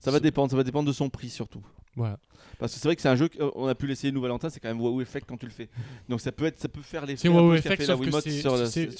Ça 0.00 0.10
va 0.10 0.18
dépendre, 0.20 0.50
ça 0.50 0.56
va 0.56 0.64
dépendre 0.64 0.88
de 0.88 0.92
son 0.92 1.08
prix 1.10 1.28
surtout. 1.30 1.62
voilà. 1.94 2.18
Parce 2.58 2.74
que 2.74 2.78
c'est 2.80 2.88
vrai 2.88 2.96
que 2.96 3.00
c'est 3.00 3.08
un 3.08 3.16
jeu 3.16 3.28
qu'on 3.28 3.66
a 3.68 3.74
pu 3.74 3.86
l'essayer 3.86 4.12
nous 4.12 4.20
Valentin, 4.20 4.50
c'est 4.50 4.60
quand 4.60 4.68
même 4.68 4.80
WoW 4.80 5.00
Effect 5.00 5.26
quand 5.26 5.38
tu 5.38 5.46
le 5.46 5.52
fais. 5.52 5.68
Donc 6.10 6.20
ça 6.20 6.30
peut 6.30 6.44
être, 6.44 6.58
ça 6.58 6.68
peut 6.68 6.82
faire 6.82 7.06
l'effet 7.06 7.22
C'est 7.22 7.28
WoW 7.28 7.54
Effect, 7.54 7.82
sauf 7.84 8.00
que 8.00 8.10
c'est- 8.20 8.40
sur, 8.40 8.56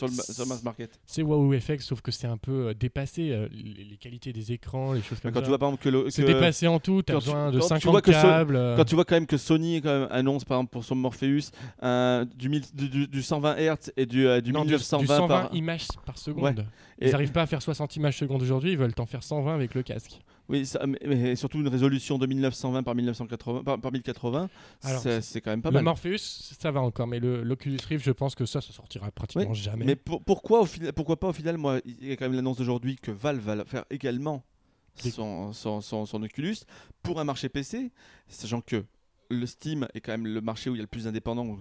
le- 0.07 0.13
sur 0.13 0.47
mass 0.47 0.63
market. 0.63 0.99
C'est 1.05 1.23
WoW 1.23 1.53
Effect 1.53 1.83
sauf 1.83 2.01
que 2.01 2.11
c'est 2.11 2.27
un 2.27 2.39
peu 2.39 2.69
euh, 2.69 2.75
dépassé 2.75 3.31
euh, 3.33 3.49
les, 3.53 3.85
les 3.85 3.97
qualités 3.99 4.33
des 4.33 4.53
écrans, 4.53 4.95
les 4.95 5.03
choses 5.03 5.21
comme 5.21 5.31
Quand 5.33 5.41
ça. 5.41 5.45
tu 5.45 5.49
vois 5.49 5.59
par 5.59 5.69
exemple 5.71 5.83
que, 5.83 5.89
le- 5.91 6.09
c'est 6.11 6.25
dépassé 6.25 6.69
en 6.69 6.81
tout, 6.81 7.03
t'as 7.03 7.15
quand 7.15 7.19
tu- 7.21 7.27
besoin 7.27 7.51
de 7.51 7.59
quand 7.59 7.65
tu 7.65 7.69
50 7.69 7.91
vois 7.93 8.03
que 8.03 8.13
ce- 8.13 8.17
câbles. 8.23 8.57
euh, 8.57 8.77
quand 8.77 8.85
tu 8.87 8.95
vois 8.95 9.05
quand 9.05 9.17
même 9.17 9.27
que 9.27 9.37
Sony 9.37 9.83
quand 9.83 9.89
même 10.01 10.09
annonce 10.11 10.45
par 10.45 10.57
exemple 10.59 10.73
pour 10.73 10.85
son 10.85 10.95
Morpheus 10.95 11.51
un- 11.83 12.27
du, 12.37 12.49
mille- 12.49 12.65
du, 12.75 12.89
du- 12.89 13.09
du 13.09 13.23
120 13.23 13.57
Hz 13.57 13.93
et 13.99 14.07
du, 14.07 14.27
euh, 14.27 14.41
du 14.41 14.53
non, 14.53 14.61
du- 14.65 14.69
1920 14.73 15.01
du 15.01 15.07
120 15.07 15.29
par 15.29 15.55
images 15.55 15.87
par 16.07 16.17
seconde. 16.19 16.45
Ouais. 16.45 16.55
Ils 17.03 17.11
n'arrivent 17.11 17.33
pas 17.33 17.43
à 17.43 17.47
faire 17.47 17.63
60 17.63 17.95
images 17.97 18.17
secondes 18.19 18.43
aujourd'hui, 18.43 18.73
ils 18.73 18.79
veulent 18.79 18.95
t'en 18.95 19.07
faire 19.07 19.23
120 19.23 19.55
avec 19.55 19.75
le 19.75 19.83
casque. 19.83 20.21
Oui 20.51 20.67
ça- 20.67 20.85
mais, 20.87 21.35
surtout 21.37 21.61
une 21.61 21.69
résolution 21.69 22.19
de 22.19 22.27
1920 22.27 22.83
par 22.83 22.95
1980 22.95 23.63
par, 23.63 23.81
par 23.81 23.93
1080 23.93 24.51
Alors, 24.83 25.03
c'est 25.23 25.41
quand 25.41 25.51
même 25.51 25.63
pas 25.63 25.71
le 25.71 25.75
mal. 25.75 25.85
Morpheus, 25.85 26.19
ça 26.19 26.71
va 26.71 26.81
encore, 26.83 27.07
mais 27.07 27.21
l'Oculus 27.21 27.79
Rift, 27.89 28.05
je 28.05 28.11
pense 28.13 28.35
que 28.35 28.45
ça, 28.45 28.61
ça 28.61 28.73
sortira 28.73 29.11
pratiquement 29.11 29.55
jamais. 29.55 29.85
Mais 29.87 29.97
pour- 29.97 30.23
pourquoi, 30.23 30.61
au 30.61 30.67
final, 30.67 30.93
pourquoi 30.93 31.19
pas 31.19 31.29
au 31.29 31.33
final, 31.33 31.57
moi, 31.57 31.81
il 31.87 32.09
y 32.09 32.13
a 32.13 32.17
quand 32.17 32.27
même 32.27 32.35
l'annonce 32.35 32.59
d'aujourd'hui 32.59 32.97
que 32.97 33.11
Valve 33.11 33.41
va 33.41 33.65
faire 33.65 33.85
également 33.91 34.45
son, 34.97 35.53
son- 35.53 35.81
son 36.07 36.23
Oculus 36.23 36.57
pour 37.03 37.21
un 37.21 37.25
marché 37.25 37.49
PC, 37.49 37.91
sachant 38.29 38.61
que 38.61 38.85
le 39.31 39.47
Steam 39.47 39.87
est 39.95 40.01
quand 40.01 40.13
même 40.13 40.27
le 40.27 40.41
marché 40.41 40.69
où 40.71 40.75
il 40.75 40.79
y 40.79 40.81
a 40.81 40.83
le 40.83 40.89
plus 40.89 41.07
indépendant, 41.07 41.57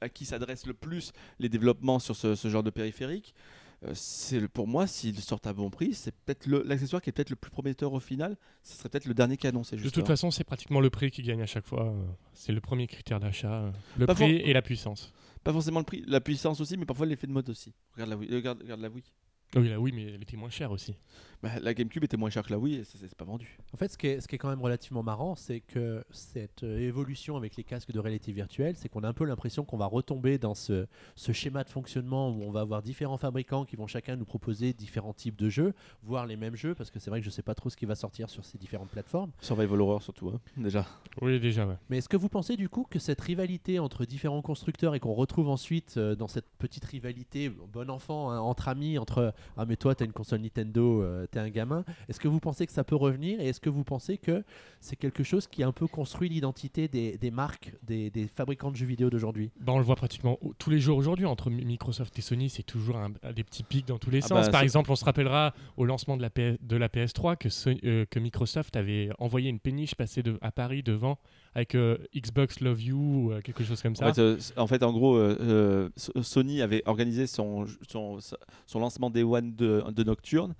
à 0.00 0.08
qui 0.08 0.24
s'adressent 0.24 0.66
le 0.66 0.74
plus 0.74 1.12
les 1.38 1.48
développements 1.48 1.98
sur 1.98 2.16
ce, 2.16 2.34
ce 2.34 2.48
genre 2.48 2.62
de 2.64 2.70
périphérique. 2.70 3.34
Euh, 3.86 3.90
c'est 3.94 4.46
pour 4.48 4.66
moi, 4.66 4.86
s'ils 4.86 5.20
sortent 5.20 5.46
à 5.46 5.52
bon 5.52 5.68
prix, 5.70 5.94
c'est 5.94 6.14
peut-être 6.24 6.46
l'accessoire 6.48 7.02
qui 7.02 7.10
est 7.10 7.12
peut-être 7.12 7.30
le 7.30 7.36
plus 7.36 7.50
prometteur 7.50 7.92
au 7.92 8.00
final. 8.00 8.36
Ce 8.62 8.76
serait 8.78 8.88
peut-être 8.88 9.04
le 9.06 9.14
dernier 9.14 9.36
qui 9.36 9.46
est 9.46 9.50
annoncé. 9.50 9.76
de 9.76 9.88
toute 9.88 10.06
façon, 10.06 10.30
c'est 10.30 10.44
pratiquement 10.44 10.80
le 10.80 10.90
prix 10.90 11.10
qui 11.10 11.22
gagne 11.22 11.42
à 11.42 11.46
chaque 11.46 11.66
fois. 11.66 11.94
C'est 12.32 12.52
le 12.52 12.60
premier 12.60 12.86
critère 12.86 13.20
d'achat. 13.20 13.52
euh, 13.52 13.70
Le 13.98 14.06
Pas 14.06 14.14
prix 14.14 14.38
for- 14.38 14.48
et 14.48 14.52
la 14.52 14.62
puissance. 14.62 15.12
Pas 15.42 15.52
forcément 15.52 15.80
le 15.80 15.84
prix, 15.84 16.02
la 16.06 16.20
puissance 16.20 16.60
aussi, 16.60 16.76
mais 16.78 16.86
parfois 16.86 17.04
l'effet 17.06 17.26
de 17.26 17.32
mode 17.32 17.50
aussi. 17.50 17.74
Regarde 17.92 18.10
la 18.10 18.16
Wii. 18.16 18.30
euh, 18.32 18.36
Regarde, 18.36 18.62
regarde 18.62 18.80
la 18.80 18.88
Wii. 18.88 19.04
Oui, 19.56 19.68
là, 19.68 19.78
oui, 19.78 19.92
mais 19.94 20.04
elle 20.04 20.22
était 20.22 20.36
moins 20.36 20.50
chère 20.50 20.70
aussi. 20.72 20.96
Bah, 21.44 21.50
la 21.60 21.74
GameCube 21.74 22.02
était 22.02 22.16
moins 22.16 22.30
chère 22.30 22.42
que 22.42 22.50
la 22.50 22.58
Wii 22.58 22.76
et 22.76 22.84
ça, 22.84 22.96
c'est 22.98 23.14
pas 23.14 23.26
vendu. 23.26 23.58
En 23.74 23.76
fait, 23.76 23.88
ce 23.88 23.98
qui 23.98 24.06
est, 24.06 24.20
ce 24.22 24.26
qui 24.26 24.36
est 24.36 24.38
quand 24.38 24.48
même 24.48 24.62
relativement 24.62 25.02
marrant, 25.02 25.34
c'est 25.34 25.60
que 25.60 26.02
cette 26.10 26.62
euh, 26.62 26.78
évolution 26.78 27.36
avec 27.36 27.56
les 27.56 27.64
casques 27.64 27.92
de 27.92 27.98
réalité 27.98 28.32
virtuelle, 28.32 28.76
c'est 28.76 28.88
qu'on 28.88 29.02
a 29.02 29.08
un 29.08 29.12
peu 29.12 29.26
l'impression 29.26 29.62
qu'on 29.62 29.76
va 29.76 29.84
retomber 29.84 30.38
dans 30.38 30.54
ce, 30.54 30.86
ce 31.16 31.32
schéma 31.32 31.62
de 31.62 31.68
fonctionnement 31.68 32.30
où 32.30 32.42
on 32.44 32.50
va 32.50 32.60
avoir 32.60 32.80
différents 32.80 33.18
fabricants 33.18 33.66
qui 33.66 33.76
vont 33.76 33.86
chacun 33.86 34.16
nous 34.16 34.24
proposer 34.24 34.72
différents 34.72 35.12
types 35.12 35.36
de 35.36 35.50
jeux, 35.50 35.74
voire 36.02 36.26
les 36.26 36.36
mêmes 36.36 36.56
jeux, 36.56 36.74
parce 36.74 36.90
que 36.90 36.98
c'est 36.98 37.10
vrai 37.10 37.20
que 37.20 37.26
je 37.26 37.30
sais 37.30 37.42
pas 37.42 37.54
trop 37.54 37.68
ce 37.68 37.76
qui 37.76 37.84
va 37.84 37.94
sortir 37.94 38.30
sur 38.30 38.42
ces 38.46 38.56
différentes 38.56 38.88
plateformes. 38.88 39.30
Survival 39.42 39.82
Horror 39.82 40.02
surtout, 40.02 40.30
hein, 40.30 40.40
déjà. 40.56 40.86
Oui, 41.20 41.38
déjà, 41.40 41.66
ouais. 41.66 41.76
Mais 41.90 41.98
est-ce 41.98 42.08
que 42.08 42.16
vous 42.16 42.30
pensez 42.30 42.56
du 42.56 42.70
coup 42.70 42.86
que 42.88 42.98
cette 42.98 43.20
rivalité 43.20 43.78
entre 43.78 44.06
différents 44.06 44.40
constructeurs 44.40 44.94
et 44.94 45.00
qu'on 45.00 45.12
retrouve 45.12 45.50
ensuite 45.50 45.98
euh, 45.98 46.14
dans 46.14 46.28
cette 46.28 46.48
petite 46.58 46.86
rivalité, 46.86 47.50
bon 47.50 47.90
enfant, 47.90 48.30
hein, 48.30 48.40
entre 48.40 48.68
amis, 48.68 48.96
entre 48.96 49.34
Ah, 49.58 49.66
mais 49.66 49.76
toi, 49.76 49.94
t'as 49.94 50.06
une 50.06 50.12
console 50.12 50.40
Nintendo, 50.40 51.02
euh, 51.02 51.26
t'es 51.34 51.40
un 51.40 51.50
gamin, 51.50 51.84
est-ce 52.08 52.20
que 52.20 52.28
vous 52.28 52.40
pensez 52.40 52.66
que 52.66 52.72
ça 52.72 52.84
peut 52.84 52.94
revenir 52.96 53.40
et 53.40 53.48
est-ce 53.48 53.60
que 53.60 53.68
vous 53.70 53.84
pensez 53.84 54.18
que 54.18 54.44
c'est 54.80 54.96
quelque 54.96 55.22
chose 55.24 55.46
qui 55.46 55.62
a 55.62 55.66
un 55.66 55.72
peu 55.72 55.86
construit 55.86 56.28
l'identité 56.28 56.88
des, 56.88 57.18
des 57.18 57.30
marques, 57.30 57.72
des, 57.82 58.10
des 58.10 58.26
fabricants 58.28 58.70
de 58.70 58.76
jeux 58.76 58.86
vidéo 58.86 59.10
d'aujourd'hui? 59.10 59.50
Bah, 59.60 59.72
on 59.72 59.78
le 59.78 59.84
voit 59.84 59.96
pratiquement 59.96 60.38
tous 60.58 60.70
les 60.70 60.78
jours 60.80 60.96
aujourd'hui. 60.96 61.26
Entre 61.26 61.50
Mi- 61.50 61.64
Microsoft 61.64 62.18
et 62.18 62.22
Sony, 62.22 62.48
c'est 62.50 62.62
toujours 62.62 62.96
un- 62.96 63.10
des 63.32 63.44
petits 63.44 63.62
pics 63.64 63.86
dans 63.88 63.98
tous 63.98 64.10
les 64.10 64.18
Ah 64.24 64.28
sens. 64.28 64.46
bah, 64.46 64.52
Par 64.52 64.62
exemple, 64.62 64.90
on 64.92 64.96
se 64.96 65.04
rappellera 65.04 65.54
au 65.76 65.84
lancement 65.84 66.16
de 66.16 66.22
la, 66.22 66.30
PS 66.30 66.56
de 66.62 66.76
la 66.76 66.88
PS3 66.88 67.36
que, 67.36 67.48
euh, 67.86 68.04
que 68.08 68.18
Microsoft 68.20 68.76
avait 68.76 69.10
envoyé 69.18 69.50
une 69.50 69.58
péniche 69.58 69.94
passer 69.94 70.22
de, 70.22 70.38
à 70.40 70.50
Paris 70.52 70.82
devant 70.82 71.18
avec 71.56 71.76
euh, 71.76 71.96
Xbox 72.16 72.58
Love 72.60 72.82
You 72.82 72.96
ou 72.98 73.32
euh, 73.32 73.40
quelque 73.40 73.62
chose 73.62 73.80
comme 73.80 73.94
ça. 73.94 74.08
En 74.08 74.12
fait, 74.12 74.20
euh, 74.20 74.36
en 74.56 74.66
fait, 74.66 74.82
en 74.82 74.92
gros, 74.92 75.14
euh, 75.16 75.36
euh, 75.40 75.88
So- 75.96 76.12
Sony 76.22 76.60
avait 76.62 76.82
organisé 76.86 77.26
son, 77.28 77.66
son, 77.88 78.18
son 78.66 78.80
lancement 78.80 79.08
Day 79.08 79.22
One 79.22 79.54
de, 79.54 79.84
de 79.92 80.02
Nocturne 80.02 80.54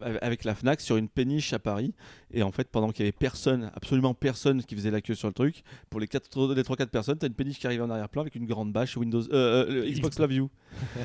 avec- 0.00 0.44
la 0.44 0.54
Fnac 0.54 0.80
sur 0.80 0.96
une 0.96 1.08
péniche 1.08 1.52
à 1.52 1.58
Paris. 1.58 1.94
Et 2.32 2.42
en 2.42 2.50
fait, 2.52 2.68
pendant 2.70 2.90
qu'il 2.90 3.04
y 3.04 3.08
avait 3.08 3.12
personne, 3.12 3.70
absolument 3.74 4.12
personne 4.12 4.62
qui 4.62 4.74
faisait 4.74 4.90
la 4.90 5.00
queue 5.00 5.14
sur 5.14 5.28
le 5.28 5.34
truc, 5.34 5.62
pour 5.90 6.00
les, 6.00 6.06
quatre- 6.08 6.54
les 6.54 6.62
3-4 6.62 6.88
personnes, 6.90 7.18
tu 7.18 7.24
as 7.24 7.28
une 7.28 7.34
péniche 7.34 7.58
qui 7.58 7.66
arrive 7.66 7.82
en 7.82 7.88
arrière-plan 7.90 8.22
avec 8.22 8.34
une 8.34 8.46
grande 8.46 8.72
bâche 8.72 8.96
Windows, 8.96 9.22
euh, 9.32 9.66
euh, 9.84 9.90
Xbox. 9.90 10.18
Love 10.18 10.32
You. 10.32 10.50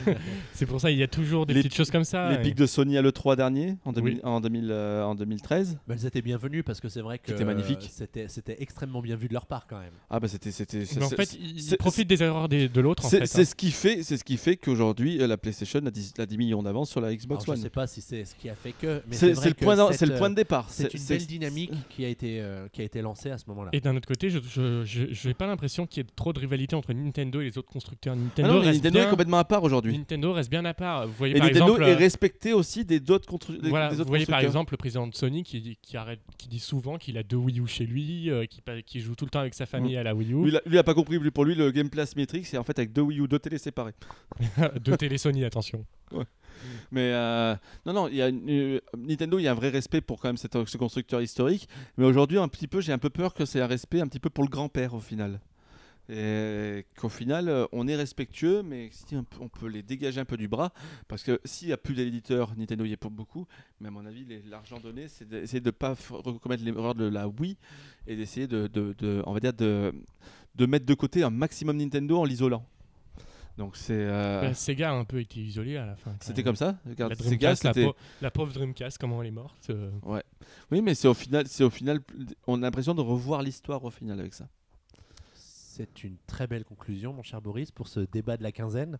C'est 0.53 0.65
pour 0.65 0.81
ça 0.81 0.91
il 0.91 0.97
y 0.97 1.03
a 1.03 1.07
toujours 1.07 1.45
des 1.45 1.53
Les 1.53 1.61
petites 1.61 1.75
choses 1.75 1.91
comme 1.91 2.03
ça. 2.03 2.29
les 2.31 2.35
et- 2.35 2.41
pics 2.41 2.55
de 2.55 2.65
Sony 2.65 2.97
à 2.97 3.01
l'E3 3.01 3.35
dernier, 3.35 3.77
en, 3.85 3.93
2000 3.93 4.13
Oui. 4.15 4.19
en, 4.23 4.41
2000, 4.41 4.69
euh, 4.71 5.03
en 5.03 5.15
2013. 5.15 5.77
Mais 5.87 5.95
Elles 5.95 6.05
étaient 6.05 6.21
bienvenues 6.21 6.63
parce 6.63 6.79
que 6.79 6.89
c'est 6.89 7.01
vrai 7.01 7.19
que 7.19 7.31
C'était 7.31 7.45
magnifique. 7.45 7.79
euh, 7.83 7.87
c'était 7.89 8.27
c'était 8.27 8.55
extrêmement 8.61 9.01
bien 9.01 9.15
vu 9.15 9.27
de 9.27 9.33
leur 9.33 9.45
part 9.45 9.67
quand 9.67 9.79
même. 9.79 9.93
Ah 10.09 10.19
bah 10.19 10.27
c'était... 10.27 10.51
c'était 10.51 10.83
Mais 10.97 11.03
en 11.03 11.09
fait, 11.09 11.33
ils 11.35 11.77
profitent 11.77 12.07
des 12.09 12.21
erreurs 12.23 12.49
des- 12.49 12.67
de 12.67 12.81
l'autre. 12.81 13.05
en 13.05 13.09
C'est 13.09 13.19
fait, 13.19 13.25
c'est 13.27 13.41
hein. 13.41 13.45
ce 13.45 13.55
qui 13.55 13.71
fait, 13.71 14.03
c'est 14.03 14.17
ce 14.17 14.23
qui 14.23 14.37
fait 14.37 14.57
qu'aujourd'hui 14.57 15.17
la 15.19 15.37
PlayStation 15.37 15.79
a 15.85 15.91
10, 15.91 16.13
a 16.17 16.25
10 16.25 16.37
millions 16.37 16.63
d'avance 16.63 16.89
sur 16.89 16.99
la 17.01 17.15
Xbox 17.15 17.43
Alors, 17.43 17.55
je 17.55 17.59
One. 17.59 17.63
sais 17.63 17.69
pas 17.69 17.87
si 17.87 18.01
c'est 18.01 18.25
ce 18.25 18.35
qui 18.35 18.49
a 18.49 18.55
fait 18.55 18.73
que, 18.81 19.01
C'est 19.11 19.29
le 19.29 19.53
point, 19.53 19.75
d'en- 19.75 19.87
cette, 19.89 19.99
c'est 19.99 20.05
le 20.05 20.17
point 20.17 20.29
de 20.29 20.33
euh, 20.33 20.35
départ. 20.35 20.69
C'est 20.69 20.93
une 20.93 20.99
c'est- 20.99 21.17
belle 21.17 21.27
dynamique 21.27 21.71
qui 21.89 22.03
a 22.05 22.09
été 22.09 22.41
euh, 22.41 22.67
qui 22.71 22.81
a 22.81 22.83
été 22.83 23.01
lancée 23.01 23.29
à 23.31 23.37
ce 23.37 23.45
moment-là. 23.47 23.69
Et 23.73 23.79
d'un 23.79 23.95
autre 23.95 24.07
côté, 24.07 24.29
je 24.29 25.27
n'ai 25.27 25.33
pas 25.33 25.47
l'impression 25.47 25.85
qu'il 25.87 26.03
y 26.03 26.05
ait 26.05 26.09
trop 26.15 26.33
de 26.33 26.39
rivalité 26.39 26.75
entre 26.75 26.91
Nintendo 26.93 27.39
et 27.41 27.45
les 27.45 27.57
autres 27.57 27.69
constructeurs. 27.71 28.13
Ah 28.17 28.21
Nintendo, 28.21 28.47
non, 28.53 28.59
mais 28.59 28.65
reste, 28.67 28.77
Nintendo 28.83 28.99
bien, 28.99 29.07
est 29.07 29.09
complètement 29.11 29.37
à 29.37 29.45
part 29.45 29.63
aujourd'hui. 29.63 29.97
Nintendo 29.97 30.33
reste 30.33 30.49
bien 30.49 30.65
à 30.65 30.73
part. 30.73 31.07
Vous 31.07 31.13
voyez 31.13 31.35
Et 31.35 31.39
par 31.39 31.47
Nintendo 31.47 31.65
exemple, 31.73 31.83
est 31.89 31.93
euh, 31.93 31.97
respecté 31.97 32.53
aussi 32.53 32.83
des 32.85 32.99
autres 33.11 33.29
constru- 33.31 33.59
des- 33.61 33.69
Voilà, 33.69 33.89
des 33.89 33.95
vous 33.97 34.05
voyez 34.05 34.25
par 34.25 34.39
exemple 34.39 34.73
le 34.73 34.77
président 34.77 35.07
de 35.07 35.15
Sony 35.15 35.43
qui, 35.43 35.61
dit- 35.61 35.77
qui, 35.81 35.97
arrête, 35.97 36.19
qui 36.37 36.47
dit 36.47 36.59
souvent 36.59 36.97
qu'il 36.97 37.17
a 37.17 37.23
deux 37.23 37.37
Wii 37.37 37.59
U 37.59 37.67
chez 37.67 37.85
lui, 37.85 38.29
euh, 38.29 38.45
qui, 38.85 38.99
joue 38.99 39.15
tout 39.15 39.25
le 39.25 39.31
temps 39.31 39.39
avec 39.39 39.53
sa 39.53 39.65
famille 39.65 39.95
à 39.97 40.03
la 40.03 40.15
Wii 40.15 40.31
U. 40.33 40.43
Lui, 40.43 40.49
il 40.51 40.55
a- 40.57 40.61
lui, 40.65 40.75
il 40.75 40.77
a 40.77 40.83
pas 40.83 40.93
compris. 40.93 41.19
Pour 41.31 41.45
lui, 41.45 41.55
le 41.55 41.71
gameplay 41.71 42.01
asymétrique, 42.01 42.45
c'est 42.47 42.57
en 42.57 42.63
fait 42.63 42.77
avec 42.79 42.91
deux 42.93 43.01
Wii 43.01 43.19
U, 43.19 43.27
deux 43.27 43.39
télés 43.39 43.57
séparées. 43.57 43.93
deux 44.83 44.97
télé 44.97 45.17
Sony, 45.17 45.43
attention. 45.45 45.85
Mais 46.91 47.11
euh, 47.13 47.55
non, 47.85 47.93
non, 47.93 48.09
euh, 48.11 48.79
Nintendo, 48.97 49.39
il 49.39 49.43
y 49.43 49.47
a 49.47 49.51
un 49.51 49.55
vrai 49.55 49.69
respect 49.69 50.01
pour 50.01 50.19
quand 50.19 50.29
même 50.29 50.37
ce 50.37 50.77
constructeur 50.77 51.21
historique. 51.21 51.67
Mais 51.97 52.05
aujourd'hui, 52.05 52.37
un 52.37 52.47
petit 52.47 52.67
peu, 52.67 52.81
j'ai 52.81 52.93
un 52.93 52.97
peu 52.97 53.09
peur 53.09 53.33
que 53.33 53.45
c'est 53.45 53.61
un 53.61 53.67
respect 53.67 54.01
un 54.01 54.07
petit 54.07 54.19
peu 54.19 54.29
pour 54.29 54.43
le 54.43 54.49
grand-père 54.49 54.93
au 54.93 54.99
final. 54.99 55.39
Et 56.09 56.85
qu'au 56.97 57.07
final, 57.09 57.47
euh, 57.47 57.65
on 57.71 57.87
est 57.87 57.95
respectueux, 57.95 58.63
mais 58.63 58.89
si 58.91 59.15
on, 59.15 59.23
peut- 59.47 59.67
les 59.67 59.81
dégager 59.81 60.19
un 60.19 60.25
peu 60.25 60.35
du 60.35 60.47
bras, 60.49 60.73
parce 61.07 61.23
que 61.23 61.39
s'il 61.45 61.67
n'y 61.67 61.73
a 61.73 61.77
plus 61.77 61.93
d'éditeurs, 61.93 62.53
Nintendo 62.57 62.83
y 62.83 62.91
est 62.91 62.97
pour 62.97 63.11
beaucoup, 63.11 63.45
mais 63.79 63.87
à 63.87 63.91
mon 63.91 64.05
avis, 64.05 64.25
l'argent 64.49 64.79
donné, 64.79 65.07
c'est 65.07 65.27
d'essayer 65.27 65.61
de 65.61 65.67
ne 65.67 65.71
pas 65.71 65.95
recommettre 66.09 66.63
l'erreur 66.65 66.95
de 66.95 67.05
la 67.05 67.29
Wii 67.29 67.55
et 68.07 68.15
d'essayer 68.17 68.47
de, 68.47 68.67
de 68.67 70.65
mettre 70.65 70.85
de 70.85 70.93
côté 70.95 71.23
un 71.23 71.29
maximum 71.29 71.77
Nintendo 71.77 72.17
en 72.19 72.25
l'isolant. 72.25 72.65
Donc 73.57 73.75
c'est, 73.75 73.93
euh, 73.93 74.41
Bah, 74.41 74.53
Sega 74.53 74.91
a 74.91 74.93
un 74.93 75.03
peu 75.05 75.19
été 75.19 75.39
isolé 75.39 75.77
à 75.77 75.85
la 75.85 75.95
fin. 75.95 76.15
c'était 76.21 76.43
comme 76.43 76.55
ça. 76.55 76.77
Regarde, 76.87 77.11
La 77.11 77.15
Sega, 77.15 77.27
Dreamcast, 77.29 77.63
la, 77.63 77.73
c'était- 77.73 77.85
pau- 77.85 77.95
la 78.21 78.31
pauvre 78.31 78.53
Dreamcast, 78.53 78.97
comment 78.97 79.21
elle 79.21 79.27
est 79.27 79.31
morte. 79.31 79.69
euh, 79.69 79.91
Oui, 80.71 80.81
mais 80.81 80.95
c'est 80.95 81.07
au 81.07 81.13
final, 81.13 81.47
c'est 81.47 81.63
au 81.63 81.69
final, 81.69 81.99
on 82.47 82.57
a 82.57 82.61
l'impression 82.65 82.95
de 82.95 83.01
revoir 83.01 83.41
l'histoire 83.43 83.83
au 83.83 83.91
final 83.91 84.19
avec 84.19 84.33
ça. 84.33 84.47
C'est 85.33 86.03
une 86.03 86.17
très 86.27 86.47
belle 86.47 86.63
conclusion, 86.65 87.13
mon 87.13 87.23
cher 87.23 87.41
Boris, 87.41 87.71
pour 87.71 87.87
ce 87.87 88.01
débat 88.01 88.37
de 88.37 88.43
la 88.43 88.51
quinzaine. 88.51 88.97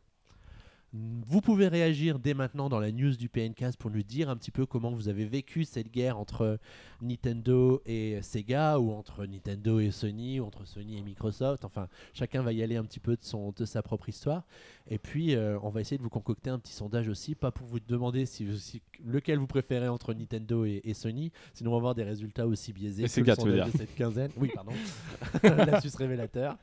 Vous 0.94 1.40
pouvez 1.40 1.70
réagir 1.70 2.20
dès 2.20 2.34
maintenant 2.34 2.68
dans 2.68 2.82
la 2.82 2.92
news 2.92 3.16
du 3.16 3.30
PNcast 3.30 3.78
pour 3.78 3.92
nous 3.92 4.04
dire 4.04 4.30
un 4.30 4.36
petit 4.36 4.52
peu 4.52 4.66
comment 4.66 4.92
vous 4.92 5.08
avez 5.08 5.24
vécu 5.24 5.64
cette 5.64 5.90
guerre 5.90 6.18
entre 6.18 6.60
Nintendo 7.02 7.82
et 7.86 8.22
Sega, 8.22 8.78
ou 8.78 8.92
entre 8.92 9.26
Nintendo 9.26 9.80
et 9.80 9.92
Sony, 9.92 10.42
ou 10.42 10.46
entre 10.46 10.66
Sony 10.66 10.98
et 10.98 11.02
Microsoft. 11.02 11.64
Enfin, 11.64 11.88
chacun 12.14 12.42
va 12.42 12.52
y 12.52 12.62
aller 12.62 12.76
un 12.76 12.84
petit 12.84 13.00
peu 13.00 13.14
de, 13.14 13.24
son, 13.24 13.54
de 13.56 13.64
sa 13.64 13.82
propre 13.82 14.10
histoire. 14.10 14.44
Et 14.90 14.98
puis, 14.98 15.34
euh, 15.36 15.58
on 15.64 15.70
va 15.70 15.80
essayer 15.80 15.98
de 15.98 16.04
vous 16.04 16.10
concocter 16.10 16.50
un 16.50 16.60
petit 16.60 16.74
sondage 16.74 17.08
aussi, 17.08 17.36
pas 17.36 17.52
pour 17.52 17.68
vous 17.68 17.80
demander 17.80 18.26
si, 18.26 18.46
si- 18.60 18.82
lequel 19.06 19.40
vous 19.40 19.48
préférez 19.48 19.88
entre 19.88 20.14
Nintendo 20.14 20.66
et, 20.66 20.82
et 20.84 20.94
Sony, 20.94 21.32
sinon 21.54 21.72
on 21.72 21.74
va 21.76 21.78
avoir 21.78 21.96
des 21.96 22.04
résultats 22.04 22.46
aussi 22.46 22.74
biaisés 22.74 23.04
Et 23.04 23.08
que 23.08 23.22
le 23.22 23.36
sondage 23.36 23.72
de 23.72 23.78
cette 23.78 23.96
quinzaine. 23.96 24.32
Oui, 24.36 24.52
pardon. 24.54 24.74
Lapsus 25.44 25.96
révélateur. 25.98 26.58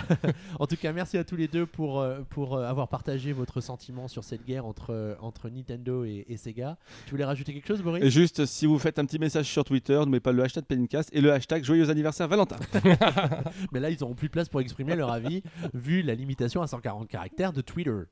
en 0.58 0.66
tout 0.66 0.76
cas, 0.76 0.94
merci 0.94 1.18
à 1.18 1.24
tous 1.24 1.36
les 1.36 1.48
deux 1.48 1.66
pour, 1.66 2.00
euh, 2.00 2.20
pour 2.30 2.56
euh, 2.56 2.64
avoir 2.64 2.88
partagé 2.88 3.32
votre 3.32 3.60
sentiment 3.66 4.08
sur 4.08 4.24
cette 4.24 4.44
guerre 4.46 4.64
entre, 4.66 4.92
euh, 4.92 5.14
entre 5.20 5.48
Nintendo 5.50 6.04
et, 6.04 6.24
et 6.28 6.36
Sega. 6.36 6.78
Tu 7.04 7.10
voulais 7.10 7.24
rajouter 7.24 7.52
quelque 7.52 7.66
chose, 7.66 7.82
Boris? 7.82 8.02
Et 8.02 8.10
juste, 8.10 8.46
si 8.46 8.66
vous 8.66 8.78
faites 8.78 8.98
un 8.98 9.04
petit 9.04 9.18
message 9.18 9.46
sur 9.46 9.64
Twitter, 9.64 9.98
n'oubliez 9.98 10.20
pas 10.20 10.32
le 10.32 10.42
hashtag 10.42 10.64
Pencast 10.64 11.10
et 11.12 11.20
le 11.20 11.32
hashtag 11.32 11.64
Joyeux 11.64 11.90
anniversaire 11.90 12.28
Valentin. 12.28 12.56
Mais 13.72 13.80
là, 13.80 13.90
ils 13.90 13.98
n'auront 14.00 14.14
plus 14.14 14.28
de 14.28 14.32
place 14.32 14.48
pour 14.48 14.60
exprimer 14.60 14.96
leur 14.96 15.10
avis, 15.12 15.42
vu 15.74 16.02
la 16.02 16.14
limitation 16.14 16.62
à 16.62 16.66
140 16.66 17.08
caractères 17.08 17.52
de 17.52 17.60
Twitter. 17.60 18.02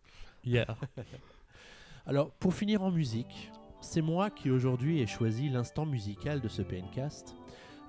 hier. 0.44 0.76
Alors, 2.06 2.30
pour 2.32 2.52
finir 2.54 2.82
en 2.82 2.90
musique, 2.90 3.50
c'est 3.80 4.02
moi 4.02 4.30
qui 4.30 4.50
aujourd'hui 4.50 5.00
ai 5.00 5.06
choisi 5.06 5.48
l'instant 5.48 5.86
musical 5.86 6.40
de 6.40 6.48
ce 6.48 6.62
PNcast. 6.62 7.34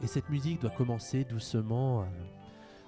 Et 0.04 0.08
cette 0.08 0.30
musique 0.30 0.62
doit 0.62 0.70
commencer 0.70 1.24
doucement. 1.24 2.02
euh, 2.02 2.06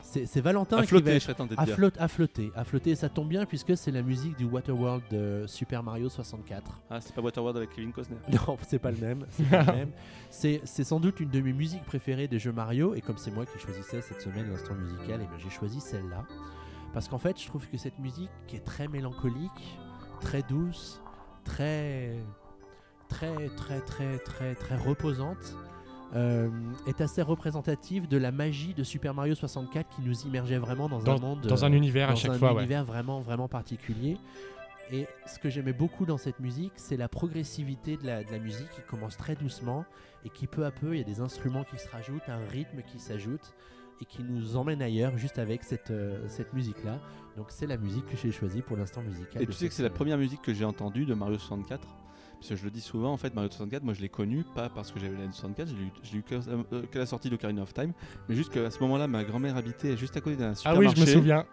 C'est 0.10 0.40
Valentin 0.40 0.78
À 0.78 0.82
qui 0.84 0.88
flotter, 0.88 1.20
va 1.20 1.34
à, 1.58 1.66
flotte- 1.66 1.98
à 2.00 2.08
flotter, 2.08 2.52
à 2.56 2.64
flotter. 2.64 2.92
Et 2.92 2.96
ça 2.96 3.10
tombe 3.10 3.28
bien 3.28 3.46
puisque 3.46 3.76
c'est 3.76 3.92
la 3.92 4.02
musique 4.02 4.38
du 4.38 4.46
Waterworld 4.46 5.04
de 5.12 5.44
Super 5.48 5.84
Mario 5.84 6.08
64. 6.08 6.80
Ah, 6.90 7.02
c'est 7.02 7.14
pas 7.14 7.22
Waterworld 7.22 7.58
avec 7.58 7.72
Kevin 7.72 7.92
Costner. 7.92 8.16
Non, 8.48 8.58
c'est 8.66 8.80
pas 8.80 8.92
le 8.92 8.98
même. 8.98 9.26
C'est 10.30 10.62
sans 10.66 11.00
doute 11.02 11.20
une 11.20 11.30
de 11.30 11.42
mes 11.42 11.52
musiques 11.54 11.84
préférées 11.84 12.28
des 12.30 12.40
jeux 12.40 12.54
Mario. 12.54 12.96
Et 12.96 13.02
comme 13.02 13.18
c'est 13.18 13.32
moi 13.32 13.46
qui 13.46 13.60
choisissais 13.60 14.02
cette 14.02 14.22
semaine 14.22 14.50
l'instant 14.50 14.76
musical, 14.76 15.22
et 15.22 15.26
bien 15.26 15.38
j'ai 15.38 15.50
choisi 15.50 15.82
celle-là. 15.82 16.24
Parce 16.94 17.08
qu'en 17.10 17.18
fait, 17.20 17.40
je 17.40 17.46
trouve 17.48 17.68
que 17.68 17.78
cette 17.78 18.00
musique 18.00 18.30
qui 18.48 18.56
est 18.56 18.64
très 18.66 18.88
mélancolique, 18.88 19.78
très 20.22 20.42
douce, 20.44 21.02
très, 21.44 22.16
très, 23.10 23.50
très, 23.58 23.82
très, 23.82 24.20
très, 24.20 24.56
très 24.56 24.78
reposante, 24.78 25.56
euh, 26.16 26.50
est 26.86 27.02
assez 27.02 27.22
représentative 27.22 28.08
de 28.08 28.18
la 28.18 28.32
magie 28.32 28.74
de 28.74 28.84
Super 28.84 29.14
Mario 29.14 29.36
64 29.36 29.90
qui 29.90 30.02
nous 30.02 30.22
immergeait 30.22 30.58
vraiment 30.58 30.88
dans, 30.88 31.10
un 31.10 31.18
monde, 31.18 31.42
dans 31.42 31.66
un 31.66 31.74
euh, 31.74 31.76
univers 31.76 32.10
à 32.10 32.16
chaque 32.16 32.32
un 32.32 32.38
fois, 32.38 32.54
ouais. 32.54 32.60
univers 32.60 32.86
vraiment 32.86 33.22
vraiment 33.22 33.48
particulier. 33.48 34.18
Et 34.92 35.06
ce 35.26 35.38
que 35.38 35.50
j'aimais 35.50 35.74
beaucoup 35.74 36.06
dans 36.06 36.18
cette 36.18 36.40
musique, 36.40 36.72
c'est 36.78 36.96
la 36.96 37.10
progressivité 37.10 37.98
de 37.98 38.06
la, 38.06 38.24
de 38.24 38.32
la 38.32 38.40
musique 38.40 38.70
qui 38.70 38.82
commence 38.88 39.18
très 39.18 39.36
doucement 39.36 39.84
et 40.24 40.30
qui 40.30 40.48
peu 40.48 40.66
à 40.66 40.72
peu, 40.72 40.96
il 40.96 41.00
y 41.00 41.02
a 41.02 41.06
des 41.06 41.20
instruments 41.20 41.66
qui 41.66 41.78
se 41.78 41.90
rajoutent, 41.90 42.30
un 42.30 42.46
rythme 42.50 42.82
qui 42.84 43.00
s'ajoute 43.00 43.54
et 44.02 44.06
qui 44.06 44.24
nous 44.24 44.56
emmène 44.56 44.82
ailleurs 44.82 45.18
juste 45.18 45.40
avec 45.40 45.64
cette, 45.64 45.92
euh, 45.92 46.26
cette 46.30 46.54
musique-là. 46.54 47.00
Donc 47.36 47.48
c'est 47.50 47.68
la 47.68 47.78
musique 47.78 48.06
que 48.06 48.16
j'ai 48.16 48.32
choisie 48.32 48.62
pour 48.62 48.78
l'instant 48.78 49.02
musical. 49.02 49.42
Et 49.42 49.46
tu 49.46 49.54
sais 49.54 49.68
que 49.68 49.74
c'est 49.74 49.84
la 49.84 49.90
première 49.90 50.18
musique 50.18 50.42
que 50.42 50.54
j'ai 50.54 50.66
entendue 50.66 51.06
de 51.06 51.14
Mario 51.14 51.38
64 51.38 51.86
parce 52.40 52.50
que 52.50 52.56
je 52.56 52.64
le 52.64 52.72
dis 52.72 52.82
souvent, 52.82 53.12
en 53.12 53.18
fait, 53.18 53.34
Mario 53.36 53.50
64, 53.50 53.84
moi 53.84 53.94
je 53.94 54.02
l'ai 54.02 54.10
connu 54.10 54.44
pas 54.56 54.70
parce 54.70 54.92
que 54.92 55.00
j'avais 55.00 55.18
la 55.18 55.26
N64, 55.28 55.68
je 55.68 55.76
l'ai 55.76 55.84
eu- 55.84 55.92
je 56.04 56.12
l'ai 56.14 56.18
eu 56.20 56.24
que, 56.24 56.36
euh, 56.36 56.84
que 56.92 57.00
la 57.00 57.06
sortie 57.06 57.30
d'Ocarina 57.30 57.62
of 57.64 57.74
Time, 57.74 57.94
mais 58.30 58.36
juste 58.36 58.52
qu'à 58.52 58.70
ce 58.72 58.80
moment-là, 58.82 59.08
ma 59.08 59.24
grand-mère 59.24 59.58
habitait 59.58 59.98
juste 59.98 60.16
à 60.18 60.22
côté 60.22 60.36
d'un 60.38 60.52
Ah 60.52 60.56
supermarché. 60.56 60.88
oui, 60.90 60.94
je 60.96 61.02
me 61.02 61.06
souviens. 61.06 61.46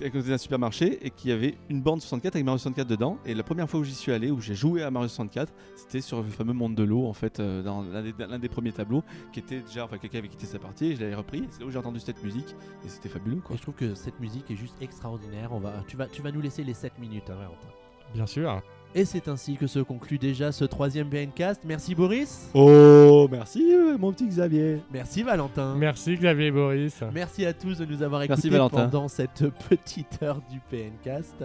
à 0.00 0.08
côté 0.08 0.30
d'un 0.30 0.38
supermarché 0.38 1.04
et 1.06 1.10
qu'il 1.10 1.28
y 1.28 1.32
avait 1.34 1.58
une 1.68 1.82
borne 1.82 2.00
64 2.00 2.36
avec 2.36 2.44
Mario 2.46 2.56
64 2.56 2.88
dedans. 2.88 3.18
Et 3.26 3.34
la 3.34 3.42
première 3.42 3.68
fois 3.68 3.80
où 3.80 3.84
j'y 3.84 3.92
suis 3.94 4.12
allé, 4.12 4.30
où 4.30 4.40
j'ai 4.40 4.54
joué 4.54 4.82
à 4.82 4.90
Mario 4.90 5.08
64, 5.08 5.52
c'était 5.76 6.00
sur 6.00 6.22
le 6.22 6.28
fameux 6.30 6.54
monde 6.54 6.74
de 6.74 6.82
l'eau, 6.84 7.06
en 7.06 7.12
fait, 7.12 7.38
euh, 7.38 7.62
dans 7.62 7.82
l'un 7.82 8.38
des, 8.38 8.48
premiers 8.48 8.72
tableaux, 8.72 9.02
qui 9.30 9.40
était 9.40 9.60
déjà, 9.60 9.84
enfin, 9.84 9.98
quelqu'un 9.98 10.20
avait 10.20 10.28
quitté 10.28 10.46
sa 10.46 10.58
partie, 10.58 10.86
et 10.86 10.96
je 10.96 11.02
l'avais 11.02 11.14
repris. 11.14 11.44
C'est 11.50 11.60
là 11.60 11.66
où 11.66 11.70
j'ai 11.70 11.76
entendu 11.78 12.00
cette 12.00 12.24
musique, 12.24 12.56
et 12.82 12.88
c'était 12.88 13.10
fabuleux, 13.10 13.42
quoi. 13.42 13.56
Et 13.56 13.58
je 13.58 13.62
trouve 13.62 13.74
que 13.74 13.94
cette 13.94 14.18
musique 14.20 14.50
est 14.50 14.56
juste 14.56 14.76
extraordinaire. 14.80 15.50
On 15.52 15.60
va, 15.60 15.74
tu, 15.86 15.98
vas, 15.98 16.06
tu 16.06 16.22
vas 16.22 16.32
nous 16.32 16.40
laisser 16.40 16.64
les 16.64 16.72
7 16.72 16.98
minutes, 16.98 17.28
hein, 17.28 17.34
Valentin. 17.36 17.68
Bien 18.14 18.26
sûr. 18.26 18.62
Et 18.96 19.04
c'est 19.04 19.26
ainsi 19.26 19.56
que 19.56 19.66
se 19.66 19.80
conclut 19.80 20.18
déjà 20.18 20.52
ce 20.52 20.64
troisième 20.64 21.08
BNcast. 21.08 21.62
Merci 21.64 21.96
Boris. 21.96 22.48
Oh, 22.54 23.26
merci, 23.30 23.74
euh, 23.74 23.98
mon 23.98 24.12
petit 24.12 24.28
Xavier. 24.28 24.80
Merci 24.92 25.24
Valentin. 25.24 25.74
Merci 25.76 26.14
Xavier 26.16 26.46
et 26.46 26.50
Boris. 26.52 27.00
Merci 27.12 27.44
à 27.44 27.52
tous 27.52 27.78
de 27.78 27.84
nous 27.86 28.02
avoir 28.02 28.22
écoutés 28.22 28.34
Merci, 28.36 28.50
Valentin. 28.50 28.84
pendant 28.88 29.08
cette 29.08 29.44
petite 29.68 30.22
heure 30.22 30.40
du 30.48 30.60
PNcast. 30.70 31.44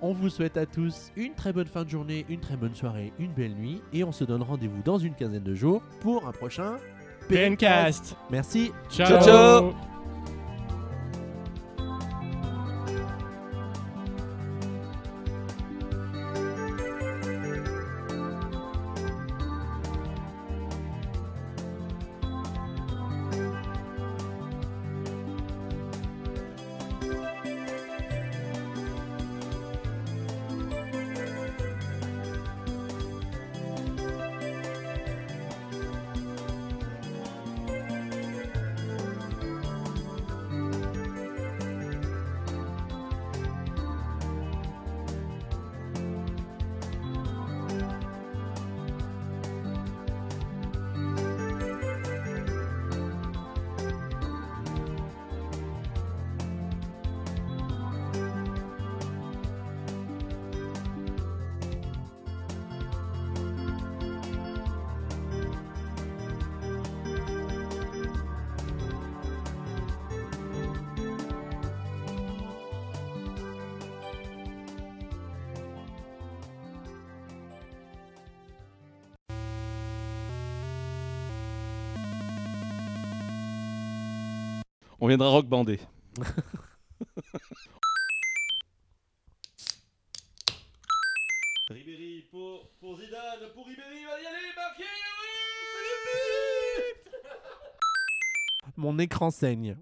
On 0.00 0.14
vous 0.14 0.30
souhaite 0.30 0.56
à 0.56 0.64
tous 0.64 1.10
une 1.16 1.34
très 1.34 1.52
bonne 1.52 1.66
fin 1.66 1.84
de 1.84 1.90
journée, 1.90 2.24
une 2.30 2.40
très 2.40 2.56
bonne 2.56 2.74
soirée, 2.74 3.12
une 3.18 3.32
belle 3.32 3.54
nuit 3.54 3.82
et 3.92 4.02
on 4.02 4.12
se 4.12 4.24
donne 4.24 4.42
rendez-vous 4.42 4.82
dans 4.82 4.98
une 4.98 5.14
quinzaine 5.14 5.42
de 5.42 5.54
jours 5.54 5.82
pour 6.00 6.26
un 6.26 6.32
prochain 6.32 6.76
PNcast. 7.28 8.16
Merci. 8.30 8.72
Ciao. 8.90 9.22
Ciao, 9.22 9.74
ciao. 85.10 85.16
On 85.16 85.16
viendra 85.16 85.28
rock 85.28 85.46
bander. 85.46 85.80
Ribéry 91.70 92.26
pour, 92.30 92.70
pour 92.80 92.98
Zidane, 92.98 93.50
pour 93.54 93.66
Ribéry, 93.66 94.04
va 94.04 94.20
y 94.20 94.26
aller, 94.26 94.54
marqué, 94.56 94.84
oui 95.22 95.52
Mon 98.76 98.98
écran 98.98 99.30
saigne. 99.30 99.76